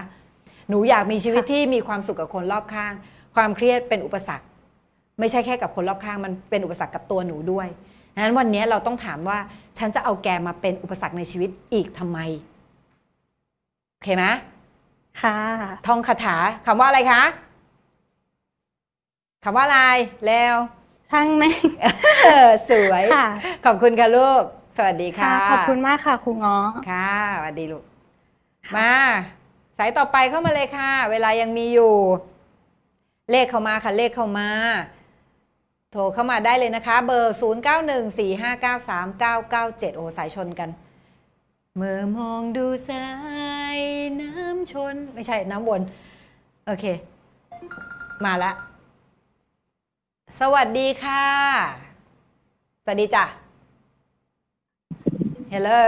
[0.69, 2.93] หนูอยากมีชีวิตที่มีความสุขกับคนรอบข้าง
[3.35, 4.45] ความเครียดเป็นอุปสรรค
[5.19, 7.67] ไม่ใช่แค่กับคนรอบข้างมันเป็นอุปสรรคกับตัวหนูด้วย
[8.13, 9.37] ดังนั้นวันนี้เราต้องถามว่า
[9.77, 12.19] ฉันจะเอาแกมาเป็นอุปสรรคในชีวิตอีกทำไม
[13.93, 14.25] โอเคไหม
[15.21, 15.37] ค่ะ
[15.87, 16.35] ท่องคาถา
[16.65, 17.21] คำว่าอะไรคะ
[19.47, 19.79] คำว่าอะไร
[20.27, 20.55] แล้ว
[21.11, 21.65] ช่างแม่ง
[22.25, 23.27] เออสวยค่ะ
[23.65, 24.43] ขอบคุณค่ะลูก
[24.77, 26.57] สวัสดีค่ะค่ะ ขอบคุณมากค่ะครูง้อ
[26.89, 27.83] ค่ะสวัสดีลูก
[28.75, 28.93] มา
[29.77, 31.93] สายต่อไปเข้ามาเลยค่ะ เวลายังมีอยู่
[33.31, 34.49] เลขเข้ามาค่ะ เลขเข้ามา
[35.91, 37.41] โทรเข้ามาได้เลยนะคะ เบอร์ 0914593997
[39.95, 40.69] โอ้สายชนกัน
[41.75, 43.05] เมื่อมองดูสา
[43.77, 43.79] ย
[44.21, 45.81] น้ำชน ไม่ใช่น้ำวน
[46.65, 46.85] โอเค
[48.25, 48.51] มาละ
[50.41, 51.25] สวัสดีค่ะ
[52.83, 53.23] สวัสดีจ้ะ
[55.53, 55.81] Hello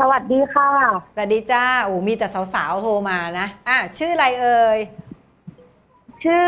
[0.00, 0.70] สวัสดีค่ะ
[1.14, 4.78] สวัสดีจ้าโอ้มีแต่สาวๆโทรมานะ อะ ชื่ออะไรเอ่ย
[6.22, 6.44] ชื่อ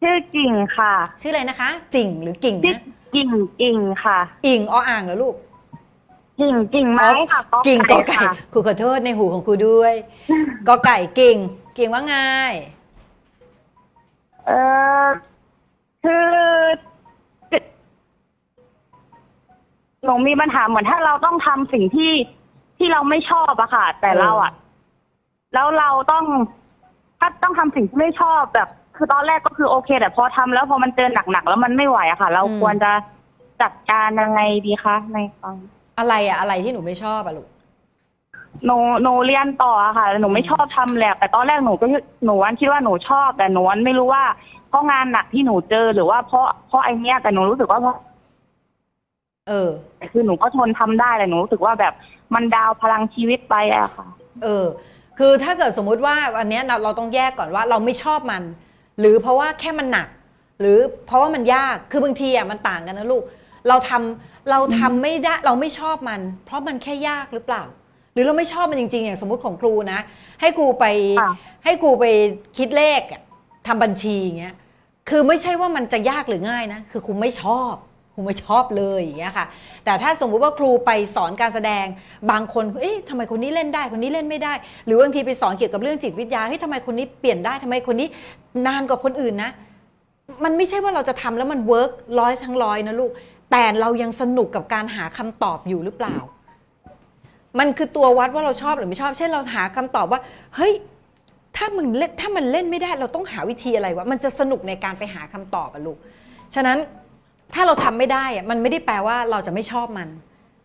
[0.00, 2.82] ชื่อกิ่งค่ะ ชื่ออะไรนะคะ จิ่งหรือกิ่งชื่อนะ
[3.14, 5.34] กิ่งกิ่งค่ะ อิงออ่างเหรอลูก
[6.40, 9.94] กิ่งกิ่งไม้ค่ะกิ่งกอไก่ค่ะครูขอโทษในหูของครูด้วย
[10.68, 11.36] กอไก่กิ่ง
[11.78, 12.16] กิ่งว่าไง
[14.46, 14.52] เอ
[15.04, 15.06] อ
[16.04, 16.26] คือ
[20.04, 22.12] หนูมีปัญหาเหมือนถ้าเราต้องทำสิ่งที่
[22.78, 24.52] ที่เราไม่ชอบอะค่ะ แต่เออเราอะ
[25.54, 26.24] แล้วเราต้อง
[27.18, 32.92] ถ้าต้องทำสิ่งที่ไม่ชอบแบบ คือตอนแรกก็คือโอเค แต่พอทำแล้วพอมันเจอหนักๆแล้วมันไม่ไหวอะค่ะ เราควรจะ
[33.62, 35.56] จัดการยังไงดีคะในฟัง
[35.98, 37.48] อะไรอะอะไรที่หนูไม่ชอบอะลูก
[38.66, 41.86] หนูหนูเรียนต่ออะค่ะ หนูไม่ชอบทำแลบแต่ตอนแรกหนูก็
[42.24, 44.24] หนูวันคิดว่าหนูชอบ แต่หนูวันไม่รู้ว่า
[44.72, 47.96] เพราะงานหนักที่หนูเจอหรือว่าเพราะเพราะไอเนี้ยแต่หนูรู้สึกว่าเพราะ
[49.48, 49.70] เออ
[50.12, 51.94] คือหนูก็ทนทำได้แต่หนูรู้สึกว่าแบบ
[52.34, 54.06] มันดาวพลังชีวิตไปอะค่ะ
[54.42, 54.64] เออ
[55.18, 58.42] คือถ้าเกิดสมมุติว่าวันเนี้ยเราเราต้องแยกก่อนว่าเราไม่ชอบมัน
[59.00, 60.08] หรือเพราะว่าแค่มันหนัก
[60.60, 63.22] หรือเพราะว่ามันยากคือบางทีอะมันต่างกันนะลูก
[63.68, 67.62] เราทำเราทำไม่ได้เราไม่ชอบมัน เพราะมันแค่ยากหรือเปล่า
[68.12, 70.00] หรือเราไม่ชอบมันจริง ๆ อย่างสมมุติของครูนะ
[70.40, 70.84] ให้ครูไป
[71.20, 71.32] ค่ะ
[71.64, 72.04] ให้ครูไป
[72.58, 73.20] คิดเลขอะ
[73.66, 74.54] ทำบัญชีอย่างเงี้ย
[75.08, 77.74] คือไม่ใช่ว่ามันจะยากหรือง่ายนะ คือครูไม่ชอบ
[78.14, 79.46] ครูไม่ชอบเลยอย่างเงี้ยค่ะ
[79.84, 81.86] แต่ถ้าสมมุติว่าครูไปสอนการแสดง
[82.30, 84.52] บางคน เอ๊ะทำไมคนนี้เล่นได้ คนนี้เล่นไม่ได้
[84.86, 88.08] หรือบางทีไปสอนเกี่ยวกับเรื่องจิตวิทยา เฮ้ยทำไมคนนี้เปลี่ยนได้ทำไมคนนี้
[88.66, 89.50] นานกว่าคนอื่นนะ
[90.44, 93.10] มันไม่ใช่ว่าเราจะทำแล้วมันเวิร์กร้อยทั้งร้อยนะลูก
[93.50, 96.16] แต่เรายังสนุกกับการหาคำตอบอยู่หรือเปล่า
[97.58, 100.20] มันคือตัววัดว่าเราชอบหรือไม่ชอบ เช่นเราหาคำตอบว่า
[100.56, 100.72] เฮ้ย
[101.56, 105.98] ถ้ามันเล่นถ้ามันเล่นไม่ได้เราต้องหาวิธีอะไรวะมันจะสนุกในการไปหาคำตอบอะลูก
[106.54, 106.78] ฉะนั้น
[107.54, 110.08] ถ้าเราทำไม่ได้อะมันไม่ได้แปลว่าเราจะไม่ชอบมัน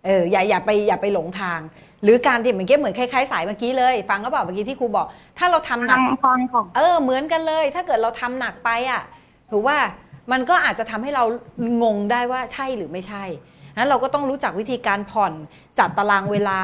[0.05, 1.59] เอออย่าอย่าไปอย่าไปหลงทาง
[2.03, 5.07] หรือการที่เหมือนเกี้เหมือนคล้ายๆสายเมื่อกี้เลยฟังก็บอกเมื่อกี้ที่ครูบอก
[5.37, 9.01] ถ้าเราทำหนัฟักงฟังของเออเหมือนกันเลย ถ้าเกิดเราทำหนักไปอะ
[9.51, 9.77] ถูกว่า
[10.31, 11.23] มันก็อาจจะทำให้เรา
[11.83, 13.23] งงได้ว่าใช่หรือไม่ใช่
[13.77, 15.33] นั้นเราก็ต้องรู้จักวิธีการผ่อน
[15.79, 16.59] จัดตารางเวลา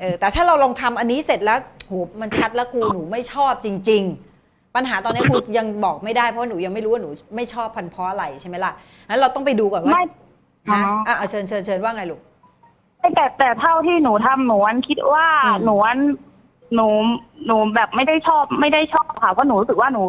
[0.00, 4.02] เออแต่ถ้าเราลองทำอันนี้เสร็จแล้วโหมันชัดแล้วครูหนูไม่ชอบจริง
[4.38, 8.72] ๆ ปัญหาตอนนี้ครูยังบอกไม่ได้เพราะหนูยังไม่รู้ว่าหนูไม่ชอบพันเพราะอะไรใช่ไหมล่ะ
[9.08, 10.04] นั้นเราต้องไปดูก่อนว่าไม่
[10.70, 12.20] ฮะอ๋ออะเอาเชิญเชิญเชิญว่าไงลูก
[13.14, 15.98] แต่แต่เท่าที่หนูทำหนูวันคิดว่าอืมหนูวัน
[16.74, 16.88] หนู
[17.46, 20.02] หนูแบบไม่ได้ชอบไม่ได้ชอบค่ะเพราะหนูรู้สึกว่าหนู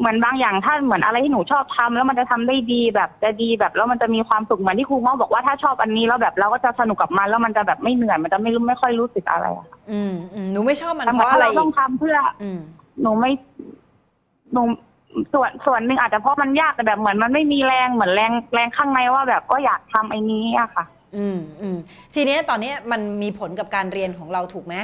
[0.00, 12.60] เหมือนบางอย่างถ้าเหมือนอะไรที่หนูชอบทำแล้วมันจะทำได้ดีแบบจะดีแบบแล้วมันจะมีความสุขเหมือนที่ครูง้อบอกว่าถ้าชอบอันนี้แล้วแบบเราก็จะสนุกกับมันแล้วมันจะแบบไม่เหนื่อยมันจะไม่รู้ไม่ค่อยรู้สึกอะไรอะค่ะอืมอืมหนูไม่ชอบมันแต่เพเหมือนราะถ้าอะไรเราอีต้อกงทำเพื่อ อืม
[13.02, 13.30] หนูไม่
[14.52, 14.62] หนู
[15.32, 20.84] ส่วนส่วนหนึ่งอาจจะเพราะมันยากแต่แบบเหมือนมันไม่มีแรงเหมือนแรงแรงข้างในว่าแบบก็อยากทำไอ้นี้อะค่ะ
[21.16, 21.76] อืมอืม
[22.14, 24.74] ทีนี้ตอนนี้มันมีผลกับการเรียนของเราถูกไหม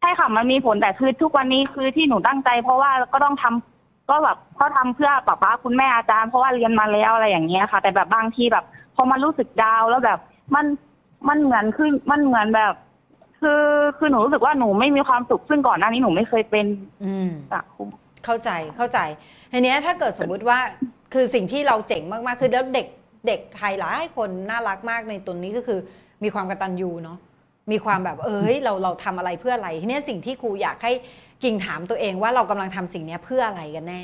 [0.00, 3.73] ใช่ค่ะมันมีผลแต่คือทุกวันนี้คือที่หนูตั้งใจ เพราะว่าก็ต้องทำ
[4.10, 8.64] ก็แบบเขาทำเพื่อป้าป้าคุณแม่อาจารย์เพราะว่าเรียนมาแล้วอะไรอย่างเงี้ยค่ะ แต่แบบบางทีแบบ
[8.94, 10.18] พอมันรู้สึกดาวน์แล้วแบบ
[10.54, 10.66] มัน
[11.28, 12.74] มันเหมือนคือมันเหมือนแบบ
[13.40, 13.62] คือ
[13.98, 16.66] คือหนูรู้สึกว่าหนูไม่มีความสุขซึ่งก่อนหน้านี้หนูไม่เคยเป็น
[17.04, 17.82] อืมจากครู
[18.24, 18.98] เข้าใจเข้าใจ
[19.52, 20.58] ทีเนี้ยถ้าเกิดสมมุติว่า
[21.14, 22.86] คือสิ่งที่เราเจ๋งมากๆ คือแล้วเด็ก
[23.26, 25.78] เด็กไทยหลายคนน่ารักมากในตัวนี้ก็คือ
[26.22, 27.18] มีความกตัญญูเนาะ
[27.72, 30.92] มีความแบบเอ้ยเราเราทำอะไรเพื่ออะไรทีเนี้ยสิ่งที่ครูอยากให้
[31.42, 34.02] กิ่งถามตัวเองว่าเรากำลังทำสิ่งนี้เพื่ออะไรกันแน่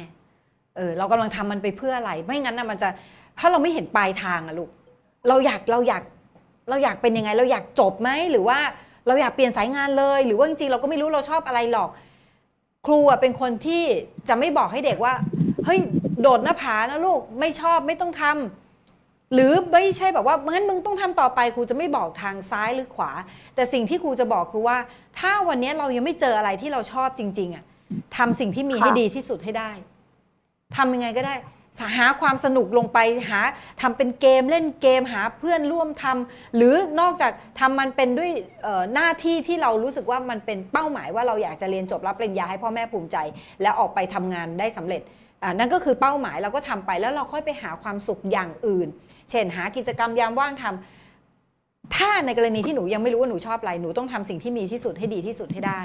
[0.76, 2.88] เออ เรากำลังทำมันไปเพื่ออะไร ไม่งั้นนะมันจะ
[3.38, 4.70] ถ้าเราไม่เห็นปลายทางอะลูก
[5.28, 6.02] เราอยากเราอยาก
[6.68, 8.58] เราอยากเป็นยังไง เราอยากจบไหมหรือว่า
[9.06, 11.90] เราอยากเปลี่ยนสายงานเลย หรือว่าจริงๆเราก็ไม่รู้เราชอบอะไรหรอก
[12.86, 13.84] ครูอะเป็นคนที่
[14.28, 15.14] จะไม่บอกให้เด็กว่า
[15.64, 15.78] เฮ้ย
[16.22, 18.32] โดดหน้าผานะลูกไม่ชอบไม่ต้องทำ
[19.34, 23.10] หรือไม่ใช่แบบว่างั้นมึงต้องทำต่อไปครูจะไม่บอกทางซ้ายหรือขวา
[23.54, 24.76] แต่สิ่งที่ครูจะบอกคือว่า
[25.18, 27.64] ถ้าวันนี้เรายังไม่เจออะไรที่เราชอบจริง ๆ อะ
[28.16, 29.70] ทำสิ่งที่มีให้ดีที่สุดให้ได้
[30.76, 31.34] ทำยังไงก็ได้
[31.98, 32.98] หาความสนุกลงไป
[33.30, 33.40] หา
[33.80, 38.30] ทำเป็นเกมเล่นเกมหาเพื่อนร่วมทำหรือนอกจากทำมันเป็นด้วย
[38.94, 43.16] หน้าที่ที่เรารู้สึกว่ามันเป็นเป้าหมายว่าเราอยากจะเรียนจบรับปริญญาให้พ่อแม่ภูมิใจ
[43.62, 45.02] แล้วออกไปทำงานได้สำเร็จ
[45.58, 48.88] นั่นก็คือเป้าหมายเราก็ทำไปแล้วเราค่อยไปหาความสุขอย่างอื่น
[49.30, 55.80] เช่นหากิจกรรมยามว่างทำถ้าในกรณีที่หนูยังไม่รู้ว่าหนูชอบอะไรหนูต้องทำสิ่งที่มีที่สุดให้ดีที่สุดให้ได้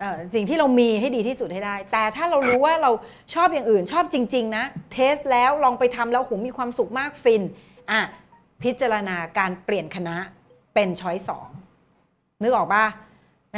[0.00, 2.90] เอ่อสิ่งที่เรามีให้ดีที่สุดให้ได้ แต่ถ้าเรารู้ว่าเรา
[3.34, 7.42] ชอบอย่างอื่นชอบจริง ๆ นะ เทสแล้วลองไปทำแล้วโหมีความสุขมากฟิน
[7.90, 8.00] อะ
[8.62, 10.16] พิจารณาการเปลี่ยนคณะ
[10.74, 11.48] เป็นช้อยสอง
[12.42, 12.84] นึกออกป่ะ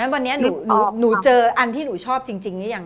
[0.01, 2.85] นั้นวันเนี้ยหนูหนูนึกออกหนูค่ะเจออันที่หนูชอบจริงๆหรือยัง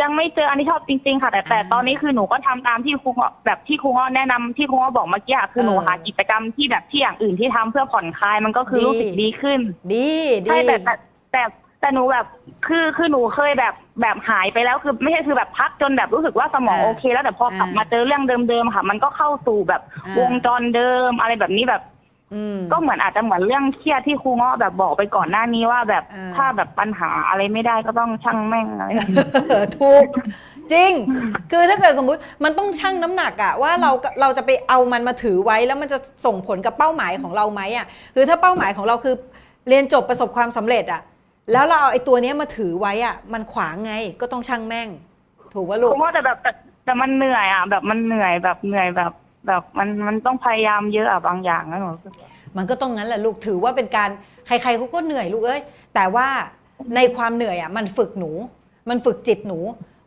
[0.00, 9.60] ยังไม่เจออันที่ชอบจริง ๆ ค่ะ แต่แต่อ่าตอนนี้คือหนูก็ทำตามที่ครูเงาะแบบที่ครูเงาะแนะนำที่ครูเงาะบอกเมื่อกี้อะคือหนูเออหากิจกรรมที่แบบที่อย่างอื่นที่ทำเพื่อผ่อนคลายมันก็คือดี รู้สึกดีขึ้น
[9.92, 10.08] ดี
[10.46, 10.94] ดี ใช่แต่แต่
[11.32, 11.42] แต่
[11.80, 12.26] แต่หนูแบบ
[12.66, 21.82] คือคือหนูเคยแบบแบบหายไปแล้วคือไม่ใช่คือแบบพักจนแบบรู้สึกว่าสมองอ่าโอเค แล้วแต่พอกลับอ่ามมาเจอเรื่องเดิมๆค่ะ มันก็เข้าสู่แบบอ่าวงจรเดิมอะไรแบบนี้แบบ
[22.34, 30.04] อืม ก็เหมือนอาจจะเหมือนเรื่องเครียดที่ครูเงาะแบบบอกไปก่อนหน้านี้ว่าแบบอ่า ถ้าแบบปัญหาอะไรไม่ได้ก็ต้องช่างแม่งอะไรแบบนี้เออถูก
[30.72, 30.92] จริง
[31.50, 33.90] คือถ้าเกิดสมมุติมันต้องชั่งน้ำหนักอะว่าเรา
[34.20, 39.14] เราจะไปเอามันมาถือไว้แล้วมันจะส่งผลกับเป้าหมายของเราไหมอะคือถ้าเป้าหมายของเราคือ
[39.68, 41.00] เรียนจบประสบความสำเร็จอะ
[41.52, 44.88] แล้วเราเอาไอ้ตัวเนี้ยมาถือไว้อะมันขวางไงก็ต้องชั่งแม่ง
[45.54, 46.50] ถูกว่าลูกผมว่าแต่แบบแต่
[46.84, 49.12] แต่มันเหนื่อยอะแบบมันเหนื่อยแบบเหนื่อยแบบ
[49.46, 51.90] แบบมันมันต้องพยายามเยอะอะบางอย่างนะหนู
[52.56, 54.10] มันก็ต้องงั้นแหละลูกถือว่าเป็นการ
[54.46, 55.60] ใครๆเขาก็เหนื่อยลูกเอ้ย
[55.94, 56.28] แต่ว่า
[56.96, 58.30] ในความเหนื่อยอะมันฝึกหนู
[58.90, 59.58] มันฝึกจิตหนู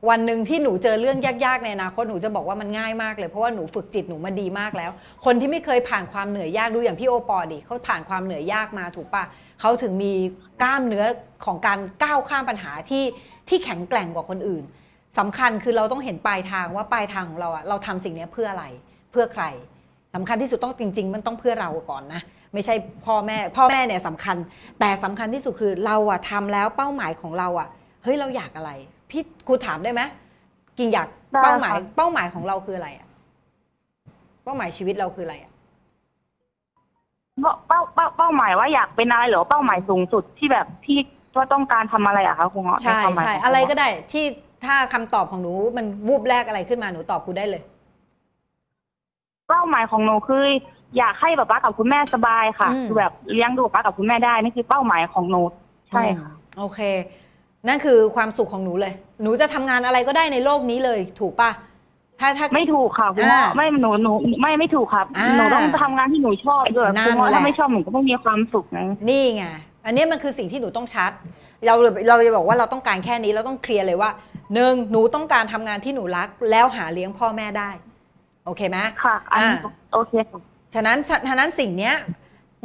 [0.10, 4.92] วันหนึ่งที่หนูเจอเรื่องยากๆในอนาคตหนูจะบอกว่ามันง่ายมากเลยเพราะว่าหนูฝึกจิตหนูมาดีมากแล้ว
[5.26, 9.24] คนที่ไม่เคยผ่านความเหนื่อยยากดูอย่างพี่โอปอดิเขาผ่านความเหนื่อยยากมาถูกปะ
[9.62, 10.14] เขาถึงมี
[10.62, 11.06] กล้ามเนื้อ
[11.46, 13.04] ของการก้าวข้ามปัญหาที่
[13.50, 14.64] ที่แข็งแกร่งกว่าคนอื่น
[15.20, 18.66] สำคัญคือเราต้องเห็นปลายทางว่าปลายทางของเราอะเราทำสิ่งเนี้ยเพื่ออะไร
[19.12, 19.46] เพื่อใคร
[20.16, 22.22] สำคัญที่สุดต้องจริง ๆ มันต้องเพื่อเราก่อนนะ
[22.54, 22.76] ไม่ใช่
[23.06, 24.38] พ่อแม่ พ่อแม่เนี่ยสำคัญ
[24.80, 27.68] แต่สำคัญที่สุดคือเราอะทำแล้วเป้าหมายของเราอะ
[28.04, 28.72] เฮ้ยเราอยากอะไร
[29.10, 30.02] พี่ครูถามได้ไหม
[30.78, 33.08] กิ่งอยากได้เป้าหมายค่ะเป้าหมายของเราคืออะไรอะ
[34.44, 35.52] เป้าหมายชีวิตเราคืออะไรอะ
[37.42, 40.98] เป้าเป้าเป้าหมายว่าอยากเป็นอะไรหรือว่าเป้าหมายสูงสุดที่แบบที่
[41.38, 44.26] ว่าต้องการทำอะไรอะคะครูเงาะใช่นความหมายใช่ขงคอะไรก็เงาได้ที่
[44.66, 47.64] ถ้าคำตอบของหนูมันวูบแรกอะไรขึ้นมาหนูตอบครูได้เลย
[49.50, 50.44] เป้าหมายของหนูคือ
[50.98, 55.42] อยากให้แบบป้ากับคุณแม่สบายค่ะอืม คือแบบเลี้ยงดูป้ากับคุณแม่ได้นี่คือเป้าหมายของหนู
[55.90, 56.80] ใช่ค่ะ อืมโอเค
[57.68, 61.52] นั่นคือความสุขของหนูเลย หนูจะทำงานอะไรก็ได้ในโลกนี้เลย ถูกปะ
[62.20, 64.12] ถ้าถ้า ไม่ถูกค่ะคุณพ่ออ่าไม่หนูหนู
[64.42, 69.44] ไม่ไม่ถูกครับอ่าหนูต้องทำงานที่หนูชอบด้วยนั่นคุณพ่อแหละ ถ้าไม่ชอบหนูก็ไม่มีความสุขไงนี่ไง
[69.86, 71.12] อันนี้มันคือสิ่งที่หนูต้องชัด
[71.66, 71.74] เรา
[72.08, 74.10] เราจะบอกว่าเราต้องการแค่นี้เราต้องเคลียร์เลยว่า
[74.54, 77.70] หนึ่งหนูต้องการทำงานที่หนูรัก แล้วหาเลี้ยงพ่อแม่ได้
[78.50, 80.40] โอเคไหมค่ะอันนี้อ่าโอเคค่ะ
[80.74, 80.98] ฉะนั้น
[81.30, 81.96] ฉะนั้นสิ่งเนี้ย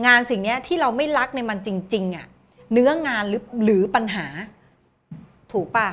[0.07, 2.27] งานสิ่งเนี้ยที่เราไม่รักในมันจริง ๆ อะ
[2.73, 4.27] เนื้องานหรือหรือปัญหา
[5.53, 5.89] ถูกป่ะ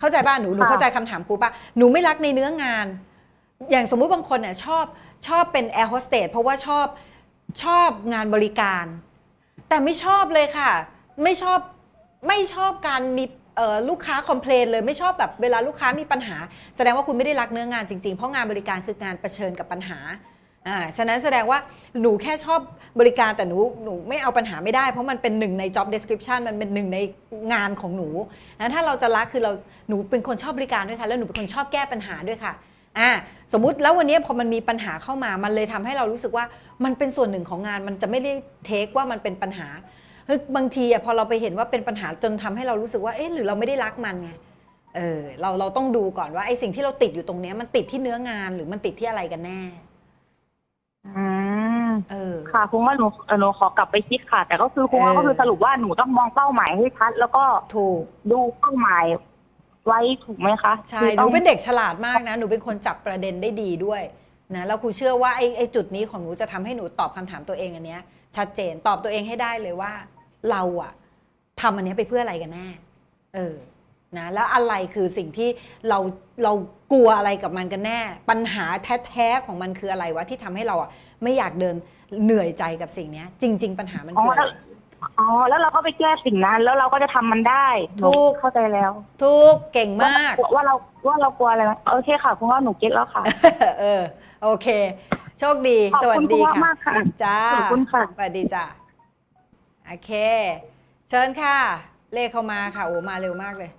[0.00, 2.86] เข้าใจป่ะหนูหนูค่ะเข้าใจคำถามครูป่ะหนูไม่รักในเนื้องาน
[3.70, 4.84] อย่างสมมุติบางคนเนี่ยชอบ
[5.28, 6.86] ชอบเป็นแอร์โฮสเตสเพราะว่าชอบ
[7.64, 8.84] ชอบงานบริการ
[9.68, 10.70] แต่ไม่ชอบเลยค่ะ
[11.22, 11.58] ไม่ชอบ
[12.28, 13.39] ไม่ชอบการมีเอ่อ
[13.88, 16.36] ลูกค้า complain เลยไม่ชอบแบบเวลาลูกค้ามีปัญหา
[16.76, 19.98] แสดงว่าคุณไม่ได้รักเนื้องานจริงๆ เพราะงานบริการคืองานเผชิญกับปัญหา
[20.68, 21.58] อ่าฉะนั้นแสดงว่า
[22.00, 22.60] หนูแค่ชอบ
[23.00, 26.98] บริการแต่หนูหนูไม่เอาปัญหาไม่ได้ เพราะมันเป็นหนึ่งใน job description มันเป็นหนึ่งใน
[27.52, 28.08] งานของหนู
[28.58, 29.52] นะถ้าเราจะรักคือเรา
[29.88, 32.52] หนูเป็นคนชอบบริการด้วยค่ะ แล้วหนูเป็นคนชอบแก้ปัญหาด้วยค่ะ
[32.98, 33.10] อ่า
[33.52, 36.44] สมมุติแล้ววันนี้พอมันมีปัญหาเข้ามามันเลยทำให้เรารู้สึกว่า
[36.84, 38.32] มันเป็นส่วนหนึ่งของงานมันจะไม่ได้
[38.66, 39.68] เทคว่ามันเป็นปัญหา
[40.30, 44.30] เฮ้ยบางทีอะพอเราไปเห็นว่าเป็นปัญหาจนทำให้เรารู้สึกว่าเอ๊ะหรือเราไม่ได้รักมันไง
[44.96, 49.60] เออเราเราต้องดูก่อนว่าไอ้สิ่งที่เราติดอยู่ตรงเนี้ย มันติดที่เนื้องานหรือมันติดที่อะไรกันแน่
[51.06, 51.24] อื
[51.86, 57.44] มเออ ค่ะคุณว่าหนูเอ่อหนูขอกลับไปคิดค่ะ แต่ก็คือคุณว่าเออก็คือสรุปว่าหนูต้องมองเป้าหมายให้ชัดแล้วก็
[57.74, 58.00] ถูก
[58.30, 59.04] ดูเป้าหมาย
[59.86, 64.02] ไว้ถูกไหมคะใช่คือหต้นูองเป็นเด็กฉลาดมากนะหนูเป็นคนจับประเด็นได้ดีด้วย
[64.54, 68.02] นะแล้วครูเชื่อว่าไอ้ไอ้จุดนี้ของหนูจะทำให้หนูตอบคำถามตัวเองอันเนี้ย
[68.36, 69.92] ชัดเจนตอบตัวเองให้ได้เลยว่า
[70.50, 70.92] เราอะ
[71.60, 72.66] ทำอันเนี้ยไปเพื่ออะไรกันแน่
[73.34, 73.54] เออ
[74.18, 75.48] นะ แล้วอะไรคือสิ่งที่
[75.88, 75.98] เรา
[76.42, 76.52] เรา
[76.92, 78.00] กลัวอะไรกับมันกันแน่
[78.30, 78.64] ปัญหา
[79.06, 80.90] แท้ๆของมันคืออะไรวะที่ทำให้เราอะ
[81.22, 81.76] ไม่อยากเดิน
[82.24, 84.48] เหนื่อยใจกับสิ่งเนี้ย จริง ๆ ปัญหามันอ๋อคืออะไรแล้ว
[85.18, 88.92] อ๋อแล้วเราก็ไปแก้สิ่งนั้น แล้วเราก็จะทำมันได้หนูถูกเข้าใจแล้ว
[89.22, 90.74] ทุกเก่งมาก ว่าว่าเรา
[91.06, 93.22] ว่าเรากลัวอะไรไหมโอเคค่ะคุณว่าหนูเก็ตแล้วค่ะ
[93.80, 94.02] เออ
[94.42, 94.66] โอเค
[95.38, 96.94] โชคดีขอบสวัสคุณดีคุณค่ะมากค่ะ
[97.24, 98.64] จ้าขอบคุณค่ะสวัสดีจ้า
[99.92, 100.12] โอเค
[101.08, 101.58] เชิญค่ะ
[102.14, 103.70] เลขเข้ามาค่ะ โอ้มาเร็วมากเลย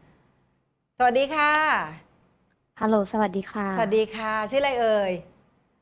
[0.97, 1.53] สวัสดีค่ะ
[2.81, 5.11] ฮัลโหล สวัสดีค่ะ สวัสดีค่ะ ชื่ออะไรเอ่ย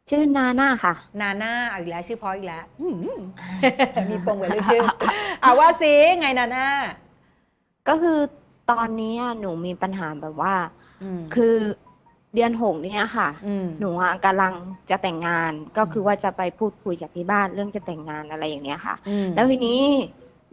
[0.10, 2.88] ชื่อนาน่าค่ะ นาน่าเอาอีกแล้วชื่อเพออีกแล้วหื
[3.18, 3.20] ม
[4.10, 4.84] มีปมกับเรื่องชื่อ
[5.42, 6.68] เอาว่าสิไงนาน่า
[7.88, 8.20] ก็คือ
[8.72, 10.56] ตอนนี้อะหนูมีปัญหาแบบว่า
[11.04, 11.56] อืมคือ
[12.36, 14.54] เดือนหกเนี้ยค่ะอืมหนูอะกำลัง
[14.90, 19.82] จะแต่งงานก็คือว่าจะไปพูดคุยจากที่บ้านเรื่องจะแต่งงานอะไรอย่างเงี้ยค่ะอืมแล้วทีนี้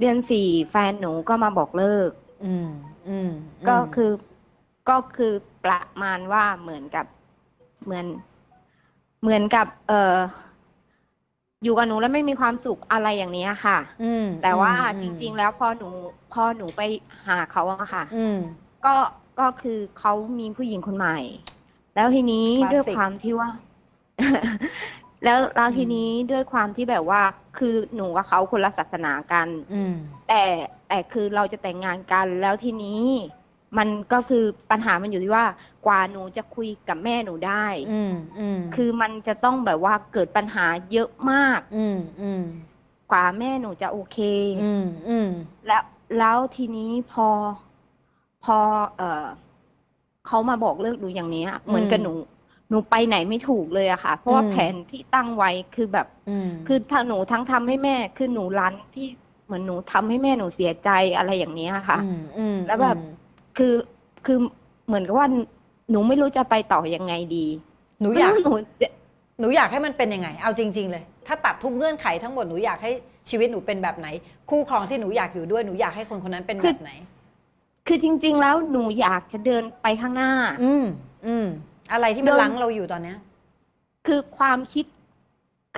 [0.00, 2.10] เดือนสี่แฟนหนูก็มาบอกเลิก
[2.44, 2.68] อืม
[3.08, 3.30] อืม
[3.68, 4.12] ก็คือ
[4.88, 5.32] ก็คือ
[5.64, 7.06] ประมาณว่าเหมือนกับ
[7.84, 8.06] เหมือน
[9.22, 10.16] เหมือนกับ เออ
[11.64, 15.88] อยู่กับหนูแล้วไม่มีความสุขอะไรอย่างเนี้ยค่ะอืมแต่ว่าอืมจริง ๆ แล้วพอหนู
[16.32, 16.80] พอหนูไป
[17.28, 18.38] หาเขาอะค่ะอืม
[18.86, 18.94] ก็
[19.40, 21.18] ก็คือเขามีผู้หญิงคนใหม่
[21.96, 23.50] แล้วทีนี้คลาสสิก ด้วยความที่ว่า
[25.24, 27.22] แล้วแล้วทีนี้ด้วยความที่แบบว่า
[27.58, 29.94] คือหนูกับเขาคนละศาสนากัน อืม
[30.28, 30.42] แต่
[30.88, 33.02] แต่คือเราจะแต่งงานกันแล้วทีนี้
[33.78, 35.46] มันก็คือปัญหามันอยู่ที่ว่า
[35.86, 42.42] กว่าหนูจะคุยกับแม่หนูได้ อืม อืม คือมันจะต้องแบบว่าเกิดปัญหาเยอะมาก อืม อืม
[43.10, 44.18] กว่าแม่หนูจะโอเค
[44.64, 45.28] อืม อืม
[45.66, 45.82] แล้ว
[46.18, 47.28] แล้วทีนี้พอ
[48.44, 48.58] พอ
[48.96, 49.26] เออ
[50.26, 52.12] เขามาบอกเลิกหนูอย่างเนี้ยเหมือนกับหนู
[52.70, 59.06] หนูไปไหนไม่ถูกเลยอะค่ะ เพราะว่าแผนที่ตั้งไว้คือแบบอืมคือถ้าหนูทั้งทำให้แม่คือหนูรันที่
[59.46, 62.96] เหมือนหนูทำให้แม่หนูเสียใจอะไรอย่างเนี้ยค่ะอืมอืมแล้วแบบ
[63.56, 63.74] คือ
[64.26, 64.38] คือ
[64.86, 65.26] เหมือนกับว่า
[65.90, 67.46] หนูไม่รู้จะไปต่อยังไงดี
[68.00, 68.88] หนูอยากไม่รู้หนูจะ
[69.40, 72.92] หนูอยากให้มันเป็นยังไง เอาจริง ๆ เลย ถ้าตัดทุกเงื่อนไขทั้งหมดหนูอยากให้
[73.30, 74.08] ชีวิตหนูเป็นแบบไหน
[74.50, 76.90] คู่ครองที่หนูอยากอยู่ด้วยหนูอยากให้คนคนนั้นเป็นแบบไหน
[77.86, 80.32] คือจริง ๆ แล้วหนูอยากจะเดินไปข้างหน้า
[80.64, 80.84] อืม
[81.26, 81.46] อืม
[81.92, 83.18] อะไรที่มันเดินลังเราอยู่ตอนเนี้ย
[84.06, 84.86] คือความคิด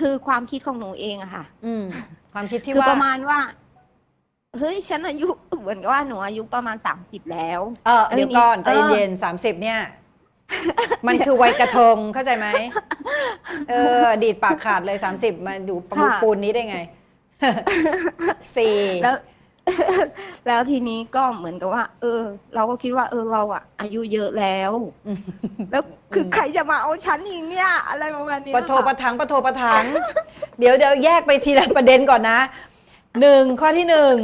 [0.00, 1.84] คือความคิดของหนูเองอะค่ะ อืม
[2.32, 3.38] ความคิดที่คือว่า ประมาณว่า
[4.58, 5.28] เฮ้ย ฉันอายุ
[5.60, 9.80] เหมือนกับว่าหนูอายุประมาณสามสิบแล้ว เออเดี๋ยวก่อนใจเออเย็นสามสิบเนี่ย
[11.06, 12.46] มันคือวัยกระทงเข้าใจไหม
[13.70, 16.78] เออ ดีดปากขาดเลยสามสิบมาอยู่ประมุขปูนนี้ได้ไง
[18.56, 19.16] สี่แล้ว
[20.46, 22.22] แล้วทีนี้ก็เหมือนกับว่า เออ
[22.54, 24.72] เราก็คิดว่า เออเราอะอายุเยอะแล้ว
[25.70, 25.82] แล้ว
[26.14, 29.84] คือใครจะมาเอาฉันอีกเนี่ย อะไรประมาณนี้ปะโทค่ปะทังปะโทปะทัง
[30.58, 32.38] เดี๋ยวเดี๋ยวแยกไปทีละประเด็นก่อนนะ
[33.20, 34.14] หนึ่งข้อที่หนึ่ง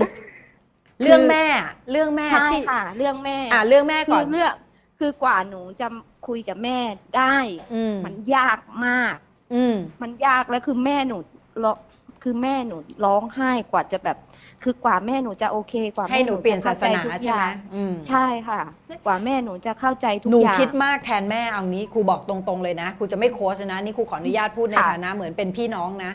[1.03, 1.45] เรื่องแม่
[1.91, 4.53] เรื่องแม่ใช่ที่ค่ะ เรื่องแม่ อ่าเรื่องแม่คืก่ออนเรื่อง
[4.99, 5.87] คือกว่าหนูจะ
[6.27, 6.79] คุยกับแม่
[7.17, 7.37] ได้
[7.75, 9.17] อืมมันยากมาก
[9.55, 11.17] อืมมันยากแล้วคือแม่หนู
[11.65, 11.77] ร้อง
[12.23, 14.17] คือแม่หนูร้องไห้กว่าจะแบบ
[14.65, 18.61] คือกว่าแม่หนูจะโอเค กว่าให้หนูแม่เปลี่ยนจะศาเข้สนาใจทุกใช่ไหมอย่งอืม ใช่ค่ะ
[19.07, 26.13] กว่าแม่หนูจะเข้าใจทุกหนูอย่าง คิดมากแทนแม่เอางี้ครูบอกตรงๆเลยนะครูจะไม่โค้ชนะนี่ครูขออนุญาตพูดในค่ะฐานะเหมือนเป็นพี่น้องนะ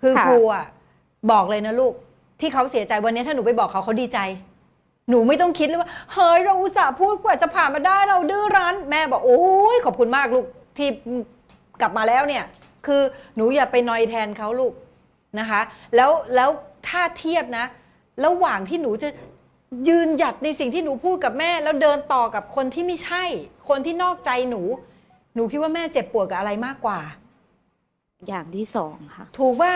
[0.00, 0.64] คือค่ะ ครูอะ
[1.32, 1.92] บอกเลยนะลูก
[2.40, 4.18] ที่เขาเสียใจวันนี้ถ้าหนูไปบอกเขาเขาดีใจ
[5.10, 9.40] หนูไม่ต้องคิดเลยว่าเฮ้ยเราอุตส่าห์พูดกว่าจะผ่านมาได้เราดื้อรั้นแม่บอกโอ้
[9.74, 10.46] ยขอบคุณมากลูก
[10.78, 10.88] ที่
[11.80, 12.44] กลับมาแล้วเนี่ย
[12.86, 13.02] คือ
[13.36, 14.72] หนูอย่าไปนอยแทนเขาลูก
[15.38, 15.60] นะคะ
[15.96, 16.50] แล้วแล้ว
[16.88, 17.64] ถ้าเทียบนะ
[18.24, 19.08] ระหว่างที่หนูจะ
[19.88, 23.24] ยืนหยัดในสิ่งที่หนูพูดกับแม่ แล้วเดินต่อกับคนที่ไม่ใช่
[23.68, 24.62] คนที่นอกใจหนู
[25.34, 27.00] หนูคิดว่าแม่เจ็บปวดกับอะไรมากกว่า
[28.28, 29.74] อย่างที่สองค่ะ ถูกป่ะ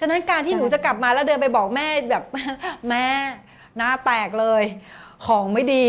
[0.00, 2.24] ฉะนั้นการที่ใช่หนูจะกลับมาแล้วเดินไปบอกแม่แบบ
[2.90, 3.06] แม่
[3.76, 4.62] หน้าแตกเลย
[5.26, 5.84] ของไม่ดี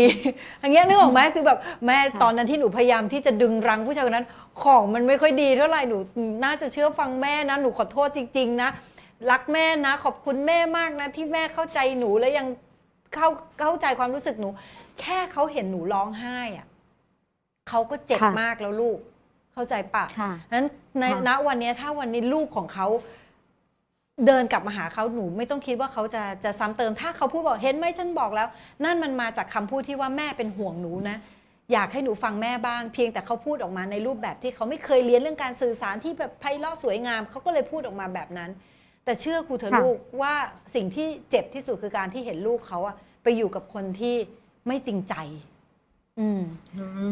[0.60, 4.26] อย่างเงี้ยนึกออกไหมคือแบบแม่ตอนนั้นที่หนูพยายามที่จะดึงรังผู้ชายคนนั้น
[4.62, 5.98] ของมันไม่ค่อยดีเท่าไหร่หนู
[6.44, 8.70] น่าจะเชื่อฟังแม่นะหนูขอโทษจริง ๆ นะ
[9.30, 12.46] รักแม่นะ ขอบคุณแม่มากนะ ที่แม่เข้าใจหนูและยัง
[13.14, 13.28] เข้า
[13.60, 14.48] เข้าใจความรู้สึกหนู
[15.00, 16.66] แค่เขาเห็นหนูร้องไห้อะ
[17.68, 18.98] เขาก็เจ็บค่ะมากแล้วลูก
[19.52, 20.66] เข้าใจปะค่ะนั้น
[21.00, 22.86] ในค่ะณวันนี้ถ้าวันนี้ลูกของเขา
[24.26, 28.48] เดินกลับมาหาเขาหนูไม่ต้องคิดว่าเขาจะจะซ้ำเติม ถ้าเขาพูดบอกเห็นไหมฉันบอกแล้ว
[28.84, 31.16] นั่นมันมาจากคำพูดที่ว่าแม่เป็นห่วงหนูนะ
[31.72, 38.50] อยากให้หนูฟังแม่บ้าง เพียงแต่เขาพูดออกมาในรูปแบบที่เขาไม่เคยเรียนเรื่องการสื่อสารที่แบบไพเราะสวยงามเขาก็เลยพูดออกมาแบบนั้น
[39.08, 40.34] แต่เชื่อครูเถอะค่ะลูกว่า
[40.74, 44.16] สิ่งที่เจ็บที่สุดคือการที่เห็นลูกเขาอะไปอยู่กับคนที่
[44.66, 45.14] ไม่จริงใจ
[46.20, 46.42] อืม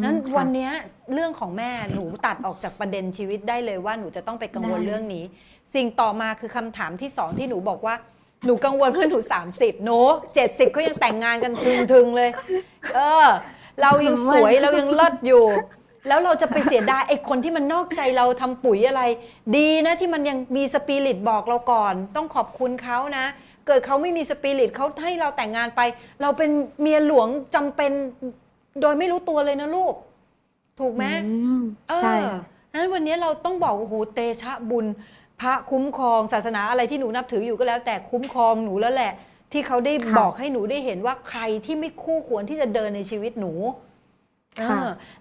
[0.04, 0.72] นั้นค่ะวันเนี้ย
[1.12, 5.24] เรื่องของแม่หนูตัดออกจากประเด็นชีวิตได้เลยว่าหนูจะต้องไปกังวลได้เรื่องนี้
[5.74, 7.94] สิ่งต่อมาคือคำถามที่สองที่หนูบอกว่า
[8.44, 9.98] หนูกังวลเพื่อนหนูสามสิบหนู
[10.34, 11.52] เจ็ดสิบเขายังแต่งงานกัน
[11.92, 12.30] ทึงๆเลย
[12.94, 13.26] เออ
[13.82, 15.44] เรายังสวยเรายังเลิศอยู่
[16.08, 19.02] แล้วเราจะไปเสียดายไอ้คนที่มันนอกใจเราทำปุ๋ยอะไร
[19.56, 23.26] ดีนะที่มันยังมีสปิริตบอกเราก่อน ต้องขอบคุณเขานะ
[23.66, 25.80] เกิดเขาไม่มีสปิริตเขาให้เราแต่งงานไป
[26.22, 26.50] เราเป็น
[26.80, 27.92] เมียหลวงจำเป็น
[28.80, 29.94] โดยไม่รู้ตัวเลยนะลูก
[30.80, 32.40] ถูกไหมอืมเออใช่ค่ะ
[32.72, 34.86] นั้นวันนี้เราต้องบอกโอ้โหเตชะบุญ
[35.40, 39.12] พระคุ้มครองศาสนาอะไรที่หนูนับถืออยู่ก็แล้ว แต่คุ้มครองหนูแล้วแหละ
[39.52, 43.95] ที่เขาได้ค่ะบอกให้หนูได้เห็นว่าใครที่ไม่คู่ควรที่จะเดินในชีวิตหนูค่ะเออ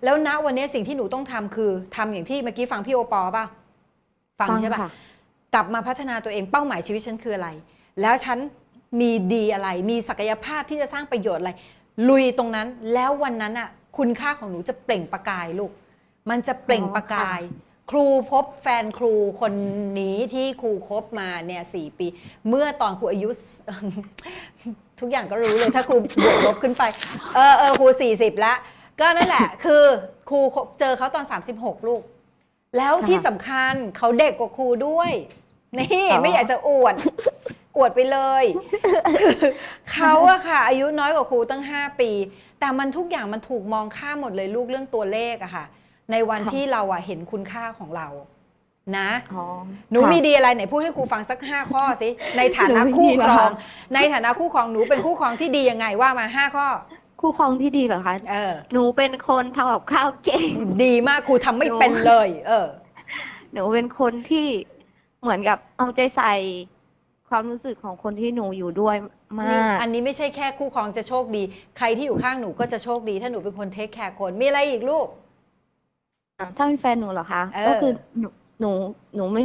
[0.03, 3.45] แล้วณวันนี้สิ่งที่หนูต้องทำคือทำอย่างที่เมื่อกี้ฟังพี่โอปอป่ะ
[4.39, 4.91] ฟังใช่ป่ะค่ะ
[5.53, 7.49] กลับมาพัฒนาตัวเองเป้าหมายชีวิตฉันคืออะไร
[8.01, 8.37] แล้วฉัน
[8.99, 11.51] มีดีอะไร มีศักยภาพที่จะสร้างประโยชน์อะไร
[12.09, 15.71] ลุยตรงนั้นแล้ววันนั้นอะคุณค่าของหนูจะเปล่งประกายลูก
[16.29, 17.41] มันจะเปล่งประกาย
[17.91, 19.53] ครูพบแฟนครูคน
[19.99, 22.07] นี้ที่ครูคบมาเนี่ยสี่ปี
[22.49, 23.29] เมื่อตอนครูอายุ
[24.99, 26.83] ทุกอย่างก็รู้เลยถ้าครูบวกลบขึ้นไป
[27.35, 28.57] เออเออครูสี่สิบแล้ว
[28.99, 29.83] ก็นั่นแหละ คือ
[30.29, 30.39] ครู
[30.79, 32.01] เจอเขาตอน 36 ลูก
[32.77, 35.11] แล้วที่สำคัญเขาเด็กกว่าครูด้วย
[35.79, 36.95] นี่อ๋อไม่อยากจะอวด
[37.77, 38.43] อวดไปเลย
[39.19, 39.35] คือ
[39.91, 42.11] เขาอะค่ะ อายุน้อยกว่าครูตั้ง 5 ปี
[42.59, 45.65] แต่มันทุกอย่างมันถูกมองข้ามหมดเลยลูกเรื่องตัวเลขอะค่ะ
[46.11, 48.07] ในวันค่ะที่เราอะเห็นคุณค่าของเรา
[48.97, 49.45] นะอ๋อ
[49.91, 53.49] หนูค่ะมีดีอะไรไหนพูดให้ครูฟังสักห้าข้อสิในฐานะหนูไม่คู่ดีคเหรรอองคะ
[53.95, 56.67] ในฐานะคู่ครองหนูเป็นคู่ครองที่ดียังไงว่ามาห้าข้อ
[57.19, 60.51] คู่ครองที่ดีเหรอคะ เออ หนูเป็นคนทำกับข้าวเก่ง
[60.83, 62.67] ดีมากครูทำไม่หนูเป็นเลย เออ
[63.53, 64.47] หนูเป็นคนที่
[65.21, 66.33] เหมือนกับเอาใจใส่
[67.29, 68.95] ความรู้สึกของคนที่หนูอยู่ด้วย
[69.39, 71.43] มาก อันนี้ไม่ใช่แค่คู่ครองจะโชคดี
[71.77, 75.07] ใครที่อยู่ข้างหนูก็จะโชคดี ถ้าหนูเป็นคนเทคแคร์คน มีอะไรอีกลูก
[76.57, 78.27] ถ้าเป็นแฟนหนูเหรอคะเออก็คือหนู
[78.59, 78.71] หนู
[79.15, 79.43] หนูไม่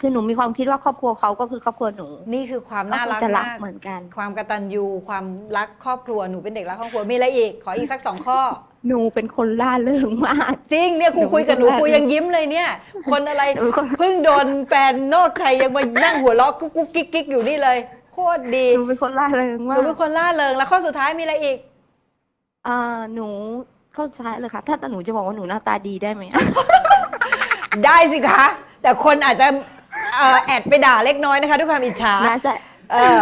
[0.00, 5.24] คือหนูมีความคิดว่าครอบครัวเขาก็คือครอบครัวหนู นี่คือความน่ารักก็คือจะรักมากเหมือนกัน ความกตัญญูความ
[5.56, 8.40] รักครอบครัวหนูเป็นเด็กรักครอบครัวมีอะไรอีก ขออีกสักสองข้อ
[8.88, 12.68] หนูเป็นคนล่าเริงมาก จริงเนี่ยครูหนูคุยกับหนูเป็นคนครูยังยิ้มเลยเนี่ย
[13.10, 17.78] คนอะไรหนูเป็นคนเพิ่งโดนแฟนนอกใจยังมานั่งหัวเราะกุ๊กกุ๊กกิ๊กกิ๊กอยู่นี่เลย
[18.12, 21.56] โคตรดีหนูเป็นคนล่าเริงหมานูกเป็นคนล่าเริงแล้วข้อสุดท้ายมีอะไรอีก
[22.66, 23.28] อ่าหนู
[23.94, 26.22] เข้าใจเลยค่ะ ถ้าแต่หนูจะบอกว่าหนูหน้าตาดีได้ไหม
[27.86, 28.44] ได้สิคะ
[28.82, 29.46] แต่คนอาจจะ
[30.16, 32.54] เอ่อแอดไปด่าเล็กน้อยนะคะด้วยความอิจฉา น่าจะ
[32.92, 33.20] เออ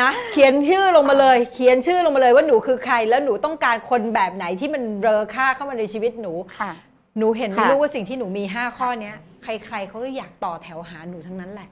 [0.00, 6.72] นะ เขียนชื่อลงมาเลย เขียนชื่อลงมาเลยว่าหนูคือใคร แล้วหนูต้องการคนแบบไหนที่มันเรอค่าเข้ามาในชีวิตหนู ค่ะ
[7.18, 11.68] หนูเห็นไหมค่ะ ลูกว่าสิ่งที่หนูมีห้าข้อเนี้ย ใครๆเขาก็อยากต่อแถวหาหนูทั้งนั้นแหละ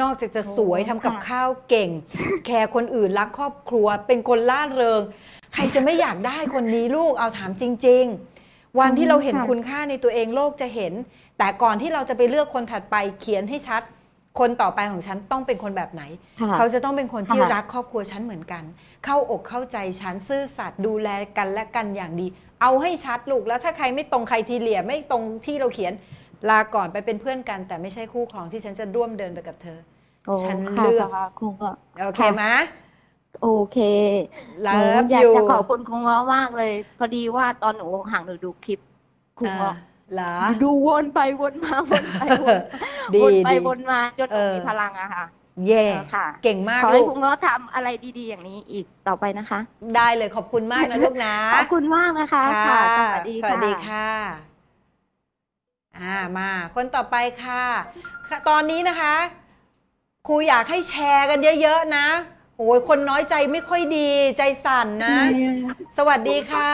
[0.00, 1.90] นอกจากจะสวยทำกับข้าวเก่ง
[2.46, 5.02] แคร์คนอื่นรักครอบครัว เป็นคนล่าเริง
[5.54, 8.35] ใครจะไม่อยากได้คนนี้ลูกเอาถามจริง ๆ
[8.78, 10.92] วันที่เราเห็นค่ะคุณค่าในตัวเองโลกจะเห็น
[11.38, 13.82] แต่ก่อนที่เราจะไปเลือกคนถัดไปเขียนให้ชัด
[14.38, 16.02] คนต่อไปของฉันต้องเป็นคนแบบไหน
[16.40, 18.62] ค่ะเขาจะต้องเป็นคนที่ค่ะรักครอบครัวฉันเหมือนกัน
[19.04, 21.08] เข้าอกเข้าใจฉันซื่อสัตย์ดูแล
[21.38, 22.26] กันและกันอย่างดี
[22.62, 25.92] เอาให้ชัดลูกแล้วถ้าใครไม่ตรงใครทีเหลี่ยไม่ตรงที่เราเขียน
[26.50, 29.78] ลาก่อนไปเป็นเพื่อนกัน แต่ไม่ใช่คู่ครองที่ฉันจะร่วมเดินไปกับเธอ
[30.26, 31.68] โอ้ฉันค่ะเลือกค่ะครูก็
[32.06, 32.44] โอเคไหม
[33.42, 33.78] โอเค
[34.62, 38.80] หนู Love อยาก you จะขอบคุณครูเงาะมากเลย พอดีว่าตอนหนูอกห่างหนูดูคลิป
[39.38, 45.24] ครูเงาะอ่าเหรอหนูดูวนไปวนมาวนไปวนมาดีวนไปดีวนมาจนหเอนูอมีพลังอะค่ะ
[45.66, 47.88] เย่เออค่ะเก่งมากขอให้ลูกครูเงาะทำอะไร
[48.18, 49.60] ดีๆ อย่างนี้อีกต่อไปนะคะ
[49.96, 54.08] ได้เลยขอบคุณมากนะลูกนะ ขอบคุณมากนะคะค่ะสวัสดีสค่ะวัสดีค่ะ
[55.98, 57.64] อ่ามาคนต่อไปค่ะ
[58.28, 59.14] ค่ะ ตอนนี้นะคะ
[60.26, 62.06] ครูอยากให้แชร์กันเยอะ ๆ นะ
[62.58, 64.08] โอ้ยคนน้อยใจไม่ค่อยดี
[64.38, 65.16] ใจสั่นนะ
[65.96, 66.72] สวัสดีค่ะ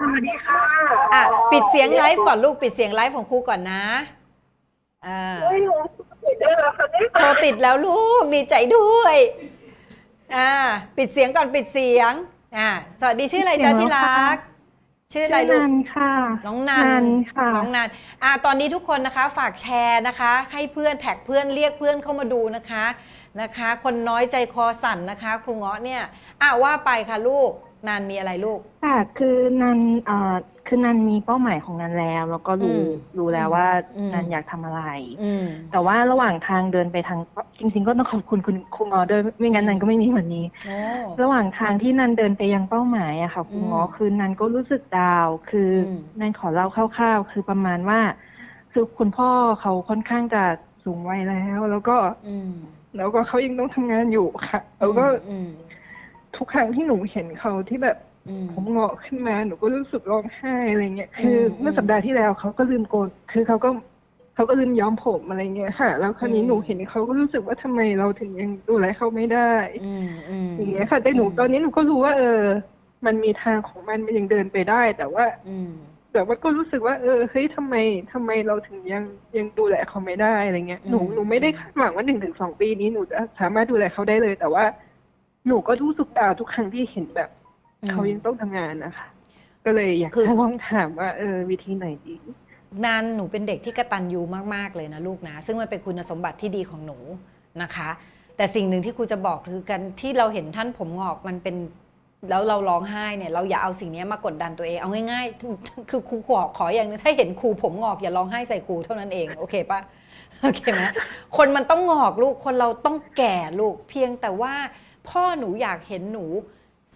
[0.00, 0.62] สวัสดีค่ะ
[1.14, 1.22] อะ
[1.52, 3.84] ปิดเสียงไลฟ์ก่อนลูกปิดเสียงไลฟ์ของครูก่อนนะ
[5.06, 5.36] อ่า
[7.14, 9.16] โทรติดแล้วลูกดีใจด้วย
[10.36, 10.50] อ่า
[10.96, 12.12] ปิดเสียงก่อนปิดเสียง
[12.56, 12.68] อ่า
[13.00, 14.36] สวัสดีชื่ออะไรจ๊ะที่รัก
[15.12, 16.12] ชื่ออะไรลูกนันค่ะ
[16.46, 17.88] น้องนันนันค่ะน้องนัน
[18.22, 22.84] อ่าตอนนี้ทุกคนนะคะ ฝากแชร์นะคะ ให้เพื่อนแท็กเพื่อนเรียกเพื่อนเข้ามาดูนะคะ
[23.40, 26.02] นะคะ คนน้อยใจคอสั่นนะคะ ครูเงาะเนี่ย
[26.42, 27.50] อ่าว่าไปค่ะลูก
[27.88, 30.34] นันมีอะไรลูกค่ะคือนันเอ่อ
[30.66, 32.86] คือนันมีเป้าหมายของนันแล้ว แล้วก็รู้อืม
[33.18, 34.82] รู้แล้วว่าอืมนันอยากทำอะไร
[35.22, 37.18] อืมแต่ว่าระหว่างทางเดินไปทาง
[37.58, 40.76] จริงๆก็ต้องขอบคุณคุณครูงอด้วยไม่งั้นนันก็ไม่มีวันนี้โอ้
[41.22, 48.00] ระหว่างทางที่นันเดินไปยังเป้าหมายอะค่ะครูงออืมคือนันก็รู้สึกดาวน์คืออมนันขอเล่าคร่าวๆ คือประมาณว่า
[48.72, 49.28] คือคุณพ่อ
[49.60, 50.42] เขาค่อนข้างจะ
[50.84, 51.96] สูงวัยแล้ว แล้วก็
[52.28, 52.52] อืม
[52.96, 55.48] แล้วก็เขายังต้องทำงานอยู่ค่ะแล้วก็อืม
[56.36, 57.96] ทุกครั้งที่หนูเห็นเขาที่แบบ
[58.28, 63.70] อืมผมเงาะขึ้นมาหนูก็รู้สึกร้องไห้อะไรเงี้ยคืออมเมื่อสัปดาห์ที่แล้วเขาก็ลืมโกนคือเขาก็
[64.34, 69.52] เขาก็ลืมย้อมผมอะไรเงี้ยค่ะ แล้วคราวนี้อืมหนูเห็นเขาก็รู้สึกว่าทำไมเราถึงยังดูแลเขาไม่ได้
[69.84, 72.42] อืมอืมอย่างเงี้ยค่ะแต่หนูตอนนี้หนูก็รู้ว่า เออ
[73.06, 75.72] มันมีทางของมันมันยังเดินไปได้ แต่ว่าอืม
[76.12, 77.74] แต่ว่าก็รู้สึกว่าเออเฮ้ยทำไม
[78.12, 79.04] ทำไมเราถึงยัง
[79.36, 84.64] ยังดูแลเขาไม่ได้อะไรเงี้ยหนูอืมหนูไม่ได้คาดหวังว่าหนึ่งถึงสองปีนี้หนูจะสามารถดูแลเขาได้เลย แต่ว่า
[85.46, 87.30] หนูก็รู้สึกดาวทุกครั้งที่เห็นแบบ
[87.90, 89.06] เขายังต้องทำงานนะคะ
[89.64, 92.14] ก็เลยอยากคือจะลองถามว่าเออวิธีไหนดี
[92.84, 94.20] นันหนูเป็นเด็กที่กระตันยู
[94.54, 96.98] มาก ๆ เลยนะลูกนะ ซึ่งมันเป็นคุณสมบัติที่ดีของหนู
[97.62, 97.90] นะคะ
[98.36, 101.56] แต่สิ่งหนึ่งที่ครูจะบอกคือกันที่เราเห็นท่านผมงอกมันเป็น
[102.28, 109.80] แล้วเราร้องไห้เนี่ยเราอย่าเอาสิ่งนี้มากดดันตัวเองเอาง่ายๆ คือครูขอขออย่างหนึงถ้าเห็นครูผมงอกอย่าร้องไห้ใส่ครูเท่านั้นเองโอเคปะ
[110.40, 110.82] โอเคไหม
[111.36, 114.54] คนมันต้องงอกลูกคนเราต้องแก่ลูกเพียงแต่ว่า
[115.08, 116.24] พ่อหนูอยากเห็นหนู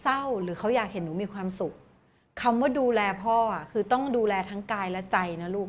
[0.03, 1.73] เศร้าหรือเขาอยากเห็นหนูมีความสุข
[2.41, 5.69] คำว่าดูแลพ่ออะคือต้องดูแลทั้งกายและใจนะลูก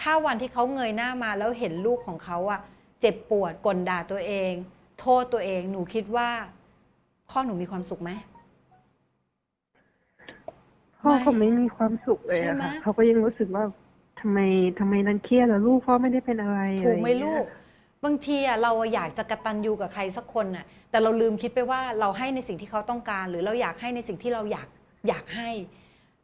[0.00, 2.60] ถ้าวันที่เขาเงยหน้ามาแล้วเห็นลูกของเขาอะ
[3.00, 4.52] เจ็บปวดกลด่าตัวเอง
[5.00, 6.28] โทษตัวเองหนูคิดว่า
[7.30, 8.10] พ่อหนูมีความสุขไหม
[11.06, 13.64] พ่อเขาไม่มีความสุขเลยใช่อะไหมค่ะเขาก็ยังรู้สึกว่า
[14.20, 14.38] ทำไม
[14.78, 17.46] ทำไมนันเครียดแล้วลูกพ่อไม่ได้เป็นอะไรถูกไหมอะรอย่างลูเงี้กย
[18.04, 24.68] บางทีอะเราอยากจะกระตันยูกับใครสักคนน่ะ แต่เราลืมคิดไปว่าเราให้ในสิ่งที่เขาต้องการ หรือเราอยากให้ในสิ่งที่เราอยาก
[25.08, 25.50] อยากให้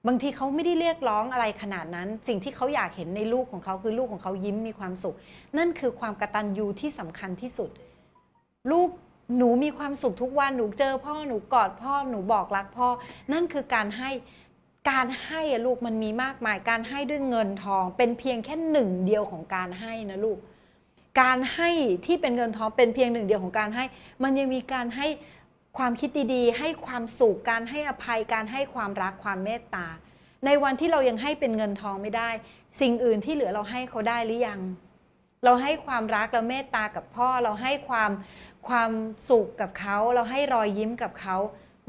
[0.07, 5.17] บางทีเขาไม่ได้เรียกร้องอะไรขนาดนั้น สิ่งที่เขาอยากเห็นในลูกของเขาคือลูกของเขายิ้มมีความสุข
[5.59, 7.71] นั่นคือความกระตันยูที่สำคัญที่สุด
[8.73, 8.89] ลูก
[9.39, 12.89] หนูมีความสุขทุกวันหนูเจอพ่อหนูกอดพ่อหนูบอกรักพ่อ
[13.33, 14.11] นั่นคือการให้
[14.91, 20.39] การให้ลูกมันมีมากมาย การให้ด้วยเงินทอง เป็นเพียงแค่หนึ่งเดียวของการให้นะลูก
[21.21, 21.71] การให้
[22.07, 23.85] ที่เป็นเงินทองเป็นเพียงหนึ่งเดียวของการให้
[24.23, 25.07] มันยังมีการให้
[25.79, 29.87] ความคิดดีๆ ให้ความสุขการให้อภัยการให้ความรักความเมตตา
[30.45, 32.31] ในวันที่เรายังให้เป็นเงินทองไม่ได้
[32.81, 34.61] สิ่งอื่นที่เหลือเราให้เขาได้หรือยัง
[35.45, 38.11] เราให้ความรักเราเมตตากับพ่อเราให้ความ
[38.69, 38.91] ความ
[39.29, 41.37] สุขกับเขา เราให้รอยยิ้มกับเขา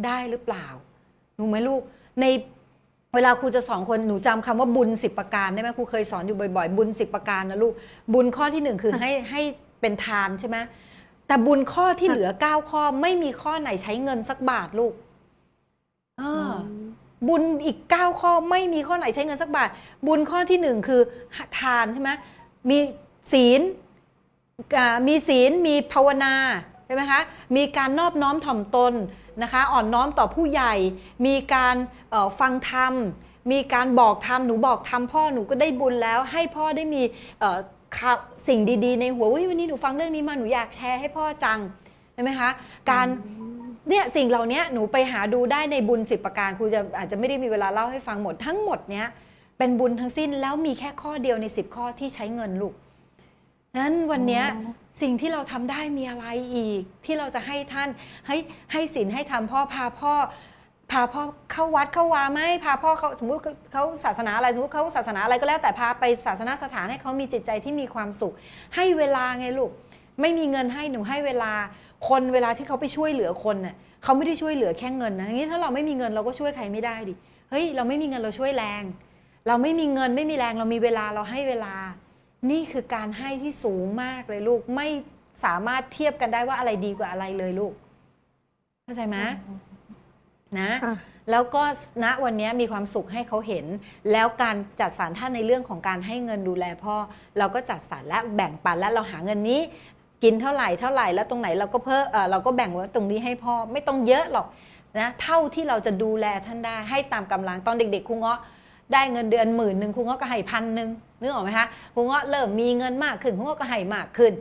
[0.06, 0.68] ได้หรือเปล่า
[1.40, 1.82] รู้ไหมลูก
[2.22, 2.26] ใน
[3.15, 7.73] เวลาครูจะสอนคนหนูจำคำว่าบุญสิบประการได้ไหมครูเคยสอนอยู่บ่อย ๆ บุญสิบประการนะลูก
[8.14, 9.41] บุญข้อที่หนึ่งคือให้ให้
[9.81, 10.57] เป็นทานใช่ไหม
[11.27, 14.94] แต่บุญข้อที่เหลือเก้าข้อไม่มีข้อไหนใช้เงินสักบาทลูก
[16.19, 16.53] เอออ
[17.27, 19.69] บุญอีก9ข้อไม่มีข้อไหนใช้เงินสักบาท
[20.07, 21.02] บุญข้อที่หนึ่งคือ
[21.60, 22.10] ทานใช่ไหม
[22.69, 22.77] มี
[23.31, 23.61] ศีล
[24.77, 26.34] อ่ามีศีลมีภาวนา
[26.85, 27.22] ใช่ไหมคะ
[27.56, 28.94] มีการนอบน้อมถ่อมตน
[29.41, 30.73] นะคะ อ่อนน้อมต่อผู้ใหญ่
[31.26, 31.76] มีการ
[32.11, 32.93] เอ่อฟังธรรม
[33.51, 37.01] มีการบอกธรรม หนูบอกธรรมพ่อหนูก็ได้บุญแล้ว ให้พ่อได้มี
[37.39, 37.57] เอ่อ
[37.97, 41.60] ข่าวสิ่งดีๆ ในหัวอุ๊ยวันนี้หนูฟังเรื่องนี้มาหนูอยากแชร์ให้พ่อจัง
[42.14, 42.49] ใช่ไหมคะ
[42.91, 43.07] การ
[43.89, 49.07] เนี่ยสิ่งเหล่านี้หนูไปหาดูได้ในบุญสิบประการครูจะอาจจะไม่ได้มีเวลาเล่าให้ฟังหมดทั้งหมดเนี้ย
[49.57, 52.73] เป็นบุญทั้งสิ้นแล้วมีแค่ข้อเดียวในสิบข้อที่ใช้เงินลูก
[53.77, 54.45] นั้นวันเนี้ย
[55.02, 56.26] สิ่งที่เราทำได้มีอะไร
[56.56, 57.90] อีก ที่เราจะให้ท่าน
[58.28, 58.38] ให้
[58.72, 60.14] ให้ศีลให้ทำพ่อพาพ่อ
[60.91, 61.22] พาพ่อ
[61.52, 63.40] เข้าวัดเข้าวาไหมพาพ่อเขาสมมติ
[63.72, 68.34] เขาศาสนาอะไรสมมติเขาศาสนาอะไรก็แล้วแต่พาไปศาสนาสถานให้เขามีจิตใจที่มีความสุข
[68.76, 69.72] ให้เวลาไงลูก
[70.22, 71.52] ไม่มีเงินให้หนูให้เวลา
[72.10, 77.14] คนเวลาที่เขาไปช่วยเหลือคนน่ะเขาไม่ได้ช่วยเหลือแค่เงินนะงนี้ถ้าเราไม่มีเงินเราก็ช่วยใครไม่ได้ดิ
[77.49, 78.84] เฮ้ยเราไม่มีเงินเราช่วยแรง
[79.48, 81.74] เราไม่มีเงินไม่มีแรงเรามีเวลาเราให้เวลา
[82.52, 84.88] นี่คือการให้ที่สูงมากเลยลูกไม่
[85.45, 87.73] สามารถเทียบกันได้ว่าอะไรดีกว่าอะไรเลยลูก
[88.84, 89.18] เข้าใจไหม
[90.60, 90.96] นะค่ะ
[91.31, 91.63] แล้วก็
[92.04, 93.65] ณวันนี้มีความสุขให้เขาเห็น
[94.12, 96.96] แล้วการจัดสรรท่านในเรื่องของการให้เงินดูแลพ่อ
[97.38, 99.62] เราก็จัดสรรและแบ่งปันและเราหาเงินนี้
[100.23, 104.47] กินเท่าไหร่เท่าไหร่แล้วตรงไหนเราก็เพิ่มเอ่อเราก็แบ่งไว้ตรงนี้ให้พ่อไม่ต้องเยอะหรอก
[104.99, 108.39] นะเท่าที่เราจะดูแลท่านได้ให้ตามกำลังตอนเด็ก ๆครูเงาะ
[108.94, 110.89] ได้เงินเดือนหมื่นหนึ่งครูเงาะก็ให้พันหนึ่ง
[111.21, 114.34] นึกออกไหมคะครูเงาะเริ่มมีเงินมากขึ้นครูเงาะก็ให้มากขึ้น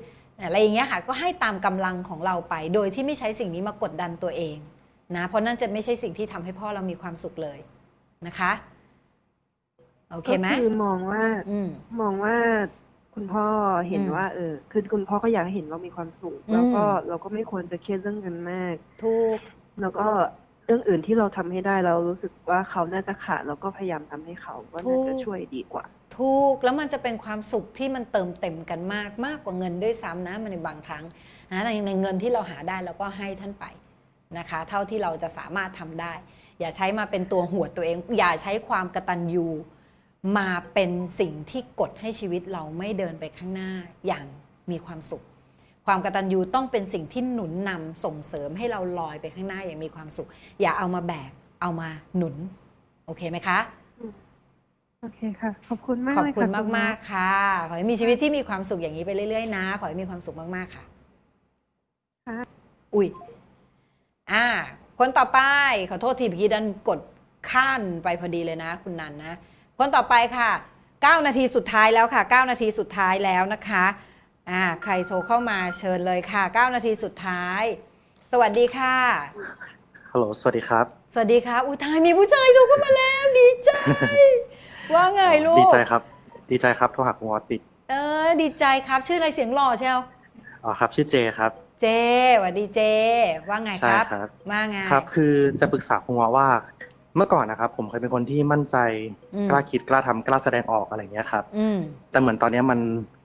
[0.45, 4.57] อะไรอย่างเงี้ยค่ะก็ให้ตามกำลังของเราไป โดยที่ไม่ใช้สิ่งนี้มากดดันตัวเอง
[5.17, 7.59] นะเพราะนั่นจะไม่ใช่สิ่งที่ทำให้พ่อเรามีความสุขเลย
[8.27, 8.53] นะคะ
[10.11, 11.69] โอเคไหมก็คือมองว่าอืม
[12.01, 12.37] มองว่า
[13.15, 13.47] คุณพ่อ
[13.89, 19.39] เห็นอืมว่า เออ คือคุณพ่อก็อยากให้เห็นเรามีความสุขอืมแล้วก็เราก็ไม่ควรจะเครียดเรื่องเงินมาก ถูก
[19.81, 20.07] แล้วก็
[20.65, 25.85] เรื่องอื่นที่เราทำให้ได้เรารู้สึกว่าเขาน่าจะขาดเราก็พยายามทำให้เขาว่าน่าจะช่วยดีกว่า
[26.19, 31.05] ถูกแล้วมันจะเป็นความสุขที่มันเติมเต็มกันมากมากกว่าเงินด้วยซ้ำนะมันในบางครั้ง
[31.53, 33.65] นะในในเงินที่เราหาได้เราก็ให้ท่านไป
[34.39, 36.13] นะคะ เท่าที่เราจะสามารถทำได้
[36.61, 39.47] อย่าใช้มาเป็นตัวหัวตัวเอง อย่าใช้ความกระตันยู
[40.39, 43.71] มาเป็นสิ่งที่กดให้ชีวิตเราไม่เดินไปข้างหน้า
[44.07, 44.27] อย่าง
[44.71, 45.23] มีความสุข
[45.87, 50.29] ความกตัญญูต้องเป็นสิ่งที่หนุนนำส่งเสริมให้เราลอยไปข้างหน้าอย่างมีความสุข
[50.61, 51.31] อย่าเอามาแบก
[51.63, 52.35] เอามาหนุน
[53.07, 53.59] โอเคไหมคะ
[55.01, 57.33] โอเคค่ะ ขอบคุณมากขอบเลยคุณค่ะมากๆค่ะ
[57.69, 60.85] ขอให้มีชีวิตที่มีความสุขอย่างนี้ไปเรื่อยๆนะ ขอให้มีความสุขมากๆค่ะ
[62.27, 62.39] ค่ะ
[62.95, 63.09] อุ้ย
[64.33, 64.47] อ่า
[64.99, 65.41] คนต่อไป
[65.91, 67.01] ขอโทษทีเมื่อกี้ดันกด
[67.51, 69.37] ข้านไปพอดีเลยนะ คุณนันนะ
[69.79, 70.51] คนต่อไปค่ะ
[70.93, 73.85] 9 นาทีสุดท้ายแล้วค่ะ 9 นาทีสุดท้ายแล้วนะคะ
[74.51, 77.63] อ่าใครโทรเข้ามาเชิญเลยค่ะ 9 นาทีสุดท้าย
[78.33, 78.97] สวัสดีค่ะ
[80.11, 83.71] ฮัลโหล สวัสดีครับ สวัสดีครับอุยทายมีผู้ชายโทรเข้ามาแล้ว ดีใจ
[84.95, 86.03] ว่าไงลูก ดีใจครับ
[86.51, 89.99] ดีใจครับ โทรหาคุณวอติดเออ ดีใจครับ ชื่ออะไรเสียงหล่อเชียว
[90.65, 91.87] อ๋อครับ ชื่อเจครับ เจ
[92.39, 92.81] สวัสดีเจ
[93.49, 96.49] ว่าไงคใช่รับครับ ว่าไง ครับ คือจะปรึกษาคุณวอว่า
[97.17, 98.77] เมื่อก่อนนะครับ ผมเคยเป็นคนที่มั่นใจ
[99.35, 101.79] อืมกล้าคิดกล้าทำกล้าแสดงออกอะไรอย่างเงี้ยครับอืม
[102.11, 102.79] แต่เหมือนตอนเนี้ยมัน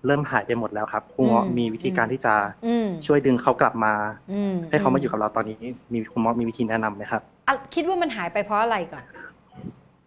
[0.06, 2.34] เริ่มหายไปหมดแล้วครับคุณวออืมมีวิธีการที่จะ
[2.68, 3.94] อืมช่วยดึงเขากลับมา
[4.32, 5.58] อืมให้เขามาอยู่กับเราตอนนี้
[5.94, 9.04] มีคุณวอมีวิธีแนะนำไหมครับอะคิดว่ามันหายไปเพราะอะไรก่อน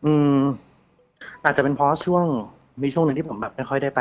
[0.05, 0.41] อืม
[1.45, 2.25] อาจจะเป็นเพราะช่วง
[2.83, 4.01] มีช่วงหนึ่งที่ผมแบบไม่ค่อยได้ไป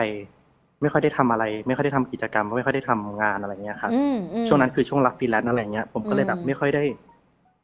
[0.82, 6.84] ไม่ค่อยได้ทำอะไร ไม่ค่อยได้ทำกิจกรรม ไม่ค่อยได้ทำงานอะไรเงี้ยครับอืมอืมช่วงนั้นคือช่วงรับฟรีแลนซ์อะไรเงี้ยผมก็เลยแบบอืมไม่ค่อยได้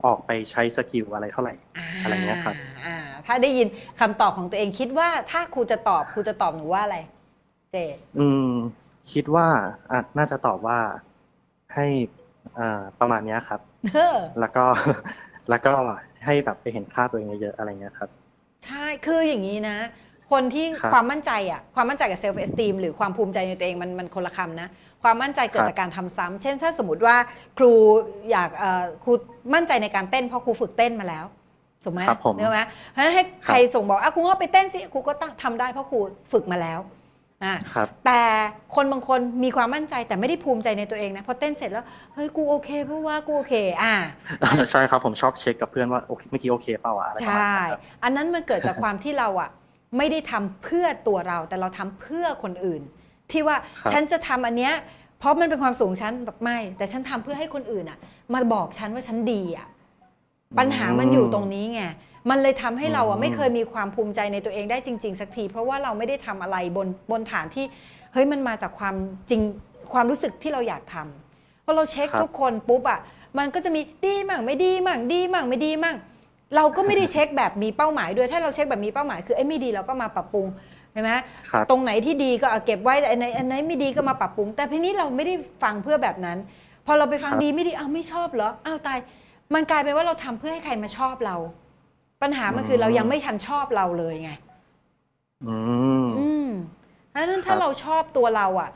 [0.05, 1.53] ออกไปใช้ skill อะไรเท่าไหร่
[2.03, 3.67] อะไรเงี้ยครับอ่าถ้าได้ยิน
[3.99, 6.97] คำตอบของตัวเองคิดว่าถ้าครูจะตอบครูจะตอบหนูว่าอะไร
[7.73, 8.51] เจดอืม
[9.13, 9.47] คิดว่า
[9.91, 10.79] อะน่าจะตอบว่า
[11.75, 11.85] ให้
[12.57, 13.59] อ่าประมาณเนี้ยครับ
[13.93, 14.65] เออแล้วก็
[15.49, 15.73] แล้วก็
[16.25, 18.09] ให้แบบไปเห็นค่าตัวเองเยอะๆอะไรเงี้ยครับ
[18.65, 19.77] ใช่คืออย่างนี้นะ
[20.31, 24.67] คนที่ครับความมั่นใจอะความมั่นใจกับ self-esteem หรือความภูมิใจในตัวเองมันมันคนละคำนะ
[25.05, 27.15] ความมั่นใจเกิดครับจากการทำซ้ำเช่น ถ้าสมมติว่า
[27.57, 27.71] ครู
[28.31, 29.11] อยากเอ่อครู
[29.53, 31.25] มั่นใจในการเต้นเพราะครูฝึกเต้นมาแล้ว
[31.83, 32.61] ถูกไหมครับผมเนกไหม
[32.91, 35.99] เพราะฉะนั้นให้ใครส่งบอกอะครูก็ไปเต้นสิครูก็ต้องทำได้เพราะครู
[36.31, 36.79] ฝึกมาแล้ว
[37.43, 38.21] อะครับแต่
[38.75, 43.53] คนบางคนมีความมั่นใจแต่ไม่ได้ภูมิใจในตัวเองนะพอเต้นเสร็จแล้วเฮ้ยกูโอเคเพราะว่ากูโอเค
[43.83, 43.93] อ่า
[44.71, 49.49] ใช่ครับผมชอบเช็คกับเพื่อนว่าโอเคเมื่อกี้โอเคเปล่าวะอะไรประใชมาณ่นี้ครับอันนั้นมันเกิดจากความที่เราอะ
[49.97, 52.81] ไม่ได้ทำเพื่อตัวเราแต่เราทำเพื่อคนอื่น
[53.31, 54.73] ที่ว่าครับฉันจะทำอันเนี้ย
[55.19, 57.97] เพราะมันเป็นความสูงฉันแบบไม่ แต่ฉันทำเพื่อให้คนอื่นอะ
[58.33, 59.67] มาบอกฉันว่าฉันดีอะ
[60.57, 61.83] ปัญหามันอยู่ตรงนี้ไง
[62.29, 67.65] มันเลยทำให้เราอะอืมไม่เคยมีความภูมิใจในตัวเองได้จริง ๆ สักที เพราะว่าเราไม่ได้ทำอะไรบนบนฐานที่
[68.13, 68.95] เฮ้ยมันมาจากความ
[69.29, 69.41] จริง
[69.93, 72.99] ความรู้สึกที่เราอยากทำพอเราเช็คทุกคนปุ๊บอะ
[73.37, 75.97] มันก็จะมีดีมั่งไม่ดีมั่งดีมั่งไม่ดีมั่ง
[76.55, 81.11] เราก็ไม่ได้เช็คแบบมีเป้าหมายด้วยถ้าเราเช็คแบบมีเป้าหมายคือไอ้ยไม่ดีเราก็มาปรับปรุงใช่ไหม
[81.51, 85.33] ครับตรงไหนที่ดีก็เอาเก็บไว้อันไหนอันไหนไม่ดีก็มาปรับปรุง แต่พีนี้เราไม่ได้
[85.63, 86.37] ฟังเพื่อแบบนั้น
[86.85, 88.99] พอเราไปฟังครับดีไม่ดีอ้าวไม่ชอบเหรออ้าวตาย
[89.53, 91.35] มันกลายเป็นว่าเราทำเพื่อให้ใครมาชอบเรา
[92.21, 94.31] ปัญหามันคือเรายังไม่ทันชอบเราเลยไง
[95.45, 95.57] อื
[96.05, 96.49] มอืม
[97.09, 98.69] เพราะฉะนั้นถ้าครับเราชอบตัวเราอะ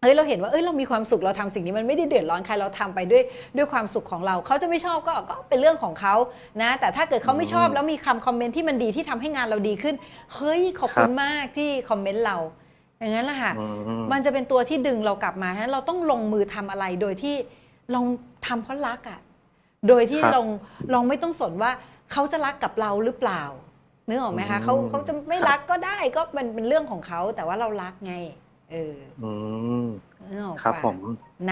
[0.00, 3.22] เอ้ยเราเห็นว่าเอ้ยเรามีความสุขเราทำสิ่งนี้มันไม่ได้เดือดร้อนใครเราทำไปด้วย
[3.56, 6.14] ด้วยความสุขของเราเขาจะไม่ชอบก็ก็เป็นเรื่องของเขา
[6.62, 9.94] นะ แต่ถ้าเกิดเขาไม่ชอบอืมแล้วมีคำคอมเมนต์ที่มันดีที่ทำให้งานเราดีขึ้น
[10.34, 12.36] เฮ้ยขอบคุณครับมากที่คอมเมนต์เรา
[12.98, 13.64] อย่างนั้นแหละค่ะอื
[14.00, 17.34] มมันจะเป็นตัวที่ดึงเรากลับมาฉะนั้นเราต้องลงมือทำอะไรโดยที่
[17.94, 18.06] ลอง
[18.46, 19.20] ทำเพราะรักอะ่ะ
[19.88, 20.46] โดยที่ครับลอง
[20.94, 21.70] ลองไม่ต้องสนว่า
[22.12, 23.42] เขาจะรักกับเราหรือเปล่า
[24.08, 28.14] นึกออกไหมคะอืมเขาเขาจะไม่ครับรักก็ได้ก็มันเป็นเรื่องของเขาแต่ว่าเรารักไง
[28.70, 29.30] เอออื
[29.84, 29.86] ม
[30.30, 30.96] นึกออกครับปะผม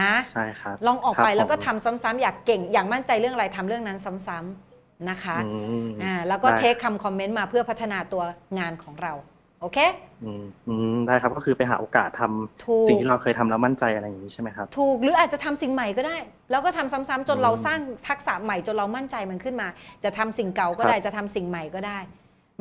[0.01, 5.51] นะ ใช่ครับ ลองออกไปครับแล้วก็ผม ทำซ้ำๆอยากเก่ง อยากมั่นใจเรื่องอะไรทำเรื่องนั้นซ้ำๆนะคะอื
[5.85, 8.23] มอ่าแล้วก็ได้เทคคำคอมเมนต์มาเพื่อพัฒนาตัว
[8.59, 9.13] งานของเรา
[9.61, 9.79] โอเค
[10.25, 16.17] อืมอืมได้ครับก็คือไปหาโอกาสทำถูก สิ่งที่เราเคยทำแล้วมั่นใจอะไรอย่างนี้ใช่ไหมครับ ถูกหรืออาจจะทำสิ่งใหม่ก็ได้
[16.51, 17.79] แล้วก็ทำซ้ำๆจนอืมเราสร้าง
[18.09, 19.69] ทักษะใหม่จนเรามั่นใจมันขึ้นมา
[20.05, 21.99] จะทำสิ่งเก่าก็ได้ครับจะทำสิ่งใหม่ก็ได้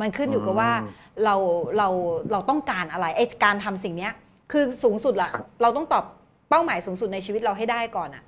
[0.02, 0.72] มันขึ้นอยู่กับอืมว่า
[1.24, 1.36] เรา
[1.78, 1.88] เรา
[2.32, 4.14] เราต้องการอะไรไอ้การทำสิ่งเนี้ย
[4.52, 6.04] คือสูงสุดละครับเราต้องตอบ
[6.50, 8.24] เป้าหมายสูงสุดในชีวิตเราให้ได้ก่อนอะ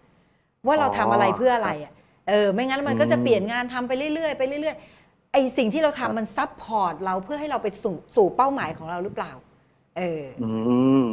[0.68, 1.94] ว่าเราทำอะไรเพื่ออะไรอะ
[2.30, 9.32] เออไม่งั้นมันก็จะอืมเปลี่ยนงานทำไปเรื่อยๆไปเรื่อยๆไอ้สิ่งที่เราครับทำมันซับพอร์ตเราเพื่อให้เราไปสู่สู่เป้าหมายของเราหรือเปล่า
[9.98, 10.50] เอออื
[11.04, 11.06] ม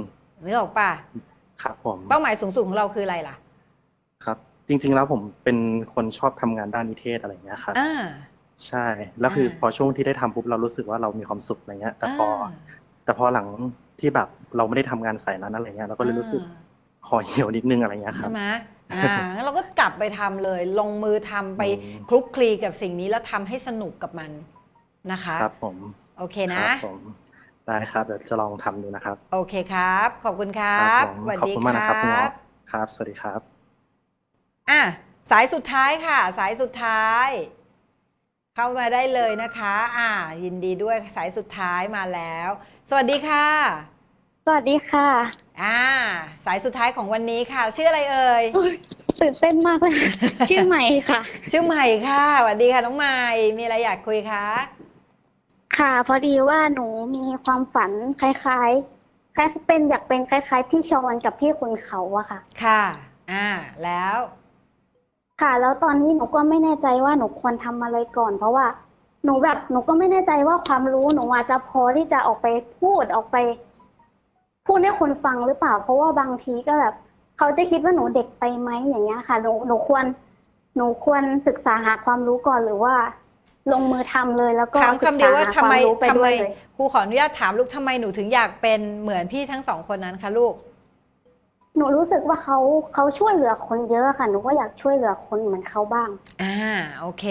[0.45, 0.91] นึกออกป่ะ
[1.63, 3.37] ครับผมเป้าหมายสูงสุดของเราคืออะไรล่ะ
[4.25, 5.59] ครับ จริง ๆ แล้วผมเป็น
[5.95, 7.91] คนชอบทำงานด้านนิเทศอะไรอย่างเงี้ยครับอ่า
[8.67, 8.87] ใช่
[9.21, 12.49] แล้วคืออ่าพอช่วงที่ได้ทำปุ๊บเรารู้สึกว่าเรามีความสุขอะไรเงี้ย แต่พออ่า
[13.05, 13.47] แต่พอหลัง
[14.05, 16.43] ที่แบบเราไม่ได้ทำงานสายนั้นอะไรเงี้ยเราก็เลยรู้สึก
[17.07, 18.41] คอเหี่ยวนิดนึงอะไรเงี้ยครัใช่บไหม
[18.93, 24.31] อ่างั้นเราก็กลับไปทำเลย ลงมือทำไปอืมคลุกคลีกับสิ่งนี้แล้วทำให้สนุกกับมัน
[25.13, 25.77] นะคะ ครับผม
[26.19, 26.99] โอเคคนะรับผม
[27.67, 32.31] ได้ครับเดี๋ยวจะลองทำดูนะครับ โอเคครับ ขอบคุณครัครับบผมสวัสขอบดีคุณคมากรันะครับคุณหมอบ
[32.71, 33.41] ครับสวัสดีครับ
[34.71, 34.81] อะ
[35.31, 37.29] สายสุดท้ายค่ะ สายสุดท้าย
[38.55, 40.11] เข้ามาได้เลยนะคะ อ่า
[40.45, 42.51] ยินดีด้วยสายสุดท้ายมาแล้ว
[42.89, 43.94] สวัสดีค่ะ
[44.45, 45.09] สวัสดีค่ะ
[45.63, 45.81] อ่า
[46.45, 48.45] สายสุดท้ายของวันนี้ค่ะ ชื่ออะไรเอ่ย
[49.21, 49.95] ตื่นเต้นมากเลย
[50.49, 53.19] ชื่อใหม่ค่ะ ชื่อใหม่ค่ะสวัสดีค่ะน้องใหม่
[53.59, 54.47] มีอะไรอยากคุยคะ
[55.79, 57.91] ค่ะ พอดีว่าหนูมีความฝัน
[58.21, 62.83] คล้ายๆคล้ายเป็นอยากเป็นคล้าย ๆ พี่ชอนกับพี่คุณเขาอะค่ะ ค่ะ
[63.31, 63.47] อ่า
[63.85, 64.17] แล้ว
[65.43, 68.67] ค่ะ แล้วตอนนี้หนูก็ไม่แน่ใจว่าหนูควรทำอะไรก่อน เพราะว่า
[69.25, 72.47] หนูแบบหนูก็ไม่แน่ใจว่าความรู้หนูอาจจะพอที่จะออกไป
[72.79, 73.37] พูดออกไป
[74.67, 76.95] พูดให้คนฟังหรือเปล่า เพราะว่าบางทีก็แบบ
[77.39, 80.05] เขาจะคิดว่าหนูเด็กไปไหมอย่างเงี้ยค่ะหนูหนูควร
[80.77, 82.95] หนูควรศึกษาหาความรู้ก่อนหรือว่า
[83.73, 90.55] ลงมือทำเลยแล้วก็ถามคำเดียวว่าศึกทำษหไมควรู้ไปทำด้ไมวยเลยครูขออนุญาตถามลูกทำไมหนูถึงอยากเป็นเหมือนพี่ทั้งสองคนนั้นคะลูก
[91.77, 92.59] หนูรู้สึกว่าเขา
[92.95, 96.09] เขาช่วยเหลือคนเยอะค่ะหนูก็อยากช่วยเหลือคนเหมือนเขาบ้าง
[96.43, 96.57] อ่า
[97.01, 97.25] โอเค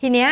[0.00, 0.30] ทีเนี้ย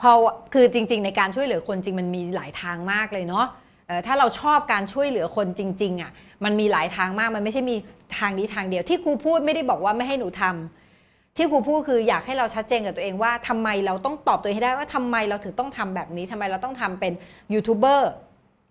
[0.00, 0.10] พอ
[0.52, 3.61] คือจริง ๆ ในการช่วยเหลือคนจริงมันมีหลายทางมากเลยเนาะเอ่อ
[4.06, 6.10] ถ้าเราชอบการช่วยเหลือคนจริงๆอะ
[6.44, 7.76] มันมีหลายทางมากมันไม่ใช่มี
[8.18, 17.12] ทางนี้ทางเดียว ที่ครูพูดไม่ได้บอกว่าไม่ให้หนูทำที่ครูพูดคืออยากให้เราชัดเจนกับตัวเองว่าทำไมเราต้องตอบตัวเองให้ได้ว่าทำไมเราถึงต้องทำแบบนี้ทำไมเราต้องทำเป็น
[17.52, 18.10] ยูทูบเบอร์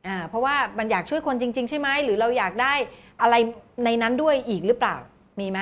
[0.08, 2.74] อ่าเพราะว่ามันอยากช่วยคนจริง ๆ ใช่ไหมหรือเราอยากได้
[3.22, 3.36] อะไร
[3.86, 4.96] ในนั้นด้วยอีกหรือเปล่า
[5.40, 5.60] มีไหม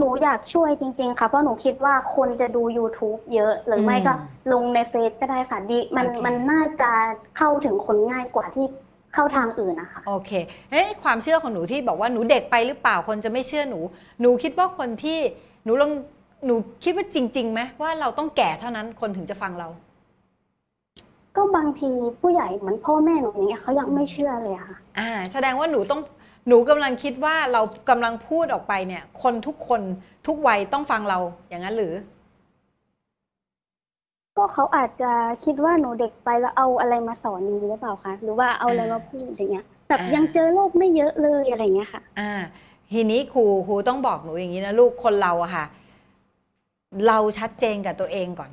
[0.00, 4.12] หนูอยากช่วยจริง ๆ ค่ะ เพราะหนูคิดว่าคนจะดู YouTube เยอะหรือไม่ก็
[4.52, 6.90] ลงในเฟซก็ได้ค่ะดีมันโอเค มันน่าจะ
[7.36, 8.66] เข้าถึงคนง่ายกว่าที่
[9.14, 10.30] เข้าทางอื่นนะคะ โอเค
[10.70, 13.80] เฮ้ยความเชื่อของหนูที่บอกว่าหนูเด็กไปหรือเปล่าคนจะไม่เชื่อหนู
[14.20, 15.18] หนูคิดว่าคนที่
[15.64, 15.92] หนูลอง
[16.46, 16.54] หนู
[16.84, 19.68] คิดว่าจริงๆไหมว่าเราต้องแก่เท่านั้นคนถึงจะฟังเรา
[21.36, 26.00] ก็บางทีผู้ใหญ่เหมือนพ่อแม่หนูอย่างเงี้ยเขายังไม่เชื่อเลยอะค่ะ อ่า แสดงว่าหนูต้อง
[26.48, 29.80] หนูกำลังคิดว่าเรากำลังพูดออกไปเนี่ย คนทุกคน
[30.26, 31.94] ทุกวัยต้องฟังเราอย่างนั้นหรือ
[34.36, 35.12] ก็เขาอาจจะ
[35.44, 42.32] คิดว่าหนูเด็กไปแล้วเอาอะไรมาสอนนี้หรือเปล่าคะหรือว่าเอาอะไรมาพูดอย่างเงี้ยแบบอ่ายัยังเจอโลกไม่เยอะเลยอะไรเงี้ยค่ะ อ่า
[42.92, 45.64] ทีนี้ครูครูต้องบอกหนูอย่างนี้นะลูกคนเราอะค่ะ
[47.08, 48.50] เราชัดเจนกับตัวเองก่อน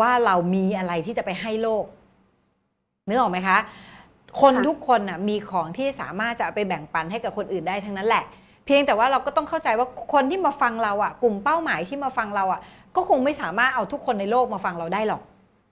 [0.00, 1.84] ว่าเรามีอะไรที่จะไปให้โลก
[3.08, 3.58] นึกออกไหมคะ
[4.40, 8.24] คนค่ะทุกคนน่ะมีของที่สามารถจะเอาไปแบ่งปันให้กับคนอื่นได้ทั้งนั้นแหละ
[8.64, 12.60] เพียงแต่ว่าเราก็ต้องเข้าใจว่าคนที่มาฟังเราอะกลุ่มเป้าหมายที่มาฟังเราอะ
[12.96, 15.22] ก็คงไม่สามารถเอาทุกคนในโลกมาฟังเราได้หรอก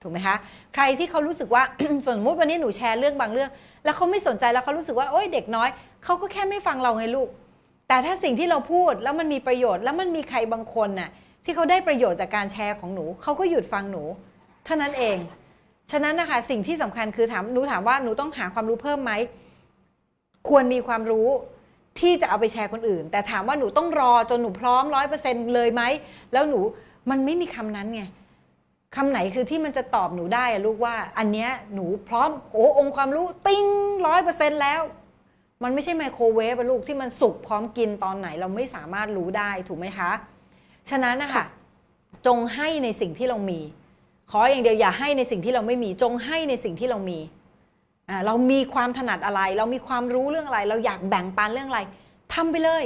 [0.03, 0.37] ถูกไหมคะ
[0.75, 1.63] ใครที่เขารู้สึกว่า
[2.07, 3.51] สมมติวันนี้หนูแชร์เรื่องบางเรื่อง
[3.85, 5.69] แล้วเขาไม่สนใจแล้วเขารู้สึกว่าโอ๊ยเด็กน้อย
[6.05, 7.29] เขาก็แค่ไม่ฟังเราไงลูก
[7.89, 11.11] แต่ถ้าสิ่งที่เราพูดแล้วมันมีประโยชน์แล้วมันมีใครบางคนน่ะ
[11.45, 14.03] ที่เขาได้ประโยชน์จากการแชร์ของหนูเขาก็หยุดฟังหนู
[14.65, 15.17] เท่านั้นเอง
[15.93, 19.13] ฉะนั้นนะคะสิ่งที่สำคัญคือถามหนูถามว่าหนูต้องหาความรู้เพิ่มไหม
[20.49, 21.29] ควรมีความรู้
[22.01, 25.83] ที่จะเอาไปแชร์คนอื่น แต่ถามว่าหนูต้องรอจนหนูพร้อมร้อยเปอร์เซ็นเลยไหม
[26.33, 26.61] แล้วหนู
[27.11, 28.03] มันไม่มีคำนั้นไง
[28.97, 33.67] คำไหนคือที่มันจะตอบหนูได้อะลูกว่า อันเนี้ยหนูพร้อมโอ้องค์ความรู้ติ้ง
[34.07, 34.81] ร้อยเปอร์เซ็นแล้ว
[35.63, 40.11] มันไม่ใช่ไมโครเวฟอะลูกที่มันสุกพร้อมกินตอนไหนเราไม่สามารถรู้ได้ถูกไหมคะ
[40.91, 41.45] ฉะนั้นนะคะ
[42.27, 43.61] จงให้ในสิ่งที่เรามี
[44.31, 47.19] ขออย่างเดียวอย่าให้ในสิ่งที่เราไม่มีจงให้ในสิ่งที่เรามี
[48.09, 51.81] อ่าเรามีความถนัดอะไร เรามีความรู้เรื่องอะไร เราอยากแบ่งปันเรื่องอะไร
[52.35, 52.85] ทำไปเลย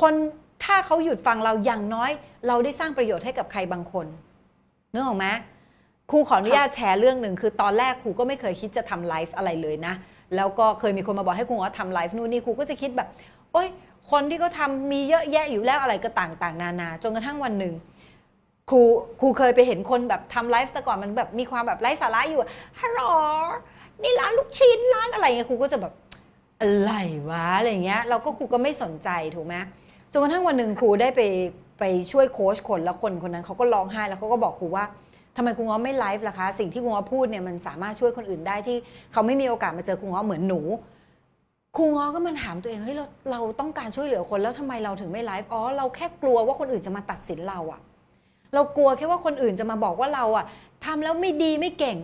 [0.00, 0.14] คน
[0.64, 2.10] ถ้าเขาหยุดฟังเราอย่างน้อย
[2.48, 4.06] เราได้สร้างประโยชน์ให้กับใครบางคน
[4.92, 5.26] นึกออกไหม
[6.10, 9.94] ครูขออนุญาตแชร์เรื่องหนึ่งคือตอนแรกครูก็ไม่เคยคิดจะทำไลฟ์อะไรเลยนะ
[10.36, 13.08] แล้วก็เคยมีคนมาบอกให้ครูว่าทำไลฟ์นู่นนี่ครูก็จะคิดแบบ
[13.52, 13.68] โอ๊ย
[14.10, 17.74] คนที่เขาทำมีเยอะแยะอยู่แล้วอะไรก็ต่างๆ นานา จนกระทั่งวันหนึ่ง
[18.70, 18.80] ครู
[19.20, 22.40] ครูเคยไปเห็นคนแบบทำไลฟ์แต่ก่อนมันแบบมีความแบบไร้สาระอยู่
[22.80, 23.02] ฮัลโหล
[24.02, 25.92] นี่ร้านลูกชิ้นร้านอะไรเงี้ยครูก็จะแบบ
[26.60, 26.92] อะไร
[27.28, 29.54] วะอะไรเงี้ยเราก็ครูก็ไม่สนใจถูกไหม
[30.12, 31.20] จนกระทั่งวันหนึ่งครูได้ไป
[31.78, 34.84] ไปช่วยโค้ชคนแล้วคนคนนั้นเขาก็ร้องไห้แล้วเขาก็บอกครูว่า
[35.36, 38.76] ทำไมครูง้อไม่ไลฟ์ล่ะคะ สิ่งที่ครูง้อพูดเนี่ยมันสามารถช่วยคนอื่นได้ที่
[39.12, 40.60] เขาไม่มีโอกาสมาเจอครูง้อเหมือนหนู
[41.76, 47.80] ครูง้อก็มันถามตัวเองเฮ้ยเราเราต้องการช่วยเหลือคนแล้วทำไมเราถึงไม่ไลฟ์อ๋อเราแค่กลัวว่าคนอื่นจะมาตัดสินเราอะ
[48.54, 50.44] เรากลัวแค่ว่าคนอื่นจะมาบอกว่าเราอะ
[50.84, 51.98] ทำแล้วไม่ดีไม่เก่ง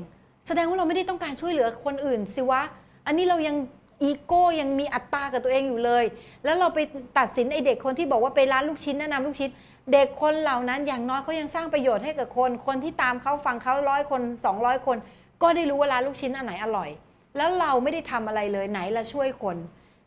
[0.47, 2.63] แสดงว่าเราไม่ได้ต้องการช่วยเหลือคนอื่นสิวะ
[3.07, 3.57] อันนี้เรายัง
[4.03, 6.05] อีโก้ยังมีอัตตากับตัวเองอยู่เลย
[6.45, 6.79] แล้วเราไป
[7.19, 9.51] ตัดสินไอเด็กคนที่บอกว่าไปร้านลูกชิ้นแนะนำลูกชิ้น
[9.93, 14.23] เด็กคนเหล่านั้นอย่างน้อยเขายังสร้างประโยชน์ให้กับคน คนที่ตามเขาฟังเขาร้อยคน
[14.55, 14.97] 200 คน
[15.43, 16.91] ก็ได้รู้ว่าร้านลูกชิ้นอันไหนอร่อย
[17.37, 19.57] แล้วเราไม่ได้ทำอะไรเลยไหนละช่วยคน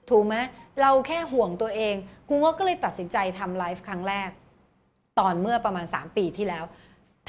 [0.09, 0.35] ถูกไหม
[0.81, 1.95] เราแค่ห่วงตัวเอง
[2.27, 4.29] ครูงก็เลยตัดสินใจทำไลฟ์ครั้งแรก
[5.19, 6.63] ตอนเมื่อประมาณ 3 ปีที่แล้ว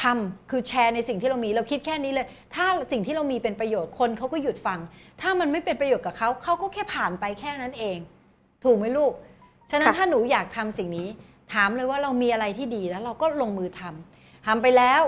[0.02, 4.78] ทำคือแชร์ในสิ่งที่เรามีเราคิดแค่นี้เลย ถ้าสิ่งที่เรามีเป็นประโยชน์คนเขาก็หยุดฟัง
[5.20, 7.98] ถ้ามันไม่เป็นประโยชน์กับเขาเขาก็แค่ผ่านไปแค่นั้นเอง
[8.64, 9.12] ถูกไหมลูก
[9.70, 11.08] ฉะนั้นค่ะถ้าหนูอยากทำสิ่งนี้
[11.52, 15.02] ถามเลยว่าเรามีอะไรที่ดีแล้วเราก็ลงมือทำทำไปแล้ว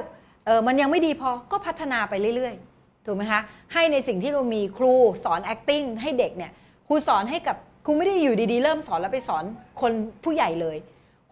[0.46, 3.40] เออมันยังไม่ดีพอก็พัฒนาไปเรื่อยๆ ถูกไหมคะ
[3.72, 4.94] ให้ในสิ่งที่เรามีครู
[5.24, 6.52] สอน acting ให้เด็กเนี่ย
[6.88, 9.44] ครูสอนให้กับครูไม่ได้อยู่ดีๆ เริ่มสอนแล้วไปสอน
[9.80, 9.92] คน
[10.24, 10.76] ผู้ใหญ่เลย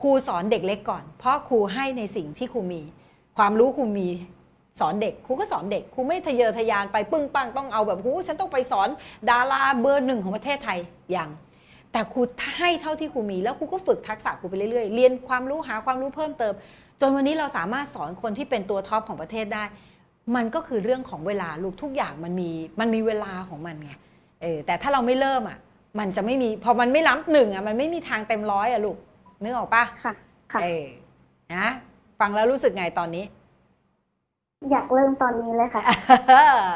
[0.03, 2.81] ครูสอนเด็กเล็กก่อน เพราะครูให้ในสิ่งที่ครูมี
[3.39, 4.09] ความรู้ครูมี
[4.81, 8.89] สอนเด็กครูก็สอนเด็กครูไม่ทะเยอทะยานไปปึ้งปังต้องเอาแบบหูฉันต้องไปสอน
[9.31, 10.79] ดาราเบอร์หนึ่งของประเทศไทย
[11.12, 11.31] อย่าง
[11.93, 12.20] แต่ครู
[12.59, 16.55] ให้เท่าที่ครูมีแล้วครูก็ฝึกทักษะครูไปเรื่อยๆ เรียนความรู้หาความรู้เพิ่มเติม
[17.01, 19.65] จนวันนี้เราสามารถสอนคนที่เป็นตัวท็อปของประเทศได้
[20.37, 23.93] มันก็คือเรื่องของเวลาลูกทุกอย่างมันมีมันมีเวลาของมันไง
[24.43, 25.59] เออแต่ถ้าเราไม่เริ่มอะ
[25.99, 28.97] มันจะไม่มีพอมันไม่ล้ำหนึ่งอะมันไม่มีทางเต็มร้อยอะลูก
[29.43, 30.12] นึกออกปะค่ะ
[30.52, 30.85] ค่ะเออ
[31.55, 31.67] นะ
[32.20, 33.25] ฟังแล้วรู้สึกไงตอนนี้
[34.70, 35.83] อยากเริ่มตอนนี้เลยค่ะ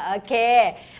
[0.06, 0.32] โอเค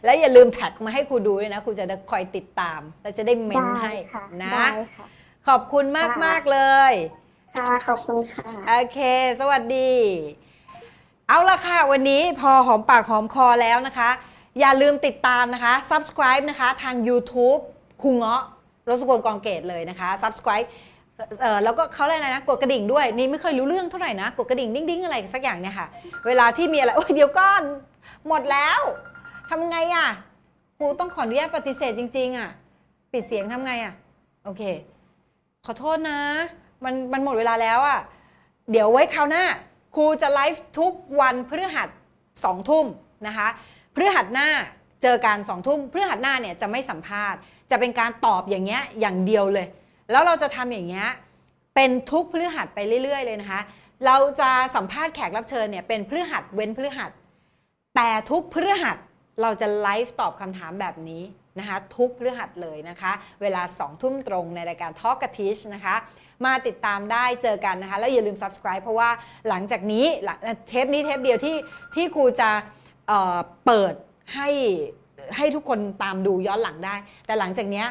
[0.04, 5.06] แล้วอย่าลืมแท็กมาให้ครูดูด้วยนะครูจะได้คอยติดตามแล้วจะได้เมนได้ให้ค่ะนะได้ค่ะ
[5.48, 6.60] ขอบคุณมากมากๆเล
[6.90, 6.92] ย
[7.56, 8.98] ค่ะ ขอบคุณค่ะ โอเค
[9.40, 9.92] สวัสดี
[11.28, 14.10] เอาละค่ะ วันนี้พอหอมปากหอมคอแล้วนะคะ
[14.60, 17.60] อย่าลืมติดตามนะคะ subscribe นะคะ ทาง YouTube
[18.02, 18.42] ครูเงาะ
[18.88, 20.66] รสกลกองเกตเลยนะคะ subscribe
[21.40, 25.86] เออแล้วก็เขาอะไรนะกดกระดิ่งด้วยนี่ไม่เคยรู้เรื่องเท่าไหร่นะกดกระดิ่งดิ้งดิ้งๆอะไรสักอย่างเนี่ยค่ะ
[26.26, 27.62] เวลาที่มีอะไรโอ้ยเดี๋ยวก่อน
[28.28, 28.80] หมดแล้ว
[29.48, 30.08] ทำไงอะ
[30.78, 32.50] ครูต้องขออนุญาตปฏิเสธจริง ๆ อะ
[33.12, 33.94] ปิดเสียงทำไงอะ
[34.44, 34.62] โอเค
[35.66, 36.18] ขอโทษนะ
[36.84, 37.98] มันมันหมดเวลาแล้วอะ
[38.70, 39.44] เดี๋ยวไว้คราวหน้า
[39.94, 41.88] ครูจะไลฟ์ทุกวันพฤหัส
[42.44, 42.86] สองทุ่ม
[43.26, 43.48] นะคะ
[43.94, 44.48] พฤหัสหน้า
[45.02, 47.38] เจอกันสองทุ่มพฤหัสหน้าเนี่ยจะไม่สัมภาษณ์
[47.70, 49.66] จะเป็นการตอบอย่างเงี้ยอย่างเดียวเลย
[50.10, 51.08] แล้วเราจะทำอย่างเงี้ย
[51.74, 53.60] เป็นทุกพฤหัสไปเรื่อย ๆ เลยนะคะ
[54.06, 57.10] เราจะสัมภาษณ์แขกรับเชิญเนี่ยเป็นพฤหัสเว้นพฤหัส
[57.96, 58.96] แต่ทุกพฤหัส
[59.42, 61.22] เราจะไลฟ์ตอบคำถามแบบนี้
[61.58, 65.94] นะคะทุกพฤหัสเลยนะคะ เวลา 2 ทุ่มตรงในรายการ Talk กับ Teach นะคะ
[66.44, 69.10] มาติดตามได้เจอกันนะคะ แล้วอย่าลืม subscribe เพราะว่า
[69.48, 70.06] หลังจากนี้
[70.68, 71.56] เทปนี้เทปเดียวที่
[71.94, 72.50] ที่ครูจะ
[73.06, 73.94] เเปิด
[74.34, 74.48] ให้
[75.36, 76.94] ให้ทุกคนตามดูย้อนหลังได้
[77.26, 77.86] แต่หลังจากเนี้ย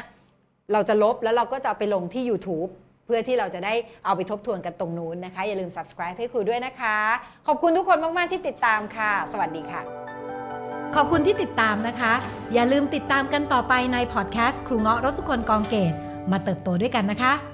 [0.72, 2.70] เราจะลบแล้วเราก็จะเอาไปลงที่ YouTube
[3.06, 6.96] เพื่อที่เราจะได้เอาไปทบทวนกันตรงนู้นนะคะ อย่าลืม subscribe ให้ครูด้วยนะคะ
[7.46, 9.80] ขอบคุณทุกคนมาก ๆ ที่ติดตามค่ะ สวัสดีค่ะ
[10.96, 12.12] ขอบคุณที่ติดตามนะคะ
[12.54, 15.94] อย่าลืมติดตามกันต่อไปในพอดแคสต์ครูเงาะรสุคนกองเกต
[16.30, 17.53] มาเติบโตด้วยกันนะคะ